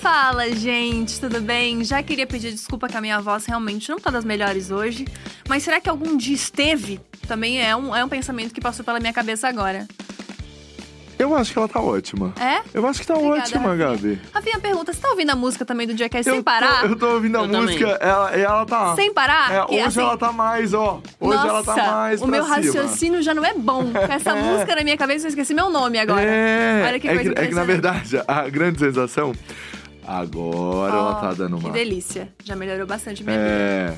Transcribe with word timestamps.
Fala, 0.00 0.50
gente, 0.50 1.20
tudo 1.20 1.42
bem? 1.42 1.84
Já 1.84 2.02
queria 2.02 2.26
pedir 2.26 2.50
desculpa 2.52 2.88
que 2.88 2.96
a 2.96 3.00
minha 3.02 3.20
voz 3.20 3.44
realmente 3.44 3.90
não 3.90 3.98
tá 3.98 4.10
das 4.10 4.24
melhores 4.24 4.70
hoje, 4.70 5.04
mas 5.46 5.62
será 5.62 5.78
que 5.78 5.90
algum 5.90 6.16
dia 6.16 6.34
esteve? 6.34 6.98
Também 7.28 7.62
é 7.62 7.76
um, 7.76 7.94
é 7.94 8.02
um 8.02 8.08
pensamento 8.08 8.54
que 8.54 8.62
passou 8.62 8.82
pela 8.82 8.98
minha 8.98 9.12
cabeça 9.12 9.46
agora. 9.46 9.86
Eu 11.18 11.36
acho 11.36 11.52
que 11.52 11.58
ela 11.58 11.68
tá 11.68 11.78
ótima. 11.80 12.32
É? 12.40 12.62
Eu 12.72 12.86
acho 12.86 13.02
que 13.02 13.06
tá 13.06 13.12
Obrigada, 13.12 13.42
ótima, 13.42 13.68
Rafinha. 13.76 13.88
Gabi. 13.90 14.20
Rafinha 14.32 14.58
pergunta, 14.58 14.90
você 14.90 15.00
tá 15.02 15.10
ouvindo 15.10 15.28
a 15.28 15.36
música 15.36 15.66
também 15.66 15.86
do 15.86 15.94
Jackass 15.94 16.26
eu 16.26 16.32
sem 16.36 16.42
parar? 16.42 16.80
Tô, 16.80 16.86
eu 16.86 16.96
tô 16.96 17.08
ouvindo 17.10 17.36
a 17.36 17.42
Eu 17.42 17.46
também. 17.50 17.60
música, 17.60 17.90
ela, 18.00 18.36
e 18.38 18.40
ela 18.40 18.64
tá. 18.64 18.94
Sem 18.94 19.12
parar? 19.12 19.52
É, 19.52 19.64
hoje 19.64 19.80
assim, 19.80 20.00
ela 20.00 20.16
tá 20.16 20.32
mais, 20.32 20.72
ó. 20.72 21.02
Hoje 21.20 21.36
Nossa, 21.36 21.48
ela 21.48 21.62
tá 21.62 21.76
mais 21.92 22.22
o 22.22 22.26
meu 22.26 22.42
cima. 22.42 22.56
raciocínio 22.56 23.20
já 23.22 23.34
não 23.34 23.44
é 23.44 23.52
bom. 23.52 23.92
Com 23.92 23.98
essa 24.10 24.34
música 24.34 24.74
na 24.74 24.82
minha 24.82 24.96
cabeça, 24.96 25.26
eu 25.26 25.28
esqueci 25.28 25.52
meu 25.52 25.68
nome 25.68 25.98
agora. 25.98 26.22
É, 26.22 26.84
Olha 26.86 26.98
que 26.98 27.06
é, 27.06 27.14
coisa 27.14 27.34
que, 27.34 27.38
é 27.38 27.46
que 27.48 27.54
na 27.54 27.64
verdade, 27.64 28.18
a 28.26 28.48
grande 28.48 28.78
sensação. 28.78 29.34
Agora 30.06 30.94
ela 30.94 31.14
tá 31.16 31.32
dando 31.34 31.58
Que 31.58 31.64
uma. 31.64 31.72
delícia. 31.72 32.32
Já 32.44 32.56
melhorou 32.56 32.86
bastante 32.86 33.22
minha 33.22 33.36
vida. 33.36 33.48
É. 33.50 33.94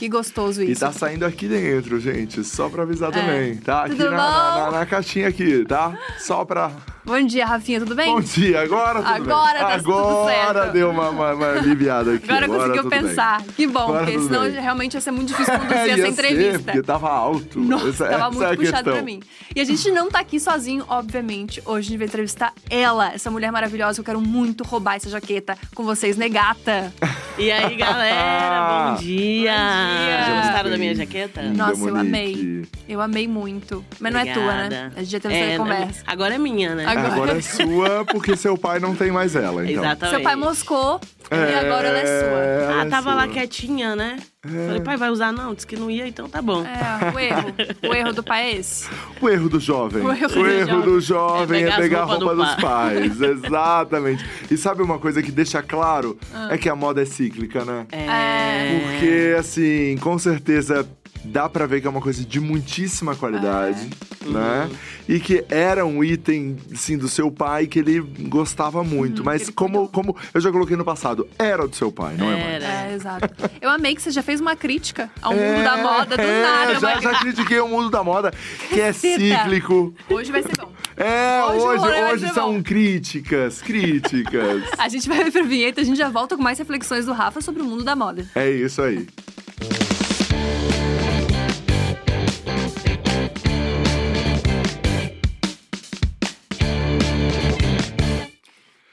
Que 0.00 0.08
gostoso 0.08 0.62
E 0.62 0.70
isso. 0.72 0.80
tá 0.80 0.90
saindo 0.92 1.26
aqui 1.26 1.46
dentro, 1.46 2.00
gente. 2.00 2.42
Só 2.42 2.70
pra 2.70 2.84
avisar 2.84 3.12
também, 3.12 3.56
tá? 3.58 3.82
Aqui 3.84 3.92
É. 3.92 3.96
Tudo 3.96 4.10
na, 4.12 4.16
na, 4.16 4.64
bom? 4.66 4.70
na- 4.72 4.78
na 4.78 4.86
caixinha 4.86 5.28
aqui, 5.28 5.62
tá? 5.66 5.92
Só 6.18 6.42
pra. 6.42 6.70
Bom 7.04 7.20
dia, 7.26 7.44
Rafinha, 7.46 7.80
tudo 7.80 7.94
bem? 7.94 8.12
Bom 8.12 8.20
dia, 8.20 8.60
agora 8.62 9.00
tudo 9.02 9.08
Agora 9.08 9.58
bem. 9.58 9.68
tá 9.68 9.78
tudo 9.78 9.90
Agora 9.92 10.52
certo. 10.62 10.72
deu 10.72 10.90
uma, 10.90 11.08
uma, 11.10 11.32
uma 11.34 11.46
aliviada 11.52 12.12
aqui. 12.14 12.30
Agora 12.30 12.46
conseguiu 12.46 12.76
tudo 12.82 12.90
bem. 12.90 13.02
pensar. 13.02 13.42
Que 13.56 13.66
bom, 13.66 13.80
Agora 13.80 13.98
porque 14.04 14.12
tudo 14.18 14.26
senão 14.28 14.42
bem. 14.42 14.52
realmente 14.60 14.94
ia 14.94 15.00
ser 15.00 15.10
muito 15.10 15.28
difícil 15.28 15.52
conduzir 15.58 15.76
É, 15.76 15.88
essa 15.88 15.96
ia 15.98 16.04
ser, 16.04 16.08
entrevista. 16.12 16.58
porque 16.72 16.82
tava 16.82 17.10
alto. 17.10 17.58
Nossa, 17.58 17.88
essa, 17.88 18.08
tava 18.08 18.14
essa 18.16 18.26
é 18.26 18.30
muito 18.30 18.42
a 18.44 18.48
puxado 18.56 18.64
questão. 18.84 18.92
pra 18.92 19.02
mim. 19.02 19.20
E 19.56 19.60
a 19.60 19.64
gente 19.64 19.90
não 19.90 20.08
tá 20.10 20.20
aqui 20.20 20.38
sozinho, 20.38 20.84
obviamente. 20.88 21.60
Hoje 21.66 21.88
a 21.88 21.90
gente 21.90 21.98
vai 21.98 22.06
entrevistar 22.06 22.52
ela, 22.70 23.12
essa 23.14 23.30
mulher 23.30 23.50
maravilhosa 23.50 23.94
que 23.96 24.00
eu 24.00 24.04
quero 24.04 24.20
muito 24.20 24.62
roubar 24.62 24.96
essa 24.96 25.08
jaqueta 25.10 25.56
com 25.74 25.82
vocês, 25.84 26.16
Negata. 26.16 26.92
E 27.38 27.50
aí, 27.50 27.74
galera, 27.76 28.92
bom 28.94 29.02
dia! 29.02 29.52
dia. 29.52 29.89
Já 29.90 30.40
gostaram 30.42 30.70
da 30.70 30.78
minha 30.78 30.94
jaqueta? 30.94 31.40
Linda, 31.42 31.66
Nossa, 31.66 31.80
eu 31.88 31.94
Monique. 31.94 32.08
amei. 32.08 32.66
Eu 32.88 33.00
amei 33.00 33.28
muito. 33.28 33.84
Mas 33.98 34.12
não 34.12 34.20
é 34.20 34.32
tua, 34.32 34.42
né? 34.42 34.64
Obrigada. 34.66 34.92
A 34.96 35.00
gente 35.02 35.12
já 35.12 35.20
teve 35.20 35.34
É, 35.34 35.48
essa 35.50 35.56
conversa. 35.58 36.02
Agora 36.06 36.34
é 36.34 36.38
minha, 36.38 36.74
né? 36.74 36.86
Agora- 36.86 37.12
Agora 37.12 37.38
é 37.38 37.40
sua, 37.40 38.04
porque 38.04 38.36
seu 38.36 38.56
pai 38.56 38.78
não 38.80 38.94
tem 38.94 39.10
mais 39.10 39.34
ela, 39.36 39.64
então. 39.68 39.82
Exatamente. 39.84 40.16
Seu 40.16 40.22
pai 40.22 40.36
moscou 40.36 41.00
e 41.30 41.54
agora 41.66 41.88
ela 41.88 41.98
é 41.98 42.06
sua. 42.06 42.38
ela 42.38 42.82
Ah, 42.82 42.86
é 42.86 42.88
tava 42.88 43.14
lá 43.14 43.24
sua. 43.24 43.32
quietinha, 43.32 43.94
né? 43.96 44.16
Falei, 44.42 44.80
pai, 44.80 44.96
vai 44.96 45.10
usar? 45.10 45.32
Não, 45.32 45.52
disse 45.52 45.66
que 45.66 45.76
não 45.76 45.90
ia, 45.90 46.08
então 46.08 46.26
tá 46.26 46.40
bom. 46.40 46.64
É, 46.64 47.12
o 47.14 47.18
erro. 47.18 47.54
O 47.90 47.94
erro 47.94 48.12
do 48.14 48.22
pai 48.22 48.44
é 48.44 48.56
esse. 48.56 48.88
O 49.20 49.28
erro 49.28 49.50
do 49.50 49.60
jovem. 49.60 50.02
O 50.02 50.10
erro 50.10 50.80
do 50.80 50.92
do 50.92 51.00
jovem 51.00 51.64
É 51.64 51.66
é 51.68 51.76
pegar 51.76 51.82
pegar, 51.82 52.02
as 52.04 52.10
a 52.10 52.14
roupa 52.14 52.34
do 52.34 52.42
dos 52.42 52.54
pais. 52.54 53.20
Exatamente. 53.20 54.24
E 54.50 54.56
sabe 54.56 54.82
uma 54.82 54.98
coisa 54.98 55.22
que 55.22 55.30
deixa 55.30 55.62
claro? 55.62 56.18
É 56.50 56.56
que 56.56 56.70
a 56.70 56.74
moda 56.74 57.02
é 57.02 57.04
cíclica, 57.04 57.66
né? 57.66 57.86
É. 57.92 58.80
Porque, 58.80 59.36
assim, 59.38 59.98
com 60.00 60.18
certeza 60.18 60.88
dá 61.24 61.48
pra 61.48 61.66
ver 61.66 61.80
que 61.80 61.86
é 61.86 61.90
uma 61.90 62.00
coisa 62.00 62.24
de 62.24 62.40
muitíssima 62.40 63.14
qualidade, 63.16 63.88
É. 64.24 64.28
né? 64.28 64.70
E 65.08 65.18
que 65.20 65.44
era 65.48 65.84
um 65.84 66.02
item, 66.04 66.56
sim, 66.74 66.96
do 66.96 67.08
seu 67.08 67.30
pai 67.30 67.66
que 67.66 67.78
ele 67.78 68.00
gostava 68.00 68.82
muito. 68.84 69.24
Mas 69.24 69.42
Uhum, 69.42 69.46
ele 69.48 69.52
como, 69.54 69.88
como 69.88 70.16
eu 70.32 70.40
já 70.40 70.50
coloquei 70.52 70.76
no 70.76 70.84
passado, 70.84 71.28
era 71.38 71.66
do 71.66 71.74
seu 71.74 71.90
pai, 71.92 72.14
não 72.16 72.30
é 72.30 72.36
mais. 72.36 72.62
Era. 72.62 72.64
É, 72.90 72.94
exato. 72.94 73.28
Eu 73.60 73.70
amei 73.70 73.94
que 73.94 74.02
você 74.02 74.10
já 74.10 74.22
fez 74.22 74.40
uma 74.40 74.54
crítica 74.56 75.10
ao 75.20 75.32
mundo 75.34 75.62
da 75.62 75.76
moda 75.76 76.16
do 76.16 76.22
é, 76.22 76.42
nada. 76.42 76.74
Já, 76.80 76.94
mas- 76.94 77.02
já 77.04 77.18
critiquei 77.18 77.58
o 77.60 77.68
mundo 77.68 77.90
da 77.90 78.02
moda, 78.04 78.32
que 78.68 78.80
é 78.80 78.92
cíclico. 78.92 79.94
Hoje 80.08 80.30
vai 80.32 80.42
ser 80.42 80.56
bom. 80.56 80.70
É, 80.96 81.42
Hoje 81.44 81.64
hoje, 81.86 82.02
hoje 82.24 82.34
são 82.34 82.54
bom. 82.54 82.62
críticas, 82.62 83.60
críticas. 83.62 84.62
A 84.78 84.88
gente 84.88 85.08
vai 85.08 85.30
pra 85.30 85.42
vinheta, 85.42 85.80
a 85.80 85.84
gente 85.84 85.96
já 85.96 86.08
volta 86.08 86.36
com 86.36 86.42
mais 86.42 86.58
reflexões 86.58 87.06
do 87.06 87.12
Rafa 87.12 87.40
sobre 87.40 87.62
o 87.62 87.64
mundo 87.64 87.84
da 87.84 87.96
moda. 87.96 88.26
é 88.34 88.50
isso 88.50 88.82
aí. 88.82 89.06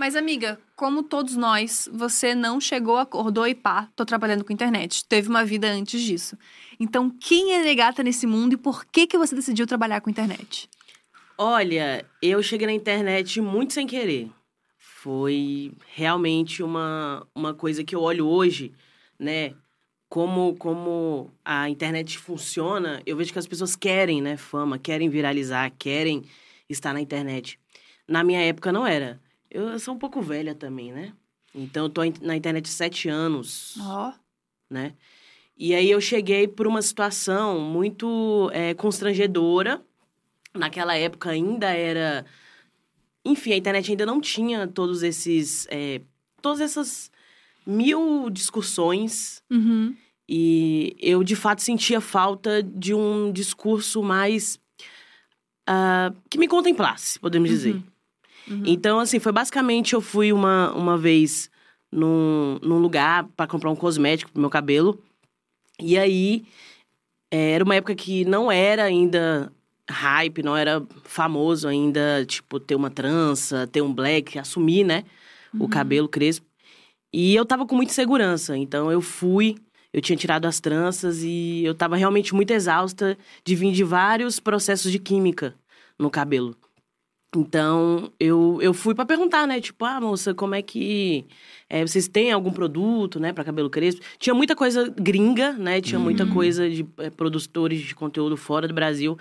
Mas, 0.08 0.16
amiga, 0.16 0.58
como 0.74 1.04
todos 1.04 1.36
nós, 1.36 1.90
você 1.92 2.34
não 2.34 2.62
chegou, 2.62 2.96
acordou 2.96 3.46
e 3.46 3.54
pá, 3.54 3.90
tô 3.94 4.06
trabalhando 4.06 4.46
com 4.46 4.54
internet. 4.54 5.04
Teve 5.04 5.28
uma 5.28 5.44
vida 5.44 5.70
antes 5.70 6.02
disso. 6.02 6.38
Então, 6.80 7.10
quem 7.10 7.54
é 7.54 7.62
negata 7.62 8.02
nesse 8.02 8.26
mundo 8.26 8.54
e 8.54 8.58
por 8.58 8.86
que, 8.86 9.06
que 9.06 9.18
você 9.18 9.36
decidiu 9.36 9.68
trabalhar 9.68 10.00
com 10.00 10.10
internet? 10.10 10.70
Olha, 11.38 12.06
eu 12.22 12.42
cheguei 12.42 12.66
na 12.68 12.72
internet 12.72 13.42
muito 13.42 13.74
sem 13.74 13.86
querer. 13.86 14.32
Foi 14.80 15.74
realmente 15.94 16.64
uma, 16.64 17.28
uma 17.36 17.54
coisa 17.54 17.84
que 17.84 17.94
eu 17.94 18.00
olho 18.00 18.28
hoje, 18.28 18.72
né? 19.20 19.56
Como, 20.08 20.56
como 20.56 21.34
a 21.44 21.70
internet 21.70 22.18
funciona, 22.18 23.02
eu 23.06 23.18
vejo 23.18 23.34
que 23.34 23.40
as 23.40 23.46
pessoas 23.46 23.76
querem, 23.76 24.22
né, 24.22 24.38
fama, 24.38 24.80
querem 24.80 25.10
viralizar, 25.10 25.70
querem 25.78 26.24
estar 26.70 26.94
na 26.94 27.02
internet. 27.02 27.60
Na 28.08 28.24
minha 28.24 28.40
época 28.40 28.72
não 28.72 28.88
era. 28.88 29.20
Eu 29.50 29.78
sou 29.80 29.96
um 29.96 29.98
pouco 29.98 30.22
velha 30.22 30.54
também, 30.54 30.92
né? 30.92 31.14
Então 31.54 31.86
eu 31.86 31.90
tô 31.90 32.02
na 32.22 32.36
internet 32.36 32.66
há 32.66 32.72
sete 32.72 33.10
anos 33.10 33.76
Ó, 33.80 34.14
né? 34.70 34.94
E 35.58 35.74
aí 35.74 35.90
eu 35.90 36.00
cheguei 36.00 36.48
por 36.48 36.68
uma 36.68 36.82
situação 36.82 37.60
muito 37.60 38.50
é, 38.54 38.76
constrangedora. 38.76 39.82
Naquela 40.54 40.96
época 40.96 41.32
ainda 41.32 41.72
era... 41.72 42.26
Enfim, 43.26 43.54
a 43.54 43.58
internet 43.58 43.90
ainda 43.90 44.06
não 44.06 44.22
tinha 44.22 44.68
todos 44.68 45.02
esses... 45.02 45.68
é, 45.72 46.02
todas 46.42 46.62
essas 46.62 47.12
mil 47.66 48.30
discussões. 48.30 49.44
uhum. 49.50 49.96
E 50.30 50.96
eu, 51.00 51.24
de 51.24 51.38
fato, 51.38 51.62
sentia 51.62 52.02
falta 52.02 52.62
de 52.62 52.94
um 52.94 53.32
discurso 53.32 54.04
mais... 54.04 54.60
ah, 55.66 56.14
que 56.30 56.38
me 56.38 56.48
contemplasse, 56.48 57.18
podemos 57.18 57.50
dizer. 57.50 57.82
Então, 58.66 59.00
assim, 59.00 59.20
foi 59.20 59.32
basicamente 59.32 59.94
eu 59.94 60.02
fui 60.02 60.32
uma, 60.32 60.74
uma 60.74 60.98
vez 60.98 61.50
num, 61.92 62.60
num 62.62 62.80
lugar 62.80 63.28
para 63.36 63.48
comprar 63.48 63.70
um 63.70 63.76
cosmético 63.76 64.32
pro 64.32 64.42
meu 64.42 64.50
cabelo. 64.50 65.02
E 65.80 65.98
aí, 65.98 66.46
é, 67.32 67.52
era 67.52 67.64
uma 67.64 67.76
época 67.76 67.96
que 67.96 68.26
não 68.26 68.52
era 68.52 68.84
ainda 68.84 69.52
hype, 69.90 70.44
não 70.44 70.56
era 70.56 70.86
famoso 71.04 71.68
ainda, 71.68 72.26
tipo, 72.26 72.60
ter 72.60 72.76
uma 72.76 72.90
trança, 72.90 73.68
ter 73.68 73.82
um 73.82 73.94
black, 73.94 74.38
assumir, 74.38 74.84
né? 74.84 75.04
O 75.60 75.68
cabelo 75.70 76.10
crespo. 76.10 76.46
E 77.14 77.36
eu 77.36 77.46
tava 77.46 77.66
com 77.66 77.76
muita 77.76 77.92
insegurança, 77.92 78.58
então 78.58 78.92
eu 78.92 79.02
fui, 79.02 79.56
eu 79.94 80.02
tinha 80.02 80.18
tirado 80.18 80.46
as 80.46 80.60
tranças 80.60 81.24
e 81.24 81.64
eu 81.64 81.74
tava 81.74 81.96
realmente 81.96 82.36
muito 82.36 82.52
exausta 82.52 83.18
de 83.46 83.56
vir 83.56 83.72
de 83.72 83.84
vários 83.84 84.40
processos 84.40 84.92
de 84.92 85.00
química 85.00 85.56
no 85.98 86.12
cabelo. 86.12 86.56
Então, 87.36 88.12
eu, 88.20 88.58
eu 88.62 88.74
fui 88.74 88.96
pra 88.96 89.06
perguntar, 89.06 89.46
né? 89.46 89.60
Tipo, 89.60 89.86
ah, 89.86 90.00
moça, 90.00 90.34
como 90.34 90.56
é 90.56 90.62
que. 90.62 91.26
é, 91.70 91.86
vocês 91.86 92.08
têm 92.08 92.32
algum 92.32 92.52
produto, 92.52 93.20
né, 93.20 93.34
pra 93.34 93.44
cabelo 93.44 93.70
crespo? 93.70 94.02
Tinha 94.18 94.34
muita 94.34 94.56
coisa 94.56 94.88
gringa, 94.98 95.52
né? 95.54 95.82
Tinha 95.82 96.00
muita 96.00 96.26
coisa 96.26 96.70
de 96.70 96.88
é, 96.98 97.10
produtores 97.10 97.82
de 97.82 97.94
conteúdo 97.94 98.38
fora 98.38 98.68
do 98.68 98.74
Brasil. 98.74 99.18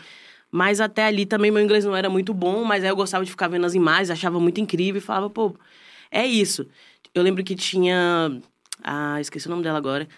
Mas 0.50 0.80
até 0.80 1.04
ali 1.06 1.26
também 1.26 1.50
meu 1.50 1.62
inglês 1.62 1.84
não 1.84 1.94
era 1.96 2.08
muito 2.08 2.32
bom, 2.32 2.64
mas 2.64 2.84
aí 2.84 2.90
eu 2.90 2.96
gostava 2.96 3.24
de 3.24 3.30
ficar 3.30 3.48
vendo 3.48 3.66
as 3.66 3.74
imagens, 3.74 4.10
achava 4.10 4.38
muito 4.40 4.60
incrível 4.60 4.98
e 4.98 5.02
falava, 5.02 5.28
pô, 5.28 5.54
É 6.10 6.26
isso. 6.26 6.66
Eu 7.14 7.22
lembro 7.22 7.44
que 7.44 7.54
tinha. 7.56 8.40
Ah, 8.82 9.20
esqueci 9.20 9.46
o 9.48 9.50
nome 9.50 9.62
dela 9.62 9.78
agora. 9.78 10.08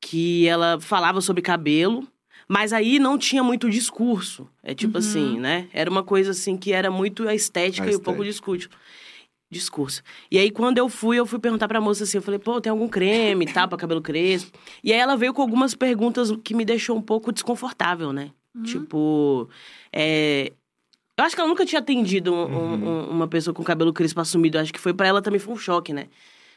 Que 0.00 0.46
ela 0.48 0.80
falava 0.80 1.20
sobre 1.20 1.42
cabelo, 1.42 2.06
mas 2.48 2.72
aí 2.72 2.98
não 2.98 3.16
tinha 3.18 3.42
muito 3.42 3.68
discurso. 3.70 4.48
É 4.62 4.74
tipo 4.74 4.98
assim, 4.98 5.38
né? 5.40 5.68
Era 5.72 5.90
uma 5.90 6.02
coisa 6.02 6.30
assim 6.30 6.56
que 6.56 6.72
era 6.72 6.90
muito 6.90 7.28
a 7.28 7.34
estética 7.34 7.88
A 7.88 7.92
e 7.92 7.96
um 7.96 8.00
pouco 8.00 8.24
discurso. 8.24 8.68
Discurso. 9.48 10.02
E 10.28 10.38
aí, 10.38 10.50
quando 10.50 10.78
eu 10.78 10.88
fui, 10.88 11.18
eu 11.18 11.24
fui 11.26 11.38
perguntar 11.38 11.68
pra 11.68 11.80
moça 11.80 12.02
assim, 12.02 12.18
eu 12.18 12.22
falei, 12.22 12.38
pô, 12.40 12.60
tem 12.60 12.70
algum 12.70 12.88
creme 12.88 13.44
e 13.44 13.52
tal, 13.52 13.68
pra 13.68 13.78
cabelo 13.78 14.02
crespo? 14.02 14.58
E 14.82 14.92
aí 14.92 14.98
ela 14.98 15.16
veio 15.16 15.32
com 15.32 15.40
algumas 15.40 15.72
perguntas 15.74 16.32
que 16.42 16.52
me 16.52 16.64
deixou 16.64 16.96
um 16.96 17.02
pouco 17.02 17.30
desconfortável, 17.32 18.12
né? 18.12 18.30
Tipo, 18.64 19.48
é, 19.92 20.52
eu 21.16 21.24
acho 21.24 21.34
que 21.36 21.40
ela 21.40 21.48
nunca 21.48 21.64
tinha 21.64 21.78
atendido 21.80 22.34
um- 22.34 22.46
um- 22.56 22.88
um- 22.88 23.10
uma 23.10 23.28
pessoa 23.28 23.54
com 23.54 23.62
cabelo 23.62 23.92
crespo 23.92 24.20
assumido. 24.20 24.56
Eu 24.58 24.62
acho 24.62 24.72
que 24.72 24.80
foi 24.80 24.92
pra 24.92 25.06
ela 25.06 25.22
também 25.22 25.38
foi 25.38 25.54
um 25.54 25.58
choque, 25.58 25.92
né? 25.92 26.06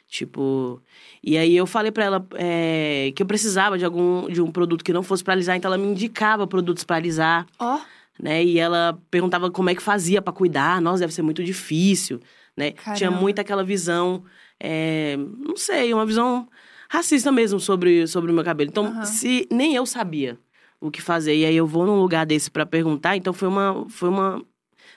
Tipo. 0.09 0.81
E 1.23 1.37
aí 1.37 1.55
eu 1.55 1.67
falei 1.67 1.91
pra 1.91 2.03
ela 2.03 2.27
é, 2.33 3.13
que 3.15 3.21
eu 3.21 3.27
precisava 3.27 3.77
de 3.77 3.85
algum 3.85 4.27
de 4.27 4.41
um 4.41 4.51
produto 4.51 4.83
que 4.83 4.91
não 4.91 5.03
fosse 5.03 5.23
pra 5.23 5.33
alisar, 5.33 5.55
então 5.55 5.69
ela 5.69 5.77
me 5.77 5.87
indicava 5.87 6.47
produtos 6.47 6.83
pra 6.83 6.95
alisar, 6.95 7.45
Ó, 7.59 7.79
né? 8.19 8.43
E 8.43 8.57
ela 8.57 8.99
perguntava 9.11 9.51
como 9.51 9.69
é 9.69 9.75
que 9.75 9.83
fazia 9.83 10.19
pra 10.19 10.33
cuidar. 10.33 10.81
Nossa, 10.81 11.01
deve 11.01 11.13
ser 11.13 11.21
muito 11.21 11.43
difícil, 11.43 12.19
né? 12.57 12.71
Tinha 12.71 12.95
Caramba. 12.95 13.21
muito 13.21 13.39
aquela 13.39 13.63
visão, 13.63 14.23
é, 14.59 15.15
não 15.17 15.55
sei, 15.55 15.93
uma 15.93 16.07
visão 16.07 16.47
racista 16.89 17.31
mesmo 17.31 17.59
sobre, 17.59 18.07
sobre 18.07 18.31
o 18.31 18.33
meu 18.33 18.43
cabelo. 18.43 18.71
Então, 18.71 19.05
se 19.05 19.47
nem 19.51 19.75
eu 19.75 19.85
sabia 19.85 20.39
o 20.81 20.89
que 20.89 21.03
fazer, 21.03 21.35
e 21.35 21.45
aí 21.45 21.55
eu 21.55 21.67
vou 21.67 21.85
num 21.85 21.99
lugar 21.99 22.25
desse 22.25 22.49
pra 22.49 22.65
perguntar, 22.65 23.15
então 23.15 23.31
foi 23.31 23.47
uma, 23.47 23.85
foi 23.89 24.09
uma, 24.09 24.43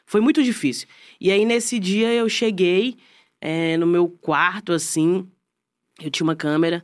foi 0.06 0.23
muito 0.23 0.43
difícil. 0.43 0.88
E 1.20 1.31
aí 1.31 1.44
nesse 1.44 1.79
dia 1.79 2.11
eu 2.15 2.31
cheguei 2.31 2.97
é, 3.43 3.77
no 3.77 3.89
meu 3.89 4.09
quarto 4.09 4.73
assim, 4.73 5.27
eu 6.00 6.11
tinha 6.11 6.25
uma 6.25 6.37
câmera. 6.37 6.83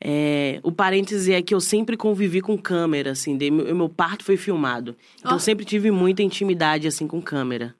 é, 0.00 0.58
o 0.64 0.72
parêntese 0.72 1.32
é 1.32 1.40
que 1.40 1.54
eu 1.54 1.60
sempre 1.60 1.96
convivi 1.96 2.40
com 2.40 2.58
câmera, 2.58 3.12
assim, 3.12 3.36
de, 3.36 3.48
meu, 3.50 3.72
meu 3.74 3.88
parto 3.88 4.24
foi 4.24 4.36
filmado. 4.36 4.96
Então 5.20 5.32
Ó. 5.32 5.34
eu 5.36 5.38
sempre 5.38 5.64
tive 5.64 5.90
muita 5.92 6.22
intimidade, 6.22 6.88
assim, 6.88 7.06
com 7.06 7.22
câmera. 7.22 7.76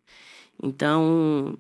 Então, 0.63 1.59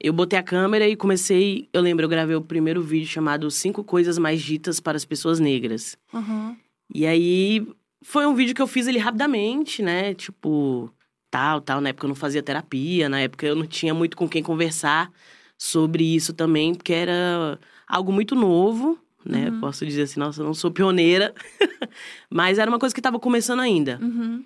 eu 0.00 0.12
botei 0.12 0.38
a 0.38 0.42
câmera 0.42 0.88
e 0.88 0.96
comecei. 0.96 1.68
Eu 1.72 1.82
lembro, 1.82 2.04
eu 2.04 2.08
gravei 2.08 2.36
o 2.36 2.40
primeiro 2.40 2.80
vídeo 2.80 3.08
chamado 3.08 3.50
Cinco 3.50 3.84
Coisas 3.84 4.16
Mais 4.16 4.40
Ditas 4.40 4.80
para 4.80 4.96
as 4.96 5.04
Pessoas 5.04 5.38
Negras. 5.38 5.96
uhum. 6.14 6.56
E 6.94 7.04
aí 7.04 7.68
foi 8.02 8.24
um 8.24 8.34
vídeo 8.34 8.54
que 8.54 8.62
eu 8.62 8.66
fiz 8.66 8.86
ele 8.86 8.98
rapidamente, 8.98 9.82
né? 9.82 10.14
Tipo, 10.14 10.90
tal, 11.30 11.60
tal. 11.60 11.82
Na 11.82 11.90
época 11.90 12.06
eu 12.06 12.08
não 12.08 12.14
fazia 12.14 12.42
terapia, 12.42 13.10
na 13.10 13.20
época 13.20 13.46
eu 13.46 13.54
não 13.54 13.66
tinha 13.66 13.92
muito 13.92 14.16
com 14.16 14.26
quem 14.26 14.42
conversar 14.42 15.12
sobre 15.58 16.04
isso 16.04 16.32
também, 16.32 16.74
porque 16.74 16.92
era 16.92 17.58
algo 17.86 18.12
muito 18.12 18.36
novo, 18.36 18.96
né? 19.24 19.50
Posso 19.60 19.84
dizer 19.84 20.02
assim, 20.02 20.20
nossa, 20.20 20.40
eu 20.40 20.46
não 20.46 20.54
sou 20.54 20.70
pioneira, 20.70 21.34
mas 22.30 22.58
era 22.58 22.70
uma 22.70 22.78
coisa 22.78 22.94
que 22.94 23.00
estava 23.00 23.18
começando 23.18 23.60
ainda. 23.60 23.98
Uhum. 24.00 24.44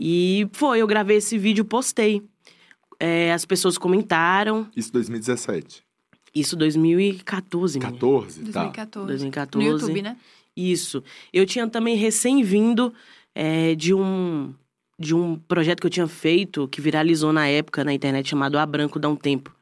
E 0.00 0.48
foi, 0.52 0.80
eu 0.80 0.86
gravei 0.86 1.18
esse 1.18 1.36
vídeo, 1.36 1.64
postei. 1.64 2.22
É, 2.98 3.32
as 3.32 3.44
pessoas 3.44 3.76
comentaram. 3.76 4.66
Isso 4.74 4.90
2017. 4.92 5.84
Isso 6.34 6.56
2014, 6.56 7.78
menina. 7.78 7.92
14, 7.92 8.40
tá. 8.52 8.62
2014. 8.62 9.06
2014. 9.06 9.64
No 9.64 9.72
YouTube, 9.72 10.02
né? 10.02 10.16
Isso. 10.56 11.02
Eu 11.32 11.46
tinha 11.46 11.68
também 11.68 11.96
recém-vindo 11.96 12.92
é, 13.34 13.74
de 13.74 13.92
um 13.92 14.54
de 14.98 15.14
um 15.14 15.36
projeto 15.36 15.80
que 15.80 15.86
eu 15.86 15.90
tinha 15.90 16.06
feito 16.06 16.66
que 16.68 16.80
viralizou 16.80 17.30
na 17.30 17.46
época 17.46 17.84
na 17.84 17.92
internet 17.92 18.30
chamado 18.30 18.58
A 18.58 18.64
Branco 18.64 18.98
Dá 18.98 19.10
um 19.10 19.16
Tempo. 19.16 19.54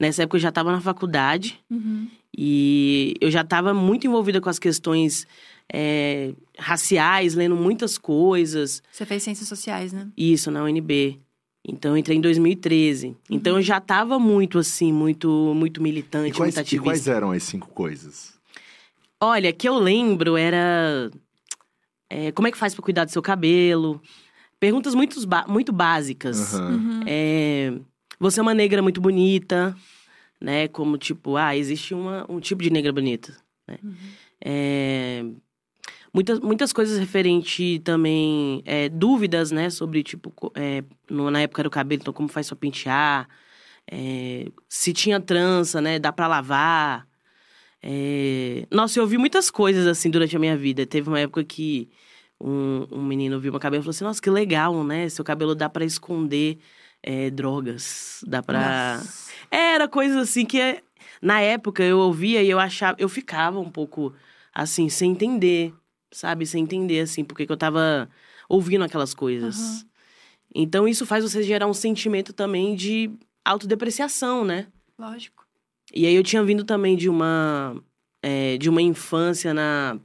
Nessa 0.00 0.22
época 0.22 0.36
eu 0.36 0.40
já 0.40 0.48
estava 0.50 0.70
na 0.72 0.80
faculdade 0.80 1.58
Uhum. 1.70 2.08
e 2.36 3.14
eu 3.20 3.30
já 3.30 3.40
estava 3.40 3.74
muito 3.74 4.06
envolvida 4.06 4.40
com 4.40 4.48
as 4.48 4.58
questões 4.58 5.26
é, 5.72 6.32
raciais, 6.58 7.34
lendo 7.34 7.56
muitas 7.56 7.98
coisas. 7.98 8.82
Você 8.92 9.04
fez 9.04 9.22
ciências 9.22 9.48
sociais, 9.48 9.92
né? 9.92 10.08
Isso, 10.16 10.50
na 10.50 10.62
UNB. 10.62 11.18
Então 11.66 11.90
eu 11.90 11.96
entrei 11.98 12.16
em 12.16 12.20
2013. 12.20 13.16
Então 13.28 13.56
eu 13.56 13.62
já 13.62 13.78
estava 13.78 14.18
muito 14.18 14.58
assim, 14.58 14.92
muito 14.92 15.52
muito 15.54 15.80
E 15.80 15.82
militante, 15.82 16.36
quais, 16.36 16.54
muito 16.54 16.58
e 16.58 16.60
ativista. 16.60 16.84
quais 16.90 17.08
eram 17.08 17.30
as 17.32 17.42
cinco 17.42 17.68
coisas? 17.68 18.38
Olha, 19.20 19.52
que 19.52 19.68
eu 19.68 19.74
lembro 19.78 20.36
era. 20.36 21.10
é, 22.08 22.30
como 22.32 22.46
é 22.48 22.52
que 22.52 22.56
faz 22.56 22.72
pra 22.74 22.82
cuidar 22.84 23.04
do 23.04 23.10
seu 23.10 23.20
cabelo? 23.20 24.00
Perguntas 24.60 24.94
muito, 24.94 25.18
muito 25.48 25.72
básicas. 25.72 26.54
Uhum. 26.54 27.00
É, 27.06 27.74
você 28.18 28.40
é 28.40 28.42
uma 28.42 28.54
negra 28.54 28.82
muito 28.82 29.00
bonita, 29.00 29.76
né? 30.40 30.68
Como 30.68 30.96
tipo, 30.98 31.36
ah, 31.36 31.56
existe 31.56 31.94
uma, 31.94 32.24
um 32.28 32.40
tipo 32.40 32.62
de 32.62 32.70
negra 32.70 32.92
bonita. 32.92 33.36
Né? 33.66 33.78
É, 34.44 35.24
muitas, 36.12 36.40
muitas 36.40 36.72
coisas 36.72 36.98
referente 36.98 37.80
também, 37.84 38.62
é, 38.64 38.88
dúvidas, 38.88 39.50
né? 39.50 39.70
Sobre, 39.70 40.02
tipo, 40.02 40.32
é, 40.54 40.82
no- 41.10 41.30
na 41.30 41.40
época 41.42 41.62
do 41.62 41.70
cabelo, 41.70 42.00
então 42.02 42.12
como 42.14 42.28
faz 42.28 42.46
pra 42.48 42.56
pentear. 42.56 43.28
é, 43.90 44.46
se 44.68 44.92
tinha 44.92 45.18
trança, 45.20 45.80
né? 45.80 45.98
Dá 45.98 46.12
pra 46.12 46.26
lavar. 46.28 47.06
É, 47.82 48.66
Nossa, 48.70 48.98
eu 48.98 49.02
ouvi 49.04 49.16
muitas 49.16 49.50
coisas 49.50 49.86
assim 49.86 50.10
durante 50.10 50.36
a 50.36 50.38
minha 50.38 50.56
vida. 50.56 50.84
Teve 50.86 51.08
uma 51.08 51.20
época 51.20 51.42
que 51.44 51.88
um, 52.40 52.86
um 52.92 53.02
menino 53.04 53.40
viu 53.40 53.50
meu 53.52 53.60
cabelo 53.60 53.80
e 53.82 53.84
falou 53.84 53.90
assim: 53.90 54.04
Nossa, 54.04 54.20
que 54.20 54.28
legal, 54.30 54.82
né? 54.84 55.08
Seu 55.08 55.24
cabelo 55.24 55.54
dá 55.54 55.68
pra 55.68 55.84
esconder 55.84 56.58
é, 57.02 57.30
drogas. 57.30 58.24
Dá 58.26 58.42
pra. 58.42 59.02
Era 59.50 59.88
coisas 59.88 60.16
assim 60.16 60.44
que 60.44 60.82
na 61.22 61.40
época 61.40 61.82
eu 61.82 61.98
ouvia 61.98 62.42
e 62.42 62.50
eu 62.50 62.58
achava. 62.58 62.96
Eu 62.98 63.08
ficava 63.08 63.58
um 63.58 63.70
pouco 63.70 64.14
assim, 64.54 64.88
sem 64.88 65.12
entender, 65.12 65.72
sabe? 66.10 66.46
Sem 66.46 66.62
entender, 66.64 67.00
assim, 67.00 67.24
porque 67.24 67.46
que 67.46 67.52
eu 67.52 67.56
tava 67.56 68.08
ouvindo 68.48 68.84
aquelas 68.84 69.14
coisas. 69.14 69.86
Então 70.54 70.88
isso 70.88 71.06
faz 71.06 71.22
você 71.22 71.42
gerar 71.42 71.66
um 71.66 71.74
sentimento 71.74 72.32
também 72.32 72.74
de 72.74 73.10
autodepreciação, 73.44 74.44
né? 74.44 74.66
Lógico. 74.98 75.46
E 75.94 76.06
aí 76.06 76.14
eu 76.14 76.22
tinha 76.22 76.42
vindo 76.42 76.64
também 76.64 76.96
de 76.96 77.08
uma 77.08 77.76
é, 78.22 78.56
de 78.58 78.68
uma 78.68 78.82
infância 78.82 79.54
na, 79.54 79.98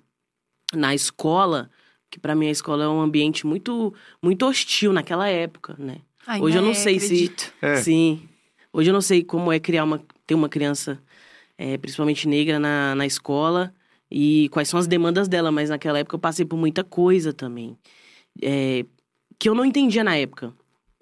na 0.74 0.94
escola, 0.94 1.70
que 2.10 2.20
pra 2.20 2.36
mim 2.36 2.48
a 2.48 2.52
escola 2.52 2.84
é 2.84 2.88
um 2.88 3.02
ambiente 3.02 3.46
muito 3.46 3.94
muito 4.22 4.46
hostil 4.46 4.94
naquela 4.94 5.28
época, 5.28 5.76
né? 5.78 5.98
Ainda 6.28 6.46
Hoje 6.46 6.58
eu 6.58 6.62
não 6.62 6.72
é, 6.72 6.74
sei 6.76 7.00
se 7.00 7.06
acredito. 7.06 7.54
É. 7.62 7.76
sim. 7.78 8.22
Hoje 8.72 8.90
eu 8.90 8.94
não 8.94 9.02
sei 9.02 9.24
como 9.24 9.52
é 9.52 9.60
criar 9.60 9.84
uma 9.84 10.02
ter 10.26 10.36
uma 10.36 10.50
criança 10.50 11.02
é, 11.58 11.78
principalmente 11.78 12.28
negra 12.28 12.58
na, 12.60 12.96
na 12.96 13.06
escola 13.06 13.74
e 14.10 14.50
quais 14.50 14.68
são 14.70 14.80
as 14.80 14.88
demandas 14.88 15.28
dela, 15.28 15.52
mas 15.52 15.70
naquela 15.70 16.00
época 16.00 16.16
eu 16.16 16.20
passei 16.20 16.46
por 16.46 16.58
muita 16.58 16.84
coisa 16.84 17.34
também. 17.34 17.78
É, 18.42 18.86
que 19.38 19.50
eu 19.50 19.54
não 19.56 19.66
entendia 19.66 20.04
na 20.04 20.16
época. 20.16 20.54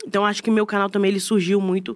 Então 0.06 0.26
acho 0.26 0.42
que 0.42 0.50
meu 0.50 0.66
canal 0.66 0.90
também 0.90 1.12
ele 1.12 1.20
surgiu 1.20 1.62
muito 1.62 1.96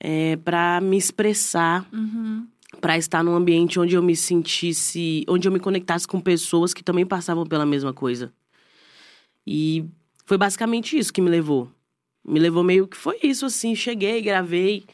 é, 0.00 0.36
para 0.36 0.80
me 0.80 0.96
expressar, 0.96 1.86
Uhum. 1.92 2.46
para 2.80 2.96
estar 2.96 3.22
num 3.24 3.34
ambiente 3.34 3.78
onde 3.80 3.94
eu 3.94 4.02
me 4.02 4.14
sentisse, 4.16 5.24
onde 5.28 5.48
eu 5.48 5.52
me 5.52 5.58
conectasse 5.60 6.06
com 6.06 6.20
pessoas 6.20 6.72
que 6.72 6.82
também 6.84 7.04
passavam 7.04 7.44
pela 7.46 7.66
mesma 7.66 7.92
coisa. 7.92 8.32
E 9.46 9.84
foi 10.24 10.38
basicamente 10.38 10.96
isso 10.98 11.12
que 11.12 11.20
me 11.20 11.30
levou. 11.30 11.70
Me 12.26 12.40
levou 12.40 12.62
meio 12.64 12.86
que 12.86 12.96
foi 12.96 13.18
isso 13.22 13.46
assim, 13.46 13.74
cheguei, 13.74 14.20
gravei. 14.22 14.84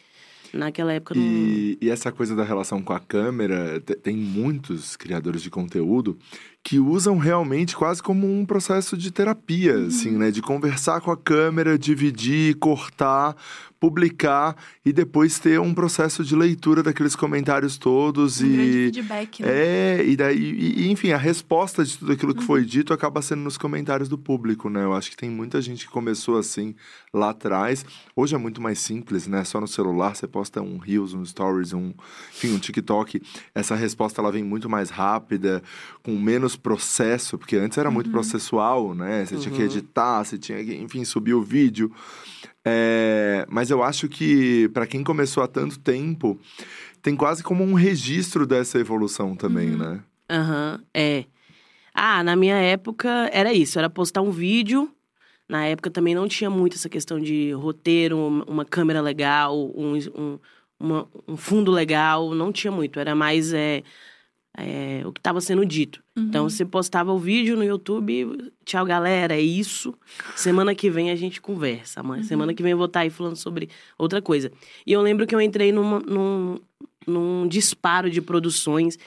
Naquela 0.52 0.92
época 0.92 1.14
E, 1.16 1.78
e 1.80 1.88
essa 1.90 2.10
coisa 2.10 2.34
da 2.34 2.42
relação 2.42 2.82
com 2.82 2.92
a 2.92 2.99
câmera, 2.99 3.80
te- 3.80 3.94
tem 3.94 4.16
muitos 4.16 4.96
criadores 4.96 5.42
de 5.42 5.49
conteúdo 5.50 6.18
que 6.62 6.78
usam 6.78 7.16
realmente 7.18 7.74
quase 7.74 8.02
como 8.02 8.30
um 8.30 8.44
processo 8.44 8.96
de 8.96 9.10
terapia, 9.10 9.74
assim, 9.86 10.10
né? 10.12 10.30
De 10.30 10.42
conversar 10.42 11.00
com 11.00 11.10
a 11.10 11.16
câmera, 11.16 11.78
dividir, 11.78 12.54
cortar, 12.56 13.34
publicar 13.80 14.54
e 14.84 14.92
depois 14.92 15.38
ter 15.38 15.58
um 15.58 15.72
processo 15.72 16.22
de 16.22 16.36
leitura 16.36 16.82
daqueles 16.82 17.16
comentários 17.16 17.78
todos 17.78 18.42
Um 18.42 18.46
grande 18.52 18.62
e 18.78 18.84
feedback, 18.92 19.42
né? 19.42 19.48
é, 19.50 20.04
e 20.06 20.16
daí, 20.16 20.36
e- 20.38 20.82
e, 20.82 20.90
enfim, 20.90 21.12
a 21.12 21.16
resposta 21.16 21.82
de 21.82 21.96
tudo 21.96 22.12
aquilo 22.12 22.34
que 22.34 22.44
foi 22.44 22.62
dito 22.62 22.92
acaba 22.92 23.22
sendo 23.22 23.40
nos 23.42 23.56
comentários 23.56 24.06
do 24.08 24.18
público, 24.18 24.68
né? 24.68 24.84
Eu 24.84 24.92
acho 24.92 25.10
que 25.10 25.16
tem 25.16 25.30
muita 25.30 25.62
gente 25.62 25.86
que 25.86 25.90
começou 25.92 26.36
assim 26.38 26.74
lá 27.12 27.30
atrás. 27.30 27.86
Hoje 28.14 28.34
é 28.34 28.38
muito 28.38 28.60
mais 28.60 28.78
simples, 28.78 29.26
né? 29.26 29.42
Só 29.44 29.58
no 29.60 29.66
celular 29.66 30.14
você 30.14 30.26
posta 30.28 30.60
um 30.60 30.76
Reels, 30.76 31.14
um 31.14 31.24
Stories, 31.24 31.72
um, 31.72 31.94
enfim, 32.34 32.52
um 32.54 32.58
TikTok. 32.58 33.22
Essa 33.54 33.74
resposta 33.74 34.20
ela 34.20 34.30
vem 34.30 34.44
muito 34.44 34.68
mais 34.68 34.90
rápida, 34.90 35.62
com 36.02 36.18
menos 36.18 36.50
processo, 36.59 37.38
porque 37.38 37.57
antes 37.57 37.78
era 37.78 37.90
muito 37.90 38.11
processual, 38.11 38.95
né? 38.95 39.25
Você 39.25 39.37
tinha 39.37 39.54
que 39.54 39.62
editar, 39.62 40.25
você 40.25 40.38
tinha 40.38 40.64
que, 40.64 40.75
enfim, 40.76 41.04
subir 41.04 41.35
o 41.35 41.42
vídeo. 41.42 41.92
É, 42.64 43.47
mas 43.49 43.71
eu 43.71 43.83
acho 43.83 44.09
que 44.09 44.69
para 44.71 44.87
quem 44.87 45.02
começou 45.02 45.42
há 45.42 45.49
tanto 45.49 45.78
tempo, 45.78 46.38
tem 47.02 47.16
quase 47.16 47.42
como 47.42 47.64
um 47.64 47.75
registro 47.75 48.47
dessa 48.47 48.78
evolução 48.78 49.35
também, 49.35 49.71
né? 49.71 50.00
Aham, 50.30 50.80
é. 50.95 51.25
Ah, 51.95 52.23
na 52.23 52.37
minha 52.37 52.57
época 52.57 53.09
era 53.33 53.52
isso, 53.52 53.78
era 53.78 53.90
postar 53.90 54.23
um 54.23 54.30
vídeo. 54.30 54.90
Na 55.49 55.64
época 55.66 55.90
também 55.90 56.14
não 56.14 56.28
tinha 56.28 56.49
muito 56.49 56.76
essa 56.76 56.88
questão 56.88 57.19
de 57.19 57.50
roteiro, 57.52 58.16
um- 58.16 58.42
uma 58.42 58.64
câmera 58.64 59.00
legal, 59.00 59.59
um, 59.75 59.97
um, 60.16 60.38
uma- 60.78 61.09
um 61.26 61.37
fundo 61.37 61.73
legal, 61.73 62.33
não 62.35 62.52
tinha 62.52 62.71
muito. 62.71 63.00
Era 63.00 63.14
mais 63.14 63.52
é, 63.52 63.83
é, 64.57 65.02
o 65.07 65.12
que 65.12 65.21
estava 65.21 65.40
sendo 65.40 65.64
dito. 65.64 66.02
Então, 66.16 66.49
você 66.49 66.64
postava 66.64 67.12
o 67.12 67.19
vídeo 67.19 67.57
no 67.57 67.64
YouTube, 67.64 68.52
tchau, 68.64 68.85
galera, 68.85 69.35
é 69.35 69.40
isso. 69.40 69.95
Semana 70.37 70.75
que 70.75 70.90
vem 70.90 71.11
a 71.11 71.16
gente 71.16 71.40
conversa. 71.40 72.00
Amanhã, 72.00 72.23
Semana 72.25 72.52
que 72.54 72.62
vem 72.62 72.73
eu 72.73 72.76
vou 72.78 72.87
estar 72.87 73.00
aí 73.00 73.11
falando 73.11 73.37
sobre 73.37 73.69
outra 73.99 74.21
coisa. 74.21 74.50
E 74.87 74.92
eu 74.92 75.00
lembro 75.00 75.26
que 75.26 75.35
eu 75.35 75.40
entrei 75.40 75.73
numa- 75.73 76.00
num, 76.00 76.59
num 77.07 77.49
disparo 77.49 78.11
de 78.11 78.21
produções 78.21 78.99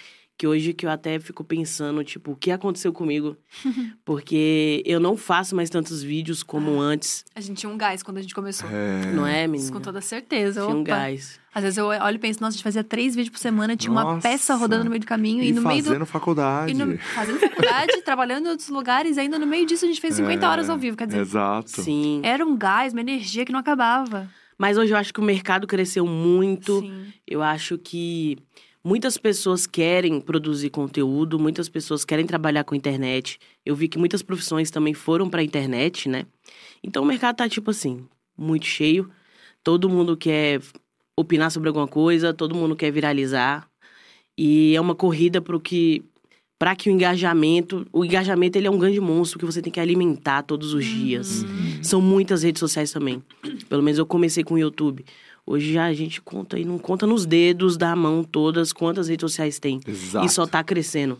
que 0.43 0.47
hoje 0.47 0.73
que 0.73 0.85
eu 0.85 0.89
até 0.89 1.17
fico 1.19 1.41
pensando, 1.41 2.03
tipo, 2.03 2.31
o 2.31 2.35
que 2.35 2.51
aconteceu 2.51 2.91
comigo? 2.91 3.37
Porque 4.03 4.83
eu 4.85 4.99
não 4.99 5.15
faço 5.15 5.55
mais 5.55 5.69
tantos 5.69 6.03
vídeos 6.03 6.43
como 6.43 6.81
antes, 6.81 7.23
A 7.33 7.39
gente 7.39 7.59
tinha 7.59 7.71
um 7.71 7.77
gás 7.77 8.03
quando 8.03 8.17
a 8.17 8.21
gente 8.21 8.35
começou. 8.35 8.69
não 9.15 9.25
é, 9.25 9.47
menina? 9.47 9.63
Isso 9.63 9.71
com 9.71 9.79
toda 9.79 10.01
certeza. 10.01 10.61
Tinha 10.61 10.75
um 10.75 10.81
Opa. 10.81 10.89
gás. 10.91 11.39
Às 11.55 11.63
vezes 11.63 11.77
eu 11.77 11.85
olho 11.85 12.15
e 12.15 12.19
penso, 12.19 12.41
nossa, 12.41 12.55
a 12.55 12.57
gente 12.57 12.63
fazia 12.63 12.83
três 12.83 13.15
vídeos 13.15 13.29
por 13.31 13.37
semana, 13.39 13.77
tinha 13.77 13.91
uma 13.91 14.03
Nossa. 14.03 14.27
peça 14.27 14.55
rodando 14.55 14.83
no 14.83 14.89
meio 14.89 14.99
do 14.99 15.05
caminho 15.05 15.41
e, 15.43 15.49
E 15.49 15.53
no 15.53 15.61
meio 15.61 15.83
fazendo 15.83 15.99
do. 15.99 16.05
faculdade. 16.05 16.71
E 16.71 16.75
no, 16.75 16.97
fazendo 16.97 17.39
faculdade, 17.39 18.01
trabalhando 18.03 18.47
em 18.47 18.49
outros 18.49 18.67
lugares, 18.69 19.15
e 19.15 19.19
ainda 19.21 19.39
no 19.39 19.45
meio 19.47 19.65
disso 19.65 19.85
a 19.85 19.87
gente 19.87 20.01
fez 20.01 20.15
50 20.15 20.45
É, 20.45 20.49
horas 20.49 20.69
ao 20.69 20.77
vivo. 20.77 20.97
Quer 20.97 21.07
dizer, 21.07 21.21
Exato. 21.21 21.69
Sim. 21.69 22.19
era 22.23 22.45
um 22.45 22.57
gás, 22.57 22.91
uma 22.91 23.01
energia 23.01 23.45
que 23.45 23.51
não 23.53 23.59
acabava. 23.59 24.29
Mas 24.57 24.77
hoje 24.77 24.91
eu 24.93 24.97
acho 24.97 25.13
que 25.13 25.19
o 25.19 25.23
mercado 25.23 25.65
cresceu 25.67 26.05
muito. 26.05 26.79
Sim. 26.81 27.05
Eu 27.27 27.41
acho 27.41 27.77
que 27.77 28.37
muitas 28.83 29.17
pessoas 29.17 29.65
querem 29.65 30.19
produzir 30.19 30.69
conteúdo, 30.69 31.39
muitas 31.39 31.69
pessoas 31.69 32.03
querem 32.03 32.25
trabalhar 32.25 32.63
com 32.63 32.75
internet. 32.75 33.39
Eu 33.65 33.75
vi 33.75 33.87
que 33.87 33.97
muitas 33.97 34.21
profissões 34.21 34.69
também 34.69 34.93
foram 34.93 35.29
pra 35.29 35.41
internet, 35.41 36.09
né? 36.09 36.25
Então 36.83 37.03
o 37.03 37.05
mercado 37.05 37.37
tá 37.37 37.47
tipo 37.47 37.71
assim, 37.71 38.05
muito 38.37 38.65
cheio. 38.65 39.09
Todo 39.63 39.89
mundo 39.89 40.17
quer 40.17 40.61
opinar 41.17 41.49
sobre 41.51 41.69
alguma 41.69 41.87
coisa, 41.87 42.33
todo 42.33 42.55
mundo 42.55 42.75
quer 42.75 42.91
viralizar. 42.91 43.67
E 44.37 44.75
é 44.75 44.81
uma 44.81 44.95
corrida 44.95 45.41
pro 45.41 45.59
que 45.59 46.03
para 46.59 46.77
que 46.77 46.89
o 46.89 46.93
engajamento, 46.93 47.85
o 47.91 48.05
engajamento 48.05 48.57
ele 48.57 48.67
é 48.67 48.71
um 48.71 48.77
grande 48.77 48.99
monstro 49.01 49.37
que 49.37 49.45
você 49.45 49.61
tem 49.61 49.71
que 49.71 49.81
alimentar 49.81 50.43
todos 50.43 50.73
os 50.73 50.85
dias. 50.85 51.45
São 51.81 51.99
muitas 51.99 52.41
redes 52.41 52.61
sociais 52.61 52.89
também. 52.89 53.21
Pelo 53.67 53.83
menos 53.83 53.99
eu 53.99 54.05
comecei 54.05 54.45
com 54.45 54.53
o 54.53 54.57
YouTube. 54.57 55.03
Hoje 55.45 55.73
já 55.73 55.85
a 55.85 55.93
gente 55.93 56.21
conta 56.21 56.57
e 56.57 56.63
não 56.63 56.77
conta 56.77 57.05
nos 57.05 57.25
dedos 57.25 57.75
da 57.75 57.95
mão 57.95 58.23
todas 58.23 58.71
quantas 58.71 59.09
redes 59.09 59.23
sociais 59.23 59.59
tem. 59.59 59.79
Exato. 59.85 60.25
E 60.25 60.29
só 60.29 60.47
tá 60.47 60.63
crescendo. 60.63 61.19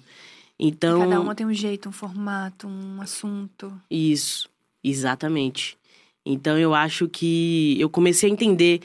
E 0.58 0.68
Então, 0.68 1.00
cada 1.00 1.20
uma 1.20 1.36
tem 1.36 1.46
um 1.46 1.54
jeito, 1.54 1.90
um 1.90 1.92
formato, 1.92 2.68
um 2.68 3.02
assunto. 3.02 3.74
isso, 3.90 4.50
exatamente. 4.84 5.78
Então 6.26 6.58
eu 6.58 6.74
acho 6.74 7.10
que 7.10 7.76
eu 7.80 7.90
comecei 7.90 8.30
a 8.30 8.34
entender 8.34 8.82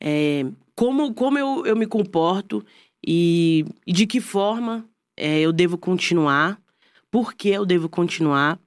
é, 0.00 0.46
como, 0.74 1.12
como 1.12 1.38
eu, 1.38 1.66
eu 1.66 1.76
me 1.76 1.86
comporto 1.86 2.64
e, 3.06 3.66
e 3.86 3.92
de 3.92 4.06
que 4.06 4.20
forma 4.20 4.86
é, 5.16 5.40
eu 5.40 5.52
devo 5.52 5.76
continuar, 5.76 6.58
por 7.10 7.34
que 7.34 7.48
eu 7.50 7.66
devo 7.66 7.88
continuar. 7.88 8.58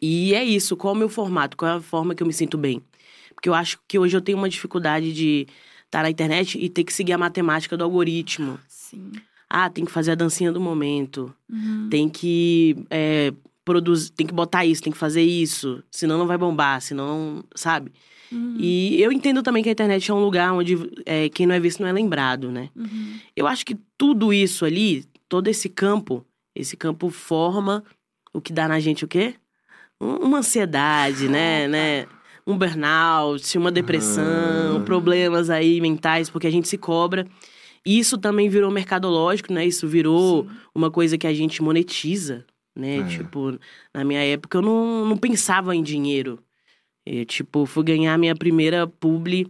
E 0.00 0.34
é 0.34 0.44
isso, 0.44 0.76
qual 0.76 0.94
é 0.94 0.96
o 0.96 0.98
meu 0.98 1.08
formato, 1.08 1.56
qual 1.56 1.72
é 1.72 1.76
a 1.76 1.80
forma 1.80 2.14
que 2.14 2.22
eu 2.22 2.26
me 2.26 2.32
sinto 2.32 2.58
bem. 2.58 2.82
Porque 3.42 3.48
eu 3.48 3.54
acho 3.54 3.76
que 3.88 3.98
hoje 3.98 4.16
eu 4.16 4.20
tenho 4.20 4.38
uma 4.38 4.48
dificuldade 4.48 5.12
de 5.12 5.48
estar 5.86 6.04
na 6.04 6.10
internet 6.10 6.56
e 6.56 6.68
ter 6.68 6.84
que 6.84 6.92
seguir 6.92 7.12
a 7.12 7.18
matemática 7.18 7.76
do 7.76 7.82
algoritmo. 7.82 8.56
Sim. 8.68 9.10
Ah, 9.50 9.68
tem 9.68 9.84
que 9.84 9.90
fazer 9.90 10.12
a 10.12 10.14
dancinha 10.14 10.52
do 10.52 10.60
momento. 10.60 11.34
Uhum. 11.50 11.88
Tem 11.90 12.08
que 12.08 12.76
é, 12.88 13.32
produzir, 13.64 14.12
tem 14.12 14.28
que 14.28 14.32
botar 14.32 14.64
isso, 14.64 14.80
tem 14.80 14.92
que 14.92 14.98
fazer 14.98 15.22
isso. 15.22 15.82
Senão 15.90 16.18
não 16.18 16.26
vai 16.28 16.38
bombar, 16.38 16.80
senão, 16.80 17.42
sabe? 17.52 17.90
Uhum. 18.30 18.58
E 18.60 19.02
eu 19.02 19.10
entendo 19.10 19.42
também 19.42 19.60
que 19.60 19.68
a 19.68 19.72
internet 19.72 20.08
é 20.08 20.14
um 20.14 20.22
lugar 20.22 20.52
onde 20.52 20.78
é, 21.04 21.28
quem 21.28 21.44
não 21.44 21.54
é 21.56 21.58
visto 21.58 21.80
não 21.80 21.88
é 21.88 21.92
lembrado, 21.92 22.48
né? 22.48 22.70
Uhum. 22.76 23.18
Eu 23.34 23.48
acho 23.48 23.66
que 23.66 23.76
tudo 23.98 24.32
isso 24.32 24.64
ali, 24.64 25.04
todo 25.28 25.48
esse 25.48 25.68
campo, 25.68 26.24
esse 26.54 26.76
campo 26.76 27.10
forma 27.10 27.82
o 28.32 28.40
que 28.40 28.52
dá 28.52 28.68
na 28.68 28.78
gente 28.78 29.04
o 29.04 29.08
quê? 29.08 29.34
Um- 30.00 30.26
Uma 30.26 30.38
ansiedade, 30.38 31.28
né, 31.28 31.66
né? 31.66 32.06
Um 32.46 32.56
burnout, 32.58 33.56
uma 33.56 33.70
depressão, 33.70 34.78
Ah. 34.78 34.80
problemas 34.84 35.48
aí 35.50 35.80
mentais, 35.80 36.28
porque 36.28 36.46
a 36.46 36.50
gente 36.50 36.68
se 36.68 36.76
cobra. 36.76 37.26
E 37.86 37.98
Isso 37.98 38.16
também 38.18 38.48
virou 38.48 38.70
mercadológico, 38.70 39.52
né? 39.52 39.66
Isso 39.66 39.86
virou 39.88 40.46
uma 40.74 40.90
coisa 40.90 41.18
que 41.18 41.26
a 41.26 41.32
gente 41.34 41.62
monetiza, 41.62 42.44
né? 42.76 42.98
É. 42.98 43.04
Tipo, 43.04 43.58
na 43.94 44.04
minha 44.04 44.22
época 44.24 44.58
eu 44.58 44.62
não, 44.62 45.04
não 45.06 45.16
pensava 45.16 45.74
em 45.74 45.82
dinheiro. 45.82 46.38
Eu, 47.04 47.24
tipo, 47.24 47.66
fui 47.66 47.82
ganhar 47.84 48.16
minha 48.18 48.34
primeira 48.36 48.86
publi 48.86 49.46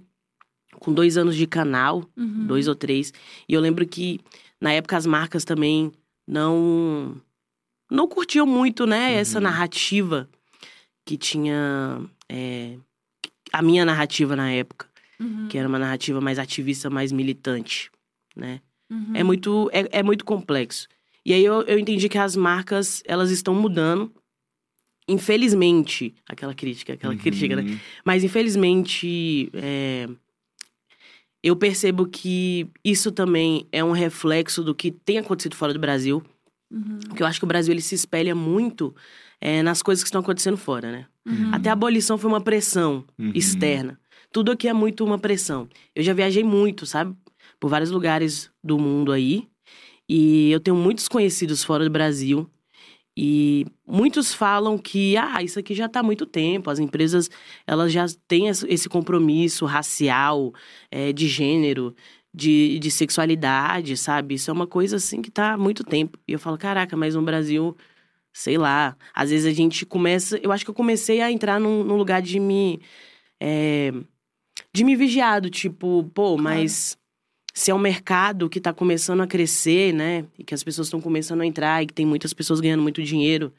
com 0.81 0.93
dois 0.93 1.17
anos 1.19 1.37
de 1.37 1.47
canal, 1.47 2.05
Uhum. 2.17 2.47
dois 2.47 2.67
ou 2.69 2.75
três. 2.75 3.13
E 3.49 3.53
eu 3.55 3.61
lembro 3.61 3.87
que, 3.87 4.21
na 4.61 4.73
época, 4.73 4.97
as 4.97 5.05
marcas 5.07 5.45
também 5.45 5.93
não... 6.27 7.17
Não 7.91 8.09
curtiam 8.09 8.47
muito, 8.47 8.87
né? 8.87 9.15
Essa 9.15 9.39
narrativa 9.41 10.27
que 11.05 11.19
tinha... 11.19 12.01
é, 12.33 12.79
a 13.53 13.61
minha 13.61 13.85
narrativa 13.85 14.35
na 14.35 14.51
época. 14.51 14.87
Uhum. 15.21 15.47
Que 15.49 15.59
era 15.59 15.69
uma 15.69 15.79
narrativa 15.79 16.21
mais 16.21 16.39
ativista, 16.39 16.89
mais 16.89 17.13
militante, 17.13 17.91
né? 18.35 18.61
Uhum. 18.91 19.13
É 19.15 19.23
muito, 19.23 19.71
é, 19.73 19.99
é 19.99 20.03
muito 20.03 20.25
complexo. 20.25 20.89
E 21.25 21.33
aí 21.33 21.45
eu, 21.45 21.63
eu 21.63 21.79
entendi 21.79 22.09
que 22.09 22.19
as 22.19 22.35
marcas, 22.35 23.03
elas 23.07 23.31
estão 23.31 23.55
mudando. 23.55 24.13
Infelizmente, 25.07 26.15
aquela 26.29 26.55
crítica, 26.55 26.95
aquela 26.95 27.15
crítica, 27.15 27.57
né? 27.57 27.63
Uhum. 27.63 27.79
Mas 28.05 28.25
infelizmente, 28.25 29.51
é, 29.55 30.09
eu 31.43 31.55
percebo 31.57 32.07
que 32.07 32.69
isso 32.85 33.13
também 33.13 33.67
é 33.71 33.85
um 33.85 33.93
reflexo 33.93 34.63
do 34.63 34.75
que 34.75 34.91
tem 34.91 35.19
acontecido 35.19 35.55
fora 35.55 35.73
do 35.73 35.79
Brasil. 35.79 36.23
Uhum. 36.71 37.01
Porque 37.09 37.23
eu 37.23 37.27
acho 37.27 37.39
que 37.39 37.45
o 37.45 37.49
Brasil 37.49 37.73
ele 37.73 37.83
se 37.83 37.95
espelha 37.95 38.35
muito 38.35 38.95
é, 39.45 39.61
nas 39.61 39.83
coisas 39.83 40.05
que 40.05 40.07
estão 40.09 40.21
acontecendo 40.21 40.57
fora, 40.57 40.93
né? 40.93 41.07
Uhum. 41.27 41.51
Até 41.53 41.69
a 41.69 41.73
abolição 41.73 42.17
foi 42.17 42.31
uma 42.31 42.41
pressão 42.41 43.05
Uhum. 43.19 43.33
externa. 43.35 43.99
Tudo 44.33 44.53
aqui 44.53 44.69
é 44.69 44.73
muito 44.73 45.05
uma 45.05 45.19
pressão. 45.19 45.69
Eu 45.97 46.03
já 46.05 46.13
viajei 46.15 46.45
muito, 46.45 46.87
sabe? 46.87 47.13
Por 47.59 47.69
vários 47.69 47.91
lugares 47.91 48.49
do 48.63 48.79
mundo 48.79 49.11
aí. 49.11 49.49
E 50.09 50.51
eu 50.53 50.61
tenho 50.61 50.77
muitos 50.77 51.09
conhecidos 51.09 51.65
fora 51.65 51.83
do 51.85 51.91
Brasil. 51.91 52.49
E 53.17 53.67
muitos 53.87 54.33
falam 54.33 54.79
que, 54.79 55.17
ah, 55.17 55.43
isso 55.43 55.59
aqui 55.59 55.75
já 55.75 55.87
está 55.87 56.01
há 56.01 56.03
muito 56.05 56.25
tempo. 56.25 56.71
As 56.71 56.79
empresas, 56.79 57.29
elas 57.67 57.93
já 57.93 58.07
têm 58.29 58.47
esse 58.49 58.89
compromisso 58.89 59.67
racial, 59.67 60.53
é, 60.91 61.13
de 61.13 61.27
gênero, 61.29 61.95
de, 62.33 62.79
de 62.79 62.91
sexualidade, 62.91 63.97
sabe? 63.97 64.37
Isso 64.37 64.51
é 64.51 64.55
uma 64.55 64.67
coisa, 64.67 64.97
assim, 64.97 65.21
que 65.21 65.29
está 65.29 65.53
há 65.55 65.59
muito 65.59 65.85
tempo. 65.85 66.17
E 66.27 66.33
eu 66.33 66.39
falo, 66.39 66.57
caraca, 66.57 66.97
mas 66.97 67.15
no 67.15 67.23
Brasil, 67.23 67.77
sei 68.33 68.57
lá. 68.57 68.97
Às 69.15 69.31
vezes 69.31 69.47
a 69.47 69.55
gente 69.55 69.85
começa... 69.85 70.39
Eu 70.39 70.53
acho 70.53 70.65
que 70.65 70.71
eu 70.71 70.75
comecei 70.75 71.21
a 71.21 71.31
entrar 71.31 71.61
num, 71.61 71.85
num 71.85 71.97
lugar 71.97 72.23
de 72.23 72.41
me... 72.41 72.81
é, 73.41 73.93
de 74.73 74.85
me 74.85 74.97
vigiado, 74.97 75.51
tipo, 75.51 76.11
pô, 76.15 76.39
mas 76.39 76.97
se 77.53 77.71
é 77.71 77.75
um 77.75 77.79
mercado 77.79 78.49
que 78.49 78.61
tá 78.61 78.73
começando 78.73 79.21
a 79.21 79.27
crescer, 79.27 79.93
né? 79.93 80.25
E 80.39 80.45
que 80.45 80.55
as 80.55 80.63
pessoas 80.65 80.87
estão 80.87 81.01
começando 81.01 81.43
a 81.43 81.47
entrar 81.47 81.83
e 81.83 81.87
que 81.87 81.93
tem 81.95 82.07
muitas 82.07 82.33
pessoas 82.33 82.61
ganhando 82.61 82.83
muito 82.83 83.03
dinheiro, 83.03 83.53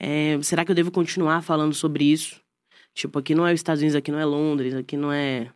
é, 0.00 0.38
será 0.42 0.64
que 0.64 0.70
eu 0.70 0.74
devo 0.74 0.90
continuar 0.90 1.42
falando 1.42 1.74
sobre 1.74 2.04
isso? 2.04 2.40
Tipo, 2.94 3.18
aqui 3.18 3.34
não 3.34 3.46
é 3.46 3.52
os 3.52 3.60
Estados 3.60 3.82
Unidos, 3.82 3.96
aqui 3.96 4.10
não 4.10 4.18
é 4.18 4.24
Londres, 4.24 4.74
aqui 4.74 4.96
não 4.96 5.12
é. 5.12 5.50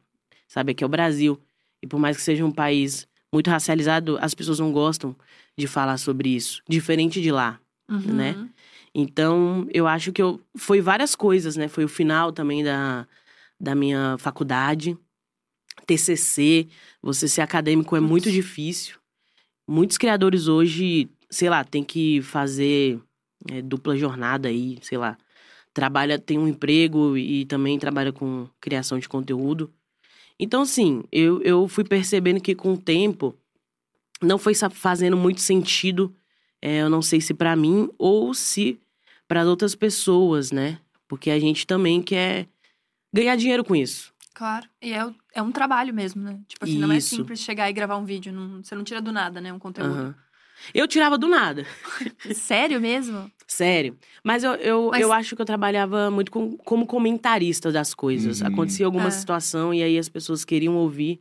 Sabe, 0.46 0.72
aqui 0.72 0.84
é 0.84 0.86
o 0.86 0.90
Brasil. 0.90 1.40
E 1.82 1.86
por 1.86 1.98
mais 1.98 2.16
que 2.16 2.22
seja 2.22 2.44
um 2.44 2.52
país 2.52 3.08
muito 3.32 3.48
racializado, 3.48 4.18
as 4.20 4.34
pessoas 4.34 4.58
não 4.58 4.72
gostam 4.72 5.16
de 5.56 5.66
falar 5.66 5.96
sobre 5.96 6.28
isso. 6.28 6.62
Diferente 6.68 7.22
de 7.22 7.32
lá 7.32 7.58
Uhum. 7.90 8.14
né? 8.14 8.48
Então, 8.94 9.66
eu 9.72 9.86
acho 9.86 10.12
que 10.12 10.22
eu 10.22 10.40
foi 10.56 10.80
várias 10.80 11.14
coisas, 11.14 11.56
né? 11.56 11.68
Foi 11.68 11.84
o 11.84 11.88
final 11.88 12.32
também 12.32 12.62
da, 12.64 13.06
da 13.58 13.74
minha 13.74 14.16
faculdade, 14.18 14.96
TCC, 15.86 16.68
você 17.02 17.28
ser 17.28 17.40
acadêmico 17.40 17.96
é 17.96 18.00
muito 18.00 18.30
difícil. 18.30 18.96
Muitos 19.66 19.98
criadores 19.98 20.48
hoje, 20.48 21.08
sei 21.28 21.50
lá, 21.50 21.64
tem 21.64 21.84
que 21.84 22.22
fazer 22.22 23.00
é, 23.50 23.62
dupla 23.62 23.96
jornada 23.96 24.48
aí, 24.48 24.78
sei 24.82 24.98
lá. 24.98 25.16
Trabalha, 25.72 26.18
tem 26.18 26.38
um 26.38 26.48
emprego 26.48 27.16
e 27.16 27.44
também 27.44 27.78
trabalha 27.78 28.12
com 28.12 28.48
criação 28.60 28.98
de 28.98 29.08
conteúdo. 29.08 29.72
Então, 30.38 30.62
assim, 30.62 31.04
eu, 31.12 31.40
eu 31.42 31.68
fui 31.68 31.84
percebendo 31.84 32.40
que 32.40 32.54
com 32.54 32.72
o 32.72 32.78
tempo 32.78 33.36
não 34.22 34.38
foi 34.38 34.54
fazendo 34.54 35.16
muito 35.16 35.40
sentido 35.40 36.14
é, 36.62 36.82
eu 36.82 36.90
não 36.90 37.02
sei 37.02 37.20
se 37.20 37.32
pra 37.34 37.54
mim 37.56 37.88
ou 37.98 38.32
se 38.34 38.78
para 39.28 39.42
as 39.42 39.46
outras 39.46 39.74
pessoas, 39.74 40.50
né? 40.52 40.78
Porque 41.08 41.30
a 41.30 41.38
gente 41.38 41.66
também 41.66 42.02
quer 42.02 42.48
ganhar 43.12 43.36
dinheiro 43.36 43.64
com 43.64 43.74
isso. 43.76 44.12
Claro. 44.34 44.66
E 44.80 44.92
é, 44.92 45.06
é 45.34 45.42
um 45.42 45.52
trabalho 45.52 45.92
mesmo, 45.92 46.22
né? 46.22 46.38
Tipo 46.48 46.64
assim, 46.64 46.78
não 46.78 46.90
é 46.92 46.96
Isso. 46.98 47.14
simples 47.16 47.40
chegar 47.40 47.68
e 47.68 47.72
gravar 47.72 47.96
um 47.96 48.04
vídeo. 48.04 48.32
não- 48.32 48.62
você 48.62 48.74
não 48.74 48.84
tira 48.84 49.00
do 49.00 49.12
nada, 49.12 49.40
né? 49.40 49.52
Um 49.52 49.58
conteúdo. 49.58 49.92
Aham. 49.92 50.14
Eu 50.74 50.86
tirava 50.86 51.16
do 51.16 51.26
nada, 51.26 51.64
Sério 52.34 52.78
mesmo? 52.80 53.30
sério. 53.46 53.96
Mas 54.22 54.44
eu, 54.44 54.52
eu, 54.56 54.88
Mas- 54.92 55.00
eu 55.00 55.12
acho 55.12 55.34
que 55.34 55.40
eu 55.42 55.46
trabalhava 55.46 56.10
muito 56.10 56.30
com- 56.30 56.56
como 56.58 56.86
comentarista 56.86 57.72
das 57.72 57.94
coisas. 57.94 58.40
Uhum. 58.40 58.46
Acontecia 58.48 58.84
alguma 58.86 59.08
É. 59.08 59.10
situação 59.10 59.72
e 59.74 59.82
aí 59.82 59.98
as 59.98 60.08
pessoas 60.08 60.44
queriam 60.44 60.76
ouvir 60.76 61.20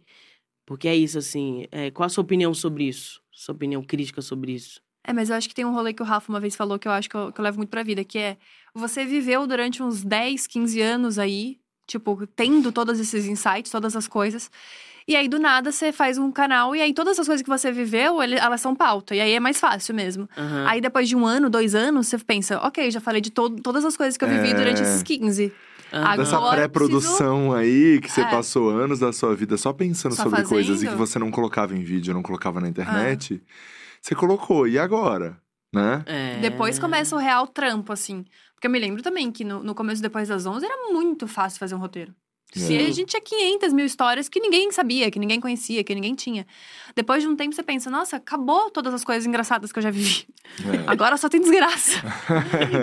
Porque 0.65 0.87
é 0.87 0.95
isso, 0.95 1.17
assim. 1.17 1.65
é, 1.71 1.89
qual 1.89 2.05
a 2.05 2.09
sua 2.09 2.21
opinião 2.23 2.53
sobre 2.53 2.83
isso? 2.87 3.21
Sua 3.31 3.55
opinião 3.55 3.81
crítica 3.81 4.21
sobre 4.21 4.51
isso? 4.53 4.81
É, 5.03 5.13
mas 5.13 5.29
eu 5.29 5.35
acho 5.35 5.47
que 5.47 5.55
tem 5.55 5.65
um 5.65 5.73
rolê 5.73 5.93
que 5.93 6.01
o 6.01 6.05
Rafa 6.05 6.31
uma 6.31 6.39
vez 6.39 6.55
falou 6.55 6.77
que 6.77 6.87
eu 6.87 6.91
acho 6.91 7.09
que 7.09 7.15
eu, 7.15 7.31
que 7.31 7.39
eu 7.39 7.43
levo 7.43 7.57
muito 7.57 7.69
pra 7.69 7.83
vida, 7.83 8.03
que 8.03 8.17
é 8.17 8.37
você 8.73 9.05
viveu 9.05 9.47
durante 9.47 9.81
uns 9.81 10.03
10, 10.03 10.45
15 10.45 10.79
anos 10.81 11.17
aí, 11.17 11.57
tipo, 11.87 12.27
tendo 12.35 12.71
todos 12.71 12.99
esses 12.99 13.25
insights, 13.25 13.71
todas 13.71 13.95
as 13.95 14.07
coisas. 14.07 14.51
E 15.07 15.15
aí, 15.15 15.27
do 15.27 15.39
nada, 15.39 15.71
você 15.71 15.91
faz 15.91 16.19
um 16.19 16.31
canal 16.31 16.75
e 16.75 16.81
aí 16.81 16.93
todas 16.93 17.17
as 17.17 17.25
coisas 17.25 17.41
que 17.41 17.49
você 17.49 17.71
viveu, 17.71 18.21
ele- 18.21 18.35
elas 18.35 18.61
são 18.61 18.75
pauta. 18.75 19.15
E 19.15 19.19
aí 19.21 19.31
é 19.31 19.39
mais 19.39 19.59
fácil 19.59 19.95
mesmo. 19.95 20.29
Aham. 20.37 20.65
Aí 20.67 20.79
depois 20.79 21.09
de 21.09 21.15
um 21.15 21.25
ano, 21.25 21.49
dois 21.49 21.73
anos, 21.73 22.07
você 22.07 22.17
pensa, 22.19 22.59
ok, 22.59 22.91
já 22.91 22.99
falei 23.01 23.19
de 23.19 23.31
to 23.31 23.49
todas 23.61 23.83
as 23.83 23.97
coisas 23.97 24.15
que 24.17 24.23
eu 24.23 24.29
vivi 24.29 24.49
É. 24.51 24.53
durante 24.53 24.83
esses 24.83 25.01
15. 25.01 25.51
Aham. 25.91 26.17
Dessa 26.17 26.35
Agora 26.37 26.57
pré-produção 26.57 27.51
aí, 27.53 27.99
que 27.99 28.11
você 28.11 28.21
É. 28.21 28.25
passou 28.29 28.69
anos 28.69 28.99
da 28.99 29.11
sua 29.11 29.35
vida 29.35 29.57
só 29.57 29.73
pensando 29.73 30.13
Só 30.13 30.23
sobre 30.23 30.43
coisas 30.43 30.77
e 30.77 30.79
que 30.81 30.91
fazendo. 30.91 30.97
você 30.99 31.17
não 31.17 31.31
colocava 31.31 31.75
em 31.75 31.83
vídeo, 31.83 32.13
não 32.13 32.21
colocava 32.21 32.61
na 32.61 32.67
internet, 32.67 33.41
você 34.01 34.15
colocou. 34.15 34.67
E 34.67 34.77
agora? 34.79 35.37
Né? 35.73 36.03
É. 36.07 36.37
Depois 36.39 36.79
começa 36.79 37.15
o 37.15 37.19
real 37.19 37.45
trampo, 37.47 37.93
assim. 37.93 38.25
Porque 38.55 38.67
eu 38.67 38.71
me 38.71 38.79
lembro 38.79 39.01
também 39.01 39.31
que 39.31 39.43
no, 39.43 39.63
no 39.63 39.75
começo, 39.75 40.01
depois 40.01 40.27
das 40.27 40.45
11, 40.45 40.65
era 40.65 40.91
muito 40.91 41.27
fácil 41.27 41.59
fazer 41.59 41.75
um 41.75 41.79
roteiro. 41.79 42.13
Se 42.51 42.75
É. 42.75 42.79
a 42.87 42.91
gente 42.91 43.05
tinha 43.05 43.21
500 43.21 43.71
mil 43.73 43.85
histórias 43.85 44.27
que 44.27 44.39
ninguém 44.39 44.71
sabia, 44.71 45.11
que 45.11 45.19
ninguém 45.19 45.39
conhecia, 45.39 45.83
que 45.83 45.93
ninguém 45.93 46.15
tinha. 46.15 46.47
Depois 46.95 47.21
de 47.21 47.29
um 47.29 47.35
tempo, 47.35 47.53
você 47.53 47.61
pensa, 47.61 47.91
nossa, 47.91 48.15
acabou 48.15 48.71
todas 48.71 48.91
as 48.91 49.03
coisas 49.03 49.27
engraçadas 49.27 49.71
que 49.71 49.77
eu 49.77 49.83
já 49.83 49.91
vivi. 49.91 50.25
É. 50.65 50.89
Agora 50.89 51.15
só 51.15 51.29
tem 51.29 51.39
desgraça. 51.39 52.01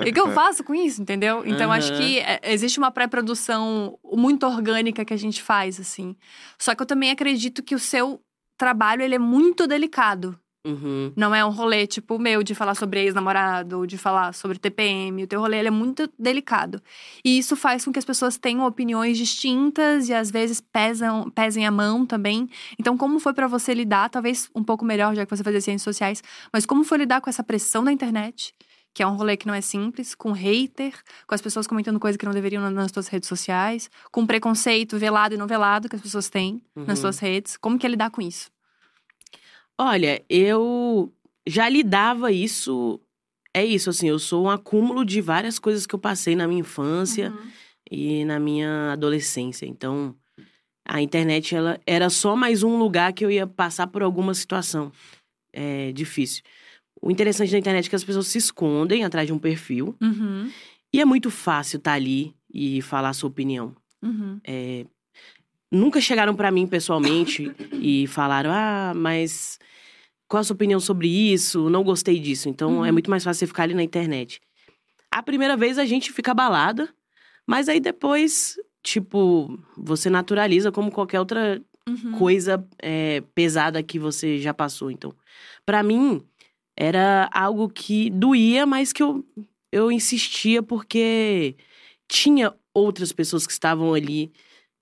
e 0.07 0.09
o 0.09 0.15
que 0.15 0.21
eu 0.21 0.31
faço 0.31 0.63
com 0.63 0.73
isso, 0.73 1.03
entendeu? 1.03 1.43
Então, 1.45 1.73
acho 1.73 1.93
Aham. 1.93 2.01
que 2.01 2.21
é, 2.21 2.41
existe 2.45 2.79
uma 2.79 2.93
pré-produção 2.93 3.99
muito 4.05 4.47
orgânica 4.47 5.05
que 5.05 5.13
a 5.13 5.17
gente 5.19 5.43
faz, 5.43 5.81
assim. 5.81 6.15
Só 6.57 6.73
que 6.77 6.83
eu 6.83 6.87
também 6.87 7.11
acredito 7.11 7.61
que 7.61 7.75
o 7.75 7.79
seu 7.81 8.21
trabalho, 8.57 9.03
ele 9.03 9.17
é 9.17 9.19
muito 9.19 9.67
delicado. 9.67 10.39
Uhum. 10.67 11.13
Não 11.17 11.33
é 11.33 11.45
um 11.45 11.51
rolê 11.51 11.87
tipo 11.87 12.17
o 12.17 12.19
meu 12.19 12.43
de 12.43 12.55
falar 12.55 12.75
sobre 12.75 13.01
ex-namorado 13.01 13.79
ou 13.79 13.87
de 13.87 13.97
falar 13.97 14.35
sobre 14.35 14.59
TPM. 14.59 15.23
O 15.23 15.27
teu 15.29 15.41
rolê 15.41 15.59
é 15.65 15.71
muito 15.71 16.11
delicado. 16.19 16.83
E 17.25 17.39
isso 17.39 17.55
faz 17.55 17.85
com 17.85 17.93
que 17.93 17.99
as 18.01 18.05
pessoas 18.05 18.37
tenham 18.37 18.67
opiniões 18.67 19.17
distintas 19.17 20.09
e 20.09 20.13
às 20.15 20.31
vezes 20.31 20.61
pesam, 20.61 21.31
pesem 21.31 21.65
a 21.67 21.71
mão 21.71 22.05
também. 22.05 22.49
Então, 22.79 22.97
como 22.97 23.21
foi 23.21 23.33
pra 23.33 23.47
você 23.47 23.73
lidar, 23.73 24.09
talvez 24.11 24.51
um 24.55 24.65
pouco 24.65 24.85
melhor, 24.85 25.15
já 25.15 25.25
que 25.25 25.31
você 25.37 25.45
fazia 25.45 25.61
ciências 25.61 25.83
sociais, 25.83 26.23
mas 26.53 26.67
como 26.67 26.83
foi 26.83 26.99
lidar 26.99 27.21
com 27.21 27.31
essa 27.31 27.45
pressão 27.45 27.85
da 27.85 27.93
internet? 27.93 28.53
Que 28.93 29.03
é 29.03 29.07
um 29.07 29.15
rolê 29.15 29.37
que 29.37 29.47
não 29.47 29.53
é 29.53 29.61
simples, 29.61 30.15
com 30.15 30.33
hater, 30.33 30.95
com 31.27 31.35
as 31.35 31.43
pessoas 31.43 31.67
comentando 31.67 32.01
coisas 32.01 32.17
que 32.17 32.25
não 32.25 32.33
deveriam 32.33 32.63
na- 32.63 32.71
nas 32.71 32.91
suas 32.91 33.09
redes 33.09 33.29
sociais, 33.29 33.91
com 34.11 34.27
preconceito 34.27 34.99
velado 34.99 35.35
e 35.35 35.39
não 35.39 35.47
velado 35.47 35.87
que 35.89 35.97
as 35.97 36.03
pessoas 36.03 36.31
têm 36.31 36.63
nas 36.75 36.99
Uhum. 36.99 37.03
suas 37.03 37.19
redes. 37.19 37.57
Como 37.59 37.79
que 37.79 37.87
é 37.87 37.91
lidar 37.91 38.11
com 38.11 38.23
isso? 38.23 38.51
Olha, 39.79 40.23
eu 40.29 41.13
já 41.47 41.69
lidava 41.69 42.33
isso. 42.33 43.01
É 43.55 43.65
isso, 43.65 43.91
assim, 43.91 44.09
eu 44.09 44.19
sou 44.19 44.45
um 44.45 44.51
acúmulo 44.51 45.05
de 45.05 45.21
várias 45.21 45.59
coisas 45.59 45.87
que 45.87 45.95
eu 45.95 45.99
passei 45.99 46.37
na 46.37 46.47
minha 46.47 46.61
infância 46.61 47.31
Uhum. 47.31 47.51
e 47.91 48.25
na 48.25 48.39
minha 48.39 48.93
adolescência. 48.93 49.65
Então, 49.67 50.15
a 50.87 51.01
internet 51.01 51.55
ela 51.55 51.81
era 51.87 52.11
só 52.11 52.37
mais 52.37 52.63
um 52.63 52.77
lugar 52.79 53.13
que 53.13 53.25
eu 53.25 53.31
ia 53.31 53.47
passar 53.47 53.87
por 53.87 54.03
alguma 54.03 54.35
situação 54.35 54.93
é, 55.53 55.91
difícil. 55.93 56.43
O 57.01 57.11
interessante 57.11 57.51
da 57.51 57.59
internet 57.59 57.87
é 57.87 57.89
que 57.91 57.97
as 57.97 58.05
pessoas 58.05 58.27
se 58.27 58.37
escondem 58.39 59.05
atrás 59.05 59.27
de 59.27 59.33
um 59.33 59.39
perfil 59.39 59.97
Uhum. 60.03 60.51
e 60.93 61.01
é 61.01 61.05
muito 61.05 61.31
fácil 61.31 61.79
estar 61.79 61.93
ali 61.95 62.35
e 62.53 62.83
falar 62.83 63.11
a 63.11 63.15
sua 63.15 63.29
opinião. 63.31 63.75
Uhum. 64.03 64.39
É, 64.45 64.85
nunca 65.71 66.01
chegaram 66.01 66.35
pra 66.35 66.51
mim 66.51 66.67
pessoalmente 66.67 67.53
e 67.73 68.07
falaram: 68.07 68.51
ah, 68.53 68.93
mas 68.95 69.59
qual 70.29 70.41
a 70.41 70.45
sua 70.45 70.55
opinião 70.55 70.81
sobre 70.81 71.09
isso? 71.09 71.69
Não 71.71 71.83
gostei 71.85 72.19
disso. 72.19 72.49
Então 72.49 72.85
é 72.85 72.89
Uhum. 72.89 72.93
muito 72.95 73.11
mais 73.11 73.25
fácil 73.25 73.41
você 73.41 73.47
ficar 73.47 73.65
ali 73.65 73.75
na 73.75 73.83
internet. 73.83 74.41
A 75.11 75.23
primeira 75.23 75.57
vez 75.57 75.79
a 75.79 75.85
gente 75.85 76.13
fica 76.13 76.33
abalada, 76.33 76.89
mas 77.47 77.69
aí 77.69 77.81
depois, 77.81 78.59
tipo, 78.83 79.59
você 79.77 80.11
naturaliza 80.11 80.71
como 80.73 80.91
qualquer 80.91 81.21
outra 81.21 81.63
Uhum. 81.89 82.19
coisa 82.19 82.67
é, 82.83 83.23
pesada 83.33 83.81
que 83.83 83.97
você 83.99 84.39
já 84.41 84.53
passou. 84.53 84.91
Então, 84.91 85.15
pra 85.65 85.85
mim, 85.85 86.21
era 86.77 87.31
algo 87.33 87.69
que 87.69 88.11
doía, 88.11 88.67
mas 88.67 88.93
que 88.93 89.01
eu, 89.03 89.25
eu 89.71 89.93
insistia 89.93 90.63
porque 90.65 91.55
tinha 92.09 92.53
outras 92.75 93.13
pessoas 93.13 93.47
que 93.47 93.53
estavam 93.53 93.95
ali 93.95 94.33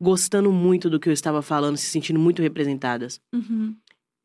gostando 0.04 0.52
muito 0.52 0.88
do 0.90 1.00
que 1.00 1.08
eu 1.08 1.12
estava 1.12 1.40
falando, 1.42 1.76
se 1.76 1.86
sentindo 1.86 2.20
muito 2.20 2.42
representadas. 2.42 3.20
Uhum. 3.32 3.74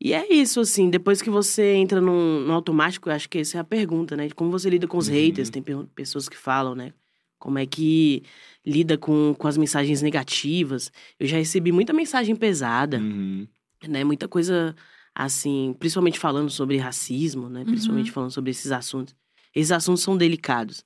E 0.02 0.12
é 0.14 0.32
isso, 0.32 0.60
assim, 0.60 0.88
depois 0.88 1.20
que 1.20 1.28
você 1.30 1.74
entra 1.74 2.00
no, 2.00 2.40
no 2.40 2.52
automático, 2.52 3.08
eu 3.08 3.12
acho 3.14 3.28
que 3.28 3.38
essa 3.38 3.58
é 3.58 3.60
a 3.60 3.64
pergunta, 3.64 4.16
né? 4.16 4.28
De 4.28 4.34
como 4.34 4.50
você 4.50 4.70
lida 4.70 4.86
com 4.86 4.96
os 4.98 5.08
Uhum. 5.08 5.14
haters, 5.14 5.50
tem 5.50 5.62
pessoas 5.94 6.28
que 6.28 6.36
falam, 6.36 6.74
né? 6.74 6.92
Como 7.38 7.58
é 7.58 7.66
que 7.66 8.22
lida 8.64 8.96
com, 8.98 9.34
com 9.38 9.48
as 9.48 9.56
mensagens 9.56 10.00
negativas. 10.02 10.92
Eu 11.18 11.26
já 11.26 11.36
recebi 11.38 11.72
muita 11.72 11.92
mensagem 11.92 12.36
pesada, 12.36 12.98
Uhum. 12.98 13.46
né? 13.88 14.04
Muita 14.04 14.26
coisa, 14.28 14.74
assim, 15.14 15.74
principalmente 15.78 16.18
falando 16.18 16.50
sobre 16.50 16.76
racismo, 16.78 17.48
né? 17.50 17.64
Principalmente 17.64 18.10
falando 18.10 18.30
sobre 18.30 18.50
esses 18.50 18.70
assuntos. 18.72 19.14
Esses 19.54 19.72
assuntos 19.72 20.02
são 20.02 20.16
delicados. 20.16 20.84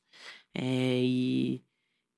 É, 0.55 1.01
e, 1.03 1.61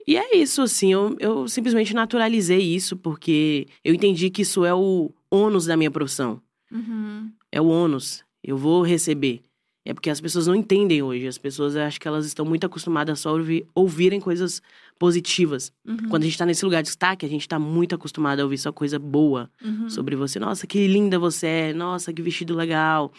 e 0.07 0.17
é 0.17 0.37
isso, 0.37 0.63
assim, 0.63 0.93
eu, 0.93 1.17
eu 1.19 1.49
simplesmente 1.49 1.93
naturalizei 1.95 2.61
isso, 2.61 2.97
porque 2.97 3.67
eu 3.85 3.93
entendi 3.95 4.31
que 4.31 4.43
isso 4.43 4.65
é 4.65 4.73
o 4.75 5.11
ônus 5.31 5.67
da 5.67 5.77
minha 5.77 5.91
profissão 5.91 6.41
Uhum. 6.71 7.31
é 7.53 7.61
o 7.61 7.67
ônus. 7.67 8.25
Eu 8.43 8.57
vou 8.57 8.83
receber. 8.83 9.41
É 9.85 9.95
porque 9.95 10.11
as 10.11 10.21
pessoas 10.21 10.49
não 10.49 10.55
entendem 10.57 11.01
hoje. 11.03 11.27
As 11.29 11.39
pessoas 11.39 11.77
acho 11.77 12.01
que 12.01 12.09
elas 12.09 12.27
estão 12.27 12.45
muito 12.45 12.67
acostumadas 12.67 13.21
só 13.21 13.29
a 13.31 13.33
ouvir, 13.35 13.65
ouvirem 13.75 14.21
coisas 14.21 14.61
positivas. 14.99 15.73
Uhum. 15.87 16.09
Quando 16.09 16.23
a 16.23 16.27
gente 16.27 16.37
tá 16.39 16.45
nesse 16.45 16.65
lugar 16.65 16.83
de 16.83 16.89
destaque, 16.89 17.25
a 17.25 17.29
gente 17.29 17.47
tá 17.49 17.59
muito 17.59 17.95
acostumado 17.95 18.41
a 18.41 18.43
ouvir 18.45 18.59
só 18.59 18.73
coisa 18.73 18.99
boa 18.99 19.49
Uhum. 19.65 19.89
sobre 19.89 20.17
você. 20.17 20.39
Nossa, 20.41 20.67
que 20.67 20.87
linda 20.89 21.19
você 21.21 21.47
é. 21.47 21.73
Nossa, 21.73 22.13
que 22.13 22.21
vestido 22.23 22.55
legal. 22.55 23.13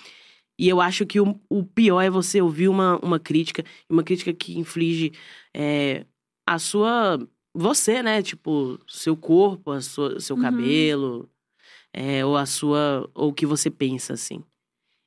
E 0.59 0.67
eu 0.67 0.81
acho 0.81 1.05
que 1.05 1.19
o, 1.21 1.39
o 1.49 1.63
pior 1.63 2.01
é 2.01 2.09
você 2.09 2.41
ouvir 2.41 2.67
uma, 2.67 2.99
uma 3.01 3.19
crítica, 3.19 3.63
uma 3.89 4.03
crítica 4.03 4.33
que 4.33 4.57
inflige 4.59 5.13
é, 5.53 6.05
a 6.47 6.57
sua. 6.57 7.19
Você, 7.53 8.01
né? 8.01 8.21
Tipo, 8.21 8.79
seu 8.87 9.15
corpo, 9.17 9.71
a 9.71 9.81
sua, 9.81 10.19
seu 10.19 10.35
Uhum. 10.35 10.41
cabelo, 10.41 11.29
é, 11.93 12.23
ou 12.25 12.37
a 12.37 12.45
sua. 12.45 13.09
ou 13.13 13.29
o 13.29 13.33
que 13.33 13.45
você 13.45 13.69
pensa, 13.69 14.13
assim. 14.13 14.43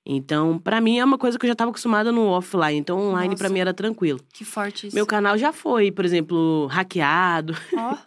Então, 0.07 0.59
pra 0.59 0.81
mim 0.81 0.99
é 0.99 1.05
uma 1.05 1.19
coisa 1.19 1.39
que 1.39 1.45
eu 1.45 1.49
já 1.49 1.55
tava 1.55 1.71
acostumada 1.71 2.11
no 2.11 2.27
offline. 2.29 2.79
Então, 2.79 2.99
online 2.99 3.37
pra 3.37 3.45
Nossa. 3.45 3.53
mim 3.55 3.61
era 3.61 3.75
tranquilo. 3.75 4.19
Que 4.33 4.45
forte 4.45 4.87
isso. 4.87 4.97
Meu 4.97 5.07
canal 5.07 5.37
já 5.39 5.53
foi, 5.53 5.93
por 5.93 6.05
exemplo, 6.05 6.67
hackeado. 6.67 7.55
Ó, 7.77 7.97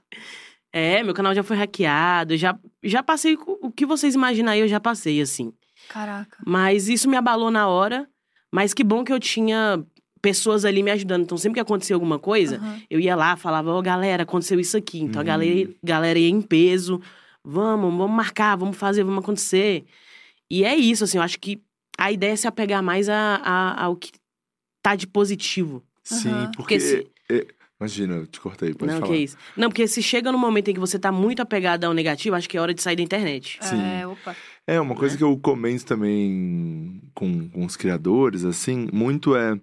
É, 0.76 1.04
meu 1.04 1.13
canal 1.13 1.36
já 1.36 1.43
foi 1.43 1.56
hackeado. 1.56 2.36
Já, 2.36 2.58
já 2.82 3.04
passei 3.04 3.38
o 3.62 3.72
que 3.72 3.86
vocês 3.86 4.15
imaginam 4.15 4.52
aí, 4.52 4.60
eu 4.60 4.67
já 4.67 4.80
passei, 4.80 5.22
assim. 5.22 5.54
caraca. 5.88 6.36
Mas 6.48 6.89
isso 6.89 7.08
me 7.08 7.15
abalou 7.15 7.52
na 7.52 7.67
hora. 7.67 8.10
Mas 8.52 8.74
que 8.74 8.84
bom 8.84 9.04
que 9.04 9.13
eu 9.13 9.19
tinha 9.19 9.86
pessoas 10.23 10.63
ali 10.63 10.81
me 10.81 10.89
ajudando. 10.89 11.23
Então, 11.23 11.38
sempre 11.38 11.55
que 11.55 11.59
acontecia 11.59 11.95
alguma 11.95 12.17
coisa, 12.17 12.55
Aham. 12.55 12.81
eu 12.89 12.97
ia 12.99 13.13
lá, 13.15 13.36
falava, 13.36 13.71
ô 13.73 13.81
galera, 13.81 14.23
aconteceu 14.23 14.57
isso 14.59 14.77
aqui. 14.77 14.99
Então 15.01 15.19
a 15.19 15.21
Uhum. 15.21 15.27
galera, 15.27 15.69
galera 15.83 16.17
ia 16.17 16.29
em 16.29 16.41
peso. 16.41 16.99
Vamos, 17.43 17.93
vamos 17.95 18.15
marcar, 18.15 18.55
vamos 18.55 18.77
fazer, 18.77 19.03
vamos 19.03 19.21
acontecer. 19.21 19.83
E 20.49 20.63
é 20.63 20.73
isso, 20.75 21.03
assim, 21.03 21.17
eu 21.17 21.21
acho 21.23 21.38
que 21.39 21.62
a 21.97 22.09
ideia 22.09 22.31
é 22.31 22.36
se 22.38 22.47
apegar 22.47 22.81
mais 22.81 23.09
a, 23.09 23.36
a- 23.43 23.83
ao 23.83 23.95
que 23.97 24.12
tá 24.81 24.95
de 24.95 25.05
positivo. 25.05 25.83
Sim, 26.01 26.29
Aham. 26.29 26.51
porque. 26.55 26.77
Porque 26.77 26.79
se- 26.79 27.07
é- 27.29 27.45
Imagina, 27.81 28.13
eu 28.15 28.27
te 28.27 28.39
cortei, 28.39 28.73
pode 28.73 28.93
não, 28.93 28.99
falar. 29.01 29.12
que 29.12 29.17
é 29.19 29.21
isso. 29.23 29.36
Não, 29.57 29.67
porque 29.67 29.86
se 29.89 30.01
chega 30.01 30.31
no 30.31 30.38
momento 30.38 30.69
em 30.69 30.73
que 30.73 30.79
você 30.79 30.97
tá 30.97 31.12
muito 31.12 31.41
apegado 31.41 31.83
ao 31.83 31.93
negativo, 31.93 32.33
acho 32.33 32.47
que 32.47 32.55
é 32.55 32.62
hora 32.62 32.73
de 32.73 32.81
sair 32.81 32.95
da 32.95 33.01
internet. 33.03 33.57
Sim. 33.59 33.75
É, 33.81 34.07
opa. 34.07 34.33
É, 34.65 34.79
uma 34.79 34.95
coisa 34.95 35.15
né? 35.15 35.17
que 35.17 35.23
eu 35.25 35.38
comento 35.38 35.86
também 35.86 37.01
com, 37.13 37.49
com 37.49 37.65
os 37.65 37.75
criadores, 37.75 38.45
assim, 38.45 38.88
muito 38.93 39.36
é. 39.36 39.59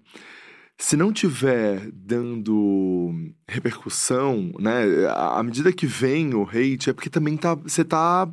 Se 0.82 0.96
não 0.96 1.12
tiver 1.12 1.90
dando 1.92 3.12
repercussão, 3.46 4.50
né? 4.58 4.82
À 5.14 5.42
medida 5.42 5.70
que 5.74 5.86
vem 5.86 6.34
o 6.34 6.42
hate, 6.42 6.88
é 6.88 6.92
porque 6.94 7.10
também 7.10 7.36
tá. 7.36 7.54
Você 7.54 7.84
tá. 7.84 8.26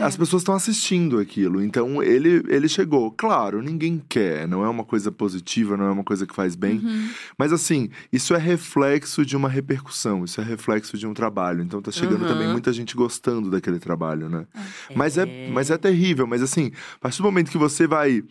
As 0.00 0.16
pessoas 0.16 0.42
estão 0.42 0.54
assistindo 0.56 1.18
aquilo. 1.20 1.62
Então, 1.62 2.02
ele, 2.02 2.42
ele 2.48 2.68
chegou. 2.68 3.12
Claro, 3.12 3.62
ninguém 3.62 4.02
quer. 4.08 4.46
Não 4.48 4.64
é 4.64 4.68
uma 4.68 4.84
coisa 4.84 5.12
positiva, 5.12 5.76
não 5.76 5.84
é 5.86 5.90
uma 5.92 6.02
coisa 6.02 6.26
que 6.26 6.34
faz 6.34 6.56
bem. 6.56 6.78
Uhum. 6.78 7.08
Mas 7.38 7.52
assim, 7.52 7.88
isso 8.12 8.34
é 8.34 8.38
reflexo 8.38 9.24
de 9.24 9.36
uma 9.36 9.48
repercussão, 9.48 10.24
isso 10.24 10.40
é 10.40 10.44
reflexo 10.44 10.98
de 10.98 11.06
um 11.06 11.14
trabalho. 11.14 11.62
Então 11.62 11.80
tá 11.80 11.92
chegando 11.92 12.22
Uhum. 12.22 12.28
também 12.28 12.48
muita 12.48 12.72
gente 12.72 12.96
gostando 12.96 13.50
daquele 13.50 13.78
trabalho, 13.78 14.28
né? 14.28 14.46
Mas 14.96 15.16
é, 15.16 15.48
mas 15.50 15.70
é 15.70 15.78
terrível, 15.78 16.26
mas 16.26 16.42
assim, 16.42 16.72
a 16.96 16.98
partir 16.98 17.18
do 17.18 17.24
momento 17.24 17.50
que 17.50 17.58
você 17.58 17.86
vai 17.86 18.22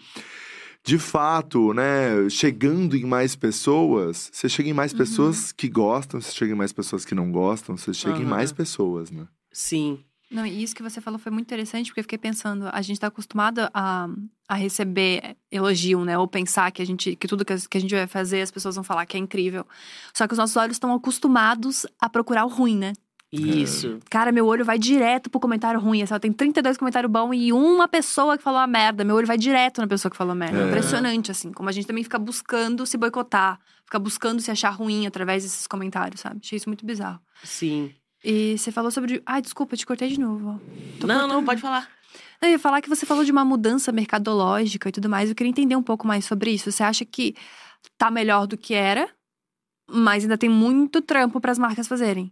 de 0.85 0.97
fato, 0.97 1.73
né, 1.73 2.29
chegando 2.29 2.95
em 2.97 3.05
mais 3.05 3.35
pessoas, 3.35 4.29
você 4.33 4.49
chega 4.49 4.69
em 4.69 4.73
mais 4.73 4.93
pessoas 4.93 5.51
que 5.51 5.69
gostam, 5.69 6.19
você 6.19 6.31
chega 6.31 6.51
em 6.51 6.55
mais 6.57 6.73
pessoas 6.73 7.05
que 7.05 7.15
não 7.15 7.31
gostam, 7.31 7.77
você 7.77 7.93
chega 7.93 8.17
em 8.17 8.23
Uhum. 8.23 8.29
mais 8.29 8.51
pessoas, 8.51 9.09
né? 9.09 9.25
Sim. 9.51 9.99
Não, 10.29 10.45
e 10.45 10.63
isso 10.63 10.75
que 10.75 10.81
você 10.81 10.99
falou 10.99 11.19
foi 11.19 11.31
muito 11.31 11.45
interessante, 11.45 11.87
porque 11.91 11.99
eu 11.99 12.03
fiquei 12.03 12.17
pensando, 12.17 12.67
a 12.73 12.81
gente 12.81 12.99
tá 12.99 13.05
acostumado 13.05 13.69
a, 13.71 14.09
a 14.49 14.55
receber 14.55 15.37
elogio, 15.51 16.03
né? 16.03 16.17
Ou 16.17 16.27
pensar 16.27 16.71
que 16.71 16.81
a 16.81 16.85
gente, 16.85 17.15
que 17.15 17.27
tudo 17.27 17.45
que 17.45 17.53
a, 17.53 17.57
que 17.69 17.77
a 17.77 17.81
gente 17.81 17.93
vai 17.93 18.07
fazer, 18.07 18.41
as 18.41 18.49
pessoas 18.49 18.73
vão 18.73 18.83
falar 18.83 19.05
que 19.05 19.15
é 19.15 19.19
incrível. 19.19 19.63
Só 20.11 20.25
que 20.27 20.33
os 20.33 20.39
nossos 20.39 20.55
olhos 20.57 20.75
estão 20.75 20.91
acostumados 20.93 21.85
a 22.01 22.09
procurar 22.09 22.45
o 22.45 22.49
ruim, 22.49 22.75
né? 22.77 22.93
Isso. 23.35 23.99
Cara, 24.09 24.31
meu 24.31 24.45
olho 24.45 24.63
vai 24.63 24.77
direto 24.77 25.29
pro 25.29 25.39
comentário 25.39 25.79
ruim. 25.79 26.03
Assim, 26.03 26.19
tem 26.19 26.31
32 26.31 26.77
comentários 26.77 27.11
bons 27.11 27.33
e 27.33 27.51
uma 27.51 27.87
pessoa 27.87 28.37
que 28.37 28.43
falou 28.43 28.59
a 28.59 28.67
merda. 28.67 29.03
Meu 29.03 29.15
olho 29.15 29.25
vai 29.25 29.37
direto 29.37 29.81
na 29.81 29.87
pessoa 29.87 30.11
que 30.11 30.15
falou 30.15 30.35
merda. 30.35 30.59
É. 30.59 30.67
Impressionante, 30.67 31.31
assim. 31.31 31.51
Como 31.51 31.67
a 31.67 31.71
gente 31.71 31.87
também 31.87 32.03
fica 32.03 32.19
buscando 32.19 32.85
se 32.85 32.95
boicotar. 32.95 33.59
Fica 33.85 33.97
buscando 33.97 34.39
se 34.39 34.51
achar 34.51 34.69
ruim 34.69 35.07
através 35.07 35.43
desses 35.43 35.65
comentários, 35.65 36.21
sabe? 36.21 36.41
Achei 36.43 36.57
isso 36.57 36.69
muito 36.69 36.85
bizarro. 36.85 37.19
Sim. 37.43 37.91
E 38.23 38.55
você 38.57 38.71
falou 38.71 38.91
sobre. 38.91 39.21
Ai, 39.25 39.41
desculpa, 39.41 39.75
te 39.75 39.85
cortei 39.85 40.09
de 40.09 40.19
novo. 40.19 40.61
Tô 40.99 41.07
não, 41.07 41.15
cortando. 41.15 41.33
não, 41.33 41.43
pode 41.43 41.59
falar. 41.59 41.89
Eu 42.41 42.49
ia 42.49 42.59
falar 42.59 42.81
que 42.81 42.89
você 42.89 43.05
falou 43.05 43.23
de 43.23 43.31
uma 43.31 43.43
mudança 43.43 43.91
mercadológica 43.91 44.89
e 44.89 44.91
tudo 44.91 45.09
mais. 45.09 45.29
Eu 45.29 45.35
queria 45.35 45.49
entender 45.49 45.75
um 45.75 45.83
pouco 45.83 46.05
mais 46.05 46.25
sobre 46.25 46.51
isso. 46.51 46.71
Você 46.71 46.83
acha 46.83 47.03
que 47.03 47.35
tá 47.97 48.11
melhor 48.11 48.45
do 48.45 48.57
que 48.57 48.73
era, 48.73 49.09
mas 49.89 50.23
ainda 50.23 50.37
tem 50.37 50.49
muito 50.49 51.01
trampo 51.01 51.41
para 51.41 51.51
as 51.51 51.57
marcas 51.57 51.87
fazerem? 51.87 52.31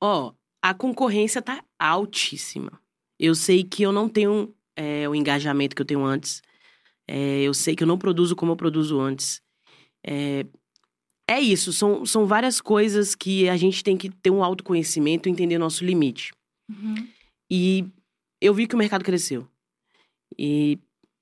Ó, 0.00 0.32
a 0.62 0.74
concorrência 0.74 1.42
tá 1.42 1.64
altíssima. 1.78 2.80
Eu 3.18 3.34
sei 3.34 3.64
que 3.64 3.82
eu 3.82 3.92
não 3.92 4.08
tenho 4.08 4.54
é, 4.76 5.08
o 5.08 5.14
engajamento 5.14 5.76
que 5.76 5.82
eu 5.82 5.86
tenho 5.86 6.04
antes. 6.04 6.42
É, 7.06 7.42
eu 7.42 7.52
sei 7.52 7.74
que 7.76 7.82
eu 7.82 7.86
não 7.86 7.98
produzo 7.98 8.34
como 8.34 8.52
eu 8.52 8.56
produzo 8.56 9.00
antes. 9.00 9.42
É, 10.06 10.46
é 11.28 11.40
isso, 11.40 11.72
são, 11.72 12.04
são 12.04 12.26
várias 12.26 12.60
coisas 12.60 13.14
que 13.14 13.48
a 13.48 13.56
gente 13.56 13.84
tem 13.84 13.96
que 13.96 14.08
ter 14.08 14.30
um 14.30 14.42
autoconhecimento 14.42 15.28
e 15.28 15.32
entender 15.32 15.58
nosso 15.58 15.84
limite. 15.84 16.32
E 17.50 17.86
eu 18.40 18.54
vi 18.54 18.66
que 18.66 18.74
o 18.74 18.78
mercado 18.78 19.04
cresceu. 19.04 19.46
E 20.38 20.78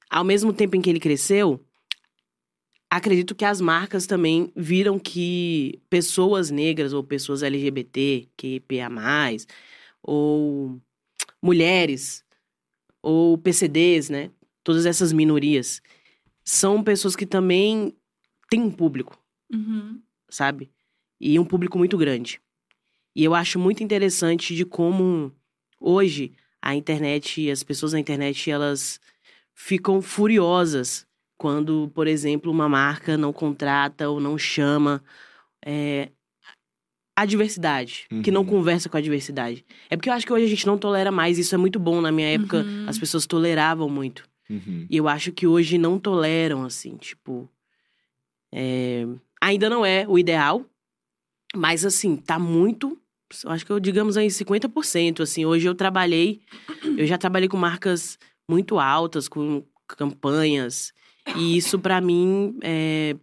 ao 0.09 0.25
mesmo 0.25 0.53
tempo 0.53 0.77
em 0.77 0.81
que 0.81 0.89
ele 0.89 1.01
cresceu, 1.01 1.63
acredito 2.91 3.35
que 3.35 3.45
as 3.45 3.61
marcas 3.61 4.07
também 4.07 4.53
viram 4.57 4.99
que 4.99 5.81
pessoas 5.91 6.51
negras 6.51 6.93
ou 6.93 7.03
pessoas 7.05 7.43
LGBT, 7.43 8.29
QPA+, 8.37 8.89
ou 10.03 10.81
mulheres, 11.43 12.25
ou 13.03 13.39
PCDs, 13.39 14.11
né? 14.11 14.31
Todas 14.65 14.87
essas 14.87 15.13
minorias, 15.13 15.81
são 16.45 16.83
pessoas 16.83 17.17
que 17.17 17.27
também 17.27 17.95
têm 18.51 18.61
um 18.63 18.71
público 18.71 19.19
Uhum. 19.53 20.01
sabe? 20.29 20.71
E 21.21 21.39
um 21.39 21.45
público 21.45 21.79
muito 21.79 21.97
grande. 21.97 22.41
E 23.17 23.25
eu 23.25 23.35
acho 23.35 23.59
muito 23.59 23.83
interessante 23.83 24.55
de 24.55 24.65
como 24.65 25.33
hoje 25.81 26.33
a 26.61 26.75
internet 26.75 27.41
e 27.41 27.51
as 27.51 27.63
pessoas 27.63 27.93
na 27.93 27.99
internet 28.01 28.51
elas 28.51 29.01
ficam 29.55 30.03
furiosas 30.03 31.08
quando, 31.39 31.91
por 31.95 32.07
exemplo, 32.09 32.51
uma 32.53 32.69
marca 32.69 33.17
não 33.17 33.33
contrata 33.33 34.09
ou 34.11 34.19
não 34.21 34.37
chama 34.37 35.03
é, 35.65 36.11
a 37.17 37.25
diversidade, 37.25 38.07
que 38.23 38.31
não 38.31 38.43
Uhum. 38.43 38.47
conversa 38.49 38.89
com 38.89 38.97
a 38.97 39.01
diversidade. 39.01 39.65
É 39.89 39.97
porque 39.97 40.09
eu 40.09 40.13
acho 40.13 40.27
que 40.27 40.33
hoje 40.33 40.45
a 40.45 40.49
gente 40.49 40.67
não 40.67 40.77
tolera 40.77 41.11
mais, 41.13 41.39
isso 41.39 41.55
é 41.55 41.59
muito 41.59 41.79
bom. 41.79 42.01
Na 42.01 42.13
minha 42.13 42.29
época, 42.29 42.59
Uhum. 42.59 42.85
as 42.89 42.99
pessoas 42.99 43.27
toleravam 43.27 43.89
muito. 43.89 44.29
Uhum. 44.51 44.87
E 44.91 44.97
eu 44.97 45.09
acho 45.09 45.31
que 45.33 45.47
hoje 45.47 45.79
não 45.79 45.99
toleram, 45.99 46.65
assim, 46.65 46.97
tipo. 46.97 47.49
é, 48.53 49.07
Ainda 49.41 49.71
não 49.71 49.87
é 49.87 50.05
o 50.09 50.19
ideal, 50.19 50.65
mas, 51.55 51.85
assim, 51.85 52.17
tá 52.17 52.39
muito. 52.39 52.99
Eu 53.45 53.51
acho 53.51 53.65
que 53.65 53.71
eu, 53.71 53.79
digamos 53.79 54.17
aí, 54.17 54.29
50%. 54.31 55.23
Assim, 55.23 55.45
hoje 55.45 55.69
eu 55.69 55.75
trabalhei. 55.75 56.41
Eu 56.97 57.07
já 57.07 57.17
trabalhei 57.19 57.49
com 57.49 57.57
marcas 57.57 58.19
muito 58.51 58.79
altas, 58.81 59.29
com 59.29 59.63
campanhas. 59.87 60.93
E 61.37 61.57
isso, 61.57 61.79
pra 61.79 62.01
mim, 62.01 62.59
é, 62.63 63.17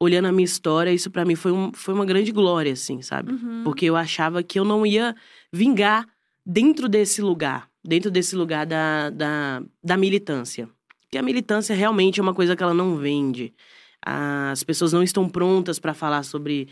olhando 0.00 0.26
a 0.26 0.32
minha 0.32 0.44
história, 0.44 0.92
isso 0.92 1.10
pra 1.10 1.24
mim 1.24 1.34
foi, 1.34 1.52
um, 1.52 1.72
foi 1.72 1.94
uma 1.94 2.06
grande 2.06 2.30
glória, 2.30 2.72
assim, 2.72 3.02
sabe? 3.02 3.32
Uhum. 3.32 3.62
Porque 3.64 3.86
eu 3.86 3.96
achava 3.96 4.42
que 4.42 4.58
eu 4.58 4.64
não 4.64 4.86
ia 4.86 5.14
vingar 5.52 6.06
dentro 6.44 6.88
desse 6.88 7.20
lugar, 7.20 7.68
dentro 7.84 8.10
desse 8.10 8.36
lugar 8.36 8.64
da, 8.64 9.10
da, 9.10 9.62
da 9.82 9.96
militância. 9.96 10.68
Porque 11.00 11.18
a 11.18 11.22
militância 11.22 11.74
realmente 11.74 12.20
é 12.20 12.22
uma 12.22 12.34
coisa 12.34 12.54
que 12.54 12.62
ela 12.62 12.74
não 12.74 12.96
vende. 12.96 13.52
As 14.00 14.62
pessoas 14.62 14.92
não 14.92 15.02
estão 15.02 15.28
prontas 15.28 15.78
para 15.78 15.94
falar 15.94 16.22
sobre 16.22 16.68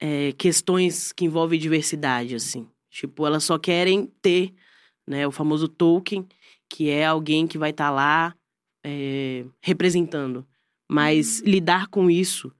é, 0.00 0.32
questões 0.32 1.12
que 1.12 1.24
envolvem 1.24 1.58
diversidade, 1.58 2.34
assim. 2.34 2.66
Tipo, 2.90 3.26
elas 3.26 3.44
só 3.44 3.58
querem 3.58 4.10
ter 4.22 4.54
né, 5.06 5.26
o 5.26 5.32
famoso 5.32 5.68
token, 5.68 6.26
que 6.68 6.88
é 6.88 7.04
alguém 7.04 7.46
que 7.46 7.58
vai 7.58 7.70
estar 7.70 7.90
lá 7.90 8.34
é, 8.84 9.44
representando. 9.62 10.46
Mas 10.88 11.40
lidar 11.40 11.88
com 11.88 12.10
isso 12.10 12.52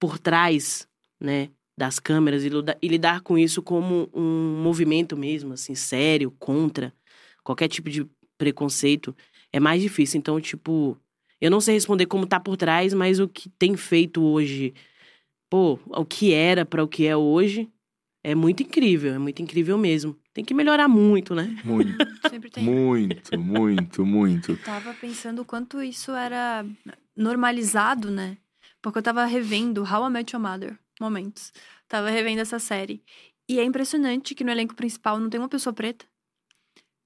por 0.00 0.18
trás, 0.18 0.88
né, 1.20 1.50
das 1.76 1.98
câmeras 1.98 2.44
e, 2.44 2.50
e 2.80 2.88
lidar 2.88 3.20
com 3.20 3.38
isso 3.38 3.62
como 3.62 4.08
um 4.14 4.60
movimento 4.62 5.16
mesmo, 5.16 5.52
assim, 5.52 5.74
sério, 5.74 6.30
contra 6.38 6.92
qualquer 7.44 7.68
tipo 7.68 7.90
de 7.90 8.06
preconceito, 8.38 9.14
é 9.52 9.60
mais 9.60 9.82
difícil. 9.82 10.18
Então, 10.18 10.40
tipo, 10.40 10.98
eu 11.40 11.50
não 11.50 11.60
sei 11.60 11.74
responder 11.74 12.06
como 12.06 12.26
tá 12.26 12.40
por 12.40 12.56
trás, 12.56 12.94
mas 12.94 13.20
o 13.20 13.28
que 13.28 13.48
tem 13.50 13.76
feito 13.76 14.22
hoje, 14.22 14.74
pô, 15.50 15.78
o 15.86 16.04
que 16.04 16.32
era 16.32 16.64
para 16.64 16.82
o 16.82 16.88
que 16.88 17.06
é 17.06 17.16
hoje, 17.16 17.68
é 18.24 18.34
muito 18.34 18.62
incrível, 18.62 19.14
é 19.14 19.18
muito 19.18 19.42
incrível 19.42 19.76
mesmo. 19.76 20.16
Tem 20.32 20.44
que 20.44 20.54
melhorar 20.54 20.88
muito, 20.88 21.34
né? 21.34 21.56
Muito, 21.64 21.96
Sempre 22.30 22.50
tem. 22.50 22.64
muito, 22.64 23.38
muito, 23.38 24.06
muito. 24.06 24.56
Tava 24.58 24.94
pensando 24.94 25.42
o 25.42 25.44
quanto 25.44 25.82
isso 25.82 26.12
era 26.12 26.64
normalizado, 27.16 28.10
né? 28.10 28.38
Porque 28.80 28.98
eu 28.98 29.02
tava 29.02 29.24
revendo 29.24 29.82
How 29.82 30.06
I 30.08 30.10
Met 30.10 30.34
Your 30.34 30.42
Mother, 30.42 30.78
momentos. 31.00 31.52
Tava 31.88 32.10
revendo 32.10 32.40
essa 32.40 32.58
série. 32.58 33.02
E 33.48 33.58
é 33.58 33.64
impressionante 33.64 34.34
que 34.34 34.44
no 34.44 34.50
elenco 34.50 34.74
principal 34.74 35.18
não 35.18 35.28
tem 35.28 35.40
uma 35.40 35.48
pessoa 35.48 35.72
preta. 35.72 36.06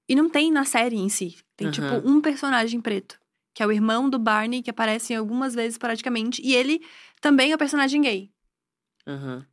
E 0.07 0.15
não 0.15 0.29
tem 0.29 0.51
na 0.51 0.63
série 0.65 0.95
em 0.95 1.09
si. 1.09 1.37
Tem, 1.55 1.67
Aham. 1.67 1.73
tipo, 1.73 2.09
um 2.09 2.21
personagem 2.21 2.79
preto. 2.79 3.19
Que 3.53 3.61
é 3.63 3.67
o 3.67 3.71
irmão 3.71 4.09
do 4.09 4.17
Barney, 4.19 4.61
que 4.61 4.69
aparece 4.69 5.13
algumas 5.13 5.53
vezes 5.53 5.77
praticamente. 5.77 6.41
E 6.43 6.53
ele 6.55 6.79
também 7.19 7.51
é 7.51 7.55
o 7.55 7.57
personagem 7.57 8.01
gay. 8.01 8.31
Aham. 9.05 9.45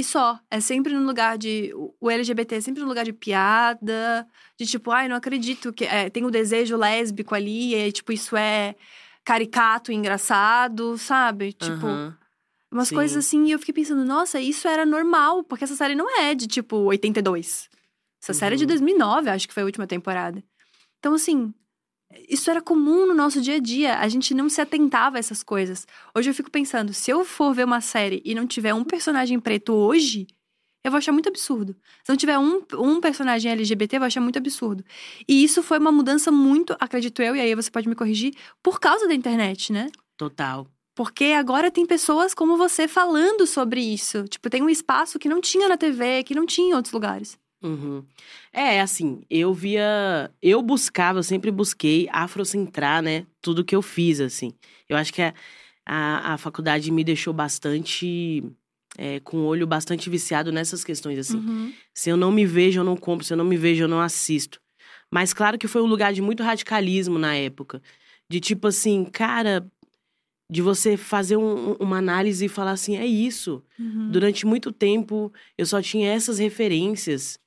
E 0.00 0.04
só. 0.04 0.38
É 0.50 0.60
sempre 0.60 0.94
no 0.94 1.04
lugar 1.04 1.36
de. 1.36 1.72
O 2.00 2.10
LGBT 2.10 2.56
é 2.56 2.60
sempre 2.60 2.82
no 2.82 2.88
lugar 2.88 3.04
de 3.04 3.12
piada. 3.12 4.26
De 4.58 4.66
tipo, 4.66 4.90
ai, 4.90 5.08
não 5.08 5.16
acredito 5.16 5.72
que. 5.72 5.84
é, 5.84 6.08
tem 6.08 6.24
o 6.24 6.30
desejo 6.30 6.76
lésbico 6.76 7.34
ali. 7.34 7.74
E, 7.74 7.92
tipo, 7.92 8.12
isso 8.12 8.36
é 8.36 8.74
caricato 9.24 9.92
e 9.92 9.94
engraçado, 9.94 10.96
sabe? 10.96 11.52
Tipo, 11.52 11.86
Aham. 11.86 12.18
umas 12.72 12.88
sim. 12.88 12.94
coisas 12.94 13.16
assim. 13.24 13.46
E 13.46 13.52
eu 13.52 13.58
fiquei 13.58 13.74
pensando, 13.74 14.04
nossa, 14.04 14.40
isso 14.40 14.66
era 14.66 14.86
normal. 14.86 15.44
Porque 15.44 15.64
essa 15.64 15.76
série 15.76 15.94
não 15.94 16.08
é 16.18 16.34
de, 16.34 16.46
tipo, 16.46 16.76
82. 16.76 17.68
Essa 18.22 18.32
série 18.34 18.54
é 18.54 18.58
de 18.58 18.64
Uhum. 18.64 18.68
2009, 18.68 19.30
acho 19.30 19.48
que 19.48 19.54
foi 19.54 19.62
a 19.62 19.66
última 19.66 19.86
temporada. 19.86 20.42
Então, 20.98 21.14
assim. 21.14 21.52
Isso 22.28 22.50
era 22.50 22.60
comum 22.60 23.06
no 23.06 23.14
nosso 23.14 23.40
dia 23.40 23.56
a 23.56 23.60
dia. 23.60 23.98
A 23.98 24.08
gente 24.08 24.34
não 24.34 24.48
se 24.48 24.60
atentava 24.60 25.16
a 25.16 25.20
essas 25.20 25.42
coisas. 25.42 25.86
Hoje 26.14 26.30
eu 26.30 26.34
fico 26.34 26.50
pensando, 26.50 26.92
se 26.92 27.10
eu 27.10 27.24
for 27.24 27.54
ver 27.54 27.64
uma 27.64 27.80
série 27.80 28.20
e 28.24 28.34
não 28.34 28.46
tiver 28.46 28.74
um 28.74 28.84
personagem 28.84 29.38
preto 29.38 29.72
hoje, 29.72 30.26
eu 30.82 30.90
vou 30.90 30.98
achar 30.98 31.12
muito 31.12 31.28
absurdo. 31.28 31.76
Se 32.02 32.10
não 32.10 32.16
tiver 32.16 32.38
um, 32.38 32.62
um 32.78 33.00
personagem 33.00 33.52
LGBT, 33.52 33.96
eu 33.96 34.00
vou 34.00 34.06
achar 34.06 34.20
muito 34.20 34.38
absurdo. 34.38 34.84
E 35.28 35.44
isso 35.44 35.62
foi 35.62 35.78
uma 35.78 35.92
mudança 35.92 36.32
muito, 36.32 36.74
acredito 36.80 37.22
eu, 37.22 37.36
e 37.36 37.40
aí 37.40 37.54
você 37.54 37.70
pode 37.70 37.88
me 37.88 37.94
corrigir, 37.94 38.34
por 38.62 38.80
causa 38.80 39.06
da 39.06 39.14
internet, 39.14 39.72
né? 39.72 39.88
Total. 40.16 40.66
Porque 40.94 41.26
agora 41.26 41.70
tem 41.70 41.86
pessoas 41.86 42.34
como 42.34 42.56
você 42.56 42.88
falando 42.88 43.46
sobre 43.46 43.80
isso. 43.80 44.24
Tipo, 44.24 44.50
tem 44.50 44.62
um 44.62 44.68
espaço 44.68 45.18
que 45.18 45.28
não 45.28 45.40
tinha 45.40 45.68
na 45.68 45.76
TV, 45.76 46.24
que 46.24 46.34
não 46.34 46.44
tinha 46.44 46.70
em 46.70 46.74
outros 46.74 46.92
lugares. 46.92 47.38
Uhum. 47.62 48.02
É, 48.52 48.80
assim, 48.80 49.22
eu 49.28 49.52
via. 49.52 50.30
Eu 50.40 50.62
buscava, 50.62 51.18
eu 51.18 51.22
sempre 51.22 51.50
busquei 51.50 52.08
afrocentrar, 52.10 53.02
né? 53.02 53.26
Tudo 53.42 53.64
que 53.64 53.76
eu 53.76 53.82
fiz, 53.82 54.20
assim. 54.20 54.52
Eu 54.88 54.96
acho 54.96 55.12
que 55.12 55.20
a, 55.20 55.34
a, 55.86 56.34
a 56.34 56.38
faculdade 56.38 56.90
me 56.90 57.04
deixou 57.04 57.32
bastante 57.34 58.42
é, 58.96 59.20
com 59.20 59.38
o 59.38 59.44
olho 59.44 59.66
bastante 59.66 60.08
viciado 60.08 60.50
nessas 60.50 60.82
questões, 60.82 61.18
assim. 61.18 61.36
Uhum. 61.38 61.72
Se 61.94 62.08
eu 62.10 62.16
não 62.16 62.32
me 62.32 62.46
vejo, 62.46 62.80
eu 62.80 62.84
não 62.84 62.96
compro. 62.96 63.24
Se 63.26 63.32
eu 63.32 63.36
não 63.36 63.44
me 63.44 63.56
vejo, 63.56 63.84
eu 63.84 63.88
não 63.88 64.00
assisto. 64.00 64.60
Mas 65.10 65.34
claro 65.34 65.58
que 65.58 65.68
foi 65.68 65.82
um 65.82 65.86
lugar 65.86 66.12
de 66.12 66.22
muito 66.22 66.42
radicalismo 66.42 67.18
na 67.18 67.34
época. 67.36 67.82
De 68.28 68.40
tipo 68.40 68.68
assim, 68.68 69.04
cara, 69.04 69.66
de 70.50 70.62
você 70.62 70.96
fazer 70.96 71.36
um- 71.36 71.74
uma 71.74 71.98
análise 71.98 72.44
e 72.44 72.48
falar 72.48 72.72
assim, 72.72 72.96
é 72.96 73.04
isso. 73.06 73.62
Uhum. 73.78 74.10
Durante 74.10 74.46
muito 74.46 74.72
tempo 74.72 75.32
eu 75.58 75.66
só 75.66 75.82
tinha 75.82 76.10
essas 76.12 76.38
referências. 76.38 77.38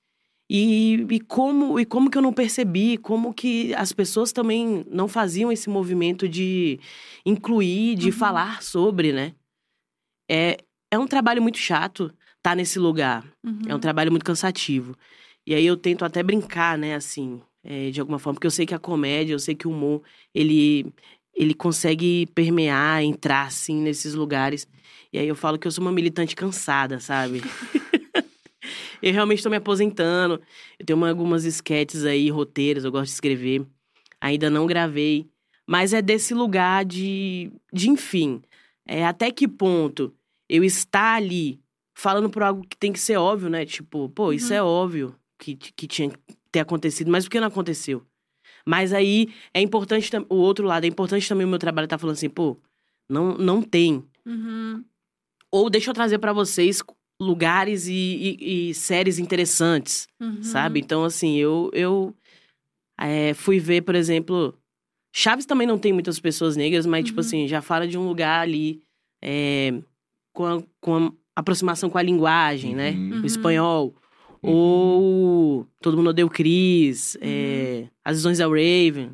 E, 0.49 1.05
e, 1.09 1.19
como, 1.21 1.79
e 1.79 1.85
como 1.85 2.09
que 2.09 2.17
eu 2.17 2.21
não 2.21 2.33
percebi, 2.33 2.97
como 2.97 3.33
que 3.33 3.73
as 3.75 3.91
pessoas 3.93 4.31
também 4.31 4.85
não 4.91 5.07
faziam 5.07 5.51
esse 5.51 5.69
movimento 5.69 6.27
de 6.27 6.79
incluir, 7.25 7.95
de 7.95 8.07
Uhum. 8.07 8.11
falar 8.11 8.61
sobre, 8.61 9.11
né? 9.13 9.33
É, 10.29 10.57
é 10.91 10.99
um 10.99 11.07
trabalho 11.07 11.41
muito 11.41 11.57
chato 11.57 12.13
estar 12.37 12.55
nesse 12.55 12.77
lugar. 12.77 13.25
Uhum. 13.43 13.61
É 13.67 13.75
um 13.75 13.79
trabalho 13.79 14.11
muito 14.11 14.25
cansativo. 14.25 14.95
E 15.45 15.53
aí 15.55 15.65
eu 15.65 15.75
tento 15.77 16.05
até 16.05 16.21
brincar, 16.21 16.77
né, 16.77 16.95
assim, 16.95 17.41
é, 17.63 17.89
de 17.89 17.99
alguma 17.99 18.19
forma, 18.19 18.35
porque 18.35 18.47
eu 18.47 18.51
sei 18.51 18.65
que 18.65 18.73
a 18.73 18.79
comédia, 18.79 19.33
eu 19.33 19.39
sei 19.39 19.55
que 19.55 19.67
o 19.67 19.71
humor, 19.71 20.01
ele, 20.33 20.85
ele 21.33 21.53
consegue 21.53 22.27
permear, 22.35 23.01
entrar, 23.03 23.47
assim, 23.47 23.81
nesses 23.81 24.13
lugares. 24.13 24.67
E 25.11 25.17
aí 25.19 25.27
eu 25.27 25.35
falo 25.35 25.57
que 25.57 25.67
eu 25.67 25.71
sou 25.71 25.83
uma 25.83 25.91
militante 25.91 26.35
cansada, 26.35 26.99
sabe? 26.99 27.41
eu 29.03 29.13
realmente 29.13 29.39
estou 29.39 29.49
me 29.49 29.57
aposentando. 29.57 30.41
Eu 30.79 30.85
tenho 30.85 30.97
uma- 30.97 31.09
algumas 31.09 31.43
esquetes 31.45 32.05
aí, 32.05 32.29
roteiros, 32.29 32.83
eu 32.85 32.91
gosto 32.91 33.05
de 33.07 33.11
escrever. 33.13 33.65
Ainda 34.21 34.49
não 34.49 34.65
gravei. 34.65 35.27
Mas 35.67 35.93
é 35.93 36.01
desse 36.01 36.33
lugar 36.33 36.83
de, 36.85 37.51
de 37.71 37.89
enfim, 37.89 38.41
é, 38.85 39.05
até 39.05 39.29
que 39.31 39.47
ponto 39.47 40.13
eu 40.49 40.63
estar 40.63 41.15
ali 41.15 41.59
falando 41.95 42.29
por 42.29 42.41
algo 42.43 42.65
que 42.67 42.75
tem 42.77 42.91
que 42.91 42.99
ser 42.99 43.17
óbvio, 43.17 43.49
né? 43.49 43.65
Tipo, 43.65 44.09
pô, 44.09 44.33
isso 44.33 44.49
Uhum. 44.51 44.57
é 44.57 44.63
óbvio 44.63 45.15
que, 45.39 45.55
que 45.55 45.87
tinha 45.87 46.09
que 46.09 46.17
ter 46.51 46.59
acontecido, 46.61 47.09
mas 47.11 47.23
por 47.25 47.31
que 47.31 47.39
não 47.39 47.47
aconteceu? 47.47 48.01
Mas 48.65 48.93
aí 48.93 49.27
é 49.53 49.61
importante, 49.61 50.09
o 50.29 50.35
outro 50.35 50.65
lado, 50.65 50.85
é 50.85 50.87
importante 50.87 51.27
também 51.27 51.45
o 51.45 51.49
meu 51.49 51.59
trabalho 51.59 51.85
estar 51.85 51.97
falando 51.97 52.15
assim, 52.15 52.29
pô, 52.29 52.57
não, 53.09 53.37
não 53.37 53.61
tem. 53.61 54.03
Uhum. 54.25 54.83
Ou 55.51 55.69
deixa 55.69 55.89
eu 55.89 55.93
trazer 55.93 56.17
pra 56.19 56.33
vocês 56.33 56.81
lugares 57.23 57.87
e, 57.87 57.93
e- 57.93 58.69
e 58.69 58.73
séries 58.73 59.19
interessantes, 59.19 60.07
Uhum. 60.19 60.43
sabe? 60.43 60.79
Então, 60.79 61.03
assim, 61.03 61.35
eu, 61.37 61.69
eu 61.73 62.13
é, 62.99 63.33
fui 63.33 63.59
ver, 63.59 63.81
por 63.81 63.95
exemplo. 63.95 64.53
Chaves 65.15 65.45
também 65.45 65.67
não 65.67 65.77
tem 65.77 65.93
muitas 65.93 66.19
pessoas 66.19 66.55
negras, 66.55 66.85
mas, 66.85 67.05
tipo 67.05 67.19
Uhum. 67.19 67.25
assim, 67.25 67.47
já 67.47 67.61
fala 67.61 67.87
de 67.87 67.97
um 67.97 68.07
lugar 68.07 68.41
ali 68.41 68.81
é, 69.23 69.73
com, 70.33 70.45
a, 70.45 70.63
com 70.81 70.95
a 71.05 71.11
aproximação 71.35 71.89
com 71.89 71.97
a 71.97 72.01
linguagem, 72.03 72.75
né? 72.75 72.91
Uhum. 72.91 73.11
Uhum. 73.17 73.21
O 73.21 73.25
espanhol. 73.25 73.95
Uhum. 74.41 74.51
Ou 74.51 75.67
Todo 75.81 75.95
Mundo 75.97 76.09
Odeia 76.09 76.25
o 76.25 76.29
Chris, 76.29 77.15
é, 77.21 77.87
As 78.03 78.17
Visões 78.17 78.39
da 78.39 78.45
Raven, 78.47 79.11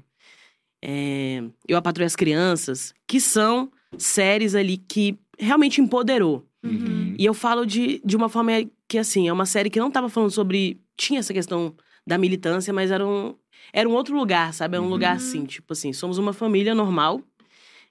é, 0.83 1.43
Eu, 1.67 1.77
a 1.77 1.81
Patrulha 1.81 2.07
as 2.07 2.15
Crianças, 2.15 2.93
que 3.07 3.19
são 3.19 3.71
séries 3.97 4.55
ali 4.55 4.77
que 4.77 5.17
realmente 5.37 5.81
empoderou. 5.81 6.45
Uhum. 6.63 7.15
E 7.17 7.25
eu 7.25 7.33
falo 7.33 7.65
de, 7.65 8.01
de 8.03 8.15
uma 8.17 8.27
forma 8.29 8.51
que, 8.87 8.97
assim, 8.97 9.27
é 9.27 9.33
uma 9.33 9.45
série 9.45 9.69
que 9.69 9.79
não 9.79 9.89
tava 9.91 10.09
falando 10.09 10.31
sobre. 10.31 10.81
Tinha 10.97 11.19
essa 11.19 11.33
questão 11.33 11.73
da 12.05 12.17
militância, 12.17 12.73
mas 12.73 12.91
era 12.91 13.05
um, 13.07 13.35
era 13.71 13.87
um 13.87 13.93
outro 13.93 14.15
lugar, 14.15 14.53
sabe? 14.53 14.75
É 14.75 14.79
um 14.79 14.83
Uhum. 14.83 14.89
lugar 14.89 15.15
assim, 15.15 15.45
tipo 15.45 15.71
assim, 15.73 15.93
somos 15.93 16.17
uma 16.17 16.33
família 16.33 16.73
normal 16.75 17.21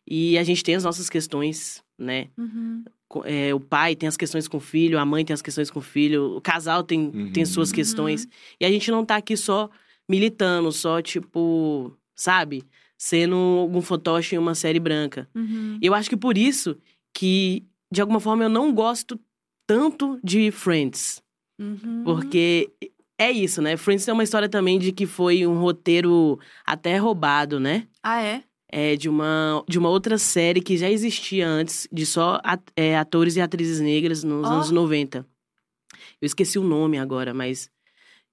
e 0.07 0.37
a 0.39 0.43
gente 0.43 0.63
tem 0.65 0.75
as 0.75 0.85
nossas 0.85 1.09
questões, 1.09 1.83
né? 1.99 2.29
Uhum. 2.37 2.85
É, 3.25 3.55
o 3.55 3.61
pai 3.61 3.95
tem 3.97 4.07
as 4.09 4.17
questões 4.17 4.47
com 4.49 4.59
o 4.59 4.61
filho, 4.61 4.99
a 4.99 5.05
mãe 5.07 5.25
tem 5.25 5.33
as 5.33 5.41
questões 5.41 5.71
com 5.71 5.79
o 5.79 5.83
filho, 5.83 6.37
o 6.37 6.41
casal 6.41 6.83
tem, 6.83 7.11
Uhum. 7.15 7.33
tem 7.33 7.45
suas 7.47 7.73
questões. 7.73 8.29
E 8.61 8.67
a 8.67 8.71
gente 8.71 8.91
não 8.91 9.05
tá 9.05 9.17
aqui 9.17 9.37
só 9.37 9.71
militando, 10.09 10.71
só, 10.73 11.01
tipo, 11.01 11.97
sabe? 12.15 12.65
Sendo 12.99 13.37
algum 13.37 13.81
fantoche 13.81 14.35
em 14.35 14.39
uma 14.39 14.55
série 14.55 14.81
branca. 14.81 15.29
Uhum. 15.35 15.79
E 15.81 15.87
eu 15.87 15.95
acho 15.95 16.11
que 16.11 16.17
por 16.17 16.37
isso 16.37 16.77
que, 17.15 17.65
de 17.91 18.01
alguma 18.01 18.21
forma, 18.21 18.45
eu 18.45 18.49
não 18.49 18.73
gosto 18.73 19.19
tanto 19.67 20.19
de 20.23 20.51
Friends. 20.51 21.23
Uhum. 21.59 22.03
Porque 22.05 22.71
é 23.19 23.31
isso, 23.31 23.61
né? 23.61 23.77
Friends 23.77 24.05
tem 24.05 24.15
uma 24.15 24.23
história 24.23 24.49
também 24.49 24.79
de 24.79 24.93
que 24.93 25.07
foi 25.07 25.47
um 25.47 25.59
roteiro 25.59 26.39
até 26.65 26.97
roubado, 26.99 27.59
né? 27.59 27.89
Ah, 28.03 28.23
é? 28.23 28.45
É 28.71 28.97
de 28.97 29.09
uma, 29.09 29.65
de 29.67 29.79
uma 29.79 29.89
outra 29.89 30.19
série 30.19 30.61
que 30.61 30.77
já 30.77 30.91
existia 30.91 31.49
antes, 31.49 31.89
de 31.91 32.05
só 32.05 32.41
é, 32.77 32.97
atores 32.97 33.35
e 33.37 33.41
atrizes 33.41 33.81
negras 33.81 34.23
nos 34.23 34.47
Ó. 34.49 34.53
anos 34.53 34.71
90. 34.71 35.27
Eu 36.21 36.27
esqueci 36.27 36.59
o 36.59 36.65
nome 36.65 36.99
agora, 36.99 37.33
mas 37.33 37.71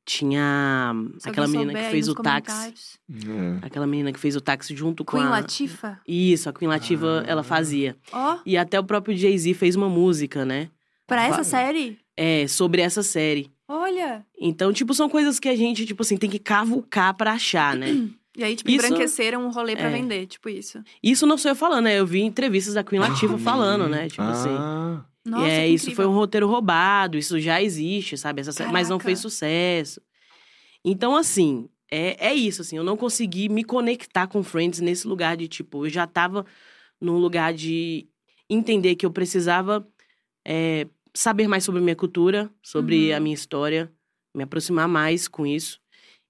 tinha 0.06 0.94
Se 1.20 1.30
aquela 1.30 1.48
menina 1.48 1.72
souber 1.72 1.86
que 1.86 1.92
fez 1.92 2.08
o 2.08 2.16
táxi. 2.16 2.72
É. 3.12 3.66
Aquela 3.66 3.88
menina 3.88 4.14
que 4.14 4.20
fez 4.20 4.36
o 4.36 4.42
táxi 4.42 4.76
junto 4.76 5.04
com 5.04 5.18
Queen 5.18 5.28
a. 5.28 5.30
Latifah? 5.32 6.00
Isso, 6.08 6.48
a 6.50 6.54
Queen 6.54 6.68
Latifah, 6.70 7.22
Ah. 7.22 7.24
ela 7.28 7.44
fazia. 7.44 7.98
Ó, 8.14 8.38
E 8.46 8.56
até 8.58 8.80
o 8.80 8.84
próprio 8.84 9.18
Jay-Z 9.18 9.54
fez 9.56 9.76
uma 9.76 9.90
música, 9.90 10.46
né? 10.46 10.70
pra 11.08 11.24
essa 11.24 11.36
Vai. 11.38 11.44
série? 11.46 12.00
É, 12.18 12.48
sobre 12.48 12.82
essa 12.82 13.04
série. 13.04 13.52
Olha! 13.68 14.26
Então, 14.40 14.74
tipo, 14.74 14.92
são 14.94 15.08
coisas 15.08 15.40
que 15.40 15.48
a 15.50 15.56
gente, 15.56 15.86
tipo 15.86 16.02
assim, 16.02 16.18
tem 16.18 16.30
que 16.30 16.40
cavucar 16.40 17.14
pra 17.16 17.34
achar, 17.34 17.76
né? 17.76 17.88
E 18.38 18.44
aí, 18.44 18.56
tipo, 18.56 18.70
Isso- 18.70 18.86
embranqueceram 18.86 19.46
um 19.46 19.50
rolê 19.50 19.76
pra 19.76 19.90
É. 19.90 19.92
vender, 19.92 20.26
tipo 20.28 20.50
isso. 20.50 20.84
Isso 21.02 21.26
não 21.26 21.38
sou 21.38 21.52
eu 21.52 21.56
falando, 21.56 21.86
né? 21.86 21.98
Eu 22.00 22.06
vi 22.06 22.22
entrevistas 22.22 22.74
da 22.74 22.84
Queen 22.84 23.00
Latifah 23.00 23.38
falando, 23.38 23.88
né? 23.88 24.08
Tipo 24.10 24.24
assim. 24.24 24.50
Ah, 24.50 25.06
Nossa, 25.26 25.48
e 25.48 25.50
é, 25.50 25.66
que 25.68 25.74
isso 25.74 25.92
foi 25.92 26.06
um 26.06 26.14
roteiro 26.14 26.48
roubado, 26.48 27.18
isso 27.18 27.40
já 27.40 27.62
existe, 27.62 28.18
sabe? 28.18 28.42
Essa 28.42 28.68
mas 28.68 28.90
não 28.90 29.00
fez 29.00 29.20
sucesso. 29.20 30.02
Então, 30.84 31.16
assim, 31.16 31.68
é, 31.90 32.28
é 32.28 32.34
isso, 32.34 32.62
assim, 32.62 32.78
eu 32.78 32.84
não 32.84 32.98
consegui 32.98 33.50
me 33.50 33.64
conectar 33.64 34.28
com 34.28 34.44
Friends 34.44 34.80
nesse 34.82 35.08
lugar 35.08 35.36
de, 35.38 35.48
tipo, 35.48 35.86
eu 35.86 35.90
já 35.90 36.06
tava 36.06 36.46
num 37.02 37.18
lugar 37.18 37.54
de 37.54 38.08
entender 38.50 38.96
que 38.96 39.06
eu 39.06 39.12
precisava 39.12 39.88
é, 40.48 40.86
saber 41.14 41.48
mais 41.48 41.64
sobre 41.64 41.82
minha 41.82 41.96
cultura, 41.96 42.52
sobre 42.62 43.10
Uhum. 43.12 43.18
a 43.18 43.20
minha 43.20 43.34
história, 43.34 43.92
me 44.36 44.44
aproximar 44.44 44.88
mais 44.88 45.28
com 45.28 45.44
isso. 45.48 45.80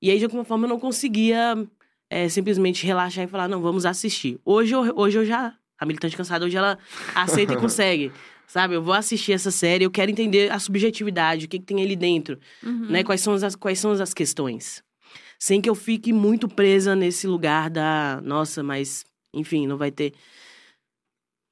E 0.01 0.09
aí, 0.11 0.17
de 0.19 0.23
alguma 0.25 0.45
forma, 0.45 0.65
eu 0.65 0.69
não 0.69 0.79
conseguia 0.79 1.67
é, 2.09 2.29
simplesmente 2.29 2.85
relaxar 2.85 3.23
e 3.23 3.27
falar, 3.27 3.47
não, 3.47 3.61
vamos 3.61 3.85
assistir. 3.85 4.39
Hoje 4.45 4.73
eu, 4.73 4.93
hoje 4.95 5.17
eu 5.17 5.25
já. 5.25 5.53
A 5.77 5.85
militante 5.85 6.15
cansada, 6.15 6.45
hoje 6.45 6.55
ela 6.55 6.77
aceita 7.13 7.53
e 7.53 7.57
consegue. 7.59 8.11
Sabe, 8.47 8.75
eu 8.75 8.81
vou 8.81 8.93
assistir 8.93 9.33
essa 9.33 9.49
série, 9.51 9.83
eu 9.85 9.91
quero 9.91 10.11
entender 10.11 10.51
a 10.51 10.59
subjetividade, 10.59 11.45
o 11.45 11.49
que, 11.49 11.57
que 11.59 11.65
tem 11.65 11.81
ali 11.83 11.95
dentro, 11.95 12.39
Uhum. 12.63 12.87
né? 12.91 13.03
Quais 13.03 13.19
são, 13.21 13.33
as, 13.33 13.55
quais 13.55 13.79
são 13.79 13.91
as 13.91 14.13
questões. 14.13 14.83
Sem 15.39 15.59
que 15.59 15.69
eu 15.69 15.75
fique 15.75 16.13
muito 16.13 16.47
presa 16.47 16.95
nesse 16.95 17.27
lugar 17.27 17.69
da. 17.69 18.21
Nossa, 18.23 18.63
mas, 18.63 19.03
enfim, 19.33 19.67
não 19.67 19.77
vai 19.77 19.91
ter 19.91 20.13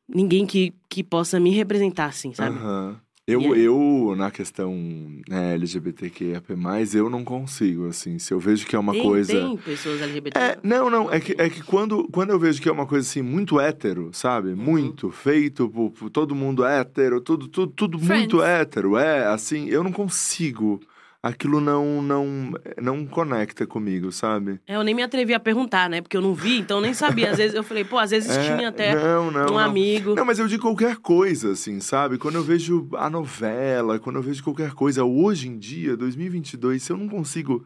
ninguém 0.08 0.46
que, 0.46 0.74
que 0.90 1.04
possa 1.04 1.40
me 1.40 1.50
representar, 1.52 2.06
assim, 2.06 2.34
sabe? 2.34 2.56
aham. 2.58 3.00
Eu, 3.26 3.54
aí? 3.54 3.64
eu, 3.64 4.16
na 4.18 4.30
questão 4.30 4.76
né, 5.30 5.54
LGBTQIAP+, 5.54 6.46
eu 6.94 7.10
não 7.10 7.24
consigo, 7.24 7.88
assim. 7.88 8.20
Se 8.20 8.34
eu 8.34 8.40
vejo 8.40 8.66
que 8.66 8.76
é 8.76 8.80
uma 8.80 8.92
tem, 8.92 9.02
coisa... 9.02 9.32
tem 9.32 9.58
pessoas 9.58 10.02
LGBT. 10.02 10.38
É, 10.38 10.58
não, 10.62 10.90
não, 10.90 11.10
é 11.10 11.22
que, 11.22 11.34
é 11.38 11.50
que 11.50 11.64
quando, 11.64 12.06
quando 12.12 12.32
eu 12.32 12.40
vejo 12.40 12.62
que 12.62 12.68
é 12.68 12.72
uma 12.72 12.86
coisa 12.86 13.08
assim, 13.08 13.22
muito 13.22 13.62
hétero, 13.62 14.10
sabe? 14.12 14.50
Uhum. 14.50 14.58
Muito, 14.58 15.10
feito 15.10 15.70
por, 15.70 15.92
por 15.92 16.10
todo 16.10 16.36
mundo 16.36 16.66
hétero, 16.66 17.22
tudo, 17.22 17.48
tudo, 17.48 17.72
tudo 17.72 17.98
muito 17.98 18.44
hétero, 18.44 18.98
é, 18.98 19.26
assim, 19.28 19.70
eu 19.70 19.86
não 19.86 19.92
consigo. 19.94 20.82
Aquilo 21.24 21.62
não, 21.62 22.02
não, 22.02 22.52
não 22.82 23.06
conecta 23.08 23.66
comigo, 23.66 24.12
sabe? 24.12 24.60
É, 24.68 24.76
eu 24.76 24.84
nem 24.84 24.94
me 24.94 25.02
atrevi 25.02 25.34
a 25.34 25.40
perguntar, 25.40 25.90
né? 25.90 26.02
Porque 26.02 26.18
eu 26.18 26.22
não 26.22 26.34
vi, 26.34 26.58
então 26.60 26.80
eu 26.80 26.82
nem 26.82 26.94
sabia. 26.94 27.32
Às 27.32 27.38
vezes 27.38 27.56
eu 27.56 27.64
falei, 27.64 27.86
pô, 27.86 27.98
às 27.98 28.12
vezes 28.12 28.36
É, 28.36 28.58
tinha 28.58 28.68
até 28.68 28.94
não, 28.94 29.32
não, 29.32 29.46
um 29.46 29.52
não. 29.54 29.60
amigo. 29.60 30.16
Não, 30.16 30.26
mas 30.26 30.38
eu 30.38 30.50
digo 30.50 30.64
qualquer 30.64 30.98
coisa, 30.98 31.54
assim, 31.54 31.80
sabe? 31.80 32.18
Quando 32.18 32.36
eu 32.36 32.44
vejo 32.44 32.90
a 32.96 33.10
novela, 33.10 33.98
quando 34.00 34.18
eu 34.18 34.22
vejo 34.22 34.44
qualquer 34.44 34.74
coisa, 34.74 35.06
hoje 35.06 35.48
em 35.48 35.58
dia, 35.58 35.96
2022, 35.96 36.84
se 36.84 36.92
eu 36.92 36.98
não 36.98 37.08
consigo 37.08 37.66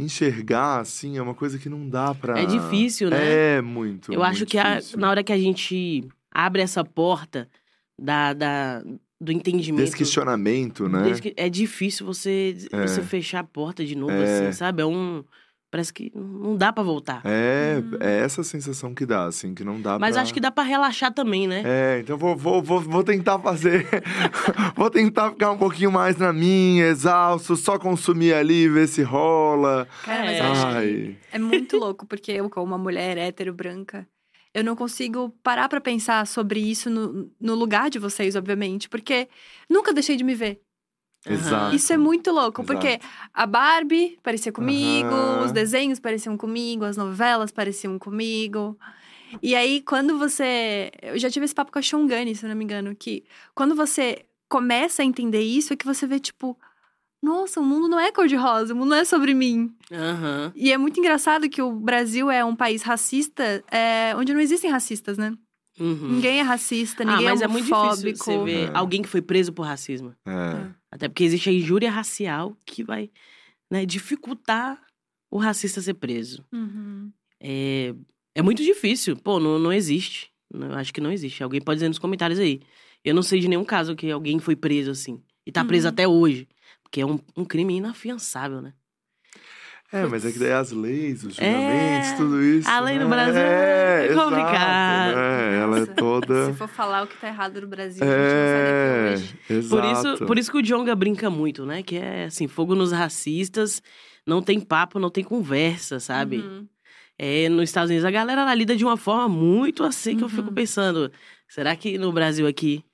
enxergar, 0.00 0.80
assim, 0.80 1.16
é 1.18 1.22
uma 1.22 1.34
coisa 1.34 1.58
que 1.58 1.68
não 1.68 1.88
dá 1.88 2.12
pra... 2.14 2.40
É 2.40 2.46
difícil, 2.46 3.10
né? 3.10 3.58
É, 3.58 3.62
muito, 3.62 4.12
Eu 4.12 4.22
acho 4.24 4.40
muito 4.40 4.50
que 4.50 4.58
a- 4.58 4.80
na 4.96 5.08
hora 5.10 5.22
que 5.22 5.32
a 5.32 5.38
gente 5.38 6.04
abre 6.32 6.62
essa 6.62 6.82
porta 6.84 7.48
da, 7.96 8.32
da- 8.32 8.82
do 9.22 9.30
entendimento. 9.32 9.84
Desse 9.84 9.96
questionamento, 9.96 10.88
né? 10.88 11.02
desde 11.02 11.22
que- 11.22 11.34
é 11.36 11.48
difícil 11.48 12.04
você, 12.04 12.56
É. 12.72 12.86
você 12.86 13.00
fechar 13.02 13.40
a 13.40 13.44
porta 13.44 13.84
de 13.84 13.94
novo, 13.96 14.12
É. 14.12 14.24
assim, 14.48 14.52
sabe? 14.52 14.82
É 14.82 14.86
um. 14.86 15.24
Parece 15.70 15.90
que 15.90 16.12
não 16.14 16.54
dá 16.54 16.70
pra 16.70 16.82
voltar. 16.82 17.22
É, 17.24 17.76
Uhum. 17.82 17.96
é 17.98 18.18
essa 18.18 18.42
sensação 18.42 18.94
que 18.94 19.06
dá, 19.06 19.24
assim, 19.24 19.54
que 19.54 19.64
não 19.64 19.80
dá 19.80 19.98
Mas 19.98 20.12
pra... 20.12 20.22
acho 20.22 20.34
que 20.34 20.38
dá 20.40 20.50
pra 20.50 20.62
relaxar 20.64 21.10
também, 21.14 21.48
né? 21.48 21.62
É, 21.64 22.00
então 22.00 22.18
vou, 22.18 22.36
vou, 22.36 22.62
vou, 22.62 22.78
vou 22.78 23.02
tentar 23.02 23.38
fazer. 23.38 23.86
vou 24.76 24.90
tentar 24.90 25.30
ficar 25.30 25.50
um 25.50 25.56
pouquinho 25.56 25.90
mais 25.90 26.18
na 26.18 26.30
minha, 26.30 26.84
exausto, 26.84 27.56
só 27.56 27.78
consumir 27.78 28.34
ali, 28.34 28.68
ver 28.68 28.86
se 28.86 29.02
rola. 29.02 29.88
Cara, 30.04 30.24
mas 30.24 30.36
É. 30.36 30.40
acho 30.42 30.66
que 30.66 30.74
Ai. 30.76 31.16
é 31.32 31.38
muito 31.38 31.78
louco, 31.78 32.06
porque 32.06 32.32
eu, 32.32 32.50
como 32.50 32.66
uma 32.66 32.76
mulher 32.78 33.16
hétero 33.16 33.54
branca, 33.54 34.06
eu 34.54 34.62
não 34.62 34.76
consigo 34.76 35.30
parar 35.42 35.68
pra 35.68 35.80
pensar 35.80 36.26
sobre 36.26 36.60
isso 36.60 36.90
no, 36.90 37.30
no 37.40 37.54
lugar 37.54 37.88
de 37.90 37.98
vocês, 37.98 38.36
obviamente, 38.36 38.88
porque 38.88 39.28
nunca 39.68 39.92
deixei 39.92 40.16
de 40.16 40.24
me 40.24 40.34
ver. 40.34 40.60
Exato. 41.24 41.76
Isso 41.76 41.92
é 41.92 41.96
muito 41.96 42.30
louco, 42.32 42.64
porque 42.64 42.88
Exato. 42.88 43.06
a 43.32 43.46
Barbie 43.46 44.18
parecia 44.22 44.50
comigo, 44.50 45.14
Aham. 45.14 45.44
os 45.44 45.52
desenhos 45.52 46.00
pareciam 46.00 46.36
comigo, 46.36 46.84
as 46.84 46.96
novelas 46.96 47.52
pareciam 47.52 47.98
comigo. 47.98 48.76
E 49.40 49.54
aí, 49.54 49.80
quando 49.80 50.18
você. 50.18 50.90
Eu 51.00 51.18
já 51.18 51.30
tive 51.30 51.44
esse 51.44 51.54
papo 51.54 51.72
com 51.72 51.78
a 51.78 51.82
Shongani, 51.82 52.34
se 52.34 52.44
eu 52.44 52.48
não 52.48 52.56
me 52.56 52.64
engano, 52.64 52.94
que 52.94 53.24
quando 53.54 53.74
você 53.74 54.26
começa 54.48 55.02
a 55.02 55.04
entender 55.04 55.40
isso, 55.40 55.72
é 55.72 55.76
que 55.76 55.86
você 55.86 56.06
vê, 56.06 56.18
tipo, 56.18 56.58
nossa, 57.22 57.60
o 57.60 57.64
mundo 57.64 57.88
não 57.88 58.00
é 58.00 58.10
cor-de-rosa, 58.10 58.74
o 58.74 58.76
mundo 58.76 58.90
não 58.90 58.96
é 58.96 59.04
sobre 59.04 59.32
mim. 59.34 59.72
Aham. 59.92 60.52
E 60.56 60.72
é 60.72 60.76
muito 60.78 60.98
engraçado 60.98 61.48
que 61.48 61.62
o 61.62 61.72
Brasil 61.72 62.30
é 62.30 62.44
um 62.44 62.56
país 62.56 62.82
racista, 62.82 63.62
é, 63.70 64.14
onde 64.16 64.32
não 64.34 64.40
existem 64.40 64.70
racistas, 64.70 65.16
né? 65.16 65.32
Uhum. 65.80 66.14
Ninguém 66.14 66.38
é 66.40 66.42
racista, 66.42 67.02
Ah, 67.02 67.06
ninguém 67.06 67.24
mas 67.30 67.40
é 67.40 67.44
é 67.44 67.48
muito 67.48 67.64
difícil 67.64 68.14
você 68.16 68.44
ver 68.44 68.68
É. 68.68 68.70
alguém 68.74 69.00
que 69.00 69.08
foi 69.08 69.22
preso 69.22 69.52
por 69.52 69.62
racismo. 69.64 70.14
É. 70.26 70.66
Até 70.90 71.08
porque 71.08 71.24
existe 71.24 71.48
a 71.48 71.52
injúria 71.52 71.90
racial 71.90 72.56
que 72.66 72.82
vai 72.84 73.10
né, 73.70 73.86
dificultar 73.86 74.78
o 75.30 75.38
racista 75.38 75.80
ser 75.80 75.94
preso. 75.94 76.44
Uhum. 76.52 77.10
É, 77.40 77.94
é 78.34 78.42
muito 78.42 78.62
difícil. 78.62 79.16
Pô, 79.16 79.40
não, 79.40 79.58
não 79.58 79.72
existe. 79.72 80.30
Eu 80.52 80.74
acho 80.74 80.92
que 80.92 81.00
não 81.00 81.10
existe. 81.10 81.42
Alguém 81.42 81.60
pode 81.62 81.76
dizer 81.78 81.88
nos 81.88 81.98
comentários 81.98 82.38
aí. 82.38 82.60
Eu 83.02 83.14
não 83.14 83.22
sei 83.22 83.40
de 83.40 83.48
nenhum 83.48 83.64
caso 83.64 83.96
que 83.96 84.10
alguém 84.10 84.38
foi 84.38 84.54
preso 84.54 84.90
assim. 84.90 85.22
E 85.46 85.50
tá 85.50 85.64
preso 85.64 85.86
Uhum. 85.86 85.92
até 85.92 86.06
hoje. 86.06 86.46
Porque 86.92 87.00
é 87.00 87.06
um, 87.06 87.18
um 87.34 87.42
crime 87.46 87.74
inafiançável, 87.78 88.60
né? 88.60 88.74
É, 89.90 90.04
mas 90.06 90.26
é 90.26 90.32
que 90.32 90.38
daí 90.38 90.52
as 90.52 90.72
leis, 90.72 91.24
os 91.24 91.38
É, 91.38 91.50
julgamentos, 91.50 92.12
tudo 92.18 92.42
isso. 92.44 92.68
a 92.68 92.80
lei 92.80 92.98
no 92.98 93.04
né? 93.08 93.10
Brasil 93.10 93.40
é, 93.40 94.02
é 94.08 94.10
exato, 94.10 94.28
complicado. 94.28 95.16
né? 95.16 95.58
Ela 95.58 95.78
é 95.80 95.86
toda. 95.86 96.46
Se 96.46 96.52
for 96.52 96.68
falar 96.68 97.04
o 97.04 97.06
que 97.06 97.16
tá 97.18 97.28
errado 97.28 97.62
no 97.62 97.66
Brasil, 97.66 98.02
a 98.04 98.06
gente 98.06 99.54
não 99.56 99.56
É. 99.56 99.62
Por 99.70 99.84
isso, 99.84 100.26
por 100.26 100.38
isso 100.38 100.52
que 100.52 100.58
o 100.58 100.62
Jonga 100.62 100.94
brinca 100.94 101.30
muito, 101.30 101.64
né? 101.64 101.82
Que 101.82 101.96
é 101.96 102.24
assim, 102.24 102.46
fogo 102.46 102.74
nos 102.74 102.92
racistas, 102.92 103.82
não 104.26 104.42
tem 104.42 104.60
papo, 104.60 104.98
não 104.98 105.08
tem 105.08 105.24
conversa, 105.24 105.98
sabe? 105.98 106.40
Uhum. 106.40 106.68
É, 107.18 107.48
nos 107.48 107.64
Estados 107.64 107.88
Unidos 107.88 108.04
a 108.04 108.10
galera 108.10 108.42
ela 108.42 108.54
lida 108.54 108.76
de 108.76 108.84
uma 108.84 108.98
forma 108.98 109.30
muito 109.30 109.82
assim 109.82 110.14
que 110.14 110.24
eu 110.24 110.28
fico 110.28 110.48
Uhum. 110.48 110.54
pensando, 110.54 111.10
será 111.48 111.74
que 111.74 111.96
no 111.96 112.12
Brasil 112.12 112.46
aqui 112.46 112.84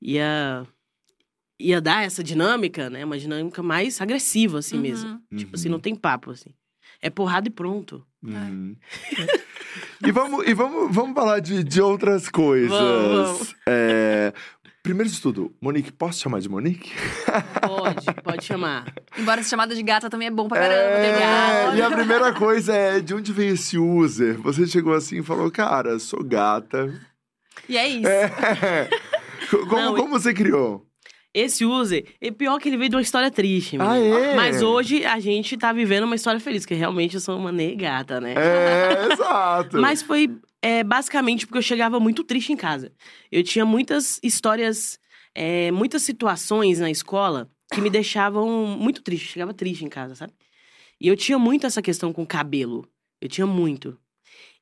ia 0.00 0.66
ia 1.58 1.80
dar 1.80 2.04
essa 2.04 2.22
dinâmica, 2.22 2.90
né? 2.90 3.04
Uma 3.04 3.18
dinâmica 3.18 3.62
mais 3.62 4.00
agressiva 4.00 4.58
assim 4.58 4.78
mesmo. 4.78 5.20
Uhum. 5.30 5.38
Tipo 5.38 5.56
assim, 5.56 5.68
não 5.68 5.80
tem 5.80 5.94
papo 5.94 6.30
assim. 6.30 6.50
É 7.00 7.10
porrada 7.10 7.48
e 7.48 7.50
pronto. 7.50 8.04
Uhum. 8.22 8.74
e 10.04 10.10
vamos, 10.12 10.46
e 10.46 10.54
vamos, 10.54 10.94
vamos 10.94 11.14
falar 11.14 11.40
de, 11.40 11.62
de 11.62 11.80
outras 11.80 12.28
coisas. 12.28 12.70
Vamos, 12.70 13.28
vamos. 13.38 13.54
É, 13.68 14.32
primeiro 14.82 15.10
de 15.10 15.20
tudo, 15.20 15.54
Monique, 15.60 15.92
posso 15.92 16.20
chamar 16.20 16.40
de 16.40 16.48
Monique? 16.48 16.90
Pode, 17.66 18.06
pode 18.22 18.44
chamar. 18.44 18.92
Embora 19.18 19.40
essa 19.40 19.50
chamada 19.50 19.74
de 19.74 19.82
gata 19.82 20.08
também 20.08 20.28
é 20.28 20.30
bom 20.30 20.48
pra 20.48 20.58
caramba, 20.58 20.76
É, 20.80 21.76
e 21.76 21.82
a 21.82 21.90
primeira 21.90 22.32
coisa 22.32 22.72
é, 22.74 23.00
de 23.00 23.14
onde 23.14 23.32
veio 23.32 23.54
esse 23.54 23.76
user? 23.78 24.40
Você 24.42 24.66
chegou 24.66 24.94
assim 24.94 25.18
e 25.18 25.22
falou, 25.22 25.50
cara, 25.50 25.98
sou 25.98 26.22
gata. 26.24 26.92
E 27.68 27.76
é 27.76 27.88
isso. 27.88 28.06
É. 28.08 28.88
Co- 29.50 29.66
Como, 29.66 29.80
Não, 29.80 29.94
como 29.96 30.08
você 30.18 30.32
criou? 30.34 30.85
Esse 31.38 31.66
user, 31.66 32.06
é 32.18 32.30
pior 32.30 32.58
que 32.58 32.66
ele 32.66 32.78
veio 32.78 32.88
de 32.88 32.96
uma 32.96 33.02
história 33.02 33.30
triste, 33.30 33.76
Ah, 33.78 33.98
é? 33.98 34.34
Mas 34.34 34.62
hoje 34.62 35.04
a 35.04 35.20
gente 35.20 35.54
tá 35.58 35.70
vivendo 35.70 36.04
uma 36.04 36.14
história 36.14 36.40
feliz, 36.40 36.64
que 36.64 36.72
realmente 36.72 37.16
eu 37.16 37.20
sou 37.20 37.36
uma 37.36 37.52
negata, 37.52 38.18
né? 38.22 38.32
É, 38.32 39.12
exato. 39.12 39.76
Mas 39.78 40.00
foi 40.00 40.34
é, 40.62 40.82
basicamente 40.82 41.46
porque 41.46 41.58
eu 41.58 41.62
chegava 41.62 42.00
muito 42.00 42.24
triste 42.24 42.54
em 42.54 42.56
casa. 42.56 42.90
Eu 43.30 43.42
tinha 43.42 43.66
muitas 43.66 44.18
histórias, 44.22 44.98
é, 45.34 45.70
muitas 45.72 46.00
situações 46.00 46.80
na 46.80 46.90
escola 46.90 47.50
que 47.70 47.82
me 47.82 47.90
deixavam 47.90 48.64
muito 48.66 49.02
triste. 49.02 49.26
Eu 49.26 49.32
chegava 49.32 49.52
triste 49.52 49.84
em 49.84 49.88
casa, 49.90 50.14
sabe? 50.14 50.32
E 50.98 51.06
eu 51.06 51.16
tinha 51.16 51.38
muito 51.38 51.66
essa 51.66 51.82
questão 51.82 52.14
com 52.14 52.24
cabelo. 52.24 52.88
Eu 53.20 53.28
tinha 53.28 53.46
muito. 53.46 53.98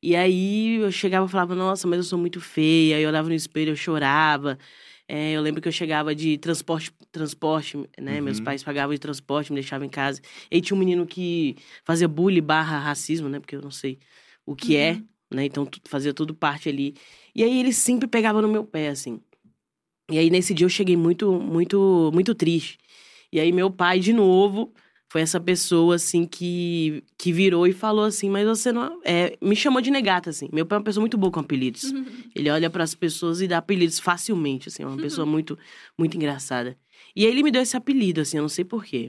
E 0.03 0.17
aí 0.17 0.77
eu 0.81 0.91
chegava 0.91 1.25
e 1.25 1.29
falava, 1.31 1.55
nossa, 1.55 1.87
mas 1.87 1.99
eu 1.99 2.05
sou 2.05 2.19
muito 2.19 2.41
feia. 2.41 2.99
Eu 3.01 3.09
olhava 3.09 3.29
no 3.29 3.35
espelho, 3.35 3.71
eu 3.71 3.77
chorava. 3.77 4.59
É, 5.07 5.33
eu 5.33 5.43
lembro 5.43 5.61
que 5.61 5.69
eu 5.69 5.73
chegava 5.73 6.15
de 6.15 6.39
transporte, 6.39 6.91
transporte, 7.13 7.77
né? 8.01 8.21
Meus 8.21 8.39
Uhum. 8.39 8.45
pais 8.45 8.63
pagavam 8.65 8.95
de 8.95 9.01
transporte, 9.01 9.53
me 9.53 9.61
deixavam 9.61 9.87
em 9.87 9.91
casa. 9.91 10.21
E 10.51 10.61
tinha 10.61 10.75
um 10.77 10.79
menino 10.79 11.07
que 11.07 11.57
fazia 11.85 12.09
bullying 12.09 12.41
barra 12.43 12.79
racismo, 12.79 13.29
né? 13.29 13.39
Porque 13.39 13.55
eu 13.57 13.61
não 13.63 13.71
sei 13.71 13.99
o 14.47 14.57
que 14.57 14.77
é, 14.77 15.03
né? 15.31 15.45
Então 15.45 15.69
fazia 15.87 16.15
tudo 16.15 16.35
parte 16.35 16.69
ali. 16.69 16.95
E 17.35 17.45
aí 17.45 17.61
ele 17.61 17.73
sempre 17.73 18.09
pegava 18.09 18.41
no 18.41 18.49
meu 18.49 18.65
pé, 18.65 18.89
assim. 18.89 19.21
E 20.11 20.19
aí 20.19 20.31
nesse 20.31 20.55
dia 20.55 20.65
eu 20.67 20.71
cheguei 20.71 20.97
muito, 20.97 21.33
muito, 21.33 22.11
muito 22.15 22.35
triste. 22.35 22.79
E 23.33 23.41
aí 23.41 23.53
meu 23.53 23.71
pai, 23.71 24.01
de 24.01 24.13
novo, 24.13 24.73
foi 25.15 25.21
essa 25.21 25.39
pessoa, 25.39 25.95
assim, 25.95 26.27
que, 26.27 27.05
que 27.17 27.33
virou 27.33 27.69
e 27.69 27.73
falou 27.73 28.05
assim, 28.05 28.29
mas 28.29 28.45
você 28.49 28.73
não... 28.73 29.01
É, 29.05 29.39
me 29.41 29.55
chamou 29.55 29.81
de 29.81 29.89
negata, 29.89 30.29
assim. 30.29 30.49
Meu 30.53 30.67
pai 30.67 30.75
é 30.75 30.79
uma 30.81 30.85
pessoa 30.85 31.03
muito 31.03 31.17
boa 31.17 31.31
com 31.31 31.39
apelidos. 31.39 31.93
Ele 32.35 32.51
olha 32.51 32.69
para 32.69 32.83
as 32.83 32.97
pessoas 32.97 33.41
e 33.41 33.47
dá 33.47 33.59
apelidos 33.59 34.01
facilmente, 34.01 34.69
assim. 34.69 34.83
É 34.83 34.87
uma 34.89 34.97
pessoa 34.97 35.25
muito, 35.25 35.57
muito 35.97 36.17
engraçada. 36.17 36.77
E 37.15 37.25
aí 37.25 37.31
ele 37.31 37.45
me 37.45 37.53
deu 37.53 37.63
esse 37.63 37.77
apelido, 37.77 38.23
assim, 38.23 38.39
eu 38.39 38.43
não 38.43 38.49
sei 38.49 38.65
porquê. 38.65 39.09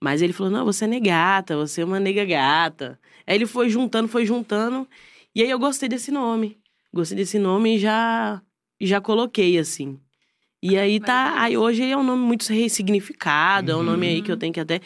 Mas 0.00 0.22
ele 0.22 0.32
falou, 0.32 0.52
não, 0.52 0.64
você 0.64 0.84
é 0.84 0.86
negata, 0.86 1.56
você 1.56 1.80
é 1.80 1.84
uma 1.84 1.98
nega 1.98 2.24
gata. 2.24 2.96
Aí 3.26 3.34
ele 3.34 3.46
foi 3.46 3.68
juntando, 3.68 4.06
foi 4.06 4.24
juntando. 4.24 4.88
E 5.34 5.42
aí 5.42 5.50
eu 5.50 5.58
gostei 5.58 5.88
desse 5.88 6.12
nome. 6.12 6.60
Gostei 6.92 7.18
desse 7.18 7.40
nome 7.40 7.74
e 7.74 7.78
já, 7.80 8.40
e 8.80 8.86
já 8.86 9.00
coloquei, 9.00 9.58
assim. 9.58 9.98
E 10.62 10.78
aí 10.78 11.00
tá. 11.00 11.42
Aí 11.42 11.56
hoje 11.56 11.82
é 11.82 11.96
um 11.96 12.04
nome 12.04 12.24
muito 12.24 12.48
ressignificado, 12.52 13.72
é 13.72 13.76
um 13.76 13.82
nome 13.82 14.06
aí 14.06 14.22
que 14.22 14.30
eu 14.30 14.36
tenho 14.36 14.52
que 14.52 14.60
até 14.60 14.80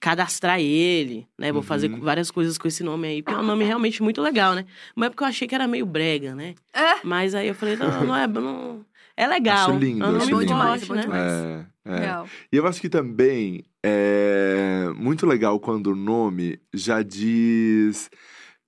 cadastrar 0.00 0.60
ele, 0.60 1.26
né? 1.38 1.50
Vou 1.52 1.62
fazer 1.62 1.90
Uhum. 1.90 2.00
várias 2.00 2.30
coisas 2.30 2.58
com 2.58 2.68
esse 2.68 2.82
nome 2.84 3.08
aí, 3.08 3.22
porque 3.22 3.36
é 3.38 3.42
um 3.42 3.46
nome 3.46 3.64
realmente 3.64 4.02
muito 4.02 4.20
legal, 4.20 4.54
né? 4.54 4.64
Uma 4.94 5.06
época 5.06 5.24
eu 5.24 5.28
achei 5.28 5.48
que 5.48 5.54
era 5.54 5.66
meio 5.66 5.86
brega, 5.86 6.34
né? 6.34 6.54
É. 6.74 6.96
Mas 7.02 7.34
aí 7.34 7.48
eu 7.48 7.54
falei, 7.54 7.76
não, 7.76 8.04
não 8.04 8.16
é. 8.16 8.26
Não... 8.26 8.84
É 9.16 9.26
legal. 9.26 9.70
Acho 9.70 9.78
lindo, 9.78 10.04
é 10.04 10.08
um 10.08 10.16
acho 10.18 10.30
nome 10.30 10.44
lindo. 10.44 10.54
forte, 10.58 10.84
É 10.84 10.86
bom 10.88 10.94
né? 10.94 11.00
demais. 11.02 11.32
É, 11.32 11.66
é. 11.86 11.94
Legal. 12.00 12.28
E 12.52 12.56
eu 12.56 12.66
acho 12.66 12.80
que 12.80 12.88
também 12.90 13.64
é 13.82 14.90
muito 14.94 15.26
legal 15.26 15.58
quando 15.58 15.86
o 15.92 15.96
nome 15.96 16.60
já 16.74 17.00
diz. 17.02 18.10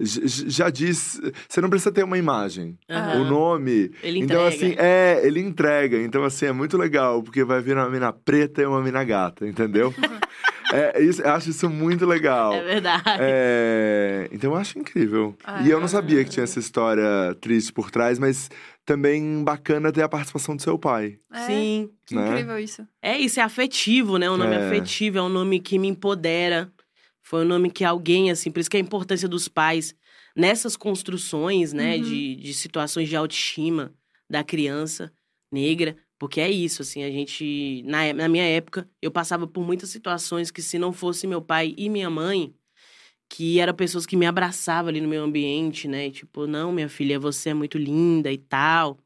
Já 0.00 0.70
diz. 0.70 1.20
Você 1.48 1.60
não 1.60 1.68
precisa 1.68 1.90
ter 1.92 2.04
uma 2.04 2.16
imagem. 2.16 2.78
Aham. 2.88 3.20
O 3.20 3.24
nome. 3.24 3.90
Ele 4.02 4.20
Então, 4.20 4.46
entrega. 4.48 4.48
assim, 4.48 4.74
é, 4.78 5.20
ele 5.24 5.40
entrega. 5.40 6.00
Então, 6.00 6.22
assim, 6.24 6.46
é 6.46 6.52
muito 6.52 6.78
legal, 6.78 7.22
porque 7.22 7.42
vai 7.44 7.60
vir 7.60 7.76
uma 7.76 7.90
mina 7.90 8.12
preta 8.12 8.62
e 8.62 8.66
uma 8.66 8.80
mina 8.80 9.02
gata, 9.04 9.46
entendeu? 9.46 9.92
é, 10.72 11.00
isso, 11.02 11.22
eu 11.22 11.30
acho 11.30 11.50
isso 11.50 11.68
muito 11.70 12.04
legal. 12.06 12.52
É 12.54 12.62
verdade. 12.62 13.04
É, 13.20 14.28
então 14.32 14.52
eu 14.52 14.56
acho 14.56 14.78
incrível. 14.78 15.36
Ah, 15.44 15.62
e 15.62 15.70
eu 15.70 15.80
não 15.80 15.88
sabia 15.88 16.22
que 16.24 16.30
tinha 16.30 16.44
essa 16.44 16.58
história 16.58 17.34
triste 17.40 17.72
por 17.72 17.90
trás, 17.90 18.18
mas 18.18 18.50
também 18.84 19.42
bacana 19.44 19.92
ter 19.92 20.02
a 20.02 20.08
participação 20.08 20.56
do 20.56 20.62
seu 20.62 20.78
pai. 20.78 21.18
É, 21.32 21.46
Sim. 21.46 21.90
Que 22.06 22.14
né? 22.14 22.28
incrível 22.28 22.58
isso. 22.58 22.86
É 23.02 23.16
isso, 23.18 23.38
é 23.40 23.42
afetivo, 23.42 24.16
né? 24.18 24.30
Um 24.30 24.36
nome 24.36 24.54
É. 24.54 24.66
afetivo, 24.66 25.18
é 25.18 25.22
um 25.22 25.28
nome 25.28 25.60
que 25.60 25.78
me 25.78 25.88
empodera. 25.88 26.70
Foi 27.22 27.42
um 27.44 27.48
nome 27.48 27.70
que 27.70 27.84
alguém, 27.84 28.30
assim, 28.30 28.50
por 28.50 28.60
isso 28.60 28.70
que 28.70 28.76
a 28.76 28.80
importância 28.80 29.28
dos 29.28 29.48
pais 29.48 29.94
nessas 30.34 30.76
construções, 30.76 31.72
né, 31.72 31.96
Uhum. 31.96 32.02
de, 32.02 32.36
de 32.36 32.54
situações 32.54 33.08
de 33.08 33.16
autoestima 33.16 33.92
da 34.30 34.42
criança 34.44 35.12
negra. 35.52 35.96
Porque 36.18 36.40
é 36.40 36.50
isso, 36.50 36.82
assim, 36.82 37.02
a 37.04 37.10
gente. 37.10 37.82
Na, 37.86 38.04
é- 38.04 38.12
na 38.12 38.28
minha 38.28 38.44
época, 38.44 38.88
eu 39.00 39.10
passava 39.10 39.46
por 39.46 39.64
muitas 39.64 39.88
situações 39.90 40.50
que, 40.50 40.60
se 40.60 40.78
não 40.78 40.92
fosse 40.92 41.26
meu 41.26 41.40
pai 41.40 41.74
e 41.78 41.88
minha 41.88 42.10
mãe, 42.10 42.52
que 43.28 43.60
eram 43.60 43.74
pessoas 43.74 44.04
que 44.06 44.16
me 44.16 44.26
abraçavam 44.26 44.88
ali 44.88 45.00
no 45.00 45.08
meu 45.08 45.22
ambiente, 45.22 45.86
né? 45.86 46.06
e 46.08 46.10
Tipo, 46.10 46.46
não, 46.46 46.72
minha 46.72 46.88
filha, 46.88 47.20
você 47.20 47.50
é 47.50 47.54
muito 47.54 47.78
linda 47.78 48.32
e 48.32 48.38
tal. 48.38 48.98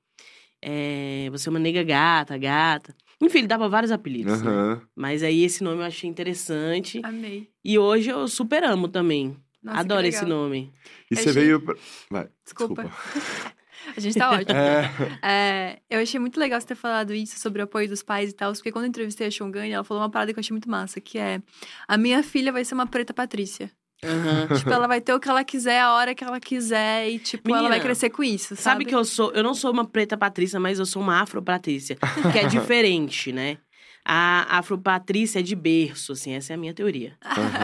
É, 0.64 1.28
você 1.30 1.48
é 1.48 1.50
uma 1.50 1.58
nega 1.58 1.82
gata, 1.82 2.38
gata. 2.38 2.94
Enfim, 3.20 3.38
ele 3.38 3.46
dava 3.48 3.68
vários 3.68 3.90
apelidos. 3.92 4.40
né? 4.42 4.48
Aham. 4.50 4.82
Mas 4.96 5.22
aí 5.22 5.42
esse 5.44 5.62
nome 5.62 5.78
eu 5.82 5.84
achei 5.86 6.08
interessante. 6.08 7.00
Amei. 7.04 7.50
E 7.64 7.78
hoje 7.78 8.10
eu 8.10 8.26
super 8.28 8.62
amo 8.64 8.88
também. 8.88 9.36
Nossa, 9.62 9.80
Adoro 9.80 10.06
esse 10.06 10.24
nome. 10.24 10.72
E 11.10 11.14
Eu 11.14 11.16
você 11.22 11.30
achei- 11.30 11.42
veio. 11.44 11.60
pra- 11.60 11.76
Vai, 12.10 12.28
Desculpa. 12.44 12.82
desculpa. 12.84 13.52
A 13.96 14.00
gente 14.00 14.18
tá 14.18 14.30
ótimo. 14.30 14.58
É. 14.58 14.90
É, 15.22 15.78
eu 15.90 16.00
achei 16.00 16.18
muito 16.18 16.38
legal 16.38 16.60
você 16.60 16.66
ter 16.66 16.74
falado 16.74 17.14
isso 17.14 17.38
sobre 17.38 17.60
o 17.60 17.64
apoio 17.64 17.88
dos 17.88 18.02
pais 18.02 18.30
e 18.30 18.32
tal, 18.32 18.52
porque 18.52 18.72
quando 18.72 18.84
eu 18.84 18.88
entrevistei 18.88 19.26
a 19.26 19.30
Shongani, 19.30 19.72
ela 19.72 19.84
falou 19.84 20.02
uma 20.02 20.10
parada 20.10 20.32
que 20.32 20.38
eu 20.38 20.40
achei 20.40 20.52
muito 20.52 20.70
massa, 20.70 21.00
que 21.00 21.18
é 21.18 21.40
a 21.86 21.96
minha 21.96 22.22
filha 22.22 22.52
vai 22.52 22.64
ser 22.64 22.74
uma 22.74 22.86
preta 22.86 23.12
Patrícia. 23.12 23.70
Aham. 24.04 24.48
tipo, 24.56 24.70
ela 24.70 24.86
vai 24.86 25.00
ter 25.00 25.14
o 25.14 25.20
que 25.20 25.28
ela 25.28 25.44
quiser, 25.44 25.80
a 25.80 25.92
hora 25.92 26.14
que 26.14 26.24
ela 26.24 26.40
quiser, 26.40 27.08
e, 27.08 27.18
tipo, 27.18 27.48
ela 27.48 27.58
Menina, 27.58 27.76
vai 27.76 27.80
crescer 27.80 28.10
com 28.10 28.22
isso, 28.22 28.56
sabe? 28.56 28.60
Sabe 28.62 28.84
que 28.84 28.94
eu 28.94 29.04
sou. 29.04 29.32
Eu 29.32 29.42
não 29.42 29.54
sou 29.54 29.72
uma 29.72 29.84
preta 29.84 30.16
patrícia, 30.16 30.58
mas 30.58 30.78
eu 30.78 30.86
sou 30.86 31.00
uma 31.00 31.20
afro-patrícia. 31.20 31.96
que 32.32 32.38
é 32.38 32.46
diferente, 32.46 33.32
né? 33.32 33.58
A 34.04 34.58
afro-patrícia 34.58 35.38
é 35.38 35.42
de 35.42 35.54
berço, 35.54 36.12
assim, 36.12 36.32
essa 36.32 36.52
é 36.52 36.54
a 36.54 36.58
minha 36.58 36.74
teoria. 36.74 37.16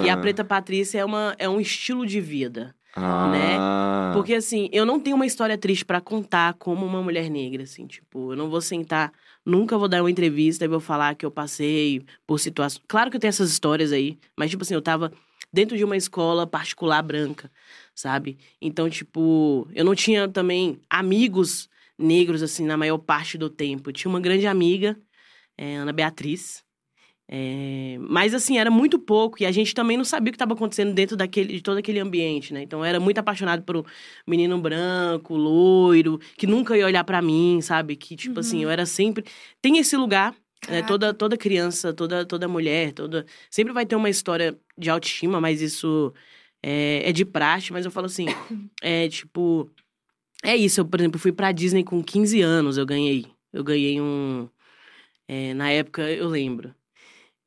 E 0.04 0.08
a 0.08 0.16
preta 0.16 0.44
patrícia 0.44 1.00
é, 1.00 1.04
uma, 1.04 1.34
é 1.36 1.48
um 1.48 1.60
estilo 1.60 2.06
de 2.06 2.20
vida. 2.20 2.74
Ah. 3.06 4.10
Porque 4.14 4.34
assim, 4.34 4.68
eu 4.72 4.84
não 4.84 4.98
tenho 4.98 5.16
uma 5.16 5.26
história 5.26 5.56
triste 5.56 5.84
pra 5.84 6.00
contar 6.00 6.54
como 6.54 6.84
uma 6.84 7.02
mulher 7.02 7.30
negra, 7.30 7.62
assim, 7.62 7.86
tipo, 7.86 8.32
eu 8.32 8.36
não 8.36 8.48
vou 8.48 8.60
sentar, 8.60 9.12
nunca 9.44 9.78
vou 9.78 9.88
dar 9.88 10.02
uma 10.02 10.10
entrevista 10.10 10.64
e 10.64 10.68
vou 10.68 10.80
falar 10.80 11.14
que 11.14 11.24
eu 11.24 11.30
passei 11.30 12.02
por 12.26 12.38
situações. 12.38 12.82
Claro 12.88 13.10
que 13.10 13.16
eu 13.16 13.20
tenho 13.20 13.28
essas 13.30 13.50
histórias 13.50 13.92
aí, 13.92 14.18
mas 14.36 14.50
tipo 14.50 14.62
assim, 14.62 14.74
eu 14.74 14.82
tava 14.82 15.12
dentro 15.52 15.76
de 15.76 15.84
uma 15.84 15.96
escola 15.96 16.46
particular 16.46 17.02
branca, 17.02 17.50
sabe? 17.94 18.38
Então, 18.60 18.88
tipo, 18.88 19.68
eu 19.74 19.84
não 19.84 19.94
tinha 19.94 20.28
também 20.28 20.80
amigos 20.88 21.68
negros 21.98 22.42
assim 22.42 22.64
na 22.64 22.76
maior 22.76 22.98
parte 22.98 23.36
do 23.36 23.50
tempo. 23.50 23.88
Eu 23.88 23.92
tinha 23.92 24.10
uma 24.10 24.20
grande 24.20 24.46
amiga, 24.46 24.96
é, 25.56 25.76
Ana 25.76 25.92
Beatriz, 25.92 26.62
é, 27.30 27.98
mas 28.00 28.32
assim, 28.32 28.56
era 28.58 28.70
muito 28.70 28.98
pouco 28.98 29.42
e 29.42 29.44
a 29.46 29.52
gente 29.52 29.74
também 29.74 29.98
não 29.98 30.04
sabia 30.04 30.30
o 30.30 30.32
que 30.32 30.36
estava 30.36 30.54
acontecendo 30.54 30.94
dentro 30.94 31.14
daquele, 31.14 31.52
de 31.54 31.60
todo 31.60 31.76
aquele 31.76 32.00
ambiente, 32.00 32.54
né? 32.54 32.62
Então 32.62 32.78
eu 32.80 32.84
era 32.86 32.98
muito 32.98 33.18
apaixonado 33.18 33.62
por 33.62 33.76
um 33.76 33.84
menino 34.26 34.58
branco, 34.58 35.36
loiro, 35.36 36.18
que 36.38 36.46
nunca 36.46 36.76
ia 36.76 36.86
olhar 36.86 37.04
para 37.04 37.20
mim, 37.20 37.60
sabe? 37.60 37.96
Que 37.96 38.16
tipo 38.16 38.40
assim, 38.40 38.62
eu 38.62 38.70
era 38.70 38.86
sempre. 38.86 39.24
Tem 39.60 39.76
esse 39.76 39.94
lugar, 39.94 40.34
né? 40.66 40.82
Toda, 40.82 41.12
toda 41.12 41.36
criança, 41.36 41.92
toda, 41.92 42.24
toda 42.24 42.48
mulher, 42.48 42.92
toda. 42.92 43.26
Sempre 43.50 43.74
vai 43.74 43.84
ter 43.84 43.96
uma 43.96 44.08
história 44.08 44.58
de 44.76 44.88
autoestima, 44.88 45.38
mas 45.38 45.60
isso 45.60 46.14
é, 46.62 47.10
é 47.10 47.12
de 47.12 47.26
praxe, 47.26 47.72
mas 47.72 47.84
eu 47.84 47.90
falo 47.90 48.06
assim, 48.06 48.26
é 48.82 49.08
tipo. 49.08 49.70
É 50.42 50.56
isso, 50.56 50.80
eu, 50.80 50.84
por 50.86 51.00
exemplo, 51.00 51.18
fui 51.18 51.32
pra 51.32 51.52
Disney 51.52 51.84
com 51.84 52.02
15 52.02 52.40
anos, 52.40 52.78
eu 52.78 52.86
ganhei. 52.86 53.26
Eu 53.52 53.64
ganhei 53.64 54.00
um. 54.00 54.48
é, 55.28 55.54
na 55.54 55.70
época, 55.70 56.02
eu 56.10 56.28
lembro. 56.28 56.74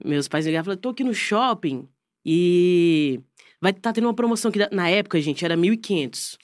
Meus 0.04 0.28
pais 0.28 0.46
ligaram 0.46 0.64
e 0.64 0.66
falaram: 0.66 0.82
tô 0.82 0.90
aqui 0.90 1.04
no 1.04 1.14
shopping 1.14 1.88
e 2.26 3.20
vai 3.60 3.72
estar 3.72 3.82
tá 3.90 3.94
tendo 3.94 4.06
uma 4.06 4.14
promoção 4.14 4.52
que 4.52 4.60
na 4.72 4.90
época, 4.90 5.20
gente, 5.22 5.44
era 5.46 5.56
1.500. 5.56 6.38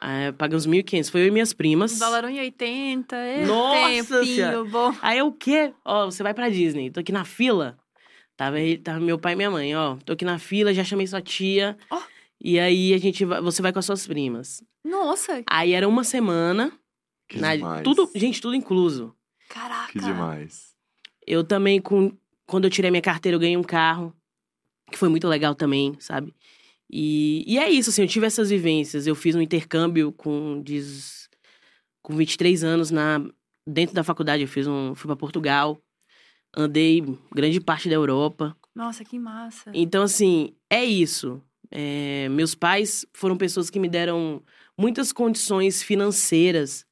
é, 0.00 0.32
pagamos 0.32 0.66
1.500. 0.66 1.10
Foi 1.10 1.22
eu 1.22 1.26
e 1.26 1.30
minhas 1.30 1.52
primas. 1.52 1.98
Dólar 1.98 2.24
1,80. 2.24 3.12
É 3.12 3.44
Nossa 3.46 4.20
tempinho 4.20 4.64
bom. 4.66 4.94
Aí 5.02 5.20
o 5.22 5.32
quê? 5.32 5.72
Ó, 5.84 6.06
você 6.06 6.22
vai 6.22 6.34
pra 6.34 6.48
Disney. 6.48 6.90
Tô 6.90 7.00
aqui 7.00 7.12
na 7.12 7.24
fila. 7.24 7.78
Tava, 8.36 8.56
tava 8.82 8.98
meu 9.00 9.18
pai 9.18 9.34
e 9.34 9.36
minha 9.36 9.50
mãe, 9.50 9.76
ó. 9.76 9.96
Tô 10.04 10.12
aqui 10.12 10.24
na 10.24 10.38
fila, 10.38 10.74
já 10.74 10.82
chamei 10.82 11.06
sua 11.06 11.22
tia. 11.22 11.76
Ó. 11.90 12.00
E 12.40 12.58
aí 12.58 12.92
a 12.92 12.98
gente 12.98 13.24
vai, 13.24 13.40
você 13.40 13.62
vai 13.62 13.72
com 13.72 13.78
as 13.78 13.86
suas 13.86 14.06
primas. 14.06 14.62
Nossa, 14.84 15.42
Aí 15.48 15.72
era 15.72 15.88
uma 15.88 16.04
semana. 16.04 16.72
Que 17.28 17.38
na- 17.38 17.56
demais. 17.56 17.82
tudo, 17.82 18.10
gente, 18.14 18.40
tudo 18.40 18.54
incluso. 18.54 19.14
caraca. 19.48 19.92
Que 19.92 19.98
demais. 19.98 20.74
Eu 21.26 21.42
também, 21.42 21.80
com, 21.80 22.12
quando 22.46 22.64
eu 22.64 22.70
tirei 22.70 22.90
minha 22.90 23.02
carteira, 23.02 23.36
eu 23.36 23.40
ganhei 23.40 23.56
um 23.56 23.62
carro. 23.62 24.14
Que 24.90 24.98
foi 24.98 25.08
muito 25.08 25.26
legal 25.26 25.54
também, 25.54 25.96
sabe? 25.98 26.34
E, 26.90 27.42
e 27.46 27.58
é 27.58 27.70
isso, 27.70 27.90
assim, 27.90 28.02
eu 28.02 28.08
tive 28.08 28.26
essas 28.26 28.50
vivências. 28.50 29.06
Eu 29.06 29.14
fiz 29.14 29.34
um 29.34 29.40
intercâmbio 29.40 30.12
com, 30.12 30.62
diz, 30.62 31.28
com 32.02 32.14
23 32.14 32.62
anos 32.62 32.90
na, 32.90 33.20
dentro 33.66 33.94
da 33.94 34.04
faculdade. 34.04 34.42
Eu 34.42 34.48
fiz 34.48 34.66
um, 34.66 34.94
fui 34.94 35.08
para 35.08 35.16
Portugal. 35.16 35.80
Andei 36.56 37.02
grande 37.34 37.60
parte 37.60 37.88
da 37.88 37.94
Europa. 37.94 38.56
Nossa, 38.74 39.04
que 39.04 39.18
massa. 39.18 39.70
Então, 39.74 40.02
assim, 40.02 40.54
é 40.70 40.84
isso. 40.84 41.42
É, 41.70 42.28
meus 42.28 42.54
pais 42.54 43.04
foram 43.12 43.36
pessoas 43.36 43.70
que 43.70 43.80
me 43.80 43.88
deram 43.88 44.42
muitas 44.78 45.12
condições 45.12 45.82
financeiras 45.82 46.86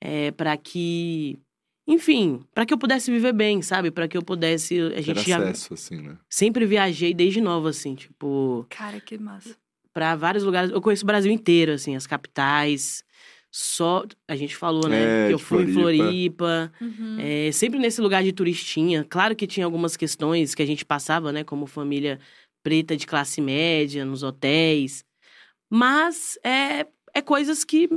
é, 0.00 0.30
para 0.30 0.56
que, 0.56 1.38
enfim, 1.86 2.40
para 2.52 2.66
que 2.66 2.74
eu 2.74 2.78
pudesse 2.78 3.10
viver 3.10 3.32
bem, 3.32 3.62
sabe? 3.62 3.90
Para 3.90 4.08
que 4.08 4.16
eu 4.16 4.22
pudesse. 4.22 4.80
A 4.80 4.90
Ter 4.90 5.02
gente 5.02 5.28
já 5.28 5.38
acesso, 5.38 5.74
assim, 5.74 6.00
né? 6.02 6.16
sempre 6.28 6.66
viajei 6.66 7.14
desde 7.14 7.40
nova, 7.40 7.70
assim, 7.70 7.94
tipo, 7.94 8.66
Cara, 8.68 9.00
que 9.00 9.16
massa. 9.16 9.56
para 9.92 10.16
vários 10.16 10.42
lugares. 10.44 10.70
Eu 10.70 10.80
conheço 10.80 11.04
o 11.04 11.06
Brasil 11.06 11.30
inteiro, 11.30 11.72
assim, 11.72 11.94
as 11.94 12.06
capitais. 12.06 13.04
Só. 13.50 14.04
A 14.28 14.34
gente 14.36 14.54
falou, 14.56 14.88
né? 14.88 15.24
É, 15.24 15.28
que 15.28 15.34
eu 15.34 15.38
fui 15.38 15.62
em 15.62 15.72
Floripa. 15.72 16.04
Floripa. 16.04 16.72
Uhum. 16.80 17.16
É, 17.20 17.52
sempre 17.52 17.78
nesse 17.78 18.00
lugar 18.00 18.22
de 18.22 18.32
turistinha. 18.32 19.04
Claro 19.04 19.34
que 19.36 19.46
tinha 19.46 19.64
algumas 19.64 19.96
questões 19.96 20.54
que 20.54 20.62
a 20.62 20.66
gente 20.66 20.84
passava, 20.84 21.32
né? 21.32 21.44
Como 21.44 21.66
família 21.66 22.18
preta 22.62 22.96
de 22.96 23.06
classe 23.06 23.40
média, 23.40 24.04
nos 24.04 24.22
hotéis. 24.24 25.04
Mas 25.70 26.38
é, 26.44 26.86
é 27.14 27.22
coisas 27.22 27.64
que 27.64 27.88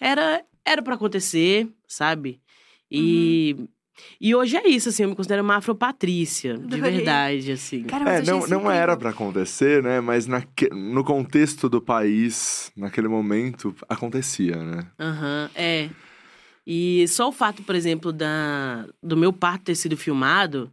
era 0.00 0.44
era 0.64 0.82
para 0.82 0.96
acontecer, 0.96 1.68
sabe? 1.86 2.40
E, 2.90 3.56
e 4.20 4.34
hoje 4.34 4.56
é 4.56 4.68
isso, 4.68 4.88
assim, 4.88 5.02
eu 5.04 5.08
me 5.08 5.16
considero 5.16 5.42
uma 5.42 5.56
afropatrícia, 5.56 6.56
de 6.58 6.80
verdade, 6.80 7.52
assim. 7.52 7.82
Cara, 7.84 8.10
É, 8.10 8.22
não, 8.22 8.46
não 8.46 8.70
era 8.70 8.96
pra 8.96 9.10
acontecer, 9.10 9.82
né? 9.82 10.00
Mas 10.00 10.26
naque- 10.26 10.70
no 10.70 11.02
contexto 11.04 11.68
do 11.68 11.80
país, 11.80 12.70
naquele 12.76 13.08
momento, 13.08 13.74
acontecia, 13.88 14.56
né? 14.62 14.86
Aham, 14.98 15.50
é. 15.54 15.88
E 16.66 17.06
só 17.08 17.28
o 17.28 17.32
fato, 17.32 17.62
por 17.62 17.74
exemplo, 17.74 18.12
da, 18.12 18.86
do 19.02 19.16
meu 19.16 19.32
parto 19.32 19.64
ter 19.66 19.74
sido 19.76 19.96
filmado 19.96 20.72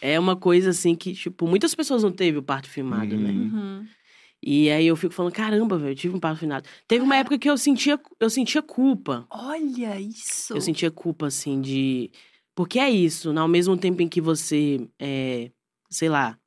é 0.00 0.18
uma 0.18 0.34
coisa 0.36 0.70
assim 0.70 0.94
que, 0.94 1.12
tipo, 1.12 1.46
muitas 1.46 1.74
pessoas 1.74 2.02
não 2.02 2.12
teve 2.12 2.38
o 2.38 2.42
parto 2.42 2.68
filmado, 2.68 3.16
né? 3.16 3.30
Uhum. 3.30 3.86
E 4.42 4.70
aí 4.70 4.86
eu 4.86 4.96
fico 4.96 5.14
falando, 5.14 5.32
caramba, 5.32 5.78
velho, 5.78 5.92
eu 5.92 5.96
tive 5.96 6.16
um 6.16 6.20
parto 6.20 6.38
filmado. 6.38 6.68
Teve 6.86 7.04
uma 7.04 7.16
época 7.16 7.38
que 7.38 7.48
eu 7.48 7.56
sentia, 7.58 7.98
eu 8.20 8.30
sentia 8.30 8.62
culpa. 8.62 9.26
Olha 9.30 9.98
isso. 9.98 10.54
Eu 10.54 10.60
sentia 10.60 10.90
culpa, 10.90 11.26
assim, 11.26 11.60
de. 11.60 12.10
Porque 12.54 12.78
é 12.78 12.88
isso, 12.88 13.32
né? 13.32 13.40
ao 13.40 13.48
mesmo 13.48 13.76
tempo 13.76 14.00
em 14.02 14.08
que 14.08 14.20
você, 14.20 14.88
é, 14.98 15.50
sei 15.90 16.08
lá, 16.08 16.38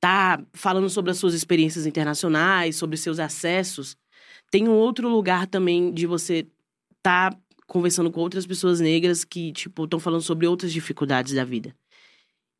tá 0.00 0.40
falando 0.52 0.88
sobre 0.88 1.10
as 1.10 1.18
suas 1.18 1.34
experiências 1.34 1.86
internacionais, 1.86 2.76
sobre 2.76 2.96
seus 2.96 3.18
acessos, 3.18 3.96
tem 4.50 4.68
um 4.68 4.74
outro 4.74 5.08
lugar 5.08 5.46
também 5.46 5.92
de 5.92 6.06
você 6.06 6.46
tá 7.02 7.36
conversando 7.66 8.10
com 8.10 8.20
outras 8.20 8.46
pessoas 8.46 8.80
negras 8.80 9.24
que, 9.24 9.52
tipo, 9.52 9.84
estão 9.84 10.00
falando 10.00 10.22
sobre 10.22 10.46
outras 10.46 10.72
dificuldades 10.72 11.34
da 11.34 11.44
vida. 11.44 11.74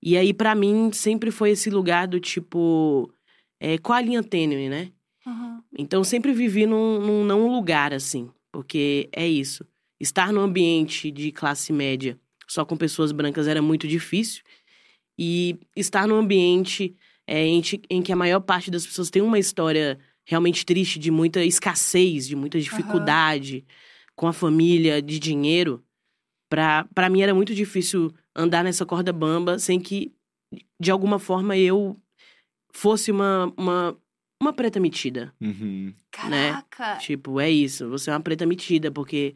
E 0.03 0.17
aí, 0.17 0.33
pra 0.33 0.55
mim, 0.55 0.93
sempre 0.93 1.31
foi 1.31 1.51
esse 1.51 1.71
lugar 1.71 2.07
do 2.07 2.21
tipo. 2.21 3.13
É, 3.61 3.79
qual 3.79 3.99
a 3.99 4.03
linha 4.03 4.23
tênue, 4.23 4.69
né? 4.69 4.93
Uhum. 5.27 5.63
Então, 5.77 6.05
sempre 6.05 6.33
vivi 6.33 6.67
num, 6.67 7.01
num 7.01 7.25
não 7.25 7.49
lugar, 7.49 7.93
assim. 7.93 8.31
Porque 8.53 9.09
é 9.13 9.27
isso. 9.27 9.67
Estar 10.01 10.33
num 10.33 10.41
ambiente 10.41 11.11
de 11.11 11.33
classe 11.33 11.73
média 11.73 12.19
só 12.47 12.65
com 12.65 12.77
pessoas 12.77 13.13
brancas 13.13 13.47
era 13.47 13.61
muito 13.61 13.87
difícil. 13.87 14.43
E 15.19 15.59
estar 15.77 16.07
num 16.07 16.17
ambiente 16.17 16.97
é, 17.27 17.45
em, 17.45 17.63
em 17.91 18.03
que 18.03 18.13
a 18.13 18.17
maior 18.17 18.41
parte 18.41 18.71
das 18.71 18.87
pessoas 18.87 19.11
tem 19.11 19.21
uma 19.21 19.39
história 19.39 19.99
realmente 20.25 20.65
triste, 20.65 20.99
de 20.99 21.11
muita 21.11 21.45
escassez, 21.45 22.27
de 22.27 22.37
muita 22.37 22.61
dificuldade 22.61 23.65
com 24.15 24.27
a 24.27 24.33
família, 24.33 25.01
de 25.01 25.19
dinheiro. 25.19 25.83
Pra 26.49 27.09
mim 27.11 27.23
era 27.23 27.35
muito 27.35 27.55
difícil 27.55 28.13
andar 28.35 28.65
nessa 28.65 28.87
corda 28.87 29.13
bamba 29.13 29.59
sem 29.59 29.79
que, 29.79 30.15
de 30.81 30.91
alguma 30.91 31.19
forma, 31.19 31.57
eu 31.57 31.97
fosse 32.73 33.11
uma, 33.11 33.53
uma, 33.57 33.97
uma 34.41 34.53
preta 34.53 34.79
metida. 34.81 35.33
Uhum. 35.41 35.93
Caraca. 36.11 36.97
Tipo, 36.97 37.41
é 37.41 37.51
isso, 37.51 37.89
você 37.89 38.11
é 38.11 38.13
uma 38.13 38.21
preta 38.21 38.47
metida, 38.47 38.91
porque. 38.91 39.35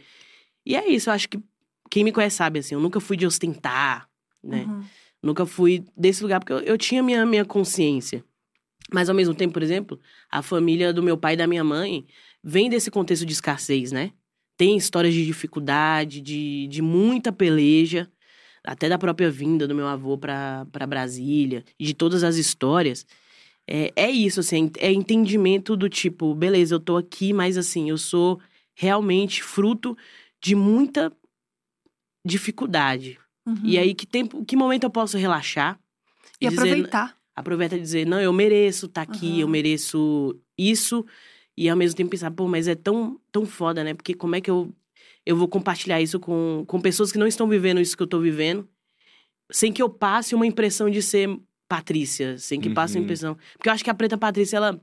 E 0.64 0.76
é 0.76 0.89
isso, 0.89 1.11
eu 1.11 1.14
acho 1.14 1.28
que 1.28 1.41
quem 1.91 2.05
me 2.05 2.12
conhece 2.12 2.37
sabe, 2.37 2.61
assim, 2.61 2.74
eu 2.74 2.80
nunca 2.80 3.01
fui 3.01 3.16
de 3.16 3.26
ostentar, 3.26 4.09
né? 4.43 4.64
Uhum. 4.64 4.85
Nunca 5.22 5.45
fui 5.47 5.85
desse 5.97 6.22
lugar, 6.22 6.41
porque 6.41 6.53
eu, 6.53 6.61
eu 6.61 6.78
tinha 6.78 7.03
minha, 7.03 7.24
minha 7.26 7.45
consciência. 7.45 8.24
Mas 8.93 9.09
ao 9.09 9.14
mesmo 9.14 9.35
tempo, 9.35 9.55
por 9.55 9.62
exemplo, 9.62 10.01
a 10.30 10.43
família 10.43 10.93
do 10.93 11.03
meu 11.03 11.16
pai 11.16 11.35
e 11.35 11.37
da 11.37 11.47
minha 11.47 11.62
mãe 11.62 12.07
vem 12.43 12.68
desse 12.68 12.91
contexto 12.91 13.24
de 13.24 13.33
escassez, 13.33 13.93
né? 13.93 14.12
Tem 14.57 14.76
histórias 14.76 15.14
de 15.14 15.24
dificuldade, 15.24 16.20
de, 16.20 16.66
de 16.68 16.83
muita 16.83 17.33
peleja, 17.33 18.11
até 18.64 18.89
da 18.89 18.99
própria 18.99 19.30
vinda 19.30 19.66
do 19.66 19.74
meu 19.74 19.87
avô 19.87 20.18
pra 20.18 20.66
pra 20.70 20.87
Brasília, 20.87 21.64
e 21.78 21.85
de 21.85 21.95
todas 21.95 22.22
as 22.22 22.37
histórias. 22.37 23.07
É, 23.68 23.92
é 23.94 24.10
isso, 24.10 24.40
assim, 24.40 24.70
é 24.78 24.92
entendimento 24.92 25.76
do 25.76 25.88
tipo, 25.88 26.34
beleza, 26.34 26.74
eu 26.74 26.80
tô 26.80 26.96
aqui, 26.96 27.32
mas 27.32 27.56
assim, 27.56 27.88
eu 27.90 27.96
sou 27.96 28.40
realmente 28.74 29.42
fruto 29.42 29.96
de 30.40 30.54
muita 30.54 31.12
dificuldade. 32.26 33.18
Uhum. 33.46 33.60
E 33.64 33.78
aí, 33.78 33.94
que 33.94 34.06
tempo, 34.06 34.44
que 34.44 34.56
momento 34.56 34.84
eu 34.84 34.90
posso 34.90 35.16
relaxar? 35.16 35.78
E 36.40 36.48
dizer- 36.48 36.58
aproveitar. 36.58 37.16
aproveita 37.34 37.76
e 37.76 37.80
dizer, 37.80 38.06
não, 38.06 38.20
eu 38.20 38.32
mereço 38.32 38.86
estar 38.86 39.02
aqui, 39.02 39.26
Aham. 39.26 39.40
eu 39.40 39.48
mereço 39.48 40.38
isso. 40.56 41.04
E 41.56 41.68
ao 41.68 41.76
mesmo 41.76 41.96
tempo 41.96 42.10
pensar, 42.10 42.30
pô, 42.30 42.48
mas 42.48 42.66
é 42.68 42.74
tão, 42.74 43.20
tão 43.30 43.44
foda, 43.44 43.84
né? 43.84 43.94
Porque 43.94 44.14
como 44.14 44.34
é 44.34 44.40
que 44.40 44.50
eu, 44.50 44.72
eu 45.26 45.36
vou 45.36 45.48
compartilhar 45.48 46.00
isso 46.00 46.18
com, 46.18 46.64
com 46.66 46.80
pessoas 46.80 47.12
que 47.12 47.18
não 47.18 47.26
estão 47.26 47.48
vivendo 47.48 47.80
isso 47.80 47.96
que 47.96 48.02
eu 48.02 48.06
tô 48.06 48.20
vivendo, 48.20 48.68
sem 49.50 49.72
que 49.72 49.82
eu 49.82 49.88
passe 49.88 50.34
uma 50.34 50.46
impressão 50.46 50.88
de 50.88 51.02
ser 51.02 51.38
Patrícia, 51.77 52.37
sem 52.39 52.61
que 52.61 52.68
passe 52.70 52.95
uma 52.95 52.99
Uhum. 52.99 53.05
impressão. 53.05 53.37
Porque 53.55 53.68
eu 53.68 53.73
acho 53.73 53.83
que 53.83 53.91
a 53.91 53.95
Preta 53.95 54.18
Patrícia, 54.18 54.57
ela 54.59 54.81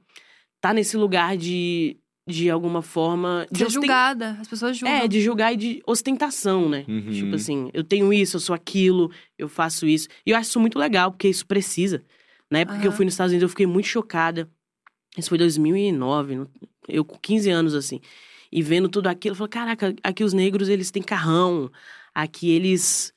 tá 0.60 0.74
nesse 0.74 0.98
lugar 0.98 1.38
de, 1.38 1.98
de 2.28 2.50
alguma 2.50 2.82
forma. 2.82 3.46
De 3.52 3.60
Ser 3.60 3.66
osten- 3.66 3.82
julgada. 3.82 4.38
As 4.42 4.48
pessoas 4.48 4.76
julgam. 4.78 4.98
É, 4.98 5.08
de 5.08 5.22
julgar 5.22 5.54
e 5.54 5.58
de 5.58 5.84
ostentação, 5.86 6.68
né? 6.68 6.84
Uhum. 6.88 7.12
Tipo 7.12 7.36
assim, 7.36 7.70
eu 7.74 7.84
tenho 7.84 8.12
isso, 8.12 8.38
eu 8.38 8.42
sou 8.42 8.56
aquilo, 8.56 9.12
eu 9.38 9.48
faço 9.48 9.86
isso. 9.88 10.08
E 10.26 10.32
eu 10.32 10.38
acho 10.38 10.50
isso 10.50 10.60
muito 10.60 10.80
legal, 10.80 11.12
porque 11.12 11.28
isso 11.28 11.46
precisa. 11.46 12.04
Na 12.50 12.60
época 12.60 12.80
que 12.80 12.88
eu 12.88 12.92
fui 12.92 13.06
nos 13.06 13.14
Estados 13.14 13.32
Unidos, 13.32 13.44
eu 13.44 13.50
fiquei 13.50 13.68
muito 13.68 13.88
chocada. 13.88 14.50
Isso 15.18 15.30
foi 15.30 15.38
2009, 15.38 16.36
no- 16.36 16.50
eu 16.88 17.06
com 17.06 17.18
15 17.20 17.50
anos, 17.50 17.76
assim. 17.76 18.00
E 18.52 18.64
vendo 18.64 18.90
tudo 18.90 19.08
aquilo, 19.08 19.34
eu 19.34 19.38
falei, 19.38 19.50
caraca, 19.50 19.96
aqui 20.04 20.24
os 20.24 20.34
negros, 20.34 20.70
eles 20.70 20.90
têm 20.90 21.04
carrão. 21.04 21.72
Aqui 22.16 22.50
eles, 22.50 23.14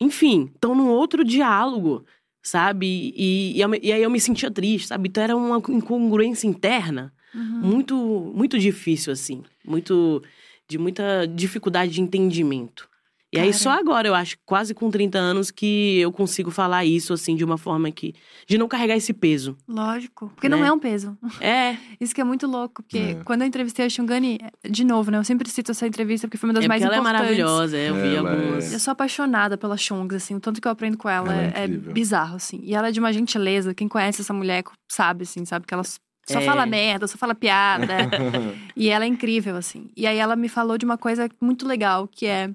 enfim, 0.00 0.50
estão 0.52 0.74
num 0.74 0.88
outro 0.88 1.24
diálogo, 1.24 2.04
sabe? 2.46 3.12
E, 3.16 3.56
e, 3.56 3.60
eu 3.60 3.74
e 3.74 3.92
aí 3.92 4.02
eu 4.02 4.10
me 4.10 4.20
sentia 4.20 4.50
triste, 4.50 4.88
sabe? 4.88 5.08
Então 5.08 5.22
era 5.22 5.36
uma 5.36 5.58
incongruência 5.68 6.46
interna 6.46 7.12
muito, 7.34 7.96
muito 8.34 8.58
difícil, 8.58 9.12
assim. 9.12 9.42
Muito, 9.64 10.22
de 10.68 10.78
muita 10.78 11.26
dificuldade 11.26 11.92
de 11.92 12.00
entendimento. 12.00 12.88
E 13.36 13.40
aí, 13.40 13.52
só 13.52 13.70
agora, 13.70 14.08
eu 14.08 14.14
acho, 14.14 14.36
quase 14.44 14.72
com 14.74 14.90
30 14.90 15.18
anos, 15.18 15.50
que 15.50 15.98
eu 15.98 16.10
consigo 16.12 16.50
falar 16.50 16.84
isso, 16.84 17.12
assim, 17.12 17.34
de 17.36 17.44
uma 17.44 17.58
forma 17.58 17.90
que... 17.90 18.14
De 18.46 18.56
não 18.58 18.68
carregar 18.68 18.96
esse 18.96 19.12
peso. 19.12 19.56
Lógico. 19.68 20.30
Porque 20.34 20.48
Né? 20.48 20.56
não 20.56 20.64
é 20.64 20.72
um 20.72 20.78
peso. 20.78 21.16
É, 21.40 21.76
Isso 22.00 22.14
que 22.14 22.20
é 22.20 22.24
muito 22.24 22.46
louco. 22.46 22.82
Porque 22.82 22.98
É. 22.98 23.14
quando 23.24 23.42
eu 23.42 23.46
entrevistei 23.48 23.86
a 23.86 23.90
Xungani, 23.90 24.38
de 24.68 24.84
novo, 24.84 25.10
né? 25.10 25.18
Eu 25.18 25.24
sempre 25.24 25.48
cito 25.50 25.70
essa 25.72 25.86
entrevista 25.86 26.26
porque 26.26 26.36
foi 26.38 26.48
uma 26.48 26.54
das 26.54 26.64
é 26.64 26.68
mais 26.68 26.82
porque 26.82 26.94
ela 26.94 26.96
é 26.96 27.10
importantes. 27.10 27.38
maravilhosa, 27.38 27.76
eu 27.76 27.94
vi 27.94 28.14
Ela 28.16 28.30
é- 28.30 28.34
algumas. 28.34 28.72
Eu 28.72 28.78
sou 28.80 28.92
apaixonada 28.92 29.56
pela 29.58 29.76
Chungs, 29.76 30.14
assim, 30.16 30.34
o 30.36 30.40
tanto 30.40 30.60
que 30.60 30.68
eu 30.68 30.72
aprendo 30.72 30.96
com 30.96 31.08
ela, 31.08 31.32
Ela 31.32 31.42
é 31.58 31.64
é, 31.64 31.66
bizarro, 31.68 32.36
assim. 32.36 32.60
E 32.62 32.74
ela 32.74 32.88
é 32.88 32.92
de 32.92 33.00
uma 33.00 33.12
gentileza, 33.12 33.74
quem 33.74 33.88
conhece 33.88 34.20
essa 34.22 34.32
mulher 34.32 34.62
sabe, 34.90 35.22
assim, 35.24 35.44
sabe 35.44 35.66
que 35.66 35.74
ela 35.74 35.82
só 35.84 36.40
É. 36.40 36.44
fala 36.44 36.66
merda, 36.66 37.06
só 37.06 37.16
fala 37.16 37.34
piada. 37.34 37.94
e 38.76 38.88
ela 38.88 39.04
é 39.04 39.08
incrível, 39.08 39.56
assim. 39.56 39.88
E 39.96 40.06
aí 40.06 40.18
ela 40.18 40.36
me 40.36 40.48
falou 40.48 40.76
de 40.78 40.84
uma 40.84 40.98
coisa 40.98 41.28
muito 41.40 41.66
legal, 41.66 42.08
que 42.08 42.26
é 42.26 42.50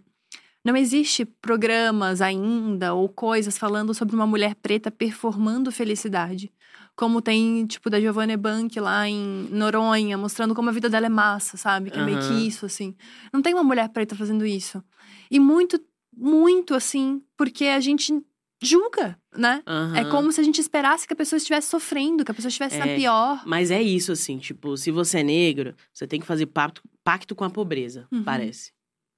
não 0.64 0.76
existe 0.76 1.26
programas 1.26 2.22
ainda 2.22 2.94
ou 2.94 3.10
coisas 3.10 3.58
falando 3.58 3.94
sobre 3.94 4.16
uma 4.16 4.28
mulher 4.28 4.56
preta 4.56 4.92
performando 4.92 5.72
felicidade. 5.72 6.52
Como 6.96 7.22
tem, 7.22 7.66
tipo, 7.66 7.90
da 7.90 8.00
Giovanna 8.00 8.36
Bank 8.38 8.80
lá 8.80 9.08
em 9.08 9.48
Noronha, 9.50 10.18
mostrando 10.18 10.54
como 10.54 10.70
a 10.70 10.74
vida 10.74 10.90
dela 10.90 11.06
é 11.08 11.10
massa, 11.10 11.58
sabe? 11.58 11.90
Que 11.90 11.98
é 12.00 12.06
meio 12.06 12.20
que 12.20 12.34
isso, 12.48 12.66
assim. 12.66 12.94
Não 13.34 13.42
tem 13.42 13.54
uma 13.54 13.64
mulher 13.64 13.90
preta 13.90 14.16
fazendo 14.16 14.46
isso. 14.46 14.84
E 15.32 15.40
muito, 15.40 15.80
muito, 16.16 16.76
assim, 16.76 17.22
porque 17.38 17.66
a 17.68 17.80
gente 17.80 18.14
julga, 18.62 19.18
né? 19.36 19.64
É 19.66 19.72
Aham. 20.02 20.10
como 20.10 20.32
se 20.32 20.40
a 20.40 20.44
gente 20.44 20.60
esperasse 20.62 21.08
que 21.08 21.14
a 21.14 21.16
pessoa 21.16 21.38
estivesse 21.38 21.70
sofrendo, 21.70 22.24
que 22.24 22.30
a 22.32 22.34
pessoa 22.34 22.50
estivesse 22.50 22.78
na 22.78 22.86
É. 22.88 22.96
pior. 22.96 23.42
Mas 23.48 23.72
é 23.72 23.82
isso, 23.82 24.12
assim, 24.12 24.38
tipo, 24.38 24.78
se 24.78 24.92
você 24.92 25.20
é 25.20 25.24
negro, 25.24 25.74
você 25.92 26.06
tem 26.06 26.20
que 26.20 26.28
fazer 26.28 26.46
pacto, 26.48 26.84
pacto 27.04 27.34
com 27.34 27.44
a 27.46 27.50
pobreza, 27.50 28.06
Uhum. 28.12 28.24
parece. 28.24 28.72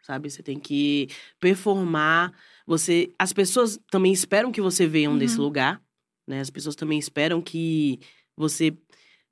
Sabe? 0.03 0.29
Você 0.29 0.43
tem 0.43 0.59
que 0.59 1.07
performar. 1.39 2.31
Você. 2.67 3.11
As 3.17 3.33
pessoas 3.33 3.79
também 3.89 4.11
esperam 4.13 4.51
que 4.51 4.61
você 4.61 4.85
venha 4.85 5.09
Uhum. 5.09 5.17
desse 5.17 5.37
lugar, 5.39 5.81
né? 6.27 6.39
As 6.41 6.49
pessoas 6.49 6.75
também 6.75 6.99
esperam 6.99 7.41
que 7.41 7.99
você 8.37 8.77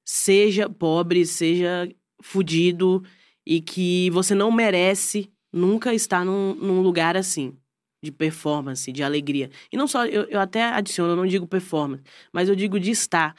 seja 0.04 0.70
pobre, 0.70 1.26
seja 1.26 1.88
fudido 2.22 3.04
e 3.46 3.62
que 3.62 4.10
você 4.12 4.34
não 4.34 4.52
merece 4.52 5.32
nunca 5.52 5.94
estar 5.94 6.24
num, 6.26 6.56
num 6.56 6.82
lugar 6.82 7.16
assim. 7.18 7.58
De 8.04 8.12
performance, 8.12 8.92
de 8.92 9.04
alegria. 9.04 9.52
E 9.72 9.78
não 9.78 9.88
só, 9.88 10.06
eu, 10.08 10.24
eu 10.24 10.40
até 10.40 10.64
adiciono, 10.64 11.12
eu 11.12 11.16
não 11.16 11.28
digo 11.28 11.46
performance, 11.46 12.02
mas 12.34 12.50
eu 12.50 12.56
digo 12.56 12.80
de 12.80 12.90
estar, 12.90 13.36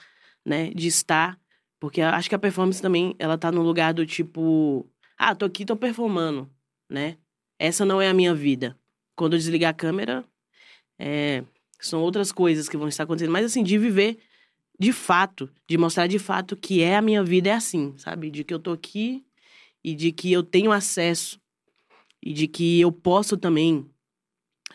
né? 0.47 0.71
De 0.71 0.87
estar. 0.87 1.37
Porque 1.81 2.01
acho 2.01 2.29
que 2.29 2.35
a 2.37 2.39
performance 2.39 2.81
também, 2.81 3.13
ela 3.19 3.37
tá 3.37 3.51
no 3.51 3.61
lugar 3.61 3.93
do 3.93 4.07
tipo, 4.07 4.89
ah, 5.19 5.35
tô 5.35 5.47
aqui, 5.47 5.65
tô 5.65 5.75
performando, 5.77 6.49
né? 6.89 7.17
Essa 7.63 7.85
não 7.85 8.03
é 8.03 8.09
a 8.09 8.15
minha 8.15 8.35
vida. 8.35 8.77
Quando 9.15 9.35
eu 9.35 9.39
desligar 9.39 9.71
a 9.71 9.75
câmera, 9.75 10.25
é, 10.99 11.45
são 11.81 12.03
outras 12.03 12.33
coisas 12.33 12.69
que 12.69 12.77
vão 12.77 12.89
estar 12.89 13.05
acontecendo. 13.05 13.31
Mas 13.31 13.47
assim, 13.47 13.63
de 13.63 13.79
viver 13.79 14.19
de 14.77 14.93
fato, 14.93 15.49
de 15.69 15.79
mostrar 15.79 16.09
de 16.09 16.19
fato 16.19 16.57
que 16.57 16.83
é 16.83 16.97
a 16.97 17.01
minha 17.03 17.23
vida 17.23 17.51
é 17.51 17.53
assim, 17.53 17.95
sabe? 17.99 18.33
De 18.33 18.43
que 18.43 18.53
eu 18.53 18.59
tô 18.59 18.73
aqui 18.73 19.25
e 19.85 19.95
de 19.95 20.11
que 20.11 20.33
eu 20.33 20.43
tenho 20.43 20.73
acesso 20.73 21.41
e 22.21 22.33
de 22.33 22.49
que 22.49 22.81
eu 22.81 22.91
posso 22.91 23.37
também 23.37 23.89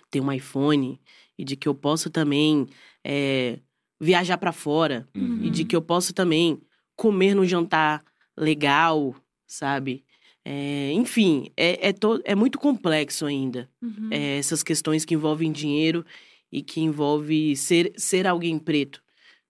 ter 0.10 0.22
um 0.22 0.32
iPhone 0.32 0.98
e 1.38 1.44
de 1.44 1.58
que 1.58 1.68
eu 1.68 1.76
posso 1.76 2.10
também 2.10 2.68
é, 3.04 3.60
viajar 4.00 4.38
pra 4.38 4.54
fora 4.54 5.10
Uhum. 5.14 5.44
e 5.44 5.50
de 5.50 5.66
que 5.66 5.76
eu 5.76 5.82
posso 5.82 6.14
também 6.14 6.62
comer 6.96 7.36
num 7.36 7.46
jantar 7.46 8.02
legal, 8.38 9.14
sabe? 9.46 10.06
É, 10.50 10.93
enfim, 10.93 11.52
é, 11.58 11.89
é, 11.89 11.91
to- 11.93 12.22
é 12.24 12.34
muito 12.34 12.58
complexo 12.58 13.26
ainda 13.26 13.70
Uhum. 13.82 14.08
é, 14.12 14.38
essas 14.38 14.64
questões 14.64 15.04
que 15.04 15.14
envolvem 15.14 15.52
dinheiro 15.52 16.06
e 16.50 16.62
que 16.62 16.80
envolve 16.80 17.54
ser, 17.58 17.91
ser 17.98 18.26
alguém 18.26 18.58
preto. 18.58 19.04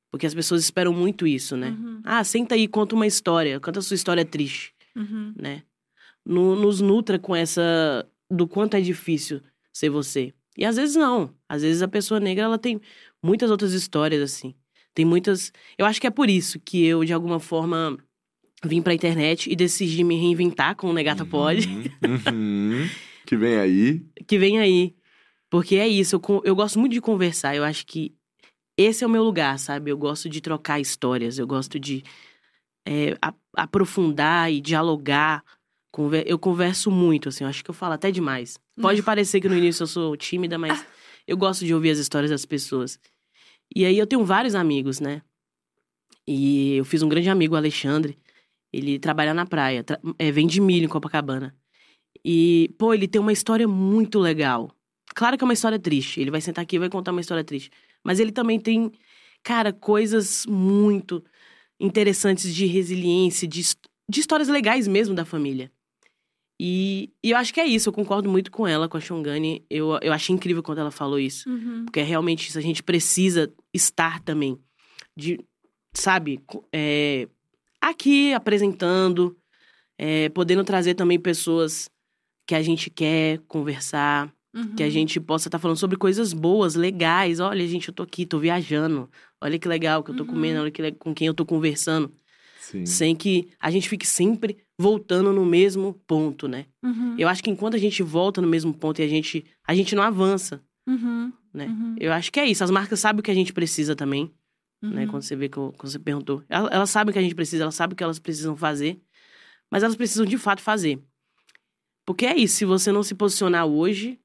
Porque 0.09 0.25
as 0.25 0.33
pessoas 0.33 0.63
esperam 0.63 0.91
muito 0.91 1.27
isso, 1.27 1.55
né? 1.55 1.69
Uhum. 1.69 2.01
Ah, 2.03 2.23
senta 2.23 2.55
aí, 2.55 2.67
conta 2.67 2.95
uma 2.95 3.05
história, 3.05 3.59
conta 3.59 3.77
a 3.77 3.81
sua 3.83 3.93
história 3.93 4.25
triste, 4.25 4.73
Uhum. 4.95 5.33
né? 5.37 5.61
No- 6.25 6.55
nos 6.55 6.81
nutra 6.81 7.19
com 7.19 7.35
essa 7.35 8.03
do 8.31 8.47
quanto 8.47 8.75
é 8.75 8.81
difícil 8.81 9.39
ser 9.71 9.89
você. 9.89 10.33
E 10.57 10.65
às 10.65 10.77
vezes 10.77 10.95
não. 10.95 11.31
Às 11.47 11.61
vezes 11.61 11.83
a 11.83 11.87
pessoa 11.87 12.19
negra 12.19 12.45
ela 12.45 12.57
tem 12.57 12.81
muitas 13.21 13.51
outras 13.51 13.73
histórias 13.73 14.21
assim. 14.23 14.55
Tem 14.95 15.05
muitas. 15.05 15.51
Eu 15.77 15.85
acho 15.85 16.01
que 16.01 16.07
é 16.07 16.09
por 16.11 16.27
isso 16.27 16.59
que 16.59 16.83
eu 16.83 17.03
de 17.05 17.13
alguma 17.13 17.39
forma 17.39 17.95
vim 18.63 18.81
pra 18.81 18.93
internet 18.93 19.51
e 19.51 19.55
decidi 19.55 20.03
me 20.03 20.15
reinventar 20.19 20.75
com 20.75 20.89
o 20.89 20.93
Negata 20.93 21.25
Pode 21.25 21.67
Uhum. 22.03 22.87
Que 23.25 23.35
vem 23.35 23.57
aí. 23.57 24.05
que 24.27 24.37
vem 24.37 24.59
aí. 24.59 24.95
Porque 25.49 25.75
é 25.75 25.87
isso, 25.87 26.15
eu, 26.15 26.41
eu 26.43 26.55
gosto 26.55 26.79
muito 26.79 26.93
de 26.93 27.01
conversar. 27.01 27.55
Eu 27.55 27.63
acho 27.63 27.85
que 27.85 28.13
esse 28.77 29.03
é 29.03 29.07
o 29.07 29.09
meu 29.09 29.23
lugar, 29.23 29.57
sabe? 29.59 29.91
Eu 29.91 29.97
gosto 29.97 30.29
de 30.29 30.41
trocar 30.41 30.79
histórias, 30.79 31.37
eu 31.39 31.47
gosto 31.47 31.79
de 31.79 32.03
é, 32.85 33.17
a- 33.21 33.33
aprofundar 33.55 34.51
e 34.51 34.59
dialogar. 34.61 35.43
Conver- 35.91 36.25
eu 36.27 36.37
converso 36.37 36.91
muito, 36.91 37.29
assim, 37.29 37.43
eu 37.43 37.49
acho 37.49 37.63
que 37.63 37.69
eu 37.69 37.73
falo 37.73 37.93
até 37.93 38.11
demais. 38.11 38.57
Pode 38.81 39.01
parecer 39.03 39.39
que 39.41 39.49
no 39.49 39.57
início 39.57 39.83
eu 39.83 39.87
sou 39.87 40.15
tímida, 40.17 40.57
mas 40.57 40.85
eu 41.27 41.35
gosto 41.37 41.65
de 41.65 41.73
ouvir 41.73 41.89
as 41.91 41.97
histórias 41.97 42.29
das 42.31 42.45
pessoas. 42.45 42.99
E 43.75 43.85
aí 43.85 43.97
eu 43.97 44.05
tenho 44.07 44.23
vários 44.23 44.53
amigos, 44.55 44.99
né? 44.99 45.21
E 46.27 46.75
eu 46.75 46.85
fiz 46.85 47.01
um 47.01 47.09
grande 47.09 47.29
amigo, 47.29 47.53
o 47.55 47.57
Alexandre. 47.57 48.17
Ele 48.71 48.99
trabalha 48.99 49.33
na 49.33 49.45
praia, 49.45 49.83
tra- 49.83 49.99
é, 50.19 50.31
vende 50.31 50.59
milho 50.59 50.85
em 50.85 50.89
Copacabana. 50.89 51.55
E, 52.23 52.69
pô, 52.77 52.93
ele 52.93 53.07
tem 53.07 53.21
uma 53.21 53.31
história 53.31 53.67
muito 53.67 54.19
legal. 54.19 54.71
Claro 55.15 55.37
que 55.37 55.43
é 55.43 55.47
uma 55.47 55.53
história 55.53 55.79
triste. 55.79 56.19
Ele 56.19 56.31
vai 56.31 56.41
sentar 56.41 56.63
aqui 56.63 56.75
e 56.75 56.79
vai 56.79 56.89
contar 56.89 57.11
uma 57.11 57.21
história 57.21 57.43
triste. 57.43 57.71
Mas 58.03 58.19
ele 58.19 58.31
também 58.31 58.59
tem, 58.59 58.91
cara, 59.43 59.71
coisas 59.71 60.45
muito 60.45 61.23
interessantes 61.79 62.53
de 62.53 62.65
resiliência, 62.65 63.47
de, 63.47 63.61
de 64.09 64.19
histórias 64.19 64.47
legais 64.47 64.87
mesmo 64.87 65.15
da 65.15 65.23
família. 65.23 65.71
E, 66.59 67.11
e 67.23 67.31
eu 67.31 67.37
acho 67.37 67.53
que 67.53 67.61
é 67.61 67.65
isso. 67.65 67.89
Eu 67.89 67.93
concordo 67.93 68.29
muito 68.29 68.51
com 68.51 68.67
ela, 68.67 68.89
com 68.89 68.97
a 68.97 68.99
Shongani. 68.99 69.63
Eu, 69.69 69.97
eu 70.01 70.11
achei 70.11 70.35
incrível 70.35 70.63
quando 70.63 70.79
ela 70.79 70.91
falou 70.91 71.19
isso. 71.19 71.49
Uhum. 71.49 71.85
Porque 71.85 71.99
é 71.99 72.03
realmente 72.03 72.47
isso. 72.49 72.57
A 72.57 72.61
gente 72.61 72.81
precisa 72.83 73.53
estar 73.73 74.21
também. 74.21 74.59
De, 75.15 75.39
sabe, 75.93 76.39
é, 76.73 77.27
aqui 77.81 78.33
apresentando, 78.33 79.35
é, 79.97 80.29
podendo 80.29 80.63
trazer 80.63 80.93
também 80.95 81.19
pessoas 81.19 81.89
que 82.47 82.55
a 82.55 82.61
gente 82.61 82.89
quer 82.89 83.39
conversar, 83.47 84.31
que 84.75 84.81
a 84.81 84.85
Uhum. 84.87 84.91
gente 84.91 85.19
possa 85.19 85.47
estar 85.49 85.59
falando 85.59 85.77
sobre 85.77 85.97
coisas 85.97 86.33
boas, 86.33 86.73
legais. 86.75 87.39
Olha, 87.39 87.67
gente, 87.67 87.89
eu 87.89 87.93
tô 87.93 88.03
aqui, 88.03 88.25
tô 88.25 88.39
viajando. 88.39 89.09
Olha 89.41 89.59
que 89.59 89.67
legal 89.67 90.03
que 90.03 90.09
eu 90.11 90.15
tô 90.15 90.23
Uhum. 90.23 90.29
comendo, 90.29 90.61
olha 90.61 90.71
que 90.71 90.81
le- 90.81 90.91
com 90.93 91.13
quem 91.13 91.27
eu 91.27 91.33
tô 91.33 91.45
conversando. 91.45 92.11
Sim. 92.59 92.85
Sem 92.85 93.15
que 93.15 93.49
a 93.59 93.69
gente 93.69 93.87
fique 93.87 94.05
sempre 94.05 94.57
voltando 94.79 95.31
no 95.31 95.45
mesmo 95.45 95.93
ponto, 96.07 96.47
né? 96.47 96.65
Uhum. 96.83 97.15
Eu 97.19 97.27
acho 97.27 97.43
que 97.43 97.49
enquanto 97.51 97.75
a 97.75 97.77
gente 97.77 98.01
volta 98.01 98.41
no 98.41 98.47
mesmo 98.47 98.73
ponto 98.73 98.99
e 98.99 99.03
a 99.03 99.07
gente, 99.07 99.45
a 99.65 99.75
gente 99.75 99.93
não 99.95 100.01
avança, 100.03 100.61
Uhum. 100.87 101.31
né? 101.53 101.67
Uhum. 101.67 101.95
Eu 101.99 102.11
acho 102.11 102.31
que 102.31 102.39
é 102.39 102.45
isso. 102.45 102.63
As 102.63 102.71
marcas 102.71 102.99
sabem 102.99 103.19
o 103.19 103.23
que 103.23 103.31
a 103.31 103.35
gente 103.35 103.53
precisa 103.53 103.95
também, 103.95 104.31
né? 104.81 105.03
Uhum. 105.03 105.07
Quando 105.11 105.23
você 105.23 105.35
vê 105.35 105.49
que 105.49 105.57
eu- 105.57 105.73
quando 105.77 105.91
você 105.91 105.99
perguntou. 105.99 106.43
Elas, 106.49 106.71
elas 106.71 106.89
sabem 106.89 107.09
o 107.09 107.13
que 107.13 107.19
a 107.19 107.21
gente 107.21 107.35
precisa, 107.35 107.63
elas 107.63 107.75
sabem 107.75 107.93
o 107.93 107.97
que 107.97 108.03
elas 108.03 108.19
precisam 108.19 108.55
fazer, 108.55 108.99
mas 109.71 109.83
elas 109.83 109.95
precisam 109.95 110.25
de 110.25 110.37
fato 110.37 110.61
fazer. 110.61 110.99
Porque 112.05 112.25
é 112.25 112.35
isso, 112.37 112.55
se 112.55 112.65
você 112.65 112.91
não 112.91 113.03
se 113.03 113.13
posicionar 113.13 113.65
hoje, 113.65 114.19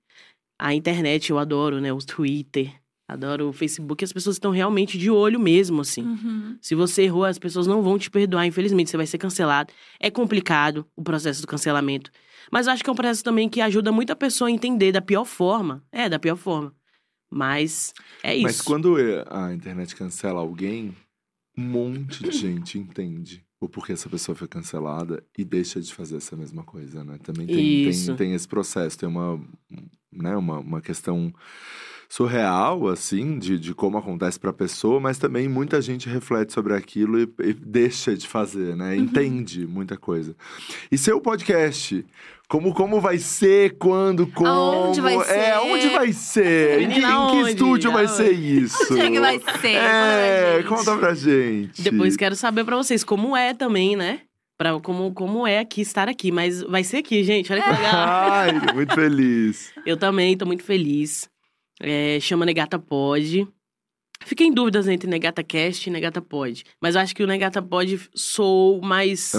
a 0.58 0.72
internet 0.74 1.30
eu 1.30 1.38
adoro, 1.38 1.80
né? 1.80 1.92
O 1.92 1.98
Twitter, 1.98 2.72
adoro 3.08 3.48
o 3.48 3.52
Facebook, 3.52 4.04
as 4.04 4.12
pessoas 4.12 4.36
estão 4.36 4.52
realmente 4.52 4.96
de 4.96 5.10
olho 5.10 5.40
mesmo, 5.40 5.80
assim. 5.80 6.02
Uhum. 6.02 6.56
Se 6.60 6.74
você 6.76 7.02
errou, 7.02 7.24
as 7.24 7.38
pessoas 7.38 7.66
não 7.66 7.82
vão 7.82 7.98
te 7.98 8.08
perdoar, 8.08 8.46
infelizmente, 8.46 8.88
você 8.90 8.96
vai 8.96 9.06
ser 9.06 9.18
cancelado. 9.18 9.72
É 9.98 10.10
complicado 10.10 10.86
o 10.94 11.02
processo 11.02 11.40
do 11.40 11.46
cancelamento. 11.48 12.10
Mas 12.52 12.66
eu 12.66 12.72
acho 12.72 12.84
que 12.84 12.90
é 12.90 12.92
um 12.92 12.96
processo 12.96 13.24
também 13.24 13.48
que 13.48 13.60
ajuda 13.60 13.90
muito 13.90 14.12
a 14.12 14.16
pessoa 14.16 14.48
a 14.48 14.50
entender 14.52 14.92
da 14.92 15.00
pior 15.00 15.24
forma. 15.24 15.82
É, 15.90 16.08
da 16.08 16.18
pior 16.18 16.36
forma. 16.36 16.72
Mas 17.32 17.94
é 18.22 18.34
isso. 18.34 18.42
Mas 18.42 18.60
quando 18.60 19.00
é, 19.00 19.24
a 19.30 19.52
internet 19.52 19.96
cancela 19.96 20.40
alguém, 20.40 20.94
um 21.56 21.62
monte 21.62 22.22
de 22.22 22.32
gente 22.32 22.78
entende 22.78 23.42
o 23.58 23.68
porquê 23.68 23.92
essa 23.92 24.08
pessoa 24.08 24.34
foi 24.34 24.48
cancelada 24.48 25.22
e 25.38 25.44
deixa 25.44 25.80
de 25.80 25.94
fazer 25.94 26.16
essa 26.16 26.36
mesma 26.36 26.62
coisa, 26.64 27.04
né? 27.04 27.18
Também 27.22 27.46
tem, 27.46 27.90
tem, 27.90 28.16
tem 28.16 28.34
esse 28.34 28.46
processo, 28.46 28.98
tem 28.98 29.08
uma, 29.08 29.40
né, 30.12 30.36
uma, 30.36 30.58
uma 30.58 30.80
questão 30.80 31.32
surreal, 32.08 32.88
assim, 32.88 33.38
de, 33.38 33.58
de 33.58 33.74
como 33.74 33.96
acontece 33.96 34.38
pra 34.38 34.52
pessoa, 34.52 35.00
mas 35.00 35.16
também 35.16 35.48
muita 35.48 35.80
gente 35.80 36.10
reflete 36.10 36.52
sobre 36.52 36.74
aquilo 36.74 37.18
e, 37.18 37.22
e 37.42 37.54
deixa 37.54 38.14
de 38.14 38.28
fazer, 38.28 38.76
né? 38.76 38.94
Uhum. 38.94 39.04
Entende 39.04 39.66
muita 39.66 39.96
coisa. 39.96 40.36
E 40.90 40.98
seu 40.98 41.20
podcast? 41.22 42.04
Como, 42.52 42.74
como 42.74 43.00
vai 43.00 43.16
ser, 43.16 43.78
quando, 43.78 44.26
como? 44.26 44.46
Aonde 44.46 45.00
vai 45.00 45.16
É, 45.16 45.22
ser? 45.24 45.58
onde 45.64 45.88
vai 45.88 46.12
ser? 46.12 46.82
Em 46.82 46.88
que, 46.90 46.98
em 46.98 47.00
que 47.00 47.04
aonde? 47.06 47.50
estúdio 47.52 47.90
vai 47.90 48.04
Aonde? 48.04 48.16
ser 48.18 48.30
isso? 48.30 48.92
Onde 48.92 49.00
é 49.00 49.10
que 49.10 49.20
vai 49.20 49.40
ser? 49.40 49.68
É, 49.76 50.62
Conta 50.68 50.98
pra 50.98 51.14
gente. 51.14 51.80
Depois 51.80 52.14
quero 52.14 52.36
saber 52.36 52.62
pra 52.66 52.76
vocês 52.76 53.02
como 53.02 53.34
é 53.34 53.54
também, 53.54 53.96
né? 53.96 54.20
Pra, 54.58 54.78
como, 54.80 55.14
como 55.14 55.46
é 55.46 55.60
aqui 55.60 55.80
estar 55.80 56.10
aqui. 56.10 56.30
Mas 56.30 56.62
vai 56.62 56.84
ser 56.84 56.98
aqui, 56.98 57.24
gente. 57.24 57.50
Olha 57.50 57.62
que 57.62 57.70
legal. 57.70 57.94
Ai, 58.30 58.52
muito 58.74 58.94
feliz. 58.94 59.72
Eu 59.86 59.96
também 59.96 60.36
tô 60.36 60.44
muito 60.44 60.62
feliz. 60.62 61.30
É, 61.80 62.18
chama 62.20 62.44
Negata 62.44 62.78
Pod. 62.78 63.48
Fiquei 64.26 64.46
em 64.46 64.52
dúvidas 64.52 64.86
entre 64.88 65.08
Negata 65.08 65.42
Cast 65.42 65.88
e 65.88 65.90
Negata 65.90 66.20
Pod. 66.20 66.64
Mas 66.82 66.96
eu 66.96 67.00
acho 67.00 67.16
que 67.16 67.22
o 67.22 67.26
Negata 67.26 67.62
Pod 67.62 67.98
sou 68.14 68.82
mais 68.82 69.32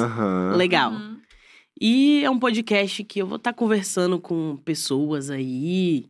legal. 0.58 0.94
Uhum. 0.94 1.22
E 1.80 2.24
é 2.24 2.30
um 2.30 2.40
podcast 2.40 3.04
que 3.04 3.20
eu 3.22 3.28
vou 3.28 3.38
estar 3.38 3.54
conversando 3.54 4.20
com 4.20 4.58
pessoas 4.58 5.30
aí, 5.30 6.06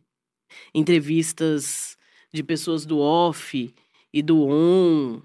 entrevistas 0.74 1.96
de 2.32 2.42
pessoas 2.42 2.84
do 2.84 2.98
off 2.98 3.72
e 4.12 4.22
do 4.22 4.46
on. 4.46 5.20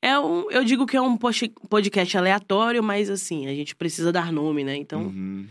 É 0.00 0.18
um, 0.18 0.50
eu 0.50 0.64
digo 0.64 0.86
que 0.86 0.96
é 0.96 1.00
um 1.00 1.16
podcast 1.16 2.16
aleatório, 2.18 2.82
mas 2.82 3.08
assim, 3.10 3.46
a 3.46 3.54
gente 3.54 3.76
precisa 3.76 4.10
dar 4.10 4.32
nome, 4.32 4.64
né? 4.64 4.74
Então, 4.76 5.02
Uhum. 5.04 5.46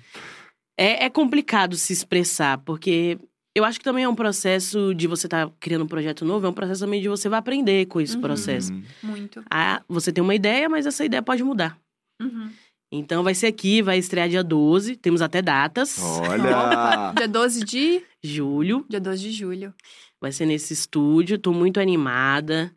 é, 0.77 1.05
é 1.05 1.09
complicado 1.09 1.75
se 1.77 1.93
expressar, 1.93 2.57
porque 2.59 3.17
eu 3.55 3.63
acho 3.63 3.77
que 3.79 3.85
também 3.85 4.03
é 4.03 4.09
um 4.09 4.15
processo 4.15 4.93
de 4.93 5.07
você 5.07 5.27
estar 5.27 5.49
criando 5.59 5.83
um 5.85 5.87
projeto 5.87 6.25
novo, 6.25 6.45
é 6.45 6.49
um 6.49 6.53
processo 6.53 6.81
também 6.81 7.01
de 7.01 7.07
você 7.07 7.29
vai 7.29 7.39
aprender 7.39 7.85
com 7.85 8.01
esse 8.01 8.15
Uhum. 8.15 8.21
processo. 8.21 8.73
Uhum. 8.73 8.83
Muito. 9.03 9.43
Ah, 9.49 9.81
você 9.87 10.11
tem 10.11 10.21
uma 10.23 10.35
ideia, 10.35 10.67
mas 10.67 10.85
essa 10.85 11.05
ideia 11.05 11.21
pode 11.21 11.43
mudar. 11.43 11.77
Uhum. 12.21 12.49
Então 12.91 13.23
vai 13.23 13.33
ser 13.33 13.47
aqui, 13.47 13.81
vai 13.81 13.97
estrear 13.97 14.27
dia 14.27 14.43
12, 14.43 14.97
temos 14.97 15.21
até 15.21 15.41
datas. 15.41 15.97
Olha! 15.99 17.13
Dia 17.15 17.27
12 17.27 17.63
de... 17.63 18.03
Julho, 18.21 18.85
Dia 18.89 18.99
12 18.99 19.21
de 19.21 19.31
julho. 19.31 19.73
vai 20.19 20.31
ser 20.31 20.45
nesse 20.45 20.73
estúdio, 20.73 21.39
tô 21.39 21.53
muito 21.53 21.79
animada. 21.79 22.75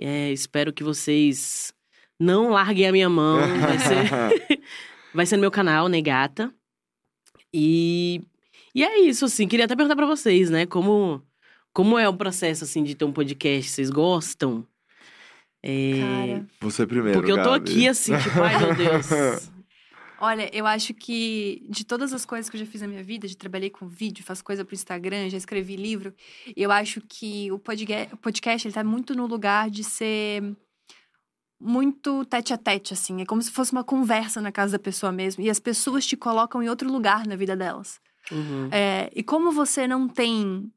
É, 0.00 0.30
espero 0.30 0.72
que 0.72 0.84
vocês 0.84 1.74
não 2.18 2.50
larguem 2.50 2.86
a 2.86 2.92
minha 2.92 3.08
mão. 3.08 3.38
Vai 3.60 3.78
ser, 3.78 4.60
vai 5.12 5.26
ser 5.26 5.36
no 5.36 5.40
meu 5.40 5.50
canal, 5.50 5.88
Negata. 5.88 6.54
E, 7.52 8.22
e 8.74 8.84
é 8.84 9.00
isso, 9.00 9.24
assim. 9.24 9.48
Queria 9.48 9.64
até 9.64 9.74
perguntar 9.74 9.96
pra 9.96 10.06
vocês, 10.06 10.50
né? 10.50 10.66
Como, 10.66 11.20
como 11.72 11.98
é 11.98 12.08
o 12.08 12.16
processo, 12.16 12.64
assim, 12.64 12.84
de 12.84 12.94
ter 12.94 13.04
um 13.04 13.12
podcast? 13.12 13.70
Vocês 13.70 13.90
gostam? 13.90 14.64
É, 15.62 16.00
Cara, 16.00 16.46
Você 16.60 16.86
primeiro, 16.86 17.18
porque 17.18 17.32
eu 17.32 17.42
tô 17.42 17.50
Gabi. 17.50 17.70
aqui, 17.70 17.88
assim, 17.88 18.16
tipo, 18.18 18.40
ai 18.40 18.58
meu 18.58 18.74
Deus. 18.74 19.06
olha, 20.20 20.48
eu 20.56 20.66
acho 20.66 20.94
que 20.94 21.66
de 21.68 21.84
todas 21.84 22.12
as 22.12 22.24
coisas 22.24 22.48
que 22.48 22.56
eu 22.56 22.60
já 22.60 22.66
fiz 22.66 22.80
na 22.80 22.88
minha 22.88 23.02
vida, 23.02 23.26
já 23.26 23.34
trabalhei 23.34 23.70
com 23.70 23.88
vídeo, 23.88 24.24
faço 24.24 24.44
coisa 24.44 24.64
pro 24.64 24.74
Instagram, 24.74 25.28
já 25.28 25.36
escrevi 25.36 25.76
livro, 25.76 26.14
eu 26.56 26.70
acho 26.70 27.00
que 27.08 27.50
o 27.50 27.58
podcast, 27.58 28.66
ele 28.66 28.74
tá 28.74 28.84
muito 28.84 29.14
no 29.14 29.26
lugar 29.26 29.68
de 29.68 29.82
ser 29.82 30.42
muito 31.60 32.24
tete 32.26 32.52
a 32.52 32.58
tete, 32.58 32.94
assim. 32.94 33.20
É 33.20 33.26
como 33.26 33.42
se 33.42 33.50
fosse 33.50 33.72
uma 33.72 33.82
conversa 33.82 34.40
na 34.40 34.52
casa 34.52 34.72
da 34.72 34.78
pessoa 34.78 35.10
mesmo. 35.10 35.42
E 35.42 35.50
as 35.50 35.58
pessoas 35.58 36.06
te 36.06 36.16
colocam 36.16 36.62
em 36.62 36.68
outro 36.68 36.90
lugar 36.90 37.26
na 37.26 37.34
vida 37.34 37.56
delas. 37.56 38.00
Uhum. 38.30 38.68
É, 38.70 39.10
e 39.14 39.22
como 39.22 39.50
você 39.50 39.88
não 39.88 40.08
tem 40.08 40.70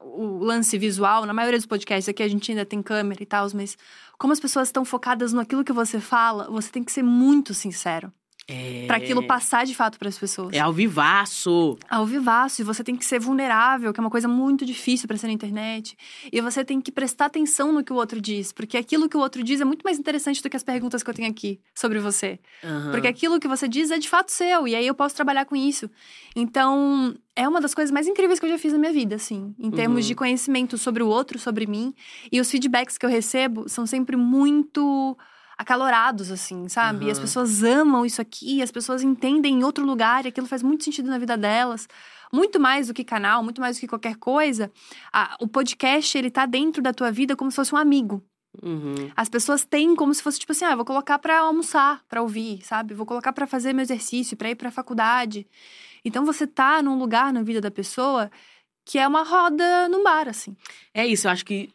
o 0.00 0.38
lance 0.38 0.76
visual, 0.78 1.24
na 1.26 1.32
maioria 1.32 1.58
dos 1.58 1.66
podcasts 1.66 2.08
aqui 2.08 2.22
a 2.22 2.28
gente 2.28 2.50
ainda 2.50 2.64
tem 2.64 2.82
câmera 2.82 3.22
e 3.22 3.26
tal, 3.26 3.46
mas 3.54 3.76
como 4.18 4.32
as 4.32 4.40
pessoas 4.40 4.68
estão 4.68 4.84
focadas 4.84 5.32
naquilo 5.32 5.64
que 5.64 5.72
você 5.72 6.00
fala, 6.00 6.50
você 6.50 6.70
tem 6.70 6.84
que 6.84 6.92
ser 6.92 7.02
muito 7.02 7.54
sincero 7.54 8.12
É... 8.50 8.86
Pra 8.86 8.96
aquilo 8.96 9.24
passar 9.26 9.64
de 9.64 9.74
fato 9.74 9.98
para 9.98 10.08
as 10.08 10.18
pessoas. 10.18 10.52
É 10.52 10.58
ao 10.58 10.72
vivaço. 10.72 11.78
Ao 11.88 12.04
vivaço, 12.04 12.60
e 12.60 12.64
você 12.64 12.82
tem 12.82 12.96
que 12.96 13.04
ser 13.04 13.20
vulnerável, 13.20 13.92
que 13.92 14.00
é 14.00 14.02
uma 14.02 14.10
coisa 14.10 14.26
muito 14.26 14.66
difícil 14.66 15.06
para 15.06 15.16
ser 15.16 15.28
na 15.28 15.32
internet. 15.32 15.96
E 16.32 16.40
você 16.40 16.64
tem 16.64 16.80
que 16.80 16.90
prestar 16.90 17.26
atenção 17.26 17.72
no 17.72 17.84
que 17.84 17.92
o 17.92 17.96
outro 17.96 18.20
diz, 18.20 18.52
porque 18.52 18.76
aquilo 18.76 19.08
que 19.08 19.16
o 19.16 19.20
outro 19.20 19.42
diz 19.44 19.60
é 19.60 19.64
muito 19.64 19.82
mais 19.82 19.98
interessante 19.98 20.42
do 20.42 20.50
que 20.50 20.56
as 20.56 20.64
perguntas 20.64 21.02
que 21.02 21.10
eu 21.10 21.14
tenho 21.14 21.30
aqui 21.30 21.60
sobre 21.74 22.00
você. 22.00 22.38
Aham. 22.64 22.90
Porque 22.90 23.06
aquilo 23.06 23.38
que 23.38 23.46
você 23.46 23.68
diz 23.68 23.90
é 23.90 23.98
de 23.98 24.08
fato 24.08 24.32
seu, 24.32 24.66
e 24.66 24.74
aí 24.74 24.86
eu 24.86 24.94
posso 24.94 25.14
trabalhar 25.14 25.44
com 25.44 25.54
isso. 25.54 25.88
Então, 26.34 27.14
é 27.36 27.48
uma 27.48 27.60
das 27.60 27.74
coisas 27.74 27.92
mais 27.92 28.06
incríveis 28.08 28.40
que 28.40 28.46
eu 28.46 28.50
já 28.50 28.58
fiz 28.58 28.72
na 28.72 28.78
minha 28.78 28.92
vida, 28.92 29.14
assim, 29.16 29.54
em 29.58 29.70
termos 29.70 30.00
Uhum. 30.04 30.08
de 30.08 30.14
conhecimento 30.14 30.78
sobre 30.78 31.02
o 31.02 31.08
outro, 31.08 31.38
sobre 31.38 31.66
mim. 31.66 31.94
E 32.32 32.40
os 32.40 32.50
feedbacks 32.50 32.96
que 32.98 33.06
eu 33.06 33.10
recebo 33.10 33.68
são 33.68 33.86
sempre 33.86 34.16
muito 34.16 35.16
acalorados, 35.60 36.30
assim, 36.30 36.68
sabe? 36.68 37.06
E 37.06 37.10
as 37.10 37.18
pessoas 37.18 37.62
amam 37.62 38.04
isso 38.06 38.20
aqui, 38.20 38.62
as 38.62 38.70
pessoas 38.70 39.02
entendem 39.02 39.58
em 39.60 39.62
outro 39.64 39.84
lugar, 39.84 40.24
e 40.24 40.28
aquilo 40.28 40.46
faz 40.46 40.62
muito 40.62 40.84
sentido 40.84 41.08
na 41.10 41.18
vida 41.18 41.36
delas. 41.36 41.86
Muito 42.32 42.58
mais 42.58 42.86
do 42.86 42.94
que 42.94 43.04
canal, 43.04 43.42
muito 43.44 43.60
mais 43.60 43.76
do 43.76 43.80
que 43.80 43.86
qualquer 43.88 44.16
coisa. 44.16 44.70
a- 45.12 45.36
o 45.40 45.46
podcast, 45.46 46.16
ele 46.16 46.30
tá 46.30 46.46
dentro 46.46 46.82
da 46.82 46.92
tua 46.94 47.10
vida 47.12 47.36
como 47.36 47.50
se 47.50 47.56
fosse 47.56 47.74
um 47.74 47.78
amigo. 47.78 48.22
Uhum. 48.62 49.10
As 49.14 49.28
pessoas 49.28 49.64
têm 49.64 49.94
como 49.94 50.12
se 50.14 50.22
fosse 50.22 50.38
tipo 50.38 50.52
assim, 50.52 50.64
ah, 50.64 50.74
vou 50.74 50.84
colocar 50.84 51.18
pra 51.18 51.40
almoçar, 51.40 52.00
pra 52.08 52.22
ouvir, 52.22 52.60
sabe? 52.64 52.94
Vou 52.94 53.04
colocar 53.06 53.32
pra 53.32 53.46
fazer 53.46 53.72
meu 53.72 53.82
exercício, 53.82 54.36
pra 54.36 54.50
ir 54.50 54.54
pra 54.54 54.70
faculdade. 54.70 55.46
Então 56.04 56.24
você 56.24 56.46
tá 56.46 56.80
num 56.82 56.98
lugar 56.98 57.32
na 57.32 57.42
vida 57.42 57.60
da 57.60 57.70
pessoa 57.70 58.30
que 58.84 58.98
é 58.98 59.06
uma 59.06 59.22
roda 59.22 59.88
num 59.88 60.02
bar, 60.02 60.26
assim. 60.28 60.56
É 60.94 61.06
isso, 61.06 61.26
eu 61.26 61.30
acho 61.32 61.44
que 61.44 61.70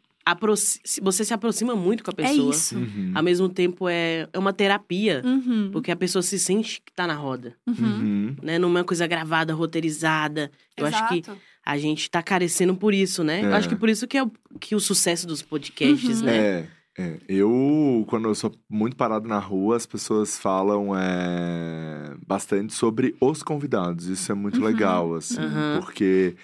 você 1.01 1.23
se 1.23 1.33
aproxima 1.33 1.75
muito 1.75 2.03
com 2.03 2.09
a 2.09 2.13
pessoa. 2.13 2.47
É 2.47 2.49
isso. 2.55 2.75
Uhum. 2.77 3.11
Ao 3.13 3.21
mesmo 3.21 3.47
tempo, 3.47 3.87
é, 3.87 4.27
é 4.33 4.39
uma 4.39 4.51
terapia. 4.53 5.21
Uhum. 5.23 5.69
Porque 5.71 5.91
a 5.91 5.95
pessoa 5.95 6.21
se 6.23 6.39
sente 6.39 6.81
que 6.83 6.91
tá 6.93 7.05
na 7.05 7.13
roda, 7.13 7.55
Uhum. 7.67 7.75
Uhum. 7.85 8.35
né? 8.41 8.57
Não 8.57 8.69
é 8.69 8.71
uma 8.71 8.83
coisa 8.83 9.05
gravada, 9.05 9.53
roteirizada. 9.53 10.49
Eu 10.75 10.85
acho 10.87 11.07
que 11.09 11.23
a 11.65 11.77
gente 11.77 12.09
tá 12.09 12.21
carecendo 12.23 12.75
por 12.75 12.93
isso, 12.93 13.23
né? 13.23 13.43
Eu 13.43 13.49
É. 13.51 13.53
acho 13.53 13.69
que 13.69 13.75
por 13.75 13.89
isso 13.89 14.07
que 14.07 14.17
é 14.17 14.23
o, 14.23 14.31
que 14.59 14.75
o 14.75 14.79
sucesso 14.79 15.27
dos 15.27 15.41
podcasts, 15.41 16.19
Uhum. 16.21 16.25
né? 16.25 16.37
É, 16.37 16.67
é. 16.97 17.17
Eu, 17.27 18.03
quando 18.07 18.27
eu 18.27 18.33
sou 18.35 18.51
muito 18.69 18.95
parado 18.95 19.27
na 19.27 19.37
rua, 19.39 19.75
as 19.75 19.85
pessoas 19.85 20.37
falam 20.39 20.91
é, 20.95 22.15
bastante 22.25 22.73
sobre 22.73 23.15
os 23.19 23.43
convidados. 23.43 24.05
Isso 24.07 24.31
é 24.31 24.35
muito 24.35 24.59
Uhum. 24.59 24.65
legal, 24.65 25.13
assim, 25.15 25.39
Uhum. 25.41 25.81
porque 25.81 26.35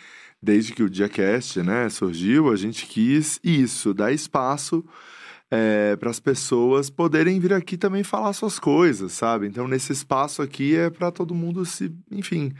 desde 0.42 0.74
que 0.74 0.84
o 0.84 0.90
Diacast, 0.90 1.62
né, 1.62 1.90
surgiu, 1.90 2.52
a 2.52 2.56
gente 2.56 2.86
quis 2.86 3.40
isso, 3.44 3.94
dar 3.94 4.12
espaço 4.12 4.84
para 6.00 6.10
as 6.10 6.20
pessoas 6.20 6.90
poderem 6.90 7.38
vir 7.38 7.52
aqui 7.52 7.76
também 7.76 8.04
falar 8.04 8.32
suas 8.32 8.58
coisas, 8.58 9.12
sabe? 9.12 9.48
Então, 9.48 9.68
nesse 9.68 9.92
espaço 9.92 10.42
aqui 10.42 10.78
é 10.78 10.90
para 10.90 11.12
todo 11.12 11.36
mundo 11.36 11.66
se, 11.66 11.94
enfim. 12.10 12.54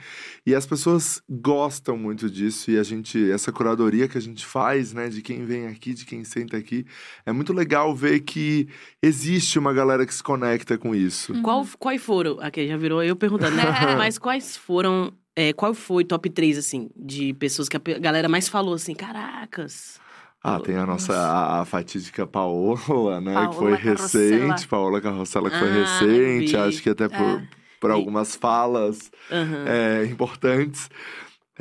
E 0.46 0.54
as 0.54 0.66
pessoas 0.66 1.22
gostam 1.30 1.98
muito 1.98 2.30
disso 2.30 2.70
e 2.70 2.78
a 2.78 2.84
gente, 2.84 3.32
essa 3.32 3.50
curadoria 3.50 4.10
que 4.10 4.18
a 4.18 4.22
gente 4.22 4.46
faz, 4.46 4.94
né, 4.94 5.08
de 5.08 5.22
quem 5.22 5.46
vem 5.46 5.68
aqui, 5.68 5.94
de 5.94 6.06
quem 6.06 6.26
senta 6.26 6.58
aqui, 6.58 6.86
é 7.26 7.32
muito 7.32 7.54
legal 7.54 7.96
ver 7.96 8.20
que 8.20 8.68
existe 9.02 9.58
uma 9.58 9.72
galera 9.72 10.06
que 10.06 10.14
se 10.14 10.22
conecta 10.22 10.78
com 10.78 10.94
isso. 10.94 11.42
Qual, 11.42 11.66
quais 11.80 12.02
foram? 12.02 12.42
Aqui 12.42 12.68
já 12.68 12.76
virou 12.76 13.02
eu 13.02 13.16
perguntando, 13.16 13.56
né? 13.56 13.64
É. 13.64 13.96
Mas 13.96 14.18
quais 14.18 14.58
foram. 14.58 15.14
É, 15.36 15.54
qual 15.54 15.74
foi 15.74 16.04
top 16.04 16.30
3, 16.30 16.58
assim, 16.58 16.90
de 16.96 17.34
pessoas 17.34 17.68
que 17.70 17.78
a 17.78 18.00
galera 18.00 18.28
mais 18.30 18.48
falou 18.50 18.74
assim, 18.74 18.94
caracas. 18.94 20.00
Ah, 20.44 20.60
tem 20.60 20.76
a 20.76 20.86
nossa, 20.88 21.14
a, 21.16 21.62
a 21.62 21.66
fatídica 21.66 22.26
Paola, 22.26 23.22
né, 23.22 23.48
que 23.48 23.56
foi 23.56 23.72
Paola 23.74 23.78
Carrossela. 23.78 24.46
recente, 24.48 24.68
Paola 24.68 25.02
Carrossela, 25.02 25.50
que 25.52 25.60
foi 25.60 25.70
Ah, 25.70 25.84
recente, 26.00 26.52
vi. 26.52 26.58
acho 26.58 26.82
que 26.82 26.90
até 26.90 27.08
por, 27.08 27.18
É. 27.40 27.48
por 27.80 27.92
algumas 27.92 28.36
falas 28.36 29.12
é, 29.30 30.06
importantes. 30.06 30.90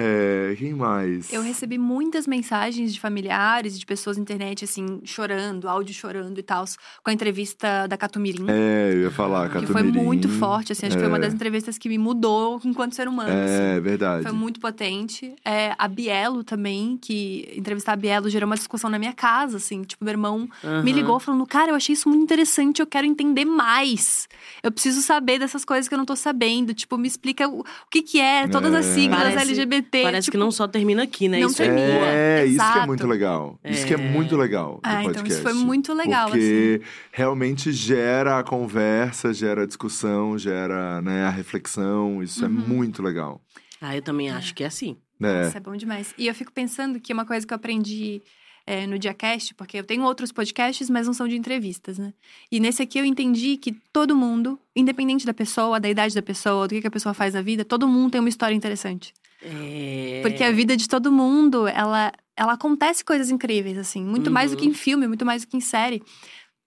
É, 0.00 0.54
quem 0.56 0.72
mais? 0.74 1.32
Eu 1.32 1.42
recebi 1.42 1.76
muitas 1.78 2.26
mensagens 2.26 2.92
de 2.92 3.00
familiares 3.00 3.76
e 3.76 3.78
de 3.78 3.86
pessoas 3.86 4.16
na 4.16 4.22
internet, 4.22 4.64
assim, 4.64 5.00
chorando, 5.04 5.68
áudio 5.68 5.94
chorando 5.94 6.38
e 6.38 6.42
tal, 6.42 6.64
com 7.04 7.10
a 7.10 7.12
entrevista 7.12 7.86
da 7.86 7.96
Catumirim. 7.96 8.46
É, 8.48 8.90
eu 8.94 9.00
ia 9.02 9.10
falar, 9.10 9.48
Que 9.50 9.66
foi 9.66 9.82
Catumirim. 9.82 10.04
muito 10.04 10.28
forte, 10.28 10.72
assim. 10.72 10.86
Acho 10.86 10.96
que 10.96 11.00
foi 11.02 11.08
uma 11.08 11.18
É. 11.18 11.20
das 11.20 11.34
entrevistas 11.34 11.76
que 11.78 11.88
me 11.88 11.98
mudou 11.98 12.60
enquanto 12.64 12.94
ser 12.94 13.08
humano, 13.08 13.30
assim. 13.30 13.76
É, 13.76 13.80
verdade. 13.80 14.22
Foi 14.22 14.32
muito 14.32 14.58
potente. 14.60 15.34
É, 15.44 15.74
a 15.78 15.86
Bielo 15.88 16.42
também, 16.42 16.98
que 17.00 17.52
entrevistar 17.56 17.92
a 17.92 17.96
Bielo 17.96 18.28
gerou 18.30 18.46
uma 18.48 18.56
discussão 18.56 18.88
na 18.90 18.98
minha 18.98 19.12
casa, 19.12 19.56
assim. 19.58 19.82
Tipo, 19.82 20.04
meu 20.04 20.12
irmão 20.12 20.38
me 20.40 20.68
Aham. 20.68 20.82
ligou 20.82 21.20
falando, 21.20 21.46
cara, 21.46 21.70
eu 21.70 21.74
achei 21.74 21.92
isso 21.92 22.08
muito 22.08 22.22
interessante, 22.22 22.80
eu 22.80 22.86
quero 22.86 23.06
entender 23.06 23.44
mais. 23.44 24.28
Eu 24.62 24.70
preciso 24.72 25.02
saber 25.02 25.38
dessas 25.38 25.64
coisas 25.64 25.88
que 25.88 25.94
eu 25.94 25.98
não 25.98 26.04
tô 26.06 26.16
sabendo. 26.16 26.72
Tipo, 26.72 26.96
me 26.96 27.08
explica 27.08 27.48
o, 27.48 27.60
o 27.60 27.64
que 27.90 28.02
que 28.02 28.20
é, 28.20 28.46
todas 28.48 28.72
as 28.74 28.86
É. 28.86 28.94
siglas 28.94 29.20
Parece- 29.20 29.38
LGBT. 29.50 29.89
Parece 29.90 30.24
tipo, 30.26 30.32
que 30.32 30.38
não 30.38 30.50
só 30.50 30.66
termina 30.68 31.02
aqui, 31.02 31.28
né? 31.28 31.40
não 31.40 31.48
Isso 31.48 31.56
termina. 31.56 31.80
é 31.86 31.92
boa. 31.98 32.06
É, 32.08 32.44
isso 32.46 32.56
que 32.56 32.62
é 32.62 32.64
Exato. 32.66 32.86
muito 32.86 33.06
legal. 33.06 33.58
Isso 33.64 33.86
que 33.86 33.94
é 33.94 33.96
É. 33.96 34.00
muito 34.00 34.36
legal 34.36 34.74
do 34.74 34.80
Ah, 34.82 34.92
então 35.02 35.04
podcast. 35.14 35.32
isso 35.32 35.42
foi 35.42 35.52
muito 35.54 35.92
legal, 35.94 36.28
assim. 36.28 36.38
Porque 36.38 36.82
realmente 37.12 37.72
gera 37.72 38.38
a 38.38 38.42
conversa, 38.44 39.32
gera 39.34 39.62
a 39.62 39.66
discussão, 39.66 40.38
gera 40.38 41.00
né, 41.02 41.24
a 41.24 41.30
reflexão. 41.30 42.22
Isso 42.22 42.44
é 42.44 42.48
Uhum. 42.48 42.54
muito 42.54 43.02
legal. 43.02 43.40
Ah, 43.80 43.96
eu 43.96 44.02
também 44.02 44.30
acho 44.30 44.54
que 44.54 44.62
é 44.62 44.66
assim. 44.66 44.96
É. 45.22 45.46
Isso 45.48 45.56
é 45.56 45.60
bom 45.60 45.76
demais. 45.76 46.14
E 46.16 46.26
eu 46.28 46.34
fico 46.34 46.52
pensando 46.52 46.98
que 47.00 47.12
uma 47.12 47.24
coisa 47.26 47.46
que 47.46 47.52
eu 47.52 47.56
aprendi 47.56 48.22
é, 48.66 48.86
no 48.86 48.98
Diacast, 48.98 49.54
porque 49.54 49.76
eu 49.78 49.82
tenho 49.82 50.02
outros 50.04 50.30
podcasts, 50.30 50.88
mas 50.88 51.06
não 51.06 51.12
são 51.14 51.26
de 51.26 51.34
entrevistas, 51.36 51.98
né? 51.98 52.12
E 52.52 52.60
nesse 52.60 52.80
aqui 52.82 52.98
eu 52.98 53.04
entendi 53.04 53.56
que 53.56 53.72
todo 53.92 54.14
mundo, 54.14 54.60
independente 54.76 55.26
da 55.26 55.34
pessoa, 55.34 55.80
da 55.80 55.88
idade 55.90 56.14
da 56.14 56.22
pessoa, 56.22 56.68
do 56.68 56.74
que, 56.74 56.80
que 56.82 56.86
a 56.86 56.90
pessoa 56.90 57.12
faz 57.12 57.34
na 57.34 57.42
vida, 57.42 57.64
todo 57.64 57.88
mundo 57.88 58.12
tem 58.12 58.20
uma 58.20 58.28
história 58.28 58.54
interessante. 58.54 59.12
É... 59.42 60.20
Porque 60.22 60.42
a 60.44 60.50
vida 60.52 60.76
de 60.76 60.88
todo 60.88 61.10
mundo, 61.10 61.66
ela, 61.66 62.12
ela 62.36 62.52
acontece 62.54 63.04
coisas 63.04 63.30
incríveis, 63.30 63.78
assim. 63.78 64.04
Muito 64.04 64.30
mais 64.30 64.50
do 64.50 64.56
que 64.56 64.66
em 64.66 64.74
filme, 64.74 65.06
muito 65.06 65.24
mais 65.24 65.42
do 65.44 65.48
que 65.48 65.56
em 65.56 65.60
série. 65.60 66.02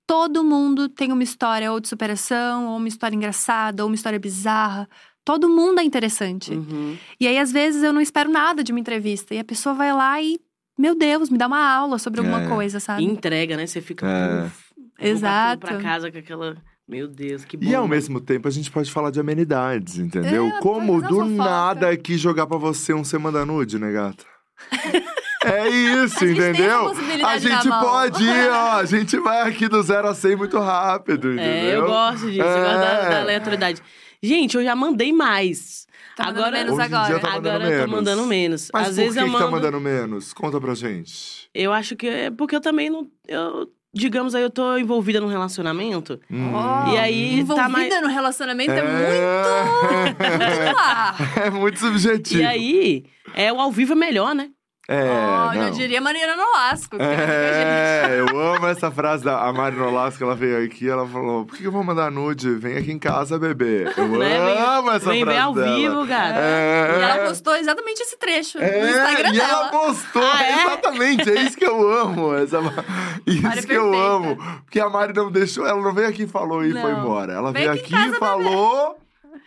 Todo 0.06 0.44
mundo 0.44 0.90
tem 0.90 1.12
uma 1.12 1.24
história 1.24 1.72
ou 1.72 1.80
de 1.80 1.88
superação, 1.88 2.68
ou 2.68 2.78
uma 2.78 2.88
história 2.88 3.16
engraçada, 3.16 3.84
ou 3.84 3.90
uma 3.90 3.96
história 3.96 4.20
bizarra. 4.20 4.88
Todo 5.24 5.48
mundo 5.48 5.80
é 5.80 5.84
interessante. 5.84 6.52
Uhum. 6.54 6.98
E 7.20 7.28
aí, 7.28 7.38
às 7.38 7.52
vezes, 7.52 7.82
eu 7.84 7.94
não 7.94 8.02
espero 8.02 8.30
nada 8.30 8.62
de 8.64 8.74
uma 8.74 8.80
entrevista. 8.80 9.34
E 9.34 9.40
a 9.40 9.44
pessoa 9.46 9.74
vai 9.74 9.94
lá 9.94 10.22
e, 10.22 10.38
meu 10.78 10.94
Deus, 10.96 11.30
me 11.30 11.38
dá 11.38 11.48
uma 11.48 11.66
aula 11.66 11.98
sobre 11.98 12.20
alguma 12.20 12.42
É. 12.44 12.48
coisa, 12.50 12.78
E 12.80 12.82
sabe? 12.82 13.04
entrega, 13.06 13.56
né? 13.56 13.66
Você 13.66 13.80
fica. 13.82 14.06
É. 14.06 14.46
"Uf, 14.46 14.64
eu 14.76 14.84
vou 14.84 14.92
pra- 14.98 15.08
Exato. 15.08 15.60
Pra 15.68 15.78
casa 15.82 16.12
com 16.12 16.18
aquela. 16.18 16.58
Meu 16.88 17.08
Deus, 17.08 17.46
que 17.46 17.56
bom. 17.56 17.66
E 17.66 17.74
ao 17.74 17.88
mesmo 17.88 18.20
tempo 18.20 18.48
a 18.48 18.52
gente 18.52 18.70
pode 18.70 18.92
falar 18.92 19.10
de 19.10 19.20
amenidades, 19.20 19.98
entendeu? 19.98 20.48
É, 20.48 20.60
Como 20.60 21.00
fazer 21.02 21.14
do 21.14 21.26
nada 21.26 21.90
aqui 21.90 22.18
jogar 22.18 22.46
pra 22.46 22.58
você 22.58 22.94
um 22.94 23.04
semana 23.04 23.46
nude, 23.46 23.80
né, 23.80 23.92
gata? 23.92 24.26
É 25.46 25.68
isso, 25.68 26.24
A 26.24 26.28
entendeu? 26.32 26.84
possibilidade 26.86 27.26
a 27.26 27.38
gente 27.38 27.68
na 27.68 27.82
mão. 27.82 27.84
pode 27.84 28.24
ir, 28.24 28.50
ó. 28.50 28.78
A 28.78 28.86
gente 28.86 29.20
vai 29.20 29.42
aqui 29.42 29.68
do 29.68 29.84
zero 29.84 30.08
a 30.08 30.16
100 30.16 30.38
muito 30.38 30.58
rápido, 30.58 31.34
entendeu? 31.34 31.44
É, 31.46 31.76
eu 31.76 31.86
gosto 31.86 32.32
disso, 32.32 32.40
eu 32.42 32.64
gosto 32.64 32.78
da, 32.80 32.86
É. 32.88 33.10
da 33.10 33.22
aleatoriedade. 33.24 33.82
Gente, 34.22 34.56
eu 34.56 34.64
já 34.64 34.74
mandei 34.74 35.12
mais. 35.12 35.86
Tá 36.16 36.30
agora, 36.30 36.52
menos 36.52 36.78
Hoje 36.78 36.86
em 36.86 36.88
dia 36.88 36.98
agora. 36.98 37.20
tá 37.20 37.28
mandando 37.32 37.50
agora 37.50 37.64
eu 37.66 37.70
tô 37.72 37.76
menos. 37.76 37.92
mandando 37.92 38.26
menos. 38.26 38.70
Mas 38.72 38.82
Às 38.84 38.88
por 38.90 38.96
vezes 38.96 39.14
que, 39.16 39.20
eu 39.20 39.26
que 39.26 39.32
mando. 39.32 39.46
tá 39.46 39.52
mandando 39.52 39.80
menos? 39.82 40.34
Conta 40.34 40.62
pra 40.62 40.74
gente. 40.76 41.50
Eu 41.54 41.74
acho 41.74 41.98
que 41.98 42.08
é 42.08 42.32
porque 42.32 42.56
eu 42.56 42.62
também 42.62 42.90
não. 42.90 43.06
Eu, 43.28 43.68
digamos 43.94 44.34
aí, 44.34 44.41
eu 44.44 44.50
tô 44.50 44.78
envolvida 44.78 45.20
num 45.22 45.28
relacionamento. 45.28 46.20
Ó, 46.32 46.91
E 46.94 46.98
aí, 46.98 47.39
envolvida 47.39 47.64
tá 47.64 47.70
mais- 47.70 48.02
no 48.02 48.08
relacionamento 48.08 48.72
é, 48.72 48.82
muito, 48.82 50.18
muito 50.20 50.76
lá. 50.76 51.16
É 51.46 51.50
muito 51.50 51.80
subjetivo. 51.80 52.41
E 52.41 52.46
aí, 52.46 53.06
é, 53.36 53.52
o 53.54 53.60
ao 53.60 53.72
vivo 53.72 53.94
é 53.94 53.96
melhor, 53.96 54.34
né? 54.34 54.50
É, 54.86 55.10
Ó, 55.10 55.54
não. 55.54 55.64
eu 55.68 55.72
diria 55.72 56.02
Mariana 56.02 56.36
Nolasco. 56.36 56.98
é 57.00 58.18
É, 58.18 58.20
eu 58.28 58.38
amo 58.38 58.68
essa 58.68 58.92
frase 58.92 59.24
da 59.24 59.40
a 59.40 59.54
Mari 59.54 59.78
Nolasco, 59.78 60.22
ela 60.22 60.36
veio 60.36 60.62
aqui, 60.66 60.90
ela 60.90 61.08
falou, 61.08 61.46
por 61.46 61.58
que 61.58 61.64
eu 61.64 61.72
vou 61.72 61.86
mandar 61.86 62.12
nude? 62.12 62.54
Vem 62.56 62.76
aqui 62.78 62.92
em 62.92 63.00
casa, 63.00 63.40
bebê. 63.40 63.86
Eu 63.96 64.08
Né? 64.10 64.28
Vem- 64.28 64.60
amo 64.62 64.92
essa 64.92 65.10
Vem 65.10 65.24
frase 65.24 65.38
ver 65.38 65.42
ao 65.42 65.54
dela. 65.54 65.76
vivo, 65.78 66.06
cara. 66.08 66.36
É, 66.38 66.98
E 66.98 67.02
ela 67.02 67.28
postou 67.30 67.56
exatamente 67.56 68.02
esse 68.02 68.18
trecho 68.18 68.58
no 68.58 68.64
é, 68.66 68.90
Instagram 68.92 69.30
e 69.34 69.40
ela 69.40 69.48
dela. 69.48 69.70
postou, 69.70 70.22
Ah, 70.22 70.44
é? 70.44 70.64
exatamente, 70.66 71.30
é 71.30 71.42
isso 71.44 71.58
que 71.58 71.66
eu 71.66 71.90
amo. 72.02 72.34
Essa, 72.36 72.60
isso 73.26 73.42
Mari 73.42 73.66
que 73.66 73.74
eu 73.74 73.94
amo. 73.94 74.36
Porque 74.66 74.82
a 74.82 74.90
Mari 74.90 75.14
não 75.14 75.32
deixou, 75.32 75.66
ela 75.66 75.82
não 75.82 75.94
veio 75.94 76.10
aqui 76.10 76.24
e 76.24 76.28
falou 76.28 76.64
e 76.66 76.74
Não. 76.74 76.82
foi 76.82 76.92
embora. 76.92 77.32
Ela 77.32 77.54
Vem 77.54 77.62
veio 77.70 77.74
aqui 77.74 77.96
e 77.96 78.14
falou 78.16 78.98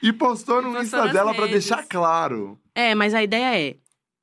e 0.03 0.13
postou 0.15 0.63
no 0.63 0.73
postou 0.73 0.83
Insta 0.83 1.09
dela 1.13 1.35
pra 1.35 1.45
redes. 1.47 1.67
deixar 1.67 1.85
claro. 1.87 2.59
É, 2.75 2.95
mas 2.95 3.13
a 3.13 3.23
ideia 3.23 3.59
é. 3.71 3.75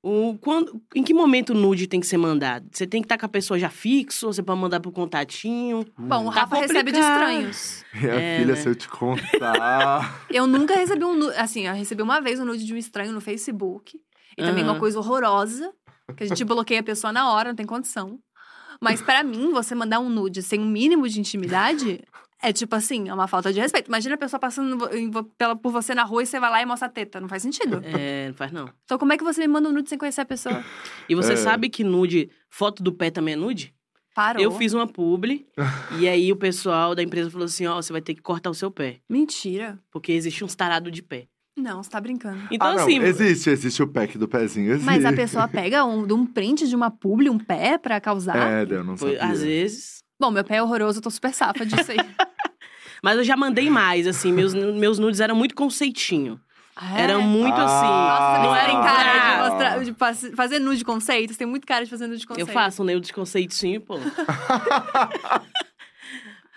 O, 0.06 0.38
quando, 0.38 0.82
em 0.94 1.02
que 1.02 1.14
momento 1.14 1.52
o 1.52 1.54
nude 1.56 1.88
tem 1.88 2.02
que 2.02 2.06
ser 2.06 2.18
mandado? 2.18 2.68
Você 2.74 2.86
tem 2.86 3.02
que 3.02 3.06
estar 3.06 3.18
com 3.18 3.26
a 3.26 3.30
pessoa 3.30 3.58
já 3.58 3.70
fixo, 3.70 4.28
ou 4.28 4.34
você 4.34 4.44
pode 4.44 4.60
mandar 4.60 4.82
pro 4.82 4.92
contatinho. 4.92 5.86
Bom, 5.98 6.28
o 6.28 6.34
Tá 6.34 6.42
Rafa 6.42 6.58
recebe 6.58 6.92
de 6.92 7.00
estranhos. 7.00 7.86
Minha 7.94 8.14
É, 8.16 8.38
filha, 8.40 8.54
né? 8.54 8.60
se 8.60 8.68
eu 8.68 8.76
te 8.76 8.90
contar. 8.90 10.26
Eu 10.30 10.46
nunca 10.46 10.76
recebi 10.76 11.06
um 11.06 11.16
nude. 11.16 11.38
Assim, 11.38 11.68
eu 11.68 11.74
recebi 11.74 12.02
uma 12.02 12.20
vez 12.20 12.38
um 12.40 12.44
nude 12.46 12.66
de 12.66 12.74
um 12.74 12.78
estranho 12.78 13.14
no 13.14 13.22
Facebook. 13.22 13.98
E 14.38 14.44
também 14.44 14.64
Aham. 14.64 14.74
uma 14.74 14.80
coisa 14.80 15.00
horrorosa. 15.00 15.72
Que 16.18 16.24
a 16.26 16.28
gente 16.28 16.44
bloqueia 16.44 16.82
a 16.82 16.84
pessoa 16.84 17.14
na 17.14 17.32
hora, 17.32 17.50
não 17.50 17.56
tem 17.56 17.66
condição. 17.66 18.20
Mas 18.82 19.02
pra 19.02 19.24
mim, 19.24 19.52
você 19.52 19.74
mandar 19.74 20.02
um 20.02 20.10
nude 20.10 20.42
sem 20.44 20.60
um 20.60 20.66
mínimo 20.68 21.08
de 21.08 21.18
intimidade. 21.18 22.02
É 22.44 22.52
tipo 22.52 22.76
assim, 22.76 23.08
é 23.08 23.14
uma 23.14 23.28
falta 23.28 23.54
de 23.54 23.60
respeito. 23.62 23.88
Imagina 23.88 24.16
a 24.16 24.18
pessoa 24.18 24.40
passando 24.40 24.78
pela- 25.38 25.56
por 25.56 25.72
você 25.72 25.96
na 25.96 26.04
rua 26.04 26.24
e 26.24 26.26
você 26.26 26.40
vai 26.40 26.50
lá 26.52 26.62
e 26.62 26.66
mostra 26.66 26.88
a 26.88 26.92
teta. 26.92 27.22
Não 27.22 27.30
faz 27.30 27.42
sentido. 27.42 27.82
É, 27.86 28.28
não 28.28 28.34
faz 28.36 28.52
não. 28.52 28.70
Então, 28.84 28.98
como 28.98 29.14
é 29.14 29.18
que 29.18 29.24
você 29.24 29.40
me 29.42 29.48
manda 29.48 29.70
um 29.70 29.72
nude 29.72 29.88
sem 29.88 29.98
conhecer 29.98 30.22
a 30.22 30.26
pessoa? 30.26 30.62
E 31.08 31.16
você 31.16 31.34
É. 31.34 31.38
sabe 31.38 31.70
que 31.70 31.84
nude, 31.84 32.30
foto 32.50 32.84
do 32.84 32.92
pé 32.92 33.10
também 33.10 33.34
é 33.36 33.38
nude? 33.38 33.74
Parou. 34.14 34.44
Eu 34.44 34.52
fiz 34.52 34.74
uma 34.74 34.86
publi, 34.86 35.48
e 36.00 36.08
aí 36.08 36.32
o 36.32 36.36
pessoal 36.36 36.94
da 36.94 37.02
empresa 37.02 37.32
falou 37.32 37.46
assim: 37.46 37.66
ó, 37.66 37.78
você 37.82 37.92
vai 37.92 38.02
ter 38.02 38.14
que 38.14 38.22
cortar 38.22 38.50
o 38.50 38.54
seu 38.54 38.70
pé. 38.70 39.00
Mentira. 39.10 39.80
Porque 39.92 40.12
existe 40.12 40.44
uns 40.44 40.54
tarados 40.54 40.92
de 40.92 41.02
pé. 41.02 41.28
Não, 41.58 41.82
você 41.82 41.90
tá 41.90 42.02
brincando. 42.02 42.40
Então, 42.52 42.68
ah, 42.68 42.76
não, 42.76 42.84
assim. 42.84 43.00
existe, 43.00 43.50
existe 43.50 43.82
o 43.82 43.88
pack 43.88 44.18
do 44.18 44.28
pezinho, 44.28 44.72
existe. 44.72 44.86
Mas 44.86 45.06
a 45.06 45.14
pessoa 45.14 45.48
pega 45.48 45.86
um, 45.86 46.06
de 46.06 46.12
um 46.14 46.26
print 46.26 46.68
de 46.68 46.76
uma 46.76 46.92
publi, 46.92 47.30
um 47.30 47.40
pé 47.40 47.78
pra 47.78 48.02
causar. 48.02 48.36
É, 48.36 48.68
eu 48.70 48.84
não 48.84 48.98
sabia. 48.98 49.24
às 49.24 49.42
vezes. 49.42 50.03
Bom, 50.24 50.32
meu 50.32 50.44
pé 50.46 50.56
é 50.56 50.64
horroroso, 50.64 51.00
eu 51.00 51.04
tô 51.04 51.10
super 51.10 51.34
safa 51.34 51.66
disso 51.66 51.92
aí. 51.92 51.98
Mas 53.04 53.18
eu 53.18 53.26
já 53.26 53.36
mandei 53.36 53.70
mais, 53.70 54.08
assim. 54.08 54.32
Meus, 54.32 54.54
meus 54.54 54.98
nudes 54.98 55.20
eram 55.20 55.36
muito 55.36 55.54
conceitinho. 55.54 56.40
Ah, 56.74 56.98
é? 56.98 57.04
Era 57.04 57.20
muito 57.20 57.58
Ah. 57.58 57.66
assim. 57.66 57.86
Nossa, 57.86 58.40
não 58.42 58.52
você 58.52 58.60
era 58.60 58.72
cara 58.82 59.20
de, 59.20 59.38
mostrar, 59.92 60.30
de 60.30 60.34
fazer 60.34 60.60
nude 60.60 60.78
de 60.78 60.86
conceitos. 60.86 61.36
Tem 61.36 61.46
muito 61.46 61.68
cara 61.68 61.84
de 61.84 61.92
fazer 61.92 62.08
nude 62.08 62.26
de 62.26 62.40
Eu 62.40 62.48
faço 62.48 62.84
um 62.84 62.86
nude 62.86 63.12
conceitinho, 63.12 63.82
pô. 63.82 63.96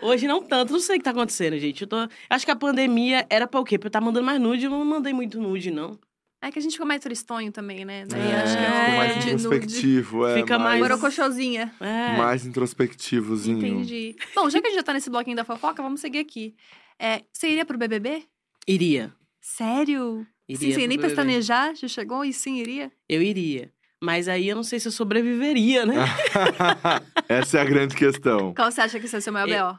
Hoje 0.01 0.29
não 0.29 0.45
tanto, 0.45 0.73
não 0.73 0.79
sei 0.79 0.95
o 0.95 0.99
que 1.01 1.05
tá 1.05 1.11
acontecendo, 1.11 1.59
gente. 1.59 1.83
Eu 1.83 1.89
tô... 1.89 1.97
Acho 2.31 2.45
que 2.45 2.53
a 2.53 2.57
pandemia 2.57 3.27
era 3.29 3.49
pra 3.49 3.59
o 3.59 3.65
quê? 3.65 3.77
Pra 3.77 3.87
eu 3.87 3.89
estar 3.89 4.01
mandando 4.01 4.27
mais 4.27 4.41
nude, 4.41 4.67
eu 4.67 4.71
não 4.71 4.85
mandei 4.85 5.13
muito 5.13 5.41
nude, 5.41 5.73
não. 5.73 5.99
É 6.47 6.51
que 6.53 6.59
a 6.59 6.63
gente 6.63 6.73
ficou 6.73 6.87
mais 6.87 7.01
tristonho 7.01 7.51
também, 7.51 7.85
né? 7.85 8.05
Daí 8.07 8.21
É, 8.21 8.37
acho 8.43 8.57
que 8.57 8.63
é, 8.63 8.81
ficou 8.85 8.97
mais 8.97 9.11
de 9.11 9.19
nude. 9.19 9.31
introspectivo, 9.47 10.27
é. 10.27 10.35
Fica 10.39 10.59
mais- 10.59 10.81
Borocochosinha. 10.81 11.75
É. 11.81 12.17
mais 12.17 12.47
introspectivozinho. 12.47 13.59
Entendi. 13.67 14.17
Bom, 14.35 14.49
já 14.49 14.61
que 14.61 14.67
a 14.67 14.71
gente 14.71 14.79
já 14.79 14.83
tá 14.85 14.93
nesse 14.93 15.11
bloquinho 15.11 15.37
da 15.37 15.45
fofoca, 15.45 15.83
vamos 15.83 16.01
seguir 16.01 16.19
aqui. 16.21 16.55
É, 17.01 17.23
você 17.33 17.49
iria 17.49 17.65
pro 17.65 17.77
BBB? 17.77 18.23
Iria. 18.69 19.13
Sério? 19.41 20.27
Iria 20.49 20.69
sim, 20.69 20.75
sem 20.75 20.87
nem 20.87 20.97
BBB. 20.97 21.09
pestanejar? 21.09 21.75
Já 21.75 21.89
chegou 21.89 22.25
e 22.25 22.33
sim, 22.33 22.57
iria? 22.59 22.93
Eu 23.09 23.21
iria. 23.23 23.73
Mas 24.03 24.29
aí 24.29 24.49
eu 24.49 24.55
não 24.55 24.63
sei 24.63 24.79
se 24.79 24.87
eu 24.89 24.93
sobreviveria, 24.93 25.85
né? 25.87 25.95
Essa 27.29 27.59
é 27.59 27.61
a 27.63 27.65
grande 27.65 27.97
questão. 27.97 28.55
Qual 28.55 28.71
você 28.71 28.81
acha 28.81 28.99
que 29.01 29.07
esse 29.07 29.15
é 29.17 29.19
o 29.19 29.23
seu 29.23 29.33
maior 29.33 29.49
Eu- 29.49 29.55
B.O.? 29.73 29.79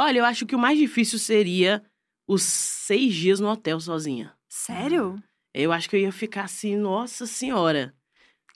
Olha, 0.00 0.18
eu 0.18 0.24
acho 0.24 0.44
que 0.44 0.56
o 0.56 0.58
mais 0.58 0.76
difícil 0.78 1.18
seria 1.18 1.82
os 2.26 2.42
seis 2.42 3.14
dias 3.14 3.38
no 3.40 3.48
hotel 3.48 3.78
sozinha. 3.80 4.32
Sério? 4.48 5.16
Eu 5.54 5.72
acho 5.72 5.88
que 5.88 5.94
eu 5.94 6.00
ia 6.00 6.12
ficar 6.12 6.44
assim, 6.44 6.76
nossa 6.76 7.26
senhora. 7.26 7.94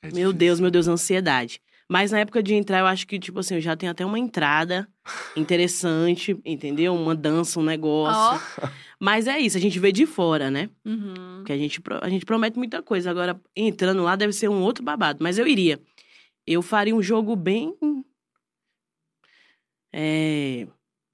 É 0.02 0.12
Meu. 0.12 0.32
Deus, 0.32 0.58
meu 0.58 0.70
Deus, 0.70 0.88
ansiedade. 0.88 1.60
Mas 1.88 2.10
na 2.10 2.18
época 2.18 2.42
de 2.42 2.54
entrar, 2.54 2.80
eu 2.80 2.86
acho 2.86 3.06
que, 3.06 3.18
tipo 3.18 3.38
assim, 3.38 3.54
eu 3.54 3.60
já 3.60 3.74
tenho 3.74 3.90
até 3.90 4.04
uma 4.04 4.18
entrada 4.18 4.86
interessante, 5.34 6.38
entendeu? 6.44 6.94
Uma 6.94 7.14
dança, 7.14 7.58
um 7.58 7.62
negócio. 7.62 8.42
Ó. 8.62 8.68
Mas 9.00 9.26
é 9.26 9.38
isso, 9.38 9.56
a 9.56 9.60
gente 9.60 9.78
vê 9.78 9.90
de 9.90 10.04
fora, 10.04 10.50
né? 10.50 10.68
Uhum. 10.84 11.36
Porque 11.38 11.52
a 11.52 11.56
gente, 11.56 11.80
a 12.02 12.08
gente 12.08 12.26
promete 12.26 12.58
muita 12.58 12.82
coisa. 12.82 13.10
Agora, 13.10 13.40
entrando 13.56 14.02
lá 14.02 14.16
deve 14.16 14.32
ser 14.32 14.48
um 14.48 14.60
outro 14.60 14.84
babado. 14.84 15.20
Mas 15.22 15.38
eu 15.38 15.46
iria. 15.46 15.80
Eu 16.46 16.60
faria 16.60 16.94
um 16.94 17.02
jogo 17.02 17.34
bem. 17.34 17.74
É... 19.92 20.66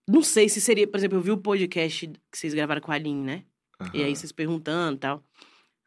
Não 0.08 0.22
sei 0.22 0.48
se 0.48 0.60
seria. 0.60 0.88
Por 0.88 0.96
exemplo, 0.96 1.18
eu 1.18 1.22
vi 1.22 1.30
o 1.30 1.38
podcast 1.38 2.08
que 2.32 2.38
vocês 2.38 2.52
gravaram 2.52 2.80
com 2.80 2.90
a 2.90 2.94
Aline, 2.94 3.22
né? 3.22 3.44
E 3.92 4.02
aí 4.02 4.14
vocês 4.14 4.32
perguntando 4.32 4.96
e 4.96 5.00
tal. 5.00 5.22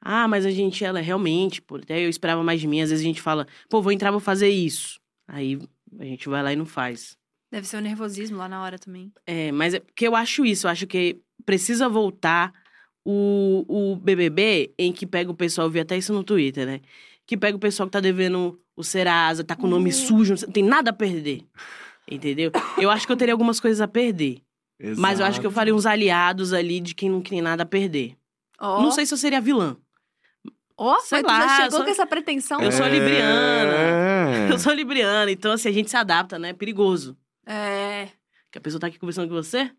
Ah, 0.02 0.28
mas 0.28 0.46
a 0.46 0.52
gente, 0.52 0.84
ela 0.84 1.00
é 1.00 1.02
realmente, 1.02 1.62
pô, 1.62 1.76
até 1.78 2.04
eu 2.04 2.10
esperava 2.10 2.44
mais 2.44 2.62
de 2.62 2.68
mim. 2.68 2.82
Às 2.82 2.90
vezes 2.90 3.04
a 3.04 3.08
gente 3.08 3.22
fala, 3.22 3.48
pô, 3.70 3.82
vou 3.82 3.92
entrar, 3.92 4.12
vou 4.12 4.20
fazer 4.20 4.50
isso. 4.50 5.00
Aí 5.28 5.60
a 6.00 6.06
gente 6.06 6.30
vai 6.30 6.44
lá 6.44 6.54
e 6.54 6.56
não 6.56 6.66
faz. 6.66 7.18
Deve 7.52 7.68
ser 7.68 7.78
o 7.78 7.82
nervosismo 7.82 8.38
lá 8.38 8.48
na 8.48 8.62
hora 8.62 8.78
também. 8.78 9.12
É, 9.26 9.52
mas 9.52 9.74
é 9.74 9.80
porque 9.80 10.08
eu 10.08 10.16
acho 10.16 10.46
isso, 10.46 10.68
eu 10.68 10.72
acho 10.72 10.86
que 10.86 11.20
precisa 11.46 11.88
voltar 11.88 12.54
o, 13.06 13.66
o 13.68 13.96
BBB 13.96 14.74
em 14.78 14.92
que 14.92 15.06
pega 15.06 15.32
o 15.32 15.36
pessoal, 15.36 15.68
eu 15.68 15.72
vi 15.72 15.80
até 15.80 15.98
isso 15.98 16.14
no 16.14 16.24
Twitter, 16.24 16.66
né? 16.66 16.82
Que 17.26 17.38
pega 17.38 17.56
o 17.56 17.60
pessoal 17.60 17.88
que 17.88 17.94
tá 17.94 18.00
devendo 18.00 18.60
o 18.76 18.84
Serasa, 18.84 19.44
tá 19.44 19.56
com 19.56 19.66
o 19.66 19.70
nome 19.70 19.92
sujo, 19.92 20.36
não 20.46 20.52
tem 20.52 20.64
nada 20.64 20.92
a 20.92 20.94
perder. 20.94 21.46
Entendeu? 22.10 22.52
Eu 22.78 22.90
acho 22.90 23.06
que 23.06 23.12
eu 23.12 23.18
teria 23.18 23.34
algumas 23.34 23.60
coisas 23.60 23.82
a 23.82 23.88
perder. 23.88 24.42
Mas 24.98 25.20
eu 25.20 25.26
acho 25.26 25.40
que 25.40 25.46
eu 25.46 25.50
Exato. 25.50 25.60
faria 25.60 25.76
uns 25.76 25.86
aliados 25.86 26.54
ali 26.54 26.80
de 26.80 26.94
quem 26.94 27.10
não 27.10 27.22
tem 27.22 27.42
nada 27.42 27.64
a 27.64 27.66
perder. 27.66 28.16
Ó. 28.60 28.82
Não 28.82 28.92
sei 28.92 29.06
se 29.06 29.14
eu 29.14 29.18
seria 29.18 29.42
vilã. 29.42 29.76
Ó, 30.78 31.00
sei 31.00 31.22
mas 31.24 31.32
tu 31.32 31.40
já 31.40 31.46
lá, 31.46 31.56
chegou 31.64 31.80
só- 31.80 31.84
com 31.86 31.90
essa 31.92 32.06
pretensão? 32.06 32.62
Eu 32.62 32.72
sou 32.72 32.86
libriana. 32.88 33.74
É. 33.74 34.48
Eu 34.54 34.60
sou 34.60 34.74
libriana, 34.74 35.30
então 35.32 35.52
assim, 35.52 35.70
a 35.70 35.72
gente 35.72 35.90
se 35.90 35.98
adapta, 35.98 36.38
né? 36.38 36.50
É 36.50 36.54
perigoso. 36.54 37.18
É. 37.46 38.10
Que 38.52 38.58
a 38.58 38.62
pessoa 38.62 38.80
tá 38.80 38.88
aqui 38.88 38.98
conversando 39.00 39.28
com 39.28 39.34
você, 39.36 39.70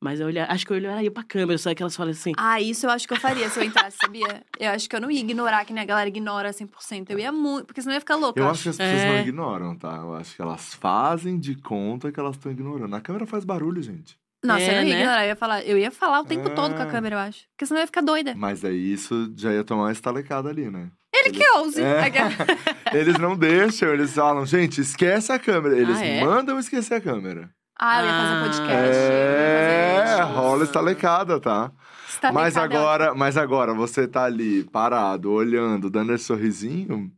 mas 0.00 0.18
eu 0.20 0.26
olhar, 0.26 0.50
acho 0.50 0.66
que 0.66 0.72
eu 0.72 0.76
olharia 0.76 1.10
pra 1.10 1.22
câmera, 1.22 1.58
só 1.58 1.74
que 1.74 1.82
elas 1.82 1.94
falam 1.94 2.10
assim. 2.12 2.32
Ah, 2.36 2.60
isso 2.60 2.86
eu 2.86 2.90
acho 2.90 3.06
que 3.06 3.12
eu 3.14 3.18
faria 3.20 3.48
se 3.50 3.58
eu 3.60 3.64
entrasse, 3.64 3.98
sabia? 4.00 4.42
Eu 4.58 4.70
acho 4.70 4.88
que 4.88 4.96
eu 4.96 5.00
não 5.00 5.10
ia 5.10 5.20
ignorar, 5.20 5.64
que 5.64 5.72
nem 5.72 5.82
a 5.82 5.86
galera 5.86 6.08
ignora 6.08 6.50
100%. 6.52 7.10
Eu 7.10 7.18
ia 7.18 7.30
muito, 7.30 7.66
porque 7.66 7.80
senão 7.82 7.92
eu 7.92 7.96
ia 7.96 8.00
ficar 8.00 8.16
louca. 8.16 8.40
Eu 8.40 8.48
acho 8.48 8.62
que 8.64 8.68
as 8.70 8.76
pessoas 8.78 9.00
É. 9.02 9.12
não 9.12 9.20
ignoram, 9.20 9.76
tá? 9.76 9.96
Eu 9.96 10.14
acho 10.14 10.34
que 10.34 10.42
elas 10.42 10.74
fazem 10.74 11.38
de 11.38 11.54
conta 11.54 12.10
que 12.10 12.18
elas 12.18 12.36
estão 12.36 12.50
ignorando. 12.50 12.94
A 12.96 13.00
câmera 13.00 13.26
faz 13.26 13.44
barulho, 13.44 13.82
gente. 13.82 14.18
Nossa, 14.42 14.62
eu 14.62 14.68
É, 14.70 14.74
não 14.80 14.82
ia 14.88 14.94
né? 14.94 15.00
ignorar, 15.00 15.22
eu 15.24 15.28
ia 15.28 15.36
falar, 15.36 15.62
eu 15.66 15.78
ia 15.78 15.90
falar 15.90 16.20
o 16.20 16.24
tempo 16.24 16.48
todo 16.50 16.74
com 16.74 16.82
a 16.82 16.86
câmera, 16.86 17.16
eu 17.16 17.18
acho. 17.20 17.40
Porque 17.50 17.66
senão 17.66 17.80
eu 17.80 17.82
ia 17.82 17.86
ficar 17.86 18.00
doida. 18.00 18.34
Mas 18.34 18.64
aí 18.64 18.92
isso 18.92 19.32
já 19.36 19.52
ia 19.52 19.62
tomar 19.64 19.82
uma 19.84 19.92
estalecada 19.92 20.48
ali, 20.48 20.70
né? 20.70 20.90
Ele 21.12 21.30
que 21.30 21.46
ouse. 21.58 21.80
É. 21.82 22.00
Eles 22.96 23.18
não 23.18 23.36
deixam, 23.36 23.88
eles 23.90 24.14
falam, 24.14 24.46
gente, 24.46 24.80
esquece 24.80 25.30
a 25.32 25.38
câmera. 25.38 25.76
Eles 25.76 25.98
Ah, 25.98 26.04
é? 26.04 26.24
mandam 26.24 26.58
esquecer 26.58 26.94
a 26.94 27.00
câmera. 27.00 27.50
Ah, 27.78 28.00
eu 28.00 28.06
ia 28.06 28.12
fazer 28.12 28.32
um 28.32 28.36
Ah. 28.36 28.42
podcast. 28.44 28.96
É, 29.02 29.96
eu 29.96 30.06
fazer 30.06 30.22
rola 30.32 30.64
estalecada, 30.64 31.40
tá? 31.40 31.72
Está 32.08 32.32
mas 32.32 32.56
agora, 32.56 33.14
mas 33.14 33.36
agora 33.36 33.74
você 33.74 34.06
tá 34.08 34.24
ali 34.24 34.64
parado, 34.64 35.30
olhando, 35.32 35.90
dando 35.90 36.12
esse 36.14 36.24
sorrisinho, 36.24 37.10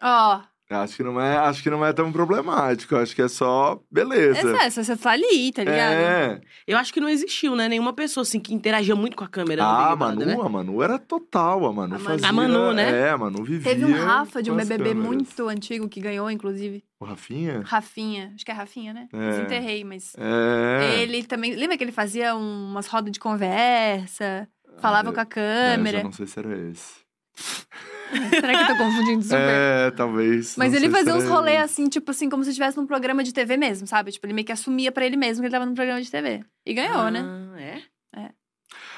Ó, 0.00 0.40
acho 0.70 0.96
que 0.96 1.02
não 1.02 1.20
é, 1.20 1.36
acho 1.38 1.62
que 1.62 1.70
não 1.70 1.84
é 1.84 1.92
tão 1.92 2.12
problemático, 2.12 2.94
acho 2.96 3.14
que 3.14 3.22
é 3.22 3.28
só 3.28 3.80
beleza. 3.90 4.56
essa, 4.60 4.84
você 4.84 4.96
tá 4.96 5.10
ali, 5.12 5.50
tá 5.52 5.62
ligado? 5.64 5.92
É. 5.94 6.40
Eu 6.66 6.76
acho 6.76 6.92
que 6.92 7.00
não 7.00 7.08
existiu, 7.08 7.56
né? 7.56 7.68
Nenhuma 7.68 7.92
pessoa, 7.92 8.22
assim, 8.22 8.38
que 8.38 8.52
interagia 8.52 8.94
muito 8.94 9.16
com 9.16 9.24
a 9.24 9.28
câmera 9.28 9.62
no 9.62 9.68
Ah, 9.68 9.92
a 9.92 9.96
Manu, 9.96 10.26
né? 10.26 10.36
a 10.40 10.48
Manu 10.48 10.82
era 10.82 10.98
total, 10.98 11.64
a 11.66 11.72
Manu 11.72 11.94
A 11.94 11.98
Manu. 11.98 12.04
fazia... 12.04 12.28
A 12.28 12.32
Manu, 12.32 12.72
né? 12.72 12.90
É, 13.06 13.10
a 13.10 13.18
Manu 13.18 13.42
vivia 13.44 13.72
Teve 13.72 13.84
um 13.84 14.04
Rafa 14.04 14.42
de 14.42 14.50
um 14.50 14.56
BBB 14.56 14.90
câmeras. 14.90 15.04
muito 15.06 15.48
antigo 15.48 15.88
que 15.88 16.00
ganhou, 16.00 16.30
inclusive. 16.30 16.84
O 17.00 17.04
Rafinha? 17.04 17.62
Rafinha. 17.64 18.32
Acho 18.34 18.44
que 18.44 18.50
é 18.50 18.54
Rafinha, 18.54 18.92
né? 18.92 19.08
É. 19.12 19.30
Desenterrei, 19.30 19.84
mas. 19.84 20.14
É. 20.18 21.00
Ele 21.00 21.22
também. 21.22 21.54
Lembra 21.54 21.76
que 21.78 21.84
ele 21.84 21.92
fazia 21.92 22.34
um- 22.34 22.70
umas 22.70 22.86
rodas 22.88 23.12
de 23.12 23.20
conversa? 23.20 24.48
Falava 24.80 25.10
Ah, 25.10 25.12
com 25.12 25.20
a 25.20 25.22
É, 25.22 25.24
eu 25.24 25.76
câmera. 25.76 25.98
já 25.98 26.04
não 26.04 26.12
sei 26.12 26.26
se 26.26 26.38
era 26.38 26.56
esse. 26.70 26.94
Será 28.40 28.54
que 28.66 28.72
eu 28.72 28.76
tô 28.76 28.84
confundindo 28.84 29.22
super? 29.22 29.38
É, 29.38 29.90
talvez. 29.90 30.56
Mas 30.56 30.72
ele 30.74 30.88
fazia 30.90 31.14
uns 31.14 31.24
rolês 31.24 31.60
assim, 31.62 31.88
tipo 31.88 32.10
assim, 32.10 32.28
como 32.28 32.42
se 32.44 32.50
estivesse 32.50 32.76
num 32.76 32.86
programa 32.86 33.22
de 33.22 33.32
TV 33.32 33.56
mesmo, 33.56 33.86
sabe? 33.86 34.12
Tipo, 34.12 34.26
ele 34.26 34.32
meio 34.34 34.46
que 34.46 34.52
assumia 34.52 34.90
pra 34.92 35.04
ele 35.06 35.16
mesmo 35.16 35.42
que 35.42 35.46
ele 35.46 35.52
tava 35.52 35.66
num 35.66 35.74
programa 35.74 36.00
de 36.00 36.10
TV. 36.10 36.44
E 36.64 36.74
ganhou, 36.74 37.10
né? 37.10 37.22
Ah, 37.24 37.60
é? 37.60 38.30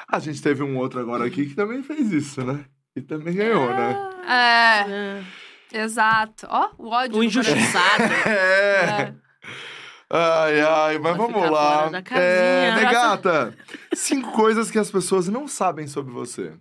A 0.08 0.18
gente 0.18 0.42
teve 0.42 0.62
um 0.62 0.76
outro 0.76 0.98
agora 0.98 1.24
aqui 1.24 1.46
que 1.46 1.54
também 1.54 1.82
fez 1.82 2.11
isso, 2.12 2.44
né? 2.44 2.64
E 2.96 3.00
também 3.00 3.34
ganhou, 3.34 3.68
né? 3.68 4.11
É, 4.26 4.90
É. 5.72 5.82
exato. 5.84 6.46
Ó, 6.50 6.70
o 6.78 6.88
ódio. 6.88 7.16
O 7.18 7.22
injustiçado. 7.24 8.02
É. 8.26 9.14
Ai, 10.12 10.61
ai, 10.61 10.98
mas 10.98 11.16
vamos 11.16 11.48
lá. 11.48 11.88
É, 12.11 12.74
negata, 12.74 13.54
cinco 13.94 14.32
coisas 14.32 14.68
que 14.68 14.78
as 14.78 14.90
pessoas 14.90 15.28
não 15.28 15.46
sabem 15.46 15.86
sobre 15.86 16.12
você. 16.12 16.52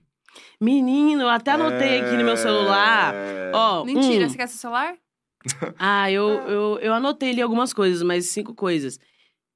Menino, 0.62 1.22
eu 1.24 1.30
até 1.30 1.51
anotei 1.51 2.01
aqui 2.01 2.18
no 2.18 2.24
meu 2.24 2.36
celular. 2.38 3.14
É. 3.14 3.51
Ó, 3.53 3.86
Mentira, 3.86 4.26
um. 4.26 4.30
você 4.30 4.38
quer 4.38 4.47
seu 4.47 4.57
celular? 4.60 4.95
Ah, 5.80 6.12
eu, 6.12 6.28
eu, 6.28 6.80
eu 6.82 6.93
anotei 6.93 7.30
ali 7.30 7.41
algumas 7.41 7.72
coisas, 7.74 8.03
mas 8.03 8.26
cinco 8.26 8.53
coisas. 8.53 8.99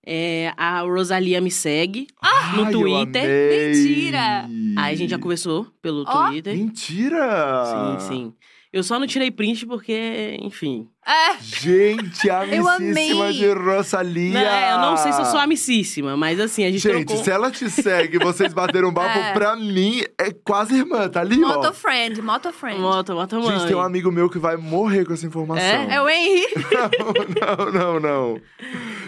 É, 0.06 0.54
a 0.58 0.80
Rosalia 0.82 1.40
me 1.42 1.52
segue 1.52 2.08
no 2.56 2.64
Ai, 2.66 2.68
eu 2.68 2.72
Twitter. 2.72 3.24
amei. 3.24 3.70
Mentira. 3.74 4.50
Aí 4.78 4.94
a 4.94 4.96
gente 4.96 5.10
já 5.10 5.20
conversou 5.20 5.66
pelo 5.82 6.04
Ó. 6.08 6.28
Twitter. 6.28 6.56
Mentira! 6.56 7.66
Sim, 8.00 8.08
sim. 8.08 8.34
Eu 8.72 8.82
só 8.84 8.98
não 8.98 9.06
tirei 9.08 9.30
print 9.30 9.66
porque, 9.66 10.38
enfim. 10.42 10.90
É. 11.06 11.36
Gente, 11.42 12.30
amicíssima 12.30 13.34
de 13.34 13.52
Rosalia! 13.52 14.34
Né, 14.34 14.72
eu 14.74 14.78
não 14.80 14.96
sei 14.96 15.12
se 15.12 15.20
eu 15.20 15.26
sou 15.26 15.40
amicíssima, 15.40 16.16
mas 16.16 16.40
assim, 16.40 16.64
a 16.64 16.72
gente, 16.72 16.80
Gente, 16.82 17.06
trocou... 17.08 17.24
se 17.24 17.30
ela 17.30 17.52
te 17.52 17.70
segue 17.70 18.16
e 18.16 18.20
vocês 18.24 18.54
bateram 18.54 18.88
um 18.90 18.94
papo, 18.94 19.20
É. 19.20 19.34
pra 19.34 19.56
mim 19.56 20.02
é 20.18 20.32
quase 20.32 20.76
irmã, 20.78 21.10
tá 21.10 21.20
ali, 21.20 21.44
ó. 21.44 21.48
Moto 21.50 21.74
friend, 21.74 22.22
moto 22.22 22.54
friend. 22.54 22.80
Moto, 22.80 23.14
moto 23.14 23.36
mãe. 23.42 23.58
Gente, 23.60 23.68
tem 23.68 23.76
um 23.76 23.82
amigo 23.82 24.12
meu 24.12 24.30
que 24.30 24.40
vai 24.40 24.56
morrer 24.56 25.04
com 25.06 25.14
essa 25.14 25.26
informação. 25.26 25.64
É? 25.66 25.96
É 25.96 26.02
o 26.02 26.08
Henry. 26.10 26.44
Não, 27.44 27.72
não, 27.72 28.00
não. 28.00 28.42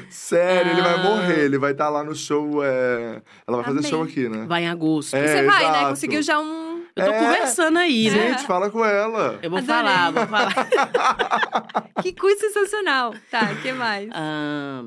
Sério, 0.09 0.71
ele 0.73 0.81
vai 0.81 0.95
Ah. 0.95 0.97
morrer. 0.97 1.39
Ele 1.45 1.57
vai 1.57 1.71
estar 1.71 1.89
lá 1.89 2.03
no 2.03 2.13
show. 2.15 2.63
é, 2.63 3.21
Ela 3.47 3.57
vai 3.57 3.63
fazer 3.65 3.79
Amei. 3.79 3.89
show 3.89 4.03
aqui, 4.03 4.27
né? 4.29 4.45
Vai 4.47 4.63
em 4.63 4.67
agosto. 4.69 5.13
É, 5.15 5.27
Você 5.27 5.43
vai, 5.43 5.71
né? 5.71 5.89
Conseguiu 5.89 6.21
já 6.21 6.39
um. 6.39 6.83
Eu 6.95 7.05
tô 7.05 7.11
É. 7.11 7.19
conversando 7.19 7.77
aí, 7.79 8.09
né? 8.09 8.29
Gente, 8.29 8.45
fala 8.45 8.69
com 8.69 8.83
ela. 8.85 9.39
Eu 9.41 9.49
vou 9.49 9.59
Adorei. 9.59 9.75
falar, 9.83 10.11
vou 10.11 10.27
falar. 10.27 10.55
Que 12.01 12.13
coisa 12.13 12.39
sensacional. 12.39 13.13
Tá, 13.31 13.51
o 13.51 13.61
que 13.61 13.71
mais? 13.73 14.09
Ah, 14.13 14.85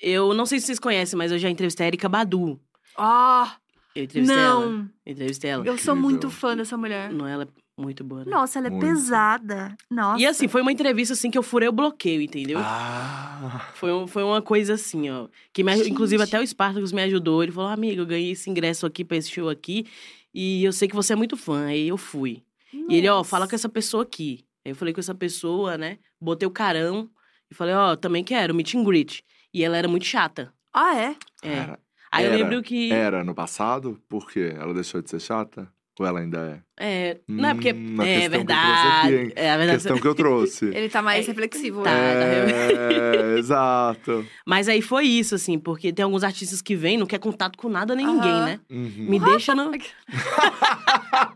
eu 0.00 0.32
não 0.34 0.46
sei 0.46 0.60
se 0.60 0.66
vocês 0.66 0.78
conhecem, 0.78 1.16
mas 1.16 1.32
eu 1.32 1.38
já 1.38 1.48
entrevistei 1.50 1.84
a 1.84 1.88
Erika 1.88 2.08
Badu. 2.08 2.58
Ó, 2.96 3.46
Eu 3.94 4.04
entrevistei 4.04 4.36
ela. 4.38 4.66
não. 4.66 4.88
Entrevistei 5.06 5.50
ela. 5.50 5.66
Eu 5.66 5.78
sou 5.78 5.94
muito 5.96 6.30
fã 6.30 6.56
dessa 6.56 6.76
mulher. 6.76 7.12
Não, 7.12 7.26
ela 7.26 7.44
é 7.44 7.48
muito 7.80 8.02
boa, 8.02 8.24
né? 8.24 8.30
Nossa, 8.30 8.58
ela 8.58 8.66
é 8.66 8.70
Muito. 8.70 8.84
pesada. 8.86 9.76
Nossa. 9.88 10.20
E 10.20 10.26
assim, 10.26 10.48
foi 10.48 10.62
uma 10.62 10.72
entrevista 10.72 11.14
assim 11.14 11.30
que 11.30 11.38
eu 11.38 11.42
furei 11.44 11.68
o 11.68 11.72
bloqueio, 11.72 12.20
entendeu? 12.20 12.58
Ah. 12.60 13.70
Foi, 13.74 13.92
um- 13.92 14.06
foi 14.08 14.22
uma 14.24 14.42
coisa 14.42 14.74
assim, 14.74 15.08
ó. 15.10 15.28
Que 15.52 15.62
me, 15.62 15.70
aj- 15.72 15.78
Gente. 15.82 15.92
inclusive 15.92 16.20
até 16.22 16.40
o 16.40 16.46
Spartacus 16.46 16.90
me 16.92 17.02
ajudou. 17.02 17.40
Ele 17.42 17.52
falou, 17.52 17.70
amigo, 17.70 18.00
eu 18.02 18.06
ganhei 18.06 18.32
esse 18.32 18.50
ingresso 18.50 18.84
aqui 18.84 19.04
pra 19.04 19.16
esse 19.16 19.30
show 19.30 19.48
aqui. 19.48 19.86
E 20.34 20.64
eu 20.64 20.72
sei 20.72 20.88
que 20.88 20.94
você 20.96 21.12
é 21.12 21.16
muito 21.16 21.36
fã. 21.36 21.66
Aí 21.66 21.86
eu 21.88 21.96
fui. 21.96 22.42
E 22.72 22.96
ele, 22.96 23.08
ó, 23.08 23.22
fala 23.24 23.46
com 23.48 23.54
essa 23.54 23.68
pessoa 23.68 24.02
aqui. 24.02 24.44
Aí 24.64 24.72
eu 24.72 24.76
falei 24.76 24.92
com 24.94 25.00
essa 25.00 25.14
pessoa, 25.14 25.76
né? 25.78 25.98
Botei 26.20 26.46
o 26.46 26.50
carão. 26.50 27.08
E 27.50 27.54
falei, 27.54 27.74
ó, 27.74 27.96
também 27.96 28.22
quero, 28.22 28.54
meet 28.54 28.74
and 28.74 28.84
greet. 28.84 29.24
E 29.54 29.64
ela 29.64 29.76
era 29.76 29.88
muito 29.88 30.04
chata. 30.04 30.52
Ah, 30.72 30.94
é? 30.96 31.16
É. 31.42 31.56
Cara, 31.56 31.80
Aí 32.12 32.24
eu 32.26 32.32
era- 32.32 32.42
lembro 32.44 32.62
que. 32.62 32.92
Era 32.92 33.24
no 33.24 33.34
passado? 33.34 34.00
Por 34.08 34.30
quê? 34.30 34.54
Ela 34.56 34.72
deixou 34.74 35.00
de 35.02 35.10
ser 35.10 35.20
chata? 35.20 35.68
Ou 36.00 36.06
ela 36.06 36.20
ainda 36.20 36.62
é? 36.78 37.10
É, 37.10 37.20
não 37.26 37.48
é 37.48 37.54
porque. 37.54 37.72
Hum, 37.72 38.00
é 38.02 38.28
questão 38.28 38.30
que 38.30 38.36
eu 38.36 38.46
trouxe 38.46 38.46
verdade. 38.46 39.06
aqui, 39.08 39.14
hein? 39.16 39.32
é 39.34 39.50
a 39.50 39.56
verdade. 39.56 39.78
Questão 39.78 39.98
que 40.00 40.06
eu 40.06 40.14
trouxe. 40.14 40.64
Ele 40.72 40.88
tá 40.88 41.02
mais 41.02 41.24
É, 41.24 41.28
reflexivo. 41.28 41.82
tá. 41.82 41.90
né? 41.90 43.34
É, 43.34 43.38
exato. 43.38 44.24
Mas 44.46 44.68
aí 44.68 44.80
foi 44.80 45.06
isso, 45.06 45.34
assim, 45.34 45.58
porque 45.58 45.92
tem 45.92 46.04
alguns 46.04 46.22
artistas 46.22 46.62
que 46.62 46.76
vêm, 46.76 46.96
não 46.98 47.06
quer 47.06 47.18
contato 47.18 47.58
com 47.58 47.68
nada 47.68 47.96
nem 47.96 48.06
ninguém, 48.06 48.30
Aham. 48.30 48.44
né? 48.46 48.60
Uhum. 48.70 49.06
Me 49.08 49.18
deixa 49.18 49.56
no. 49.56 49.72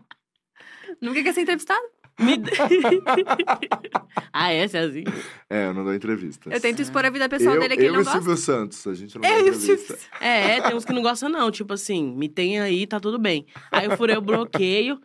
Nunca 1.00 1.22
quer 1.22 1.32
ser 1.34 1.40
entrevistado? 1.40 1.82
Me... 2.18 2.36
ah, 4.32 4.52
é 4.52 4.64
assim? 4.64 5.04
É, 5.48 5.66
eu 5.66 5.74
não 5.74 5.84
dou 5.84 5.94
entrevistas. 5.94 6.52
Eu 6.52 6.60
tento 6.60 6.80
expor 6.80 7.04
a 7.04 7.10
vida 7.10 7.28
pessoal 7.28 7.54
eu, 7.54 7.60
dele 7.60 7.76
que 7.76 7.82
ele 7.82 7.88
eu 7.88 7.92
não 7.92 8.00
e 8.00 8.02
o 8.02 8.04
gosta. 8.04 8.20
Silvio 8.20 8.36
Santos, 8.36 8.86
a 8.86 8.94
gente 8.94 9.14
não 9.14 9.22
dá 9.22 9.28
Eu 9.28 9.34
e 9.34 9.50
o 9.50 9.54
entrevista. 9.54 9.96
Silvio. 9.96 10.08
É, 10.20 10.60
tem 10.60 10.74
uns 10.76 10.84
que 10.84 10.92
não 10.92 11.02
gostam, 11.02 11.28
não. 11.28 11.50
Tipo 11.50 11.72
assim, 11.72 12.14
me 12.14 12.28
tem 12.28 12.60
aí, 12.60 12.86
tá 12.86 13.00
tudo 13.00 13.18
bem. 13.18 13.46
Aí 13.70 13.86
eu 13.86 13.96
furei 13.96 14.16
o 14.16 14.22
bloqueio. 14.22 15.00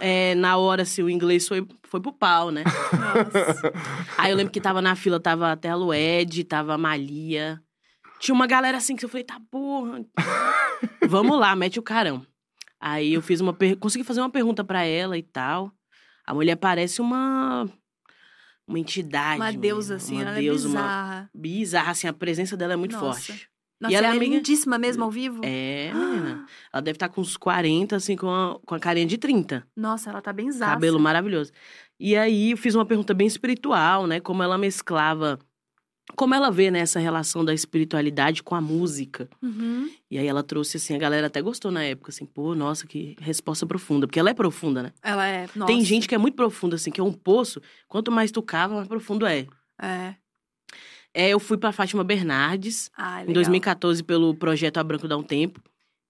é, 0.00 0.34
na 0.34 0.56
hora, 0.56 0.82
assim, 0.82 1.02
o 1.02 1.10
inglês 1.10 1.48
foi, 1.48 1.66
foi 1.88 2.00
pro 2.00 2.12
pau, 2.12 2.50
né? 2.50 2.62
Nossa. 2.64 3.72
Aí 4.18 4.30
eu 4.30 4.36
lembro 4.36 4.52
que 4.52 4.60
tava 4.60 4.80
na 4.80 4.94
fila, 4.94 5.18
tava 5.18 5.50
até 5.50 5.70
a 5.70 5.76
Lued, 5.76 6.44
tava 6.44 6.74
a 6.74 6.78
Malia. 6.78 7.60
Tinha 8.20 8.34
uma 8.34 8.46
galera 8.46 8.78
assim 8.78 8.96
que 8.96 9.04
eu 9.04 9.08
falei, 9.08 9.24
tá 9.24 9.40
porra. 9.50 10.04
Vamos 11.08 11.38
lá, 11.38 11.54
mete 11.56 11.78
o 11.78 11.82
carão. 11.82 12.24
Aí 12.80 13.14
eu 13.14 13.22
fiz 13.22 13.40
uma 13.40 13.52
per... 13.52 13.76
consegui 13.76 14.04
fazer 14.04 14.20
uma 14.20 14.30
pergunta 14.30 14.62
pra 14.62 14.84
ela 14.84 15.16
e 15.16 15.22
tal. 15.22 15.72
A 16.26 16.34
mulher 16.34 16.56
parece 16.56 17.00
uma 17.00 17.68
uma 18.66 18.78
entidade. 18.78 19.40
Uma 19.40 19.52
deusa, 19.52 19.96
assim, 19.96 20.14
uma 20.14 20.22
ela 20.22 20.32
deusa, 20.40 20.66
é 20.66 20.70
uma 20.70 20.80
bizarra. 20.80 21.30
bizarra, 21.34 21.90
assim, 21.92 22.06
a 22.08 22.12
presença 22.12 22.56
dela 22.56 22.72
é 22.72 22.76
muito 22.76 22.92
Nossa. 22.96 23.20
forte. 23.20 23.48
Nossa, 23.80 23.94
ela 23.94 24.06
ela 24.06 24.14
é 24.14 24.16
é 24.16 24.20
amiga- 24.20 24.36
lindíssima 24.36 24.78
mesmo 24.78 25.04
ao 25.04 25.10
vivo? 25.10 25.40
É, 25.44 25.92
menina. 25.92 26.46
Ela 26.72 26.80
deve 26.80 26.96
estar 26.96 27.08
com 27.10 27.20
uns 27.20 27.36
40, 27.36 27.96
assim, 27.96 28.16
com 28.16 28.30
a, 28.30 28.58
com 28.64 28.74
a 28.74 28.78
carinha 28.78 29.04
de 29.04 29.18
30. 29.18 29.66
Nossa, 29.76 30.08
ela 30.08 30.22
tá 30.22 30.32
bem 30.32 30.50
zaça. 30.50 30.72
Cabelo 30.72 30.98
maravilhoso. 30.98 31.52
E 32.00 32.16
aí 32.16 32.52
eu 32.52 32.56
fiz 32.56 32.74
uma 32.74 32.86
pergunta 32.86 33.12
bem 33.12 33.26
espiritual, 33.26 34.06
né? 34.06 34.20
Como 34.20 34.42
ela 34.42 34.56
mesclava. 34.56 35.38
Como 36.16 36.34
ela 36.34 36.50
vê 36.50 36.70
né, 36.70 36.80
essa 36.80 37.00
relação 37.00 37.44
da 37.44 37.54
espiritualidade 37.54 38.42
com 38.42 38.54
a 38.54 38.60
música. 38.60 39.28
Uhum. 39.42 39.90
E 40.10 40.18
aí 40.18 40.26
ela 40.26 40.42
trouxe, 40.42 40.76
assim, 40.76 40.94
a 40.94 40.98
galera 40.98 41.26
até 41.28 41.40
gostou 41.40 41.70
na 41.70 41.82
época, 41.82 42.10
assim, 42.10 42.26
pô, 42.26 42.54
nossa, 42.54 42.86
que 42.86 43.16
resposta 43.20 43.66
profunda. 43.66 44.06
Porque 44.06 44.20
ela 44.20 44.30
é 44.30 44.34
profunda, 44.34 44.82
né? 44.82 44.92
Ela 45.02 45.26
é. 45.26 45.48
Nossa. 45.56 45.72
Tem 45.72 45.82
gente 45.82 46.06
que 46.06 46.14
é 46.14 46.18
muito 46.18 46.34
profunda, 46.34 46.76
assim, 46.76 46.90
que 46.90 47.00
é 47.00 47.04
um 47.04 47.12
poço. 47.12 47.60
Quanto 47.88 48.12
mais 48.12 48.30
tu 48.30 48.42
cava, 48.42 48.74
mais 48.76 48.86
profundo 48.86 49.26
é. 49.26 49.46
É. 49.80 50.14
É, 51.14 51.28
eu 51.30 51.40
fui 51.40 51.56
pra 51.56 51.72
Fátima 51.72 52.02
Bernardes, 52.04 52.90
Ah, 52.96 53.18
em 53.18 53.26
legal. 53.26 53.34
2014, 53.34 54.02
pelo 54.02 54.34
projeto 54.34 54.78
A 54.78 54.84
Branco 54.84 55.08
Dá 55.08 55.16
um 55.16 55.22
Tempo. 55.22 55.60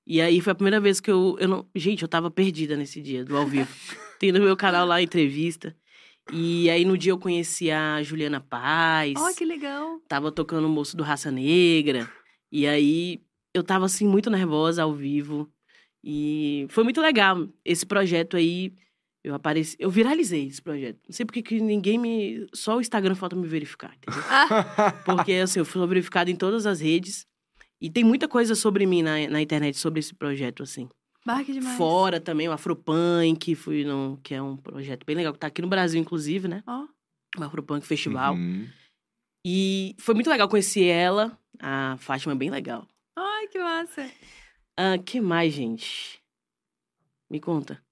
E 0.07 0.21
aí 0.21 0.41
foi 0.41 0.53
a 0.53 0.55
primeira 0.55 0.81
vez 0.81 1.01
que 1.01 1.11
eu, 1.11 1.37
eu 1.39 1.49
não. 1.49 1.67
Gente, 1.75 2.03
eu 2.03 2.09
tava 2.09 2.31
perdida 2.31 2.77
nesse 2.77 3.01
dia 3.01 3.25
do 3.25 3.37
ao 3.37 3.47
vivo. 3.47 3.69
Tem 4.19 4.33
no 4.33 4.41
meu 4.41 4.57
canal 4.57 4.87
lá 4.87 4.97
a 4.97 5.03
entrevista. 5.03 5.75
E 6.33 6.71
aí 6.71 6.85
no 6.85 6.97
dia 6.97 7.13
eu 7.13 7.19
conheci 7.19 7.71
a 7.71 8.03
Juliana 8.03 8.41
Paz. 8.41 9.15
Oh, 9.17 9.35
que 9.35 9.45
legal. 9.45 10.01
Tava 10.09 10.33
tocando 10.33 10.67
o 10.67 10.71
moço 10.71 10.97
do 10.97 11.03
Raça 11.03 11.31
Negra. 11.31 12.11
E 12.51 12.67
aí 12.67 13.23
eu 13.53 13.63
tava 13.63 13.85
assim 13.85 14.07
muito 14.07 14.31
nervosa 14.31 14.83
ao 14.83 14.95
vivo. 14.95 15.49
E 16.03 16.67
foi 16.71 16.85
muito 16.85 17.01
legal 17.01 17.49
esse 17.65 17.87
projeto 17.87 18.37
aí. 18.37 18.75
Eu 19.23 19.35
apareci, 19.35 19.75
eu 19.79 19.91
viralizei 19.91 20.47
esse 20.47 20.61
projeto. 20.61 20.99
Não 21.09 21.15
sei 21.15 21.25
porque 21.25 21.43
que 21.43 21.59
ninguém 21.59 21.99
me, 21.99 22.47
só 22.53 22.77
o 22.77 22.81
Instagram 22.81 23.15
falta 23.15 23.35
me 23.35 23.47
verificar, 23.47 23.97
entendeu? 23.97 24.23
Porque 25.07 25.33
assim, 25.33 25.61
eu 25.61 25.65
fui 25.65 25.87
verificada 25.87 26.31
em 26.31 26.37
todas 26.37 26.67
as 26.67 26.79
redes. 26.79 27.27
E 27.81 27.89
tem 27.89 28.05
muita 28.05 28.29
coisa 28.29 28.55
sobre 28.55 28.85
mim 28.85 29.01
na, 29.03 29.27
na 29.29 29.41
internet 29.41 29.79
sobre 29.79 30.01
esse 30.01 30.15
projeto 30.15 30.63
assim. 30.63 30.91
Demais. 31.27 31.77
Fora 31.77 32.21
também 32.21 32.49
o 32.49 32.53
Afropunk, 32.53 33.55
fui 33.55 33.85
no, 33.85 34.19
que 34.23 34.35
é 34.35 34.43
um 34.43 34.57
projeto 34.57 35.05
bem 35.07 35.17
legal 35.17 35.33
que 35.33 35.39
tá 35.39 35.47
aqui 35.47 35.63
no 35.63 35.69
Brasil 35.69 36.01
inclusive, 36.01 36.49
né? 36.49 36.63
Ó. 36.67 36.87
O 37.39 37.43
Afropunk 37.43 37.87
Festival. 37.87 38.35
Uhum. 38.35 38.69
E 39.47 39.95
foi 39.99 40.15
muito 40.15 40.31
legal 40.31 40.49
conhecer 40.49 40.85
ela. 40.85 41.37
A 41.61 41.97
Fátima 41.99 42.33
é 42.33 42.37
bem 42.37 42.51
legal. 42.51 42.87
Ai, 43.17 43.47
que 43.49 43.59
massa. 43.59 44.11
Ah, 44.79 44.99
que 44.99 45.21
mais, 45.21 45.53
gente? 45.53 46.21
Me 47.31 47.41
conta. 47.41 47.83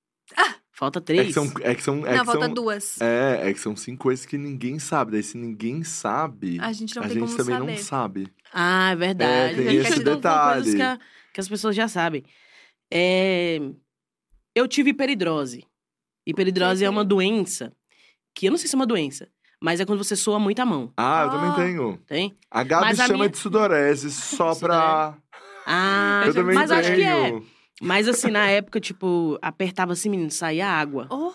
Falta 0.74 0.99
É 0.99 1.03
três. 1.03 1.26
que 1.28 1.33
são. 1.33 1.53
É 1.61 1.74
que 1.74 1.83
são, 1.83 2.05
é 2.07 2.16
não, 2.16 2.20
que 2.20 2.24
falta 2.26 2.47
são, 2.47 2.55
duas. 2.55 3.01
É, 3.01 3.49
é 3.49 3.53
que 3.53 3.61
são 3.61 3.76
cinco 3.76 4.03
coisas 4.05 4.26
que 4.26 4.37
ninguém 4.37 4.78
sabe. 4.80 5.12
Daí, 5.12 5.22
se 5.22 5.37
ninguém 5.39 5.85
sabe, 5.85 6.59
A 6.61 6.72
gente 6.72 6.97
não 6.97 7.03
a 7.05 7.07
tem 7.09 7.18
gente 7.20 7.26
como 7.26 7.37
também 7.37 7.55
saber. 7.59 7.72
não 7.72 7.78
sabe. 7.78 8.28
Ah, 8.53 8.91
é 8.91 8.97
verdade. 8.97 9.30
É, 9.53 9.55
tem 9.55 9.68
A 9.68 9.70
gente 9.70 9.93
esse 9.93 10.03
detalhe. 10.03 10.62
coisas 10.62 10.74
que, 10.74 10.83
a- 10.83 10.99
que 11.35 11.41
as 11.41 11.49
pessoas 11.49 11.76
já 11.76 11.87
sabem. 11.87 12.24
É, 12.95 13.59
Eu 14.55 14.68
tive 14.68 14.90
hiperidrose. 14.90 15.64
Hiperidrose 16.26 16.84
é 16.84 16.90
uma 16.90 17.03
doença 17.05 17.72
que 18.34 18.47
eu 18.47 18.51
não 18.51 18.59
sei 18.59 18.68
se 18.68 18.74
é 18.74 18.78
uma 18.78 18.86
doença, 18.86 19.28
mas 19.62 19.80
é 19.80 19.86
quando 19.86 20.05
você 20.05 20.14
soa 20.14 20.38
muito 20.38 20.61
a 20.61 20.66
mão, 20.66 20.93
Ah, 20.97 21.22
eu 21.24 21.28
Ah. 21.28 21.30
também 21.32 21.53
tenho. 21.55 21.97
tem? 22.07 22.36
A 22.51 22.62
Gabi 22.62 22.82
Mas 22.86 23.01
a 23.01 23.07
chama 23.07 23.18
minha- 23.18 23.28
de 23.30 23.38
sudorese 23.38 24.11
só 24.11 24.55
pra. 24.55 25.16
Ah, 25.66 26.22
Eu 26.26 26.34
também 26.34 26.55
mas 26.55 26.68
tenho. 26.68 26.80
acho 26.80 26.95
que 26.95 27.03
é. 27.03 27.40
Mas 27.80 28.07
assim, 28.09 28.30
na 28.30 28.47
época, 28.49 28.78
tipo, 28.78 29.38
apertava 29.40 29.93
assim, 29.95 30.09
menino, 30.11 30.30
saía 30.30 30.68
água. 30.68 31.07
Oh, 31.11 31.32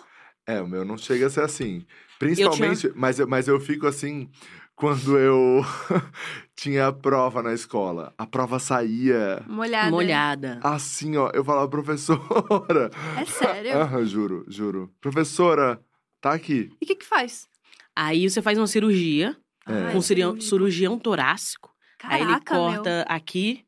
É, 0.48 0.62
o 0.62 0.66
meu 0.66 0.82
não 0.82 0.96
chega 0.96 1.26
a 1.26 1.30
ser 1.30 1.42
assim. 1.42 1.84
Principalmente, 2.18 2.90
mas, 2.96 3.18
eu, 3.18 3.28
mas 3.28 3.46
eu 3.46 3.60
fico 3.60 3.86
assim 3.86 4.30
quando 4.74 5.18
eu 5.18 5.60
tinha 6.56 6.90
prova 6.90 7.42
na 7.42 7.52
escola. 7.52 8.14
A 8.16 8.26
prova 8.26 8.58
saía 8.58 9.44
molhada. 9.46 9.90
Molhada. 9.90 10.60
assim, 10.62 11.18
ó. 11.18 11.30
Eu 11.34 11.44
falava, 11.44 11.68
professora. 11.68 12.90
É 13.20 13.26
sério? 13.26 13.76
Aham, 13.76 14.06
juro, 14.06 14.46
juro. 14.48 14.90
Professora, 15.02 15.78
tá 16.18 16.32
aqui. 16.32 16.70
E 16.80 16.84
o 16.84 16.88
que 16.88 16.96
que 16.96 17.04
faz? 17.04 17.46
Aí 17.94 18.28
você 18.30 18.40
faz 18.40 18.56
uma 18.56 18.66
cirurgia, 18.66 19.36
É. 19.66 19.92
com 19.92 19.98
Ai, 19.98 20.40
cirurgião, 20.40 20.98
torácico. 20.98 21.70
Aí 22.02 22.22
ele 22.22 22.30
Caraca, 22.40 22.54
corta 22.54 23.02
aqui 23.06 23.66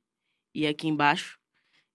e 0.55 0.67
aqui 0.67 0.89
embaixo. 0.89 1.39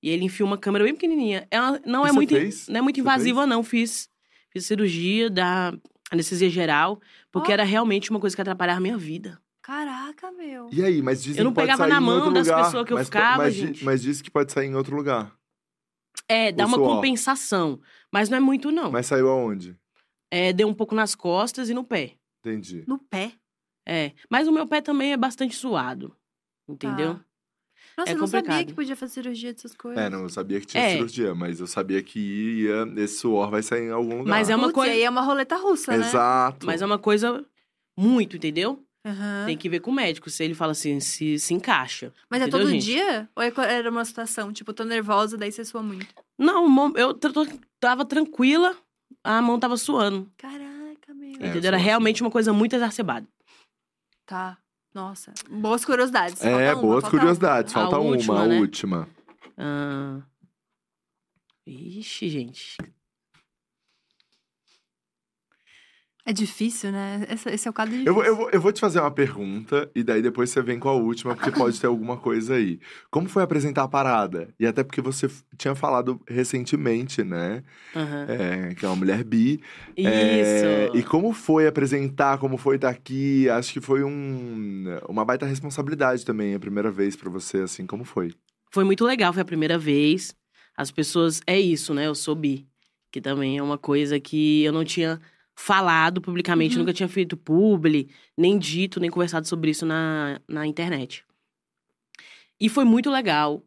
E 0.03 0.09
ele 0.09 0.25
enfia 0.25 0.45
uma 0.45 0.57
câmera 0.59 0.83
bem 0.83 0.93
pequenininha. 0.93 1.47
Ela 1.49 1.81
não 1.85 2.05
é 2.05 2.11
muito, 2.11 2.29
você 2.35 2.39
fez? 2.41 2.67
não 2.67 2.77
é 2.77 2.81
muito 2.81 2.99
invasiva, 2.99 3.47
não. 3.47 3.63
Fiz, 3.63 4.07
fiz 4.55 4.65
cirurgia 4.65 5.29
da 5.29 5.73
anestesia 6.09 6.49
geral, 6.49 7.01
porque 7.31 7.51
Ó. 7.51 7.53
era 7.53 7.63
realmente 7.63 8.09
uma 8.09 8.19
coisa 8.19 8.35
que 8.35 8.41
atrapalhava 8.41 8.77
a 8.77 8.81
minha 8.81 8.97
vida. 8.97 9.39
Caraca, 9.61 10.31
meu. 10.31 10.69
E 10.71 10.83
aí, 10.83 11.01
mas 11.01 11.23
dizem 11.23 11.39
Eu 11.39 11.45
não 11.45 11.51
que 11.51 11.55
pode 11.55 11.65
pegava 11.67 11.83
sair 11.83 11.89
na 11.89 11.97
em 11.99 12.05
mão 12.05 12.15
outro 12.17 12.33
das 12.33 12.47
lugar. 12.47 12.65
pessoas 12.65 12.85
que 12.85 12.93
eu 12.93 12.97
mas, 12.97 13.07
ficava, 13.07 13.37
mas, 13.43 13.53
gente. 13.53 13.83
mas 13.83 14.01
diz 14.01 14.21
que 14.21 14.29
pode 14.31 14.51
sair 14.53 14.67
em 14.67 14.75
outro 14.75 14.95
lugar. 14.95 15.33
É, 16.29 16.51
dá 16.51 16.65
O 16.65 16.67
uma 16.67 16.77
suor. 16.77 16.95
compensação. 16.95 17.79
Mas 18.11 18.29
não 18.29 18.37
é 18.37 18.39
muito, 18.39 18.71
não. 18.71 18.91
Mas 18.91 19.07
saiu 19.07 19.27
aonde? 19.29 19.75
É, 20.31 20.53
deu 20.53 20.67
um 20.67 20.73
pouco 20.73 20.93
nas 20.95 21.15
costas 21.15 21.69
e 21.69 21.73
no 21.73 21.83
pé. 21.83 22.13
Entendi. 22.39 22.83
No 22.87 22.99
pé. 22.99 23.33
É. 23.87 24.11
Mas 24.29 24.47
o 24.47 24.51
meu 24.51 24.67
pé 24.67 24.81
também 24.81 25.11
é 25.13 25.17
bastante 25.17 25.55
suado. 25.55 26.15
Entendeu? 26.67 27.15
Tá. 27.15 27.25
Nossa, 27.97 28.11
É 28.11 28.13
eu 28.13 28.17
não 28.17 28.27
sabia 28.27 28.41
complicado. 28.49 28.67
que 28.67 28.73
podia 28.73 28.95
fazer 28.95 29.13
cirurgia 29.13 29.53
dessas 29.53 29.73
coisas. 29.73 30.03
É, 30.03 30.09
não, 30.09 30.23
eu 30.23 30.29
sabia 30.29 30.59
que 30.59 30.65
tinha 30.67 30.83
É. 30.83 30.91
cirurgia, 30.91 31.33
mas 31.33 31.59
eu 31.59 31.67
sabia 31.67 32.03
que 32.03 32.19
ia, 32.19 33.03
esse 33.03 33.19
suor 33.19 33.49
vai 33.49 33.63
sair 33.63 33.83
em 33.87 33.91
algum 33.91 34.17
lugar. 34.19 34.29
Mas 34.29 34.49
é 34.49 34.55
uma 34.55 34.63
Putz, 34.67 34.75
coisa- 34.75 34.93
E 34.93 34.97
aí 34.97 35.03
é 35.03 35.09
uma 35.09 35.21
roleta 35.21 35.55
russa, 35.55 35.95
né? 35.97 36.05
Exato. 36.05 36.65
Mas 36.65 36.81
é 36.81 36.85
uma 36.85 36.99
coisa 36.99 37.45
muito, 37.97 38.35
entendeu? 38.35 38.83
Aham. 39.05 39.43
Tem 39.45 39.55
que 39.57 39.69
ver 39.69 39.79
com 39.81 39.91
o 39.91 39.93
médico. 39.93 40.29
Se 40.29 40.43
ele 40.43 40.53
fala 40.55 40.71
assim, 40.71 40.99
se, 40.99 41.37
se 41.39 41.53
encaixa. 41.53 42.11
Mas 42.29 42.41
é 42.41 42.47
entendeu, 42.47 42.59
todo 42.67 42.71
gente? 42.71 42.83
dia? 42.83 43.29
Ou 43.35 43.43
é 43.43 43.53
era 43.71 43.89
uma 43.89 44.03
situação? 44.03 44.51
Tipo, 44.51 44.73
tô 44.73 44.83
nervosa, 44.83 45.37
daí 45.37 45.51
você 45.51 45.63
sua 45.63 45.81
muito. 45.83 46.07
Não, 46.37 46.91
eu 46.97 47.13
tava 47.79 48.03
tranquila, 48.03 48.75
a 49.23 49.41
mão 49.41 49.57
tava 49.59 49.77
suando. 49.77 50.29
Caraca, 50.37 51.13
meu. 51.13 51.29
É, 51.29 51.43
eu 51.43 51.47
entendeu? 51.49 51.67
Era 51.67 51.77
assim. 51.77 51.85
realmente 51.85 52.21
uma 52.21 52.31
coisa 52.31 52.51
muito 52.51 52.75
exacerbada. 52.75 53.27
Tá. 54.25 54.57
Nossa. 54.95 55.33
Boas 55.49 55.83
curiosidades. 55.83 56.41
É, 56.41 56.49
Falta 56.49 56.73
uma, 56.73 56.81
boas 56.81 57.01
falta 57.01 57.17
curiosidades. 57.17 57.75
A 57.75 57.79
Falta 57.81 57.99
uma, 57.99 58.11
última, 58.11 58.41
a 58.41 58.47
né? 58.47 58.59
última. 58.59 59.09
Ah... 59.57 60.21
Ixi, 61.67 62.29
gente. 62.29 62.77
É 66.27 66.33
difícil, 66.33 66.91
né? 66.91 67.23
Esse, 67.29 67.49
esse 67.49 67.67
é 67.67 67.71
o 67.71 67.73
caso 67.73 67.91
difícil. 67.91 68.07
Eu, 68.09 68.13
vou- 68.15 68.23
eu, 68.25 68.35
vou, 68.35 68.49
eu 68.49 68.59
vou 68.59 68.71
te 68.71 68.79
fazer 68.79 68.99
uma 68.99 69.11
pergunta 69.11 69.89
e 69.93 70.03
daí 70.03 70.23
depois 70.23 70.49
você 70.49 70.59
vem 70.61 70.79
com 70.79 70.89
a 70.89 70.93
última, 70.93 71.35
porque 71.35 71.51
pode 71.53 71.79
ter 71.79 71.85
alguma 71.85 72.17
coisa 72.17 72.55
aí. 72.55 72.79
Como 73.11 73.29
foi 73.29 73.43
apresentar 73.43 73.83
a 73.83 73.87
parada? 73.87 74.49
E 74.59 74.65
até 74.65 74.83
porque 74.83 75.01
você 75.01 75.29
tinha 75.55 75.75
falado 75.75 76.19
recentemente, 76.27 77.23
né? 77.23 77.63
Aham. 77.95 78.25
É, 78.27 78.73
que 78.73 78.83
é 78.83 78.89
uma 78.89 78.95
mulher 78.95 79.23
bi. 79.23 79.61
Isso. 79.95 80.07
É, 80.07 80.89
e 80.95 81.03
como 81.03 81.31
foi 81.31 81.67
apresentar, 81.67 82.39
como 82.39 82.57
foi 82.57 82.77
estar 82.77 82.89
aqui? 82.89 83.47
Acho 83.49 83.71
que 83.73 83.79
foi 83.81 84.03
um, 84.03 84.85
uma 85.07 85.23
baita 85.23 85.45
responsabilidade 85.45 86.25
também, 86.25 86.55
a 86.55 86.59
primeira 86.59 86.89
vez 86.89 87.15
pra 87.15 87.29
você, 87.29 87.59
assim, 87.59 87.85
como 87.85 88.03
foi? 88.03 88.33
Foi 88.71 88.83
muito 88.83 89.05
legal, 89.05 89.31
foi 89.31 89.43
a 89.43 89.45
primeira 89.45 89.77
vez. 89.77 90.35
As 90.75 90.89
pessoas. 90.89 91.39
É 91.45 91.59
isso, 91.59 91.93
né? 91.93 92.07
Eu 92.07 92.15
sou 92.15 92.33
bi. 92.35 92.67
Que 93.11 93.21
também 93.21 93.57
é 93.59 93.63
uma 93.63 93.77
coisa 93.77 94.19
que 94.19 94.63
eu 94.63 94.73
não 94.73 94.83
tinha 94.83 95.21
falado 95.55 96.21
publicamente, 96.21 96.75
Uhum. 96.75 96.79
nunca 96.81 96.93
tinha 96.93 97.07
feito 97.07 97.37
publi, 97.37 98.09
nem 98.37 98.57
dito, 98.59 98.99
nem 98.99 99.09
conversado 99.09 99.47
sobre 99.47 99.71
isso 99.71 99.85
na, 99.85 100.39
na 100.47 100.67
internet. 100.67 101.23
E 102.59 102.69
foi 102.69 102.85
muito 102.85 103.09
legal. 103.09 103.63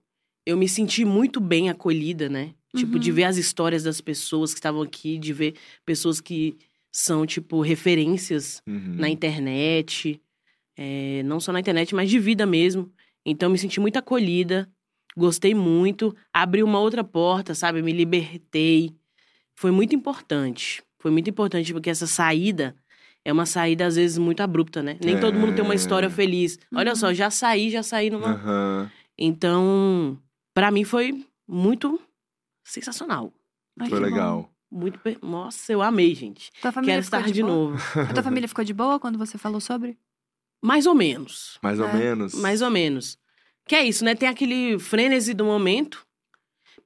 Eu 0.47 0.57
me 0.57 0.69
senti 0.69 1.05
muito 1.05 1.41
bem 1.41 1.69
acolhida, 1.69 2.29
né? 2.29 2.55
Tipo, 2.77 2.99
de 2.99 3.11
Uhum. 3.11 3.17
ver 3.17 3.25
as 3.25 3.37
histórias 3.37 3.83
das 3.83 4.01
pessoas 4.01 4.53
que 4.53 4.59
estavam 4.59 4.83
aqui, 4.83 5.19
de 5.19 5.33
ver 5.33 5.55
pessoas 5.85 6.21
que 6.21 6.57
são, 6.93 7.27
tipo, 7.27 7.61
referências 7.61 8.63
Uhum. 8.67 8.95
na 8.99 9.09
internet, 9.09 10.21
é, 10.77 11.23
não 11.25 11.41
só 11.41 11.53
na 11.53 11.61
internet, 11.61 11.95
mas 11.95 12.09
de 12.11 12.19
vida 12.19 12.47
mesmo. 12.47 12.91
Então, 13.25 13.51
me 13.51 13.59
senti 13.59 13.81
muito 13.81 13.97
acolhida, 13.99 14.71
gostei 15.17 15.55
muito, 15.55 16.15
abri 16.33 16.63
uma 16.63 16.79
outra 16.81 17.03
porta, 17.05 17.55
sabe? 17.55 17.83
Me 17.83 17.93
libertei. 17.93 18.95
Foi 19.55 19.71
muito 19.71 19.95
importante. 19.95 20.83
Foi 20.99 21.11
muito 21.11 21.31
importante, 21.31 21.73
porque 21.73 21.91
essa 21.91 22.07
saída 22.07 22.75
é 23.25 23.33
uma 23.33 23.47
saída, 23.47 23.87
às 23.87 23.97
vezes, 23.97 24.19
muito 24.19 24.41
abrupta, 24.43 24.83
né? 24.83 24.97
Nem 25.05 25.19
todo 25.21 25.39
mundo 25.39 25.55
tem 25.55 25.65
uma 25.65 25.75
história 25.75 26.07
É. 26.07 26.11
feliz. 26.11 26.59
Olha 26.75 26.91
Uhum. 26.93 26.97
só, 26.97 27.13
já 27.15 27.31
saí, 27.31 27.71
já 27.71 27.83
saí 27.83 28.11
numa. 28.11 28.33
Aham. 28.33 28.91
Então, 29.19 30.19
pra 30.55 30.71
mim 30.71 30.85
foi 30.85 31.25
muito 31.47 32.01
sensacional. 32.65 33.33
Ai, 33.79 33.89
Foi 33.89 33.99
que 33.99 34.05
bom. 34.05 34.11
legal. 34.11 34.51
Muito. 34.71 34.99
per- 34.99 35.19
Nossa, 35.23 35.73
eu 35.73 35.81
amei, 35.83 36.15
gente. 36.15 36.51
Tua 36.61 36.73
família 36.73 36.95
Quero 36.95 37.05
estar 37.05 37.23
de 37.31 37.43
boa? 37.43 37.53
novo. 37.55 37.77
A 38.09 38.13
tua 38.13 38.23
família 38.23 38.49
ficou 38.49 38.65
de 38.65 38.75
boa 38.75 38.99
quando 38.99 39.19
você 39.19 39.39
falou 39.39 39.61
sobre? 39.61 39.99
Mais 40.63 40.87
ou 40.87 40.95
menos. 40.95 41.59
Mais 41.63 41.79
ou 41.81 41.87
É, 41.87 41.93
menos. 41.93 42.35
Mais 42.35 42.61
ou 42.63 42.71
menos. 42.71 43.19
Que 43.67 43.77
é 43.77 43.85
isso, 43.85 44.05
né? 44.05 44.15
Tem 44.15 44.29
aquele 44.29 44.79
frenesi 44.79 45.33
do 45.35 45.45
momento, 45.45 46.05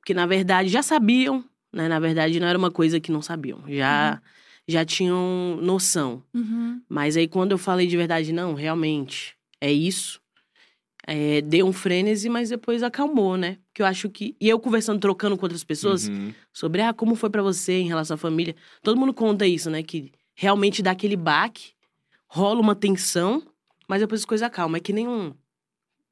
que 0.05 0.13
na 0.15 0.27
verdade 0.27 0.69
já 0.69 0.83
sabiam, 0.83 1.45
né? 1.73 1.89
Na 1.89 1.99
verdade 1.99 2.39
não 2.39 2.47
era 2.47 2.59
uma 2.59 2.71
coisa 2.71 3.01
que 3.01 3.11
não 3.13 3.23
sabiam, 3.23 3.63
já 3.69 4.21
já 4.69 4.85
tinham 4.85 5.59
noção. 5.61 6.23
Uhum. 6.33 6.81
Mas 6.89 7.17
aí 7.17 7.27
quando 7.27 7.53
eu 7.53 7.59
falei 7.59 7.87
de 7.87 7.97
verdade, 7.97 8.33
não, 8.33 8.55
realmente 8.55 9.35
é 9.61 9.73
isso. 9.73 10.21
É, 11.05 11.41
deu 11.41 11.67
um 11.67 11.73
frenesi, 11.73 12.29
mas 12.29 12.51
depois 12.51 12.81
acalmou, 12.81 13.37
né? 13.37 13.59
Porque 13.67 13.83
eu 13.83 13.87
acho 13.87 14.09
que. 14.09 14.37
E 14.41 14.49
eu 14.49 14.61
conversando, 14.61 15.01
trocando 15.01 15.37
com 15.37 15.45
outras 15.45 15.65
pessoas 15.65 16.07
Uhum. 16.09 16.33
sobre 16.53 16.81
ah, 16.81 16.93
como 16.95 17.17
foi 17.17 17.29
pra 17.29 17.43
você 17.43 17.73
em 17.81 17.89
relação 17.89 18.15
à 18.15 18.19
família. 18.19 18.55
Todo 18.85 18.97
mundo 18.99 19.13
conta 19.13 19.45
isso, 19.45 19.69
né? 19.69 19.83
Que 19.83 20.13
realmente 20.35 20.81
dá 20.81 20.93
aquele 20.93 21.17
baque, 21.17 21.73
rola 22.29 22.61
uma 22.61 22.77
tensão, 22.77 23.43
mas 23.89 24.01
depois 24.01 24.21
as 24.21 24.25
coisas 24.25 24.47
acalmam. 24.47 24.77
É 24.77 24.81
que 24.81 24.93
nem 24.93 25.09
um, 25.09 25.35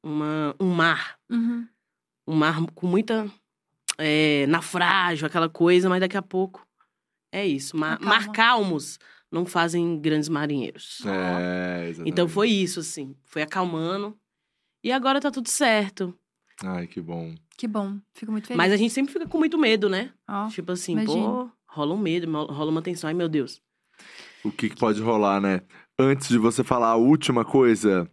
uma, 0.03 0.53
um 0.59 0.67
mar. 0.67 1.17
Uhum. 1.29 1.65
Um 2.27 2.35
mar 2.35 2.61
com 2.75 2.85
muita 2.85 3.31
é, 3.97 4.45
naufrágio, 4.47 5.25
aquela 5.27 5.49
coisa, 5.49 5.89
mas 5.89 5.99
daqui 5.99 6.17
a 6.17 6.21
pouco 6.21 6.65
é 7.31 7.45
isso. 7.45 7.77
Ma 7.77 7.93
Acalma. 7.93 8.09
mar 8.15 8.31
calmos 8.31 8.99
não 9.31 9.45
fazem 9.45 9.99
grandes 9.99 10.27
marinheiros. 10.29 11.01
É, 11.05 11.87
exatamente. 11.89 12.11
Então 12.11 12.27
foi 12.27 12.49
isso, 12.49 12.79
assim. 12.81 13.15
Foi 13.23 13.41
acalmando. 13.41 14.17
E 14.83 14.91
agora 14.91 15.21
tá 15.21 15.31
tudo 15.31 15.47
certo. 15.47 16.13
Ai, 16.63 16.87
que 16.87 17.01
bom. 17.01 17.33
Que 17.57 17.67
bom. 17.67 17.97
Fico 18.13 18.31
muito 18.31 18.47
feliz. 18.47 18.57
Mas 18.57 18.71
a 18.73 18.77
gente 18.77 18.93
sempre 18.93 19.13
fica 19.13 19.27
com 19.27 19.37
muito 19.37 19.57
medo, 19.57 19.87
né? 19.89 20.11
Ó, 20.27 20.47
Tipo 20.47 20.71
assim, 20.73 20.93
imagino. 20.93 21.13
pô, 21.13 21.49
rola 21.67 21.93
um 21.93 21.97
medo, 21.97 22.29
rola 22.31 22.71
uma 22.71 22.81
tensão. 22.81 23.07
Ai, 23.07 23.13
meu 23.13 23.29
Deus. 23.29 23.61
O 24.43 24.51
que, 24.51 24.69
que 24.69 24.75
pode 24.75 24.99
rolar, 25.01 25.39
né? 25.39 25.61
Antes 25.97 26.27
de 26.29 26.37
você 26.37 26.63
falar 26.63 26.89
a 26.89 26.95
última 26.95 27.45
coisa, 27.45 28.09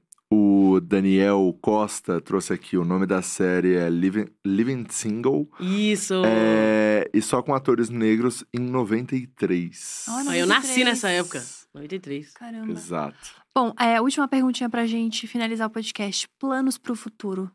o 0.79 0.81
Daniel 0.81 1.57
Costa 1.61 2.21
trouxe 2.21 2.53
aqui 2.53 2.77
o 2.77 2.85
nome 2.85 3.07
da 3.07 3.21
série 3.21 3.75
é 3.75 3.91
Living, 3.91 4.27
Living 4.45 4.87
Single. 4.89 5.49
Isso. 5.61 6.23
É, 6.25 7.09
e 7.13 7.21
só 7.21 7.43
com 7.43 7.55
atores 7.55 7.91
negros 7.91 8.45
em 8.53 8.61
93. 8.61 10.07
Ó, 10.09 10.13
Ah, 10.29 10.37
eu 10.37 10.47
nasci 10.47 10.83
93. 10.83 10.85
nessa 10.87 11.09
época. 11.11 11.45
93. 11.75 12.33
Caramba. 12.33 12.73
Exato. 12.73 13.19
Bom, 13.55 13.75
é, 13.79 14.01
última 14.01 14.27
perguntinha 14.29 14.71
pra 14.71 14.87
gente 14.87 15.27
finalizar 15.27 15.67
o 15.67 15.71
podcast. 15.71 16.29
Planos 16.39 16.79
pro 16.79 16.95
futuro. 16.95 17.51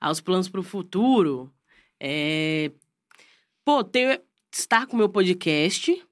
Aos 0.00 0.20
planos 0.20 0.48
pro 0.48 0.62
futuro, 0.62 1.50
é... 1.98 2.70
Pô, 3.64 3.82
ter... 3.82 4.22
estar 4.52 4.86
com 4.86 4.94
o 4.94 4.98
meu 4.98 5.08
podcast, 5.08 6.04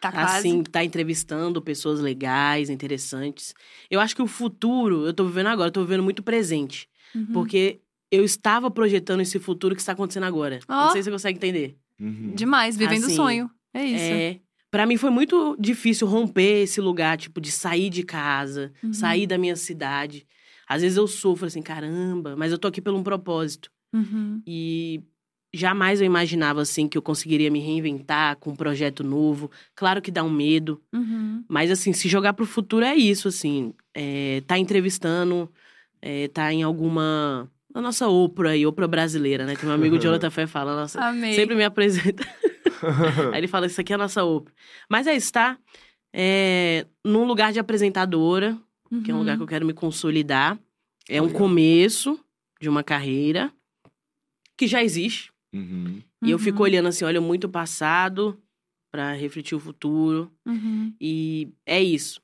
Tá 0.00 0.12
quase. 0.12 0.38
assim, 0.38 0.62
tá 0.62 0.84
entrevistando 0.84 1.60
pessoas 1.60 1.98
legais, 2.00 2.70
interessantes. 2.70 3.54
Eu 3.90 4.00
acho 4.00 4.14
que 4.14 4.22
o 4.22 4.26
futuro, 4.26 5.06
eu 5.06 5.12
tô 5.12 5.24
vivendo 5.24 5.48
agora, 5.48 5.68
eu 5.68 5.72
tô 5.72 5.82
vivendo 5.82 6.02
muito 6.02 6.22
presente. 6.22 6.88
Uhum. 7.14 7.26
Porque 7.32 7.80
eu 8.10 8.24
estava 8.24 8.70
projetando 8.70 9.20
esse 9.20 9.38
futuro 9.38 9.74
que 9.74 9.80
está 9.80 9.92
acontecendo 9.92 10.24
agora. 10.24 10.60
Ó. 10.68 10.84
Não 10.86 10.92
sei 10.92 11.02
se 11.02 11.06
você 11.06 11.12
consegue 11.12 11.36
entender. 11.38 11.76
Uhum. 12.00 12.32
Demais, 12.34 12.76
vivendo 12.76 13.02
o 13.02 13.06
Assim, 13.06 13.16
sonho. 13.16 13.50
É 13.74 13.84
isso. 13.84 14.04
É. 14.04 14.40
Pra 14.70 14.86
mim 14.86 14.96
foi 14.96 15.10
muito 15.10 15.56
difícil 15.58 16.06
romper 16.06 16.62
esse 16.62 16.80
lugar, 16.80 17.16
tipo, 17.16 17.40
de 17.40 17.50
sair 17.50 17.90
de 17.90 18.02
casa, 18.02 18.72
Uhum. 18.82 18.92
sair 18.92 19.26
da 19.26 19.38
minha 19.38 19.56
cidade. 19.56 20.26
Às 20.68 20.82
vezes 20.82 20.96
eu 20.98 21.06
sofro 21.06 21.46
assim, 21.46 21.62
caramba, 21.62 22.36
mas 22.36 22.52
eu 22.52 22.58
tô 22.58 22.68
aqui 22.68 22.80
por 22.80 22.92
um 22.92 23.02
propósito. 23.02 23.70
Uhum. 23.92 24.42
E 24.46 25.02
jamais 25.54 26.00
eu 26.00 26.06
imaginava, 26.06 26.60
assim, 26.60 26.86
que 26.88 26.96
eu 26.98 27.02
conseguiria 27.02 27.50
me 27.50 27.58
reinventar 27.60 28.36
com 28.36 28.50
um 28.50 28.56
projeto 28.56 29.02
novo. 29.02 29.50
Claro 29.74 30.02
que 30.02 30.10
dá 30.10 30.22
um 30.22 30.30
medo, 30.30 30.80
Uhum. 30.92 31.44
mas, 31.48 31.70
assim, 31.70 31.92
se 31.92 32.08
jogar 32.08 32.34
pro 32.34 32.44
futuro 32.46 32.84
é 32.84 32.94
isso, 32.94 33.28
assim. 33.28 33.72
É, 33.94 34.42
tá 34.46 34.58
entrevistando, 34.58 35.50
é, 36.02 36.28
tá 36.28 36.52
em 36.52 36.62
alguma... 36.62 37.50
A 37.74 37.80
nossa 37.80 38.08
Oprah 38.08 38.50
aí, 38.50 38.66
Oprah 38.66 38.88
brasileira, 38.88 39.44
né? 39.46 39.54
Tem 39.56 39.68
um 39.68 39.72
amigo 39.72 39.98
Jonathan 40.00 40.30
Fé 40.30 40.46
fala, 40.46 40.74
nossa, 40.74 41.00
Amei. 41.00 41.34
sempre 41.34 41.54
me 41.54 41.64
apresenta. 41.64 42.26
Aí 43.32 43.38
ele 43.40 43.48
fala, 43.48 43.66
isso 43.66 43.80
aqui 43.80 43.92
é 43.92 43.96
a 43.96 43.98
nossa 43.98 44.22
Oprah. 44.24 44.52
Mas 44.88 45.06
é 45.06 45.14
isso, 45.16 45.32
tá? 45.32 45.58
É, 46.12 46.86
num 47.04 47.24
lugar 47.24 47.52
de 47.52 47.58
apresentadora, 47.58 48.56
que 49.04 49.10
é 49.10 49.14
um 49.14 49.18
lugar 49.18 49.36
que 49.36 49.42
eu 49.42 49.46
quero 49.46 49.66
me 49.66 49.74
consolidar. 49.74 50.58
É 51.08 51.20
um 51.20 51.28
começo 51.28 52.18
de 52.60 52.68
uma 52.68 52.82
carreira 52.82 53.52
que 54.56 54.66
já 54.66 54.82
existe. 54.82 55.30
Uhum. 55.54 56.02
E 56.24 56.30
eu 56.30 56.36
Uhum. 56.38 56.42
fico 56.44 56.62
olhando 56.62 56.88
assim, 56.88 57.04
olha 57.04 57.20
muito 57.20 57.44
o 57.44 57.48
passado 57.50 58.38
pra 58.92 59.12
refletir 59.12 59.54
o 59.54 59.60
futuro. 59.60 60.30
Uhum. 60.46 60.94
E 61.00 61.48
é 61.66 61.82
isso. 61.82 62.20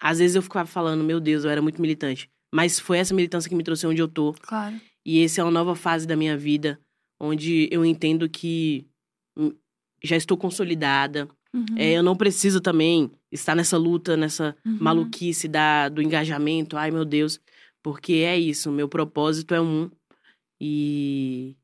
Às 0.00 0.18
vezes 0.18 0.34
eu 0.36 0.42
ficava 0.42 0.66
falando, 0.66 1.02
meu 1.04 1.18
Deus, 1.20 1.44
eu 1.44 1.50
era 1.50 1.62
muito 1.62 1.80
militante. 1.80 2.28
Mas 2.54 2.78
foi 2.78 2.98
essa 2.98 3.14
militância 3.14 3.48
que 3.48 3.54
me 3.56 3.62
trouxe 3.64 3.86
onde 3.86 4.00
eu 4.00 4.08
tô. 4.08 4.32
Claro. 4.34 4.78
E 5.04 5.22
essa 5.22 5.40
é 5.40 5.44
uma 5.44 5.50
nova 5.50 5.74
fase 5.74 6.06
da 6.06 6.16
minha 6.16 6.36
vida, 6.36 6.78
onde 7.20 7.68
eu 7.70 7.84
entendo 7.84 8.28
que 8.28 8.86
hum, 9.38 9.52
já 10.02 10.16
estou 10.16 10.36
consolidada. 10.36 11.28
Uhum. 11.54 11.64
É, 11.76 11.92
eu 11.92 12.02
não 12.02 12.16
preciso 12.16 12.60
também 12.60 13.10
estar 13.32 13.54
nessa 13.54 13.76
luta, 13.78 14.16
nessa 14.16 14.54
Uhum. 14.64 14.78
maluquice 14.80 15.48
da, 15.48 15.88
do 15.88 16.02
engajamento. 16.02 16.76
Ai, 16.76 16.90
meu 16.90 17.04
Deus. 17.04 17.40
Porque 17.82 18.14
é 18.14 18.38
isso, 18.38 18.70
meu 18.72 18.88
propósito 18.88 19.54
é 19.54 19.60
um. 19.60 19.90
E 20.60 21.56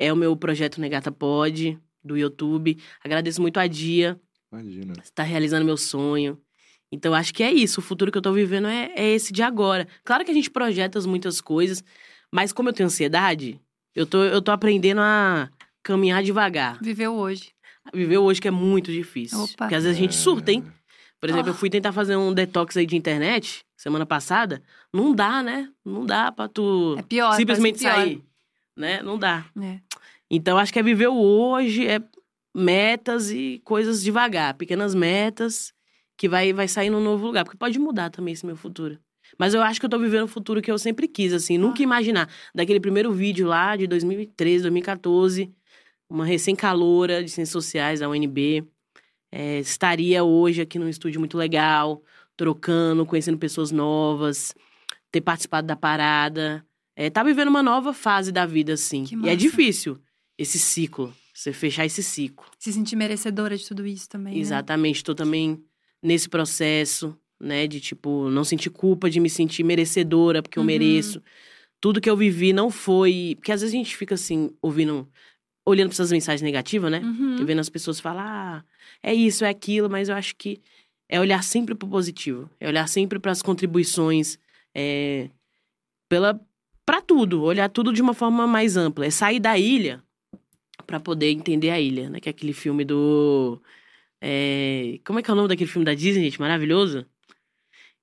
é 0.00 0.12
o 0.12 0.16
meu 0.16 0.34
projeto 0.34 0.80
Negata 0.80 1.12
Pod, 1.12 1.78
do 2.02 2.16
YouTube. 2.16 2.76
Agradeço 3.04 3.40
muito 3.40 3.60
a 3.60 3.66
Dia, 3.66 4.18
Imagina. 4.50 4.94
está 5.02 5.22
realizando 5.22 5.64
meu 5.64 5.76
sonho. 5.76 6.40
Então, 6.90 7.14
acho 7.14 7.32
que 7.32 7.42
é 7.44 7.52
isso. 7.52 7.78
O 7.78 7.82
futuro 7.82 8.10
que 8.10 8.18
eu 8.18 8.22
tô 8.22 8.32
vivendo 8.32 8.66
é, 8.66 8.90
é 8.96 9.08
esse 9.14 9.32
de 9.32 9.42
agora. 9.42 9.86
Claro 10.02 10.24
que 10.24 10.30
a 10.30 10.34
gente 10.34 10.50
projeta 10.50 10.98
muitas 11.02 11.40
coisas, 11.40 11.84
mas 12.32 12.52
como 12.52 12.68
eu 12.68 12.72
tenho 12.72 12.86
ansiedade, 12.88 13.60
eu 13.94 14.04
tô, 14.06 14.24
eu 14.24 14.42
tô 14.42 14.50
aprendendo 14.50 15.00
a 15.00 15.48
caminhar 15.84 16.22
devagar. 16.22 16.78
Viveu 16.82 17.14
hoje. 17.14 17.52
Viver 17.94 18.18
hoje 18.18 18.40
que 18.40 18.48
é 18.48 18.50
muito 18.50 18.90
difícil. 18.90 19.38
Opa. 19.38 19.54
Porque 19.58 19.74
às 19.74 19.84
vezes 19.84 19.96
a 19.98 20.00
gente 20.00 20.14
surta, 20.16 20.50
hein? 20.50 20.64
Por 21.20 21.28
exemplo, 21.28 21.48
Ah. 21.48 21.50
eu 21.50 21.54
fui 21.54 21.68
tentar 21.70 21.92
fazer 21.92 22.16
um 22.16 22.32
detox 22.32 22.76
aí 22.76 22.86
de 22.86 22.96
internet 22.96 23.62
semana 23.76 24.04
passada. 24.06 24.62
Não 24.92 25.14
dá, 25.14 25.42
né? 25.42 25.68
Não 25.84 26.04
dá 26.06 26.32
pra 26.32 26.48
tu 26.48 26.96
É 26.98 27.02
pior. 27.02 27.34
simplesmente 27.36 27.78
pior. 27.78 27.94
sair. 27.94 28.22
Né? 28.76 29.02
Não 29.02 29.18
dá. 29.18 29.46
É. 29.60 29.80
Então, 30.30 30.58
acho 30.58 30.72
que 30.72 30.78
é 30.78 30.82
viver 30.82 31.08
o 31.08 31.16
hoje, 31.16 31.86
é 31.86 32.00
metas 32.54 33.30
e 33.30 33.60
coisas 33.64 34.02
devagar. 34.02 34.54
Pequenas 34.54 34.94
metas 34.94 35.72
que 36.16 36.28
vai, 36.28 36.52
vai 36.52 36.68
sair 36.68 36.90
num 36.90 37.00
novo 37.00 37.26
lugar. 37.26 37.44
Porque 37.44 37.58
pode 37.58 37.78
mudar 37.78 38.10
também 38.10 38.32
esse 38.32 38.46
meu 38.46 38.56
futuro. 38.56 38.98
Mas 39.38 39.54
eu 39.54 39.62
acho 39.62 39.78
que 39.80 39.86
eu 39.86 39.90
tô 39.90 39.98
vivendo 39.98 40.24
o 40.24 40.28
futuro 40.28 40.60
que 40.60 40.70
eu 40.70 40.78
sempre 40.78 41.06
quis, 41.08 41.32
assim. 41.32 41.56
Nunca 41.56 41.82
imaginar. 41.82 42.28
Daquele 42.54 42.80
primeiro 42.80 43.12
vídeo 43.12 43.46
lá 43.46 43.76
de 43.76 43.86
2013, 43.86 44.62
2014, 44.62 45.52
uma 46.08 46.24
recém-caloura 46.24 47.22
de 47.22 47.30
ciências 47.30 47.52
sociais 47.52 48.00
da 48.00 48.08
UNB. 48.08 48.64
é, 49.32 49.60
estaria 49.60 50.24
hoje 50.24 50.60
aqui 50.62 50.78
num 50.78 50.88
estúdio 50.88 51.20
muito 51.20 51.38
legal, 51.38 52.02
trocando, 52.36 53.06
conhecendo 53.06 53.38
pessoas 53.38 53.70
novas, 53.70 54.54
ter 55.12 55.20
participado 55.20 55.66
da 55.66 55.76
parada. 55.76 56.64
É, 57.00 57.08
tá 57.08 57.22
vivendo 57.22 57.48
uma 57.48 57.62
nova 57.62 57.94
fase 57.94 58.30
da 58.30 58.44
vida, 58.44 58.74
assim. 58.74 59.06
E 59.24 59.28
é 59.30 59.34
difícil 59.34 59.98
esse 60.36 60.58
ciclo, 60.58 61.14
você 61.32 61.50
fechar 61.50 61.86
esse 61.86 62.02
ciclo. 62.02 62.44
Se 62.58 62.70
sentir 62.70 62.94
merecedora 62.94 63.56
de 63.56 63.66
tudo 63.66 63.86
isso 63.86 64.06
também. 64.06 64.34
né? 64.34 64.38
Exatamente, 64.40 65.02
tô 65.02 65.14
também 65.14 65.64
nesse 66.02 66.28
processo, 66.28 67.16
né, 67.40 67.66
de 67.66 67.80
tipo, 67.80 68.28
não 68.28 68.44
sentir 68.44 68.68
culpa 68.68 69.08
de 69.08 69.18
me 69.18 69.30
sentir 69.30 69.64
merecedora, 69.64 70.42
porque 70.42 70.58
eu 70.58 70.62
Uhum. 70.62 70.66
mereço. 70.66 71.22
Tudo 71.80 72.02
que 72.02 72.10
eu 72.10 72.14
vivi 72.18 72.52
não 72.52 72.70
foi. 72.70 73.32
Porque 73.36 73.50
às 73.50 73.62
vezes 73.62 73.74
a 73.74 73.78
gente 73.78 73.96
fica 73.96 74.14
assim, 74.14 74.50
ouvindo, 74.60 75.08
olhando 75.64 75.88
pra 75.88 75.94
essas 75.94 76.12
mensagens 76.12 76.42
negativas, 76.42 76.92
né? 76.92 77.00
Uhum. 77.00 77.36
E 77.40 77.44
vendo 77.46 77.60
as 77.60 77.70
pessoas 77.70 77.98
falar, 77.98 78.62
ah, 78.62 78.64
é 79.02 79.14
isso, 79.14 79.42
é 79.42 79.48
aquilo, 79.48 79.88
mas 79.88 80.10
eu 80.10 80.14
acho 80.16 80.36
que 80.36 80.60
é 81.08 81.18
olhar 81.18 81.42
sempre 81.42 81.74
pro 81.74 81.88
positivo. 81.88 82.50
É 82.60 82.68
olhar 82.68 82.86
sempre 82.86 83.18
para 83.18 83.32
as 83.32 83.40
contribuições, 83.40 84.38
é, 84.74 85.30
pela 86.10 86.38
para 86.90 87.00
tudo, 87.00 87.42
olhar 87.42 87.68
tudo 87.68 87.92
de 87.92 88.02
uma 88.02 88.12
forma 88.14 88.46
mais 88.48 88.76
ampla. 88.76 89.06
É 89.06 89.10
sair 89.10 89.38
da 89.38 89.56
ilha 89.56 90.02
para 90.86 90.98
poder 90.98 91.30
entender 91.30 91.70
a 91.70 91.80
ilha, 91.80 92.10
né? 92.10 92.18
Que 92.18 92.28
é 92.28 92.32
aquele 92.32 92.52
filme 92.52 92.84
do 92.84 93.60
é, 94.20 94.98
como 95.06 95.18
é 95.18 95.22
que 95.22 95.30
é 95.30 95.32
o 95.32 95.36
nome 95.36 95.48
daquele 95.48 95.70
filme 95.70 95.84
da 95.84 95.94
Disney, 95.94 96.24
gente? 96.24 96.40
Maravilhoso. 96.40 97.06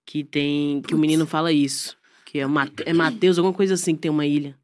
Que 0.05 0.23
tem 0.23 0.81
que 0.81 0.95
o 0.95 0.97
menino 0.97 1.27
fala 1.27 1.51
isso, 1.51 1.97
que 2.25 2.39
é 2.39 2.47
Mate, 2.47 2.83
é 2.85 2.93
Mateus, 2.93 3.37
alguma 3.37 3.53
coisa 3.53 3.73
assim 3.73 3.93
que 3.93 3.99
tem 4.01 4.11
uma 4.11 4.25
ilha. 4.25 4.57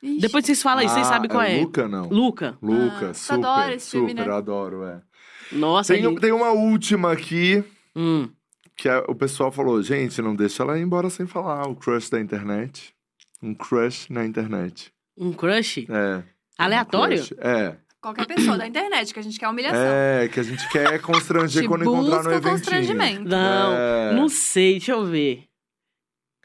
Ixi. 0.00 0.20
Depois 0.20 0.44
vocês 0.46 0.62
falam 0.62 0.78
aí, 0.82 0.88
vocês 0.88 1.06
Ah, 1.06 1.10
sabem 1.10 1.28
qual 1.28 1.42
é. 1.42 1.60
Luca, 1.60 1.88
não. 1.88 2.08
Luca. 2.08 2.56
Luca, 2.62 3.08
Ah, 3.08 3.12
tu 3.12 3.18
super, 3.18 3.34
adora 3.34 3.74
esse 3.74 3.90
filme, 3.90 4.10
super, 4.10 4.26
né? 4.28 4.32
adoro, 4.32 4.84
é. 4.84 5.02
Nossa, 5.50 5.94
Tem, 5.94 6.04
ele... 6.04 6.20
tem 6.20 6.30
uma 6.32 6.50
última 6.52 7.10
aqui, 7.12 7.62
Hum. 7.96 8.28
que 8.76 8.88
é- 8.88 9.04
o 9.08 9.14
pessoal 9.16 9.50
falou, 9.50 9.82
gente, 9.82 10.22
não 10.22 10.34
deixa 10.36 10.62
ela 10.62 10.78
ir 10.78 10.82
embora 10.82 11.10
sem 11.10 11.26
falar, 11.26 11.66
o 11.68 11.74
crush 11.74 12.08
da 12.08 12.20
internet. 12.20 12.94
Um 13.42 13.54
crush 13.54 14.08
na 14.12 14.24
internet. 14.24 14.92
Um 15.16 15.32
crush? 15.32 15.86
É. 15.90 16.22
Aleatório? 16.58 17.20
Um 17.22 17.26
crush. 17.26 17.34
É. 17.40 17.76
Qualquer 18.00 18.26
pessoa 18.26 18.58
da 18.58 18.66
internet, 18.66 19.12
que 19.14 19.20
a 19.20 19.22
gente 19.22 19.38
quer 19.38 19.48
humilhação. 19.48 19.78
É, 19.80 20.28
que 20.28 20.40
a 20.40 20.42
gente 20.42 20.68
quer 20.70 21.00
constranger 21.00 21.68
quando 21.68 21.82
encontrar 21.82 22.00
no 22.00 22.10
busca 22.16 22.30
eventinho. 22.32 22.52
constrangimento. 22.52 23.28
Não, 23.28 23.72
É. 23.76 24.12
não 24.14 24.28
sei, 24.28 24.72
deixa 24.72 24.92
eu 24.92 25.04
ver. 25.04 25.44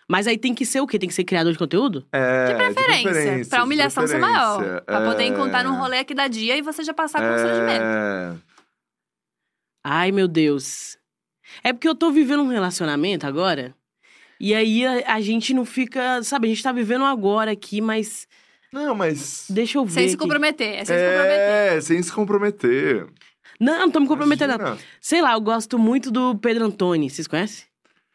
Mas 0.10 0.26
aí 0.28 0.38
tem 0.38 0.54
que 0.56 0.66
ser 0.66 0.80
o 0.82 0.88
quê? 0.88 0.98
Tem 1.00 1.10
que 1.10 1.16
ser 1.16 1.24
criador 1.24 1.52
de 1.52 1.58
conteúdo? 1.60 2.06
É, 2.14 2.46
De 2.46 2.56
preferência. 2.56 3.04
preferência, 3.12 3.50
pra 3.50 3.58
de 3.60 3.66
humilhação 3.66 4.08
ser 4.08 4.20
maior. 4.20 4.58
preferência. 4.58 4.82
Pra 4.86 5.02
poder 5.02 5.24
É. 5.24 5.28
encontrar 5.28 5.64
num 5.64 5.76
rolê 5.78 5.98
aqui 6.00 6.14
da 6.14 6.28
dia 6.28 6.56
e 6.58 6.62
você 6.62 6.84
já 6.84 6.94
passar 6.94 7.20
constrangimento. 7.28 7.84
É. 7.84 8.36
Ai, 9.84 10.12
meu 10.12 10.28
Deus. 10.28 10.98
É 11.64 11.74
porque 11.74 11.88
eu 11.88 11.96
tô 11.96 12.12
vivendo 12.12 12.44
um 12.44 12.48
relacionamento 12.50 13.26
agora. 13.26 13.74
E 14.40 14.54
aí 14.54 14.86
a, 14.86 15.16
a 15.16 15.22
gente 15.22 15.54
não 15.54 15.66
fica. 15.66 16.22
Sabe, 16.24 16.48
a 16.48 16.50
gente 16.50 16.64
tá 16.64 16.72
vivendo 16.72 17.06
agora 17.06 17.52
aqui, 17.52 17.82
mas. 17.82 18.28
Não, 18.72 18.94
mas... 18.94 19.46
Deixa 19.50 19.78
eu 19.78 19.86
ver. 19.86 19.92
Sem 20.02 20.10
se 20.10 20.18
comprometer. 20.18 20.68
É 20.80 20.86
sem 20.86 20.96
se 20.98 21.04
comprometer. 21.04 21.40
É, 21.40 21.82
sem 21.82 22.04
se 22.04 22.12
comprometer. 22.12 23.08
Não, 23.60 23.80
não 23.80 23.90
tô 23.92 24.00
me 24.00 24.08
comprometendo. 24.08 24.50
não. 24.52 24.58
Imagina. 24.68 24.88
Sei 25.02 25.22
lá, 25.22 25.34
eu 25.34 25.42
gosto 25.42 25.80
muito 25.80 26.12
do 26.12 26.38
Pedro 26.38 26.66
Antoni. 26.66 27.10
Vocês 27.10 27.28
conhecem? 27.28 27.66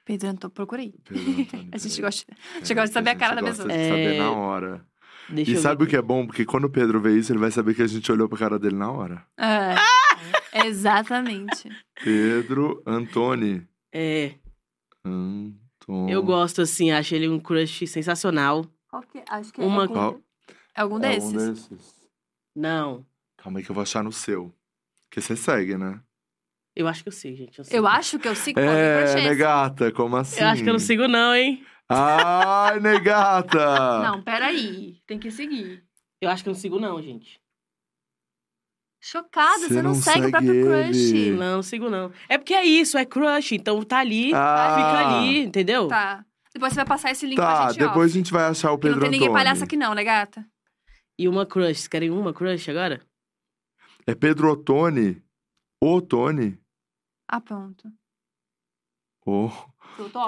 Pedro, 0.04 0.28
Antônio, 0.28 0.52
procurei. 0.54 0.94
Pedro 1.04 1.40
Antônio, 1.40 1.68
A 1.72 1.78
gente 1.78 2.00
gosta, 2.02 2.24
a 2.54 2.58
gente 2.58 2.74
gosta 2.74 2.88
de 2.88 2.92
saber 2.92 3.10
a 3.10 3.16
cara 3.16 3.34
da 3.36 3.40
gente 3.40 3.50
pessoa. 3.50 3.68
gosta 3.68 3.82
de 3.82 3.88
saber 3.88 4.14
É. 4.14 4.18
na 4.18 4.30
hora. 4.32 4.84
Deixa 5.28 5.50
E 5.52 5.56
sabe 5.56 5.78
ver. 5.78 5.84
o 5.84 5.90
que 5.90 5.96
é 5.96 6.02
bom? 6.02 6.26
Porque 6.26 6.44
quando 6.44 6.64
o 6.64 6.70
Pedro 6.70 7.00
vê 7.00 7.16
isso, 7.16 7.32
ele 7.32 7.38
vai 7.38 7.50
saber 7.50 7.74
que 7.74 7.82
a 7.82 7.86
gente 7.86 8.10
olhou 8.12 8.28
pra 8.28 8.36
cara 8.38 8.58
dele 8.58 8.76
na 8.76 8.90
hora. 8.90 9.24
É. 9.38 9.74
Exatamente. 10.66 11.68
Pedro 12.04 12.82
Antoni. 12.86 13.66
É, 13.92 14.32
Eu 16.08 16.22
gosto, 16.22 16.62
assim, 16.62 16.90
acho 16.90 17.14
ele 17.14 17.28
um 17.28 17.38
crush 17.40 17.86
sensacional. 17.86 18.64
Qual 18.88 19.02
que 19.02 19.18
é? 19.18 19.24
Acho 19.28 19.52
que 19.52 19.60
Uma- 19.60 19.82
algum, 19.82 19.94
Qual? 19.94 20.20
é 20.74 20.80
algum 20.80 20.96
É 20.98 21.00
desses. 21.00 21.32
desses. 21.32 21.94
Não, 22.54 23.04
Calma 23.36 23.58
aí 23.58 23.64
que 23.64 23.70
eu 23.70 23.74
vou 23.74 23.82
achar 23.82 24.04
no 24.04 24.12
seu. 24.12 24.54
Porque 25.08 25.20
você 25.20 25.34
segue, 25.36 25.76
né? 25.76 26.00
eu 26.76 26.86
acho 26.88 27.02
que 27.02 27.08
eu 27.08 27.12
sei, 27.12 27.34
gente. 27.36 27.58
Eu, 27.58 27.64
sei. 27.64 27.78
Eu 27.78 27.86
acho 27.86 28.18
que 28.18 28.26
eu 28.28 28.34
sigo 28.36 28.58
É, 28.60 29.14
que 29.14 29.20
negata, 29.20 29.90
como 29.92 30.16
assim? 30.16 30.40
Eu 30.40 30.46
acho 30.46 30.62
que 30.62 30.68
eu 30.68 30.72
não 30.72 30.80
sigo, 30.80 31.06
não, 31.08 31.34
hein? 31.34 31.64
Ai, 31.88 32.80
negata! 32.80 33.98
Não, 34.02 34.22
peraí. 34.22 34.98
Tem 35.06 35.18
que 35.18 35.30
seguir. 35.30 35.84
Eu 36.20 36.30
acho 36.30 36.42
que 36.42 36.48
eu 36.48 36.52
não 36.54 36.58
sigo, 36.60 36.78
não, 36.78 37.02
gente. 37.02 37.41
Chocada, 39.04 39.58
você, 39.58 39.68
Você 39.68 39.82
não, 39.82 39.90
não 39.90 39.94
segue 39.94 40.26
o 40.26 40.30
próprio 40.30 40.64
crush. 40.64 40.96
ele. 41.12 41.30
Não, 41.32 41.56
não 41.56 41.62
sigo, 41.62 41.90
não. 41.90 42.12
É 42.28 42.38
porque 42.38 42.54
é 42.54 42.64
isso, 42.64 42.96
é 42.96 43.04
crush. 43.04 43.52
Então 43.56 43.82
tá 43.82 43.98
ali, 43.98 44.32
Ah. 44.32 44.74
fica 44.76 45.08
ali, 45.18 45.42
entendeu? 45.42 45.88
Tá. 45.88 46.24
Depois 46.54 46.72
você 46.72 46.76
vai 46.76 46.84
passar 46.86 47.10
esse 47.10 47.26
link 47.26 47.36
pra 47.36 47.46
Tá, 47.46 47.68
gente, 47.70 47.78
depois 47.80 48.10
off. 48.10 48.18
a 48.18 48.18
gente 48.20 48.32
vai 48.32 48.44
achar 48.44 48.70
o 48.72 48.78
Pedro 48.78 48.96
não 48.96 49.02
tem 49.02 49.10
ninguém 49.10 49.32
palhaço 49.32 49.64
aqui 49.64 49.76
não, 49.76 49.94
né, 49.94 50.04
gata? 50.04 50.46
E 51.18 51.26
uma 51.26 51.44
crush. 51.44 51.78
Vocês 51.78 51.88
querem 51.88 52.10
uma 52.10 52.32
crush 52.32 52.68
agora? 52.70 53.00
É 54.06 54.14
Pedro 54.14 54.50
Otoni? 54.52 55.20
Otoni? 55.82 56.58
Ah, 57.28 57.40
pronto. 57.40 57.90
Oh, 59.26 59.50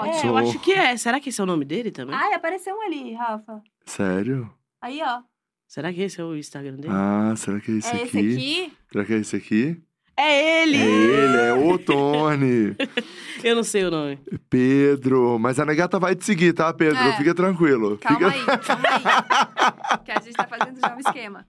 É, 0.05 0.27
eu 0.27 0.37
acho 0.37 0.59
que 0.59 0.71
é. 0.73 0.95
Será 0.97 1.19
que 1.19 1.29
esse 1.29 1.39
é 1.39 1.43
o 1.43 1.47
nome 1.47 1.65
dele 1.65 1.91
também? 1.91 2.15
Ai, 2.15 2.33
apareceu 2.33 2.75
um 2.75 2.81
ali, 2.81 3.13
Rafa. 3.13 3.61
sério? 3.85 4.53
Aí, 4.81 5.01
ó. 5.03 5.21
Será 5.67 5.91
que 5.91 6.01
esse 6.01 6.21
é 6.21 6.23
o 6.23 6.35
Instagram 6.35 6.75
dele? 6.75 6.93
Ah, 6.95 7.33
será 7.35 7.59
que 7.59 7.71
é 7.71 7.75
esse 7.75 7.87
é 7.87 7.91
aqui? 7.91 8.03
esse 8.03 8.17
aqui? 8.17 8.73
Será 8.91 9.05
que 9.05 9.13
é 9.13 9.17
esse 9.17 9.35
aqui? 9.35 9.81
É 10.17 10.61
ele! 10.63 10.77
É 10.77 10.85
ele, 10.85 11.37
é 11.37 11.53
o 11.53 11.77
Tony. 11.77 12.75
Eu 13.43 13.55
não 13.55 13.63
sei 13.63 13.83
o 13.83 13.91
nome. 13.91 14.17
Pedro. 14.49 15.37
Mas 15.37 15.59
a 15.59 15.65
negata 15.65 15.99
vai 15.99 16.15
te 16.15 16.23
seguir, 16.23 16.53
tá, 16.53 16.73
Pedro? 16.73 16.97
É. 16.97 17.17
Fica 17.17 17.35
tranquilo. 17.35 17.97
Calma 17.97 18.31
Fica... 18.31 18.53
aí, 18.53 18.59
calma 18.59 18.83
aí. 18.89 19.99
que 20.05 20.11
a 20.11 20.21
gente 20.21 20.33
tá 20.33 20.47
fazendo 20.47 20.79
já 20.79 20.95
um 20.95 20.99
esquema. 20.99 21.45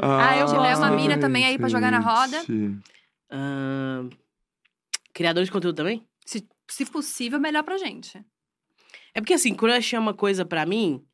Ah, 0.00 0.36
eu 0.38 0.48
Se 0.48 0.54
tiver 0.54 0.76
uma 0.76 0.90
mina 0.90 1.18
também 1.18 1.44
aí 1.44 1.56
pra 1.58 1.68
jogar 1.68 1.92
na 1.92 2.00
roda. 2.00 2.40
gente. 2.40 2.78
Ahn, 3.30 4.10
criador 5.14 5.44
de 5.44 5.50
conteúdo 5.50 5.76
também? 5.76 6.04
Se, 6.26 6.46
se 6.68 6.84
possível, 6.86 7.38
melhor 7.38 7.62
pra 7.62 7.78
gente. 7.78 8.20
É 9.14 9.20
porque 9.20 9.34
assim, 9.34 9.54
crush 9.54 9.94
é 9.94 9.98
uma 9.98 10.12
coisa 10.14 10.44
pra 10.44 10.66
mim 10.66 11.04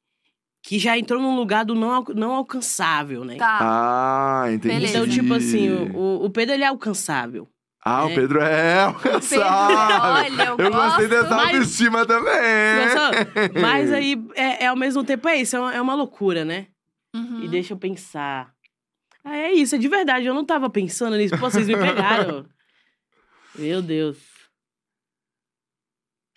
que 0.62 0.78
já 0.78 0.98
entrou 0.98 1.20
num 1.22 1.36
lugar 1.36 1.64
do 1.64 1.74
não, 1.74 2.02
não 2.14 2.32
alcançável, 2.32 3.24
né? 3.24 3.36
Tá. 3.36 3.58
Ah, 3.60 4.52
entendi. 4.52 4.74
Beleza. 4.74 4.98
Então, 4.98 5.08
tipo 5.08 5.32
assim, 5.34 5.70
o, 5.70 6.24
o- 6.24 6.30
Pedro 6.30 6.54
ele 6.54 6.64
é 6.64 6.66
alcançável. 6.66 7.48
Ah, 7.84 8.04
o 8.04 8.10
É. 8.10 8.14
Pedro 8.14 8.40
é 8.40 8.80
alcançável. 8.82 9.46
olha, 10.02 10.42
eu 10.44 10.56
Eu 10.58 10.70
gostei 10.70 11.06
gosto. 11.06 11.08
dessa 11.08 11.36
Mas- 11.36 11.46
autoestima 11.54 12.04
também. 12.04 12.82
Gostou? 12.82 13.60
Mas 13.62 13.92
aí, 13.92 14.22
é, 14.34 14.64
é 14.64 14.66
ao 14.66 14.76
mesmo 14.76 15.02
tempo, 15.04 15.28
é 15.28 15.36
isso, 15.36 15.56
é 15.56 15.60
uma, 15.60 15.74
é 15.74 15.80
uma 15.80 15.94
loucura, 15.94 16.44
né? 16.44 16.66
Uhum. 17.14 17.40
E 17.44 17.48
deixa 17.48 17.72
eu 17.72 17.78
pensar. 17.78 18.50
Ah, 19.24 19.36
é 19.36 19.52
isso, 19.52 19.74
é 19.74 19.78
de 19.78 19.88
verdade. 19.88 20.26
Eu 20.26 20.34
não 20.34 20.44
tava 20.44 20.68
pensando 20.68 21.16
nisso. 21.16 21.38
Pô, 21.38 21.48
vocês 21.50 21.66
me 21.66 21.76
pegaram. 21.76 22.44
Meu 23.56 23.80
Deus. 23.80 24.16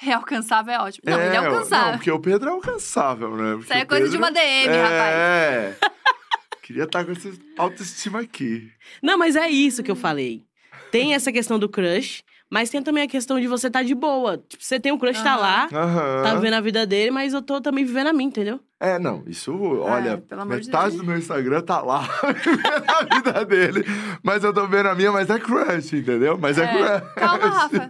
É 0.08 0.14
alcançável, 0.14 0.74
é 0.74 0.80
ótimo. 0.80 1.04
Não, 1.06 1.20
é, 1.20 1.28
ele 1.28 1.36
é 1.36 1.42
Não, 1.42 1.48
alcançável. 1.52 1.94
porque 1.94 2.12
o 2.12 2.20
Pedro 2.20 2.50
é 2.50 2.52
alcançável, 2.54 3.36
né? 3.38 3.52
Porque 3.52 3.64
Isso 3.66 3.74
aí 3.74 3.82
é 3.82 3.86
coisa 3.86 4.06
de 4.06 4.12
Pedro- 4.18 4.26
uma 4.26 4.32
DM, 4.32 4.68
rapaz. 4.78 5.16
É. 5.16 5.76
Queria 6.64 6.84
estar 6.84 7.04
com 7.06 7.12
essa 7.12 7.30
autoestima 7.58 8.20
aqui. 8.22 8.72
Não, 9.02 9.18
mas 9.18 9.36
é 9.36 9.48
isso 9.50 9.84
que 9.84 9.92
eu 9.92 9.96
falei. 9.96 10.44
Tem 10.92 11.14
essa 11.14 11.32
questão 11.32 11.60
do 11.60 11.68
crush, 11.70 12.24
mas 12.50 12.70
tem 12.70 12.82
também 12.82 13.04
a 13.04 13.08
questão 13.08 13.40
de 13.40 13.48
você 13.48 13.68
estar 13.68 13.84
de 13.84 13.94
boa. 13.94 14.38
Tipo, 14.38 14.64
você 14.64 14.80
tem 14.80 14.92
um 14.92 14.98
crush, 14.98 15.22
tá 15.22 15.34
Aham. 15.34 15.42
lá, 15.42 15.70
Aham. 15.72 16.24
tá 16.24 16.36
vivendo 16.36 16.54
a 16.56 16.62
vida 16.62 16.86
dele, 16.86 17.12
mas 17.12 17.34
eu 17.34 17.42
tô 17.42 17.60
também 17.62 17.84
vivendo 17.86 18.08
a 18.08 18.14
mim, 18.14 18.26
entendeu? 18.26 18.60
É, 18.80 18.98
não, 18.98 19.24
isso, 19.28 19.54
olha, 19.82 20.18
pelo 20.18 20.42
amor 20.42 20.60
de 20.60 20.66
metade 20.68 20.92
Deus. 20.92 21.02
do 21.02 21.06
meu 21.08 21.18
Instagram 21.18 21.62
tá 21.62 21.82
lá, 21.82 22.02
vivendo 22.44 22.90
a 22.90 23.16
vida 23.16 23.46
dele. 23.46 23.86
Mas 24.24 24.44
eu 24.44 24.52
tô 24.54 24.66
vendo 24.68 24.88
a 24.90 24.96
minha, 24.96 25.12
mas 25.12 25.30
é 25.30 25.38
crush, 25.38 25.94
entendeu? 25.94 26.38
Mas 26.38 26.58
é, 26.58 26.64
É. 26.64 26.68
crush. 27.00 27.14
Calma, 27.16 27.48
Rafa. 27.48 27.90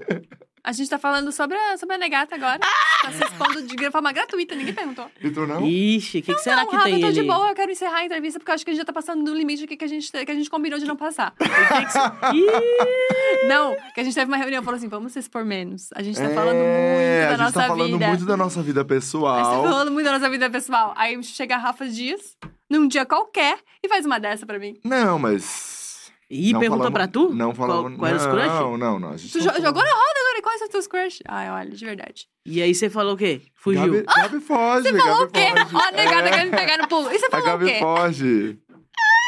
A 0.64 0.72
gente 0.72 0.90
tá 0.90 1.00
falando 1.00 1.32
sobre 1.32 1.58
a, 1.58 1.76
sobre 1.78 1.96
a 1.96 1.98
negata 1.98 2.36
agora. 2.36 2.60
Tá 2.60 3.12
se 3.12 3.24
expondo 3.24 3.64
de 3.64 3.92
forma 3.92 4.12
gratuita, 4.12 4.54
ninguém 4.54 4.74
perguntou. 4.76 5.10
E 5.20 5.30
tu 5.32 5.48
não? 5.48 5.66
Ixi, 5.66 6.20
o 6.20 6.22
que, 6.22 6.36
que 6.36 6.40
será 6.42 6.58
não, 6.58 6.68
que 6.68 6.76
Rafa, 6.76 6.86
tem 6.88 7.02
eu 7.02 7.08
tô 7.08 7.12
de 7.12 7.24
boa, 7.24 7.50
eu 7.50 7.56
quero 7.56 7.72
encerrar 7.72 7.98
a 7.98 8.06
entrevista 8.06 8.40
porque 8.40 8.52
eu 8.52 8.56
acho 8.56 8.64
que 8.64 8.70
a 8.70 8.74
gente 8.74 8.82
já 8.82 8.86
tá 8.86 8.94
passando 8.94 9.24
do 9.24 9.34
limite 9.34 9.64
aqui 9.64 9.76
que 9.76 9.84
a 9.86 9.88
gente, 9.88 10.12
que 10.12 10.32
a 10.32 10.36
gente 10.36 10.50
combinou 10.52 10.78
de 10.78 10.86
não 10.86 10.96
passar. 10.96 11.34
Ih, 12.34 13.48
Não, 13.48 13.76
que 13.94 14.02
a 14.02 14.04
gente 14.04 14.14
teve 14.14 14.28
uma 14.30 14.38
reunião 14.38 14.62
e 14.62 14.66
falou 14.66 14.78
assim: 14.78 14.88
vamos 14.88 15.14
se 15.14 15.20
expor 15.20 15.44
menos. 15.44 15.90
A 15.96 16.04
gente 16.04 16.18
tá 16.18 16.26
É, 16.26 16.34
falando 16.34 16.58
muito 16.58 16.68
da 16.68 17.28
a 17.28 17.32
gente 17.32 17.40
nossa 17.40 17.54
tá 17.54 17.68
falando 17.68 17.92
vida. 17.94 18.08
muito 18.08 18.26
da 18.26 18.38
nossa 18.38 18.62
vida 18.62 18.82
A 18.82 18.84
gente 18.84 18.90
tá 18.90 18.96
pessoal. 18.96 19.64
falando 19.64 19.92
muito 19.92 20.06
da 20.06 20.12
nossa 20.12 20.30
vida 20.30 20.50
pessoal. 20.50 20.94
Aí 20.96 21.24
chega 21.24 21.56
a 21.56 21.58
Rafa 21.58 21.88
Dias, 21.88 22.38
num 22.70 22.88
dia 22.88 23.06
qualquer, 23.06 23.58
e 23.84 23.90
faz 23.90 24.06
uma 24.06 24.20
dessa 24.20 24.46
pra 24.46 24.60
mim. 24.60 24.80
Não, 24.84 25.18
mas... 25.18 25.81
Ih, 26.34 26.54
não 26.54 26.60
perguntou 26.62 26.84
falamos- 26.92 26.98
pra 26.98 27.08
tu? 27.08 27.34
Não 27.36 27.54
falamos... 27.54 27.92
Qual, 27.92 27.98
qual 28.00 28.08
era 28.08 28.18
os 28.18 28.26
não, 28.26 28.32
crush? 28.32 28.48
Não, 28.48 28.78
não, 28.78 29.00
não. 29.00 29.10
A 29.10 29.16
Tu 29.16 29.22
não 29.22 29.42
jo- 29.42 29.44
falou. 29.44 29.62
jogou 29.62 29.84
na 29.84 29.90
roda 29.92 30.20
agora, 30.22 30.38
e 30.38 30.42
quais 30.42 30.58
são 30.60 30.68
os 30.68 30.72
teus 30.72 30.88
crush? 30.88 31.20
Ai, 31.28 31.50
olha, 31.52 31.70
de 31.72 31.86
verdade. 31.86 32.28
E 32.46 32.62
aí 32.62 32.74
você 32.74 32.90
falou 32.90 33.14
o 33.14 33.18
quê? 33.18 33.42
Fugiu. 33.56 33.82
Gabi, 34.04 34.04
Gabi 34.06 34.40
foge, 34.40 34.90
Você 34.90 34.98
falou 34.98 35.18
Gabi 35.20 35.24
o 35.24 35.32
quê? 35.32 35.60
foge. 35.62 35.76
Ó, 35.76 35.80
a 35.80 35.92
negada 35.92 36.28
É, 36.28 36.32
querendo 36.32 36.52
me 36.52 36.58
pegar 36.58 36.78
no 36.78 36.88
pulo. 36.88 37.12
E 37.12 37.20
você 37.20 37.26
A 37.26 37.30
falou 37.30 37.46
o 37.46 37.50
Gabi 37.50 37.66
quê? 37.66 37.80
foge. 37.80 38.60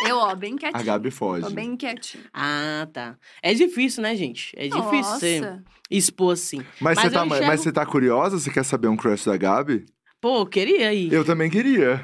Eu, 0.07 0.17
ó, 0.17 0.35
bem 0.35 0.55
quietinho. 0.55 0.81
A 0.81 0.83
Gabi 0.83 1.11
foge. 1.11 1.41
Tô 1.47 1.49
bem 1.51 1.77
quietinho. 1.77 2.23
Ah, 2.33 2.87
tá. 2.91 3.15
É 3.41 3.53
difícil, 3.53 4.01
né, 4.03 4.15
gente? 4.15 4.51
É 4.57 4.63
difícil 4.67 4.89
Nossa. 4.91 5.19
você 5.19 5.59
expor 5.89 6.33
assim. 6.33 6.57
Mas, 6.81 6.95
Mas 6.95 6.99
você 6.99 7.09
tá, 7.11 7.25
enxergo- 7.25 7.45
mas 7.47 7.61
você 7.61 7.71
tá 7.71 7.85
curiosa? 7.85 8.39
Você 8.39 8.49
quer 8.51 8.63
saber 8.63 8.87
um 8.87 8.97
crush 8.97 9.25
da 9.25 9.37
Gabi? 9.37 9.85
Pô, 10.19 10.45
queria 10.45 10.93
ir. 10.93 11.11
Eu 11.13 11.23
também 11.25 11.49
queria. 11.49 12.01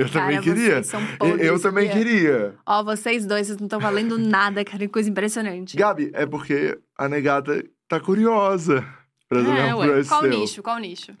Eu 0.00 0.08
também 0.10 0.30
Cara, 0.38 0.42
queria. 0.42 0.70
vocês 0.74 0.86
são 0.86 1.00
Eu- 1.00 1.16
podres, 1.18 1.46
eu 1.46 1.60
também 1.60 1.88
sabia? 1.88 2.04
queria. 2.04 2.54
Ó, 2.66 2.82
vocês 2.84 3.26
dois, 3.26 3.46
vocês 3.46 3.58
não 3.58 3.66
estão 3.66 3.80
valendo 3.80 4.18
nada, 4.18 4.64
cara. 4.64 4.78
Que 4.78 4.88
coisa 4.88 5.10
impressionante. 5.10 5.76
Gabi, 5.76 6.10
é 6.14 6.24
porque 6.26 6.78
a 6.98 7.08
negada 7.08 7.62
tá 7.88 8.00
curiosa 8.00 8.84
pra 9.28 9.44
saber 9.44 9.58
É, 9.60 9.74
um 9.74 9.78
ué. 9.78 10.04
Qual 10.04 10.20
seu. 10.22 10.30
nicho? 10.30 10.62
Qual 10.62 10.78
nicho? 10.78 11.12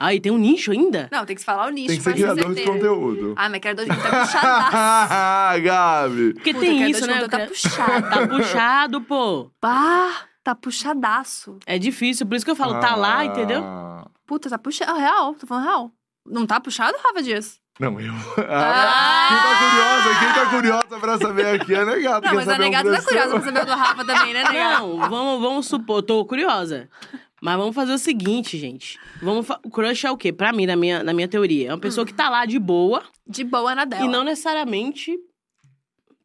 Aí 0.00 0.20
tem 0.20 0.30
um 0.30 0.38
nicho 0.38 0.70
ainda? 0.70 1.08
Não, 1.10 1.26
tem 1.26 1.34
que 1.34 1.44
falar 1.44 1.66
o 1.66 1.70
nicho. 1.70 1.88
Tem 1.88 1.96
que 1.98 2.02
pra 2.04 2.12
ser 2.12 2.18
criador 2.18 2.54
de 2.54 2.62
conteúdo. 2.64 3.34
Ah, 3.36 3.48
mas 3.48 3.60
criador 3.60 3.84
de 3.84 3.90
conteúdo 3.90 4.10
tá 4.12 4.20
puxadaço. 4.26 5.62
Gabi. 5.62 6.34
Porque 6.34 6.54
Puta, 6.54 6.66
tem 6.66 6.90
isso, 6.90 7.06
né? 7.06 7.28
Tá 7.28 7.46
puxado. 7.46 8.10
Tá 8.10 8.28
puxado, 8.28 9.00
pô. 9.02 9.50
Pá, 9.60 10.22
tá 10.44 10.54
puxadaço. 10.54 11.58
É 11.66 11.78
difícil, 11.78 12.26
por 12.26 12.36
isso 12.36 12.44
que 12.44 12.50
eu 12.50 12.56
falo, 12.56 12.78
tá 12.80 12.94
lá, 12.94 13.18
Ah, 13.18 13.24
entendeu? 13.24 13.62
Puta, 14.26 14.48
tá 14.48 14.58
puxado. 14.58 14.92
Ah, 14.92 14.98
real, 14.98 15.34
tô 15.34 15.46
falando 15.46 15.64
real. 15.64 15.92
Não 16.30 16.46
tá 16.46 16.60
puxado, 16.60 16.96
Rafa 17.02 17.22
Dias? 17.22 17.58
Não, 17.78 18.00
eu. 18.00 18.12
Ah! 18.48 19.28
Quem 19.28 19.38
tá 19.38 19.58
curiosa, 19.58 20.18
quem 20.18 20.32
tá 20.32 20.50
curiosa 20.50 21.00
pra 21.00 21.18
saber 21.18 21.46
aqui 21.60 21.74
é 21.74 21.78
a 21.80 21.84
negada. 21.84 22.26
Não, 22.28 22.34
mas 22.34 22.48
a 22.48 22.58
negada 22.58 22.92
tá 22.96 23.02
curiosa 23.02 23.30
pra 23.30 23.40
saber 23.42 23.62
o 23.62 23.66
do 23.66 23.72
Rafa 23.72 24.04
também, 24.04 24.32
né, 24.34 24.42
negada? 24.44 24.78
Não, 24.80 24.96
vamos, 24.98 25.40
vamos 25.40 25.66
supor, 25.66 26.02
tô 26.02 26.24
curiosa. 26.24 26.88
Mas 27.40 27.56
vamos 27.56 27.74
fazer 27.74 27.92
o 27.92 27.98
seguinte, 27.98 28.58
gente. 28.58 28.98
Vamos 29.22 29.46
fa- 29.46 29.60
O 29.62 29.70
crush 29.70 30.04
é 30.06 30.10
o 30.10 30.16
quê? 30.16 30.32
Pra 30.32 30.52
mim, 30.52 30.66
na 30.66 30.74
minha, 30.74 31.04
na 31.04 31.12
minha 31.12 31.28
teoria. 31.28 31.68
É 31.68 31.72
uma 31.72 31.78
pessoa 31.78 32.04
que 32.04 32.12
tá 32.12 32.28
lá 32.28 32.44
de 32.46 32.58
boa 32.58 33.02
De 33.26 33.44
boa 33.44 33.74
na 33.76 33.84
dela. 33.84 34.04
e 34.04 34.08
não 34.08 34.24
necessariamente 34.24 35.16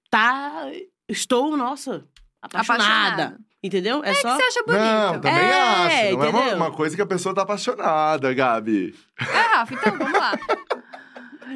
tá. 0.09 0.67
Estou, 1.07 1.55
nossa, 1.57 2.03
apaixonada. 2.41 2.85
Apaixonada. 2.85 3.37
Entendeu? 3.61 4.03
É, 4.03 4.09
É 4.09 4.13
só. 4.15 4.35
que 4.35 4.41
você 4.43 4.43
acha 4.59 4.63
bonito. 4.65 4.81
Não, 4.83 5.21
também 5.21 5.39
É, 5.39 5.61
acho. 5.61 6.17
Não 6.17 6.23
é 6.23 6.29
uma, 6.29 6.39
entendeu? 6.39 6.57
uma 6.57 6.71
coisa 6.71 6.95
que 6.95 7.01
a 7.01 7.05
pessoa 7.05 7.33
tá 7.35 7.43
apaixonada, 7.43 8.33
Gabi. 8.33 8.93
É, 9.19 9.23
Rafa, 9.55 9.73
então 9.73 9.97
vamos 9.97 10.13
lá. 10.19 10.33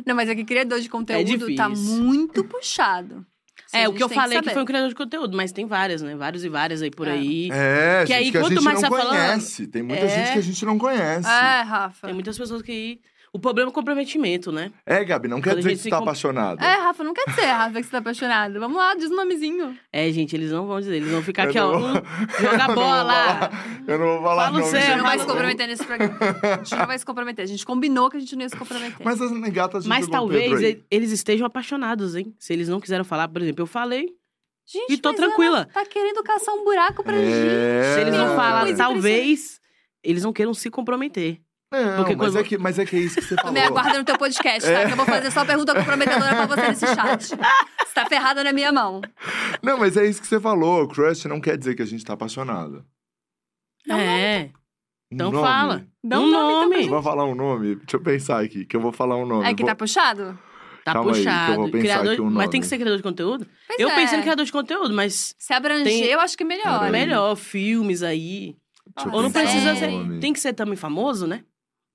Não, 0.05 0.15
mas 0.15 0.29
é 0.29 0.35
que 0.35 0.43
criador 0.45 0.79
de 0.79 0.89
conteúdo 0.89 1.55
tá 1.55 1.67
difícil. 1.69 2.03
muito 2.03 2.43
puxado. 2.43 3.25
É, 3.73 3.87
o 3.89 3.93
que 3.93 4.01
eu 4.01 4.07
falei 4.07 4.37
que, 4.39 4.45
saber. 4.45 4.53
foi 4.53 4.61
um 4.63 4.65
criador 4.65 4.87
de 4.89 4.95
conteúdo, 4.95 5.35
mas 5.35 5.51
tem 5.51 5.65
várias, 5.65 6.01
né? 6.01 6.15
Vários 6.15 6.43
e 6.45 6.49
várias 6.49 6.81
aí 6.81 6.89
por 6.89 7.07
É. 7.07 7.11
aí. 7.11 7.49
É, 7.51 8.03
Que 8.05 8.13
gente, 8.13 8.17
aí, 8.17 8.31
que 8.31 8.37
a 8.37 8.41
quanto 8.41 8.53
gente 8.53 8.63
mais 8.63 8.81
não 8.81 8.89
tá 8.89 8.95
falando- 8.97 9.09
conhece. 9.17 9.67
Tem 9.67 9.83
muita 9.83 10.05
É. 10.05 10.07
gente 10.09 10.33
que 10.33 10.39
a 10.39 10.41
gente 10.41 10.65
não 10.65 10.77
conhece. 10.77 11.27
É, 11.27 11.61
Rafa. 11.63 12.07
Tem 12.07 12.13
muitas 12.13 12.37
pessoas 12.37 12.61
que. 12.61 12.99
O 13.37 13.39
problema 13.39 13.69
é 13.69 13.71
o 13.71 13.73
comprometimento, 13.73 14.51
né? 14.51 14.71
É, 14.83 15.03
Gabi, 15.05 15.27
não 15.27 15.39
quer 15.39 15.51
Quando 15.51 15.57
dizer 15.59 15.69
que 15.71 15.77
você 15.77 15.89
tá 15.91 15.97
com- 15.97 16.03
apaixonada. 16.03 16.65
É, 16.65 16.73
Rafa, 16.73 17.03
não 17.03 17.13
quer 17.13 17.25
dizer, 17.29 17.45
Rafa, 17.45 17.73
que 17.79 17.83
você 17.83 17.91
tá 17.91 17.97
apaixonado. 17.99 18.59
Vamos 18.59 18.77
lá, 18.77 18.95
diz 18.95 19.11
o 19.11 19.15
nomezinho. 19.15 19.77
É, 19.93 20.11
gente, 20.11 20.35
eles 20.35 20.51
não 20.51 20.65
vão 20.65 20.79
dizer, 20.79 20.95
eles 20.95 21.11
vão 21.11 21.21
ficar 21.21 21.43
Eu 21.43 21.49
aqui, 21.49 21.59
não 21.59 21.67
ó. 21.67 21.77
vou- 21.79 21.89
joga 22.39 22.57
não 22.57 22.65
vou 22.67 22.75
bola. 22.75 23.13
falar- 23.13 23.51
Eu 23.87 23.99
não 23.99 24.05
vou 24.07 24.21
falar 24.23 24.45
Fala 24.45 24.57
o 24.57 24.59
nome 24.59 24.71
seu, 24.71 24.79
A 24.79 24.81
gente 24.81 24.91
de 24.91 24.97
não 24.97 25.03
vai 25.05 25.19
se 25.19 25.25
comprometer 25.27 25.67
nesse 25.67 25.85
programa. 25.85 26.17
A 26.41 26.57
gente 26.57 26.75
não 26.75 26.87
vai 26.87 26.97
se 26.99 27.05
comprometer. 27.05 27.43
A 27.43 27.47
gente 27.47 27.65
combinou 27.65 28.09
que 28.09 28.17
a 28.17 28.19
gente 28.19 28.35
não 28.35 28.41
ia 28.41 28.49
se 28.49 28.57
comprometer. 28.57 28.97
Mas 29.05 29.21
as 29.21 29.31
negatas 29.31 29.83
já 29.83 29.89
Mas 29.89 30.07
talvez 30.07 30.49
Pedro 30.51 30.65
aí. 30.65 30.83
eles 30.89 31.11
estejam 31.11 31.45
apaixonados, 31.45 32.15
hein? 32.15 32.33
Se 32.39 32.53
eles 32.53 32.67
não 32.67 32.79
quiseram 32.79 33.03
falar, 33.05 33.27
por 33.27 33.41
exemplo, 33.41 33.61
eu 33.61 33.67
falei. 33.67 34.07
gente, 34.65 34.93
e 34.93 34.97
tô 34.97 35.09
mas 35.09 35.17
tranquila. 35.19 35.57
ela 35.57 35.65
Tá 35.65 35.85
querendo 35.85 36.23
caçar 36.23 36.55
um 36.55 36.63
buraco 36.63 37.03
pra 37.03 37.15
É. 37.15 37.19
gente. 37.23 37.93
Se 37.93 38.01
eles 38.01 38.13
Não, 38.15 38.27
não 38.29 38.35
falar, 38.35 38.75
talvez 38.75 39.61
eles 40.03 40.23
não 40.23 40.33
queiram 40.33 40.53
se 40.53 40.69
comprometer. 40.69 41.39
Não, 41.71 41.97
Porque 41.97 42.15
mas, 42.15 42.27
quando- 42.29 42.39
é 42.39 42.43
que, 42.43 42.57
mas 42.57 42.79
é 42.79 42.85
que 42.85 42.95
é 42.95 42.99
isso 42.99 43.15
que 43.15 43.21
você 43.25 43.35
falou. 43.35 43.51
me 43.51 43.59
aguarda 43.59 43.97
no 43.97 44.05
teu 44.05 44.17
podcast, 44.17 44.69
tá? 44.71 44.85
Que 44.85 44.91
eu 44.93 44.95
vou 44.95 45.05
fazer 45.05 45.29
só 45.31 45.43
pergunta 45.43 45.75
comprometedora 45.75 46.33
pra 46.33 46.45
você 46.45 46.67
nesse 46.69 46.87
chat. 46.87 47.23
Você 47.27 47.93
tá 47.93 48.05
ferrada 48.05 48.41
na 48.43 48.53
minha 48.53 48.71
mão. 48.71 49.01
Não, 49.61 49.77
mas 49.77 49.97
é 49.97 50.05
isso 50.05 50.21
que 50.21 50.27
você 50.27 50.39
falou. 50.39 50.87
Crush 50.87 51.25
não 51.25 51.41
quer 51.41 51.57
dizer 51.57 51.75
que 51.75 51.81
a 51.81 51.85
gente 51.85 52.05
tá 52.05 52.13
apaixonado. 52.13 52.85
Não, 53.85 53.97
é. 53.97 54.49
Um 55.11 55.15
Então 55.15 55.31
nome. 55.31 55.45
fala. 55.45 55.87
Dá 56.03 56.19
um 56.19 56.23
um 56.23 56.31
nome, 56.31 56.37
então, 56.47 56.61
nome. 56.69 56.83
Eu 56.85 56.89
vou 56.89 57.01
falar 57.03 57.25
um 57.25 57.35
nome. 57.35 57.75
Deixa 57.75 57.95
eu 57.97 58.01
pensar 58.01 58.41
aqui, 58.43 58.65
que 58.65 58.75
eu 58.75 58.81
vou 58.81 58.91
falar 58.93 59.17
um 59.17 59.25
nome. 59.25 59.45
É 59.45 59.53
que 59.53 59.63
Vou- 59.63 59.67
tá 59.69 59.75
puxado? 59.75 60.39
Tá 60.85 60.93
Calma 60.93 61.11
aí, 61.13 61.21
que 61.21 61.27
eu 61.27 61.31
puxado. 61.33 61.55
vou 61.55 61.65
pensar 61.71 61.81
criador... 61.83 62.11
aqui 62.13 62.21
um 62.21 62.25
Mas 62.25 62.33
nome. 62.33 62.49
tem 62.49 62.61
que 62.61 62.67
ser 62.67 62.75
criador 62.77 62.97
de 62.97 63.03
conteúdo? 63.03 63.47
Pois 63.67 63.79
eu 63.79 63.89
é. 63.89 63.95
pensei 63.95 64.17
no 64.17 64.23
criador 64.23 64.45
de 64.45 64.51
conteúdo, 64.53 64.93
mas 64.93 65.35
Se 65.37 65.53
abranger, 65.53 65.83
Tem- 65.83 66.03
eu 66.05 66.19
acho 66.21 66.37
que 66.37 66.45
melhor. 66.45 66.79
Peraí. 66.79 66.91
melhor, 66.91 67.35
filmes 67.35 68.03
aí. 68.03 68.55
Deixa 68.95 69.13
Ou 69.13 69.21
não 69.21 69.29
precisa 69.31 69.75
ser. 69.75 69.91
Tem 70.21 70.31
que 70.31 70.39
ser 70.39 70.53
também 70.53 70.77
famoso, 70.77 71.27
né? 71.27 71.43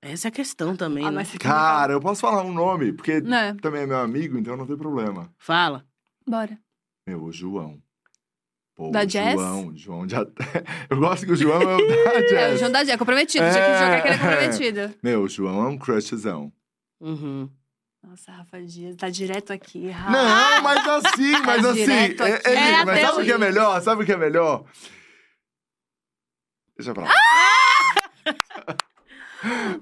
Essa 0.05 0.27
é 0.27 0.29
a 0.29 0.31
questão 0.31 0.75
também, 0.75 1.05
Ah, 1.05 1.11
né? 1.11 1.23
Cara, 1.39 1.93
eu 1.93 2.01
posso 2.01 2.19
falar 2.21 2.43
um 2.43 2.51
nome, 2.51 2.91
porque 2.91 3.21
Né? 3.21 3.55
também 3.61 3.83
é 3.83 3.85
meu 3.87 3.97
amigo, 3.99 4.37
então 4.37 4.57
não 4.57 4.67
tem 4.67 4.75
problema. 4.77 5.33
Fala. 5.37 5.85
Bora. 6.27 6.57
Meu, 7.07 7.23
o 7.23 7.31
João. 7.31 7.81
Pô, 8.75 8.89
Da 8.91 9.01
o 9.03 9.05
Jazz? 9.05 9.33
João, 9.35 9.67
o 9.67 9.77
João 9.77 10.09
já... 10.09 10.25
Eu 10.89 10.97
gosto 10.97 11.25
que 11.25 11.31
o 11.31 11.35
João 11.35 11.61
é 11.61 11.75
o 11.75 11.77
da 11.87 11.93
É, 12.11 12.19
o 12.19 12.27
Jazz. 12.27 12.59
João 12.59 12.71
da 12.71 12.83
Jé, 12.83 12.97
comprometido. 12.97 13.45
Já 13.45 13.53
que 13.53 13.59
É. 13.59 13.79
jogar 13.79 14.01
que 14.01 14.07
ele 14.07 14.15
é 14.15 14.17
comprometido. 14.19 14.95
Meu, 15.01 15.21
o 15.23 15.29
João 15.29 15.63
é 15.63 15.67
um 15.69 15.77
crushzão. 15.77 16.51
Uhum. 16.99 17.49
Nossa, 18.05 18.31
Rafa 18.31 18.61
Dias, 18.61 18.97
tá 18.97 19.09
direto 19.09 19.53
aqui. 19.53 19.89
Rafa. 19.89 20.11
Não, 20.11 20.61
mas 20.63 20.87
assim, 21.05 21.31
mas 21.45 21.61
Tá 21.61 21.69
assim. 21.71 21.91
é- 21.91 22.05
ele- 22.07 22.21
É, 22.23 22.85
mas 22.85 22.89
até 22.89 23.01
sabe 23.07 23.21
o 23.21 23.25
que 23.25 23.31
é 23.31 23.37
melhor? 23.37 23.81
Sabe 23.81 24.03
o 24.03 24.05
que 24.05 24.11
é 24.11 24.17
melhor? 24.17 24.65
Deixa 26.77 26.93
pra 26.93 27.03
lá. 27.05 27.11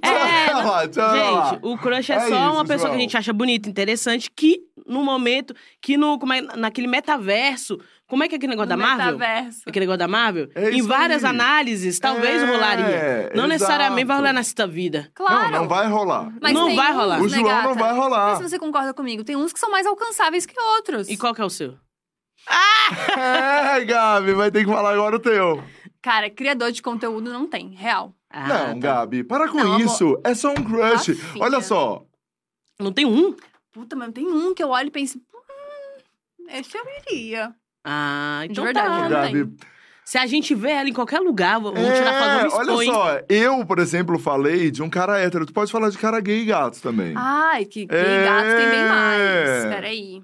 É, 0.01 0.88
tchau 0.88 1.33
lá. 1.33 1.49
gente, 1.51 1.59
o 1.61 1.77
crush 1.77 2.11
é, 2.11 2.15
É 2.15 2.19
só 2.21 2.25
isso, 2.27 2.35
uma 2.53 2.63
pessoa 2.65 2.79
João. 2.79 2.91
que 2.91 2.97
a 2.97 3.01
gente 3.01 3.17
acha 3.17 3.31
bonita, 3.33 3.69
interessante, 3.69 4.29
que 4.31 4.59
no 4.88 5.03
momento, 5.03 5.53
que 5.81 5.97
no, 5.97 6.17
como 6.19 6.33
é, 6.33 6.41
naquele 6.41 6.88
metaverso, 6.88 7.77
como 8.07 8.23
é 8.23 8.27
que 8.27 8.35
é 8.35 8.38
aquele 8.38 8.49
negócio 8.51 8.69
da 8.69 8.75
No 8.75 8.83
Marvel? 8.83 9.17
metaverso. 9.17 9.61
Aquele 9.67 9.83
negócio 9.85 9.99
da 9.99 10.07
Marvel? 10.07 10.49
É 10.55 10.71
em 10.71 10.81
várias 10.81 11.23
aí. 11.23 11.29
análises, 11.29 11.99
talvez 11.99 12.41
É, 12.41 12.45
rolaria. 12.45 13.31
Não 13.35 13.47
necessariamente 13.47 14.05
vai 14.05 14.15
exato. 14.17 14.19
rolar 14.21 14.33
nessa 14.33 14.67
vida. 14.67 15.09
Claro. 15.13 15.51
Não, 15.51 15.59
não 15.61 15.67
vai 15.67 15.88
rolar. 15.88 16.33
Mas 16.41 16.53
Não 16.53 16.75
vai 16.75 16.91
uns, 16.91 16.95
rolar. 16.97 17.19
O 17.21 17.23
né, 17.23 17.29
João 17.29 17.43
não 17.43 17.61
gata? 17.73 17.73
vai 17.79 17.93
rolar. 17.93 18.27
Não 18.29 18.35
sei 18.38 18.43
se 18.45 18.49
você 18.51 18.59
concorda 18.59 18.93
comigo. 18.93 19.23
Tem 19.23 19.35
uns 19.35 19.53
que 19.53 19.59
são 19.59 19.71
mais 19.71 19.85
alcançáveis 19.85 20.45
que 20.45 20.59
outros. 20.59 21.07
E 21.09 21.15
qual 21.15 21.33
que 21.33 21.41
é 21.41 21.45
o 21.45 21.49
seu? 21.49 21.75
É, 23.17 23.85
Gabi, 23.85 24.33
vai 24.33 24.51
ter 24.51 24.65
que 24.65 24.71
falar 24.71 24.93
agora 24.93 25.15
o 25.15 25.19
teu. 25.19 25.63
Cara, 26.01 26.29
criador 26.29 26.71
de 26.71 26.81
conteúdo 26.81 27.31
não 27.31 27.47
tem, 27.47 27.69
real. 27.75 28.13
Ah, 28.33 28.47
não, 28.47 28.79
tá. 28.79 28.87
Gabi, 28.99 29.23
para 29.23 29.47
com 29.49 29.57
Não, 29.57 29.73
amor. 29.73 29.81
isso. 29.81 30.19
É 30.23 30.33
só 30.33 30.51
um 30.51 30.63
crush. 30.63 31.09
Ah. 31.11 31.37
Olha 31.39 31.61
só. 31.61 32.05
Não 32.79 32.91
tem 32.91 33.05
um? 33.05 33.35
Puta, 33.71 33.95
mas 33.95 34.11
tem 34.13 34.27
um 34.27 34.53
que 34.53 34.63
eu 34.63 34.69
olho 34.69 34.87
e 34.87 34.91
penso... 34.91 35.17
Hum, 35.17 36.45
esse 36.49 36.77
eu 36.77 36.83
iria. 37.07 37.53
Ah, 37.85 38.41
então 38.45 38.63
verdade, 38.63 38.87
tá. 38.87 38.99
não 39.01 39.09
Gabi, 39.09 39.45
tem. 39.45 39.55
Se 40.03 40.17
a 40.17 40.25
gente 40.25 40.53
vê 40.53 40.71
ela 40.71 40.89
em 40.89 40.93
qualquer 40.93 41.19
lugar, 41.19 41.59
vamos 41.59 41.79
é, 41.79 41.93
tirar 41.95 42.13
foto, 42.19 42.51
vamos 42.51 42.77
olha 42.79 42.93
só. 42.93 43.19
Eu, 43.29 43.65
por 43.65 43.79
exemplo, 43.79 44.19
falei 44.19 44.69
de 44.69 44.81
um 44.83 44.89
cara 44.89 45.17
hétero. 45.19 45.45
Tu 45.45 45.53
pode 45.53 45.71
falar 45.71 45.89
de 45.89 45.97
cara 45.97 46.19
gay 46.19 46.41
e 46.41 46.45
gato 46.45 46.81
também. 46.81 47.13
Ai, 47.15 47.63
que 47.65 47.85
gay 47.85 47.97
É. 47.97 48.21
e 48.21 48.25
gato 48.25 48.57
tem 48.57 48.69
bem 48.69 48.89
mais. 48.89 49.65
Peraí. 49.73 50.23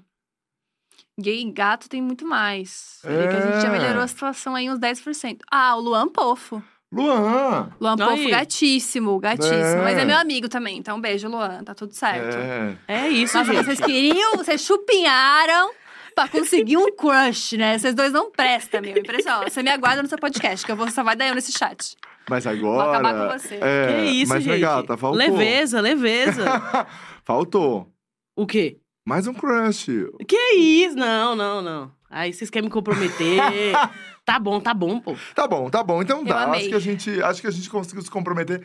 Gay 1.18 1.40
e 1.40 1.52
gato 1.52 1.88
tem 1.88 2.02
muito 2.02 2.26
mais. 2.26 2.98
Peraí 3.02 3.28
que 3.28 3.36
a 3.36 3.40
gente 3.40 3.62
já 3.62 3.68
É. 3.68 3.70
melhorou 3.78 4.02
a 4.02 4.06
situação 4.08 4.54
aí 4.54 4.68
uns 4.70 4.78
10%. 4.78 5.38
Ah, 5.50 5.74
o 5.76 5.80
Luan 5.80 6.08
Pofo. 6.08 6.62
Luan. 6.90 7.70
Luan 7.80 7.96
Pofo, 7.96 8.12
Aí. 8.12 8.30
gatíssimo, 8.30 9.18
gatíssimo. 9.18 9.54
É. 9.54 9.82
Mas 9.82 9.98
é 9.98 10.04
meu 10.04 10.16
amigo 10.16 10.48
também, 10.48 10.78
então 10.78 11.00
beijo, 11.00 11.28
Luan. 11.28 11.62
Tá 11.62 11.74
tudo 11.74 11.92
certo. 11.94 12.36
É. 12.36 12.76
É 12.88 13.08
isso, 13.08 13.36
Nossa, 13.36 13.52
gente. 13.52 13.64
vocês 13.64 13.80
queriam, 13.80 14.36
vocês 14.36 14.60
chupinharam 14.62 15.70
pra 16.14 16.26
conseguir 16.28 16.76
um 16.78 16.90
crush, 16.96 17.56
né? 17.56 17.78
Vocês 17.78 17.94
dois 17.94 18.12
não 18.12 18.30
prestam, 18.30 18.80
meu. 18.80 18.96
Impressionante. 18.96 19.52
Você 19.52 19.62
me 19.62 19.70
aguarda 19.70 20.02
no 20.02 20.08
seu 20.08 20.18
podcast, 20.18 20.64
que 20.64 20.72
eu 20.72 20.76
vou 20.76 20.90
só 20.90 21.04
vai 21.04 21.14
dar 21.14 21.26
eu 21.28 21.34
nesse 21.34 21.52
chat. 21.52 21.94
Mas 22.28 22.46
agora. 22.46 22.84
Vou 22.84 22.92
acabar 22.94 23.14
com 23.32 23.38
você. 23.38 23.58
É, 23.60 23.86
Que 23.88 24.02
isso, 24.10 24.32
mas, 24.32 24.42
gente. 24.42 24.60
gata, 24.60 24.96
faltou. 24.96 25.18
Leveza, 25.18 25.80
leveza. 25.80 26.44
faltou. 27.24 27.92
o 28.36 28.46
quê? 28.46 28.78
Mais 29.06 29.26
um 29.26 29.32
crush. 29.34 29.86
Que 30.26 30.36
isso? 30.54 30.96
Não, 30.96 31.34
não, 31.36 31.62
não. 31.62 31.92
Aí 32.10 32.32
vocês 32.32 32.50
querem 32.50 32.68
me 32.68 32.72
comprometer. 32.72 33.38
tá 34.32 34.38
bom, 34.38 34.60
tá 34.60 34.74
bom, 34.74 35.00
pô. 35.00 35.16
Tá 35.34 35.46
bom, 35.48 35.70
tá 35.70 35.82
bom. 35.82 36.02
Então 36.02 36.22
dá. 36.22 36.50
Acho 36.50 36.68
que 36.68 36.74
a 36.74 36.78
gente, 36.78 37.22
acho 37.22 37.40
que 37.40 37.46
a 37.46 37.50
gente 37.50 37.70
conseguiu 37.70 38.02
se 38.02 38.10
comprometer. 38.10 38.62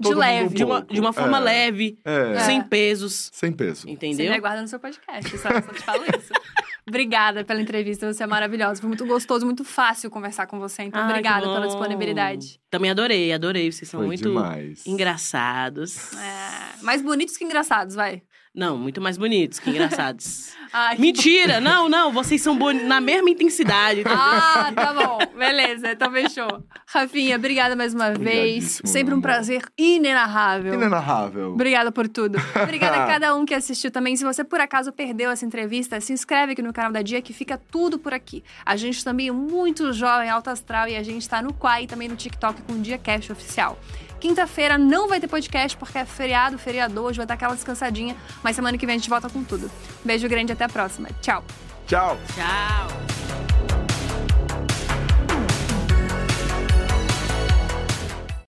De 0.00 0.14
leve. 0.14 0.46
um 0.46 0.48
De 0.48 0.64
uma, 0.64 0.82
de 0.82 1.00
uma 1.00 1.12
forma 1.12 1.36
É, 1.36 1.40
leve, 1.40 1.98
É. 2.04 2.40
sem 2.40 2.62
pesos. 2.62 3.30
Sem 3.32 3.52
peso. 3.52 3.82
Você 3.82 3.86
me 3.88 3.92
Entendeu? 3.92 4.32
aguarda 4.32 4.62
no 4.62 4.66
seu 4.66 4.80
podcast, 4.80 5.36
só, 5.38 5.48
só 5.50 5.60
te 5.60 5.80
falo 5.82 6.02
isso. 6.18 6.32
Obrigada 6.88 7.44
pela 7.44 7.60
entrevista, 7.60 8.12
você 8.12 8.24
é 8.24 8.26
maravilhosa. 8.26 8.80
Foi 8.80 8.88
muito 8.88 9.06
gostoso, 9.06 9.44
muito 9.46 9.64
fácil 9.64 10.10
conversar 10.10 10.46
com 10.48 10.58
você. 10.58 10.82
Então, 10.82 11.00
Ai, 11.02 11.10
obrigada 11.10 11.42
pela 11.46 11.66
disponibilidade. 11.66 12.58
Também 12.70 12.90
adorei, 12.90 13.32
adorei. 13.32 13.70
Vocês 13.70 13.88
são 13.88 14.00
Foi 14.00 14.06
muito 14.08 14.22
demais. 14.22 14.84
engraçados. 14.86 16.12
É, 16.14 16.82
mais 16.82 17.00
bonitos 17.02 17.36
que 17.36 17.44
engraçados, 17.44 17.94
vai. 17.94 18.22
Não, 18.54 18.76
muito 18.76 19.00
mais 19.00 19.16
bonitos 19.16 19.58
que 19.58 19.70
engraçados. 19.70 20.52
Ai, 20.74 20.96
que 20.96 21.00
Mentira! 21.00 21.58
Não, 21.60 21.88
não, 21.88 22.12
vocês 22.12 22.40
são 22.42 22.56
boni- 22.56 22.82
na 22.82 23.00
mesma 23.00 23.30
intensidade. 23.30 24.02
Ah, 24.06 24.70
tá 24.74 24.92
bom. 24.92 25.18
Beleza, 25.38 25.92
então 25.92 26.10
fechou. 26.12 26.62
Rafinha, 26.86 27.36
obrigada 27.36 27.74
mais 27.74 27.94
uma 27.94 28.12
vez. 28.12 28.80
Sempre 28.84 29.14
um 29.14 29.20
prazer 29.22 29.62
inenarrável. 29.78 30.74
Inenarrável. 30.74 31.52
Obrigada 31.52 31.90
por 31.90 32.06
tudo. 32.08 32.38
Obrigada 32.62 33.04
a 33.04 33.06
cada 33.06 33.34
um 33.34 33.44
que 33.46 33.54
assistiu 33.54 33.90
também. 33.90 34.16
Se 34.16 34.24
você 34.24 34.44
por 34.44 34.60
acaso 34.60 34.92
perdeu 34.92 35.30
essa 35.30 35.44
entrevista, 35.46 35.98
se 36.00 36.12
inscreve 36.12 36.52
aqui 36.52 36.62
no 36.62 36.72
canal 36.72 36.92
da 36.92 37.00
Dia 37.02 37.22
que 37.22 37.32
fica 37.32 37.56
tudo 37.70 37.98
por 37.98 38.12
aqui. 38.12 38.42
A 38.66 38.76
gente 38.76 39.02
também 39.02 39.28
é 39.28 39.32
muito 39.32 39.92
jovem, 39.92 40.28
alto 40.28 40.50
astral 40.50 40.88
e 40.88 40.96
a 40.96 41.02
gente 41.02 41.26
tá 41.28 41.40
no 41.42 41.52
Quai 41.54 41.84
e 41.84 41.86
também 41.86 42.08
no 42.08 42.16
TikTok 42.16 42.62
com 42.62 42.74
o 42.74 42.78
Dia 42.80 42.98
Cash 42.98 43.30
oficial. 43.30 43.78
Quinta-feira 44.22 44.78
não 44.78 45.08
vai 45.08 45.18
ter 45.18 45.26
podcast 45.26 45.76
porque 45.76 45.98
é 45.98 46.04
feriado, 46.04 46.56
feriador, 46.56 47.06
hoje 47.06 47.16
vai 47.16 47.26
dar 47.26 47.34
aquela 47.34 47.56
descansadinha, 47.56 48.16
mas 48.40 48.54
semana 48.54 48.78
que 48.78 48.86
vem 48.86 48.94
a 48.94 48.98
gente 48.98 49.10
volta 49.10 49.28
com 49.28 49.42
tudo. 49.42 49.68
Beijo 50.04 50.28
grande 50.28 50.52
e 50.52 50.54
até 50.54 50.62
a 50.62 50.68
próxima. 50.68 51.08
Tchau. 51.20 51.44
Tchau. 51.88 52.16
Tchau. 52.36 53.61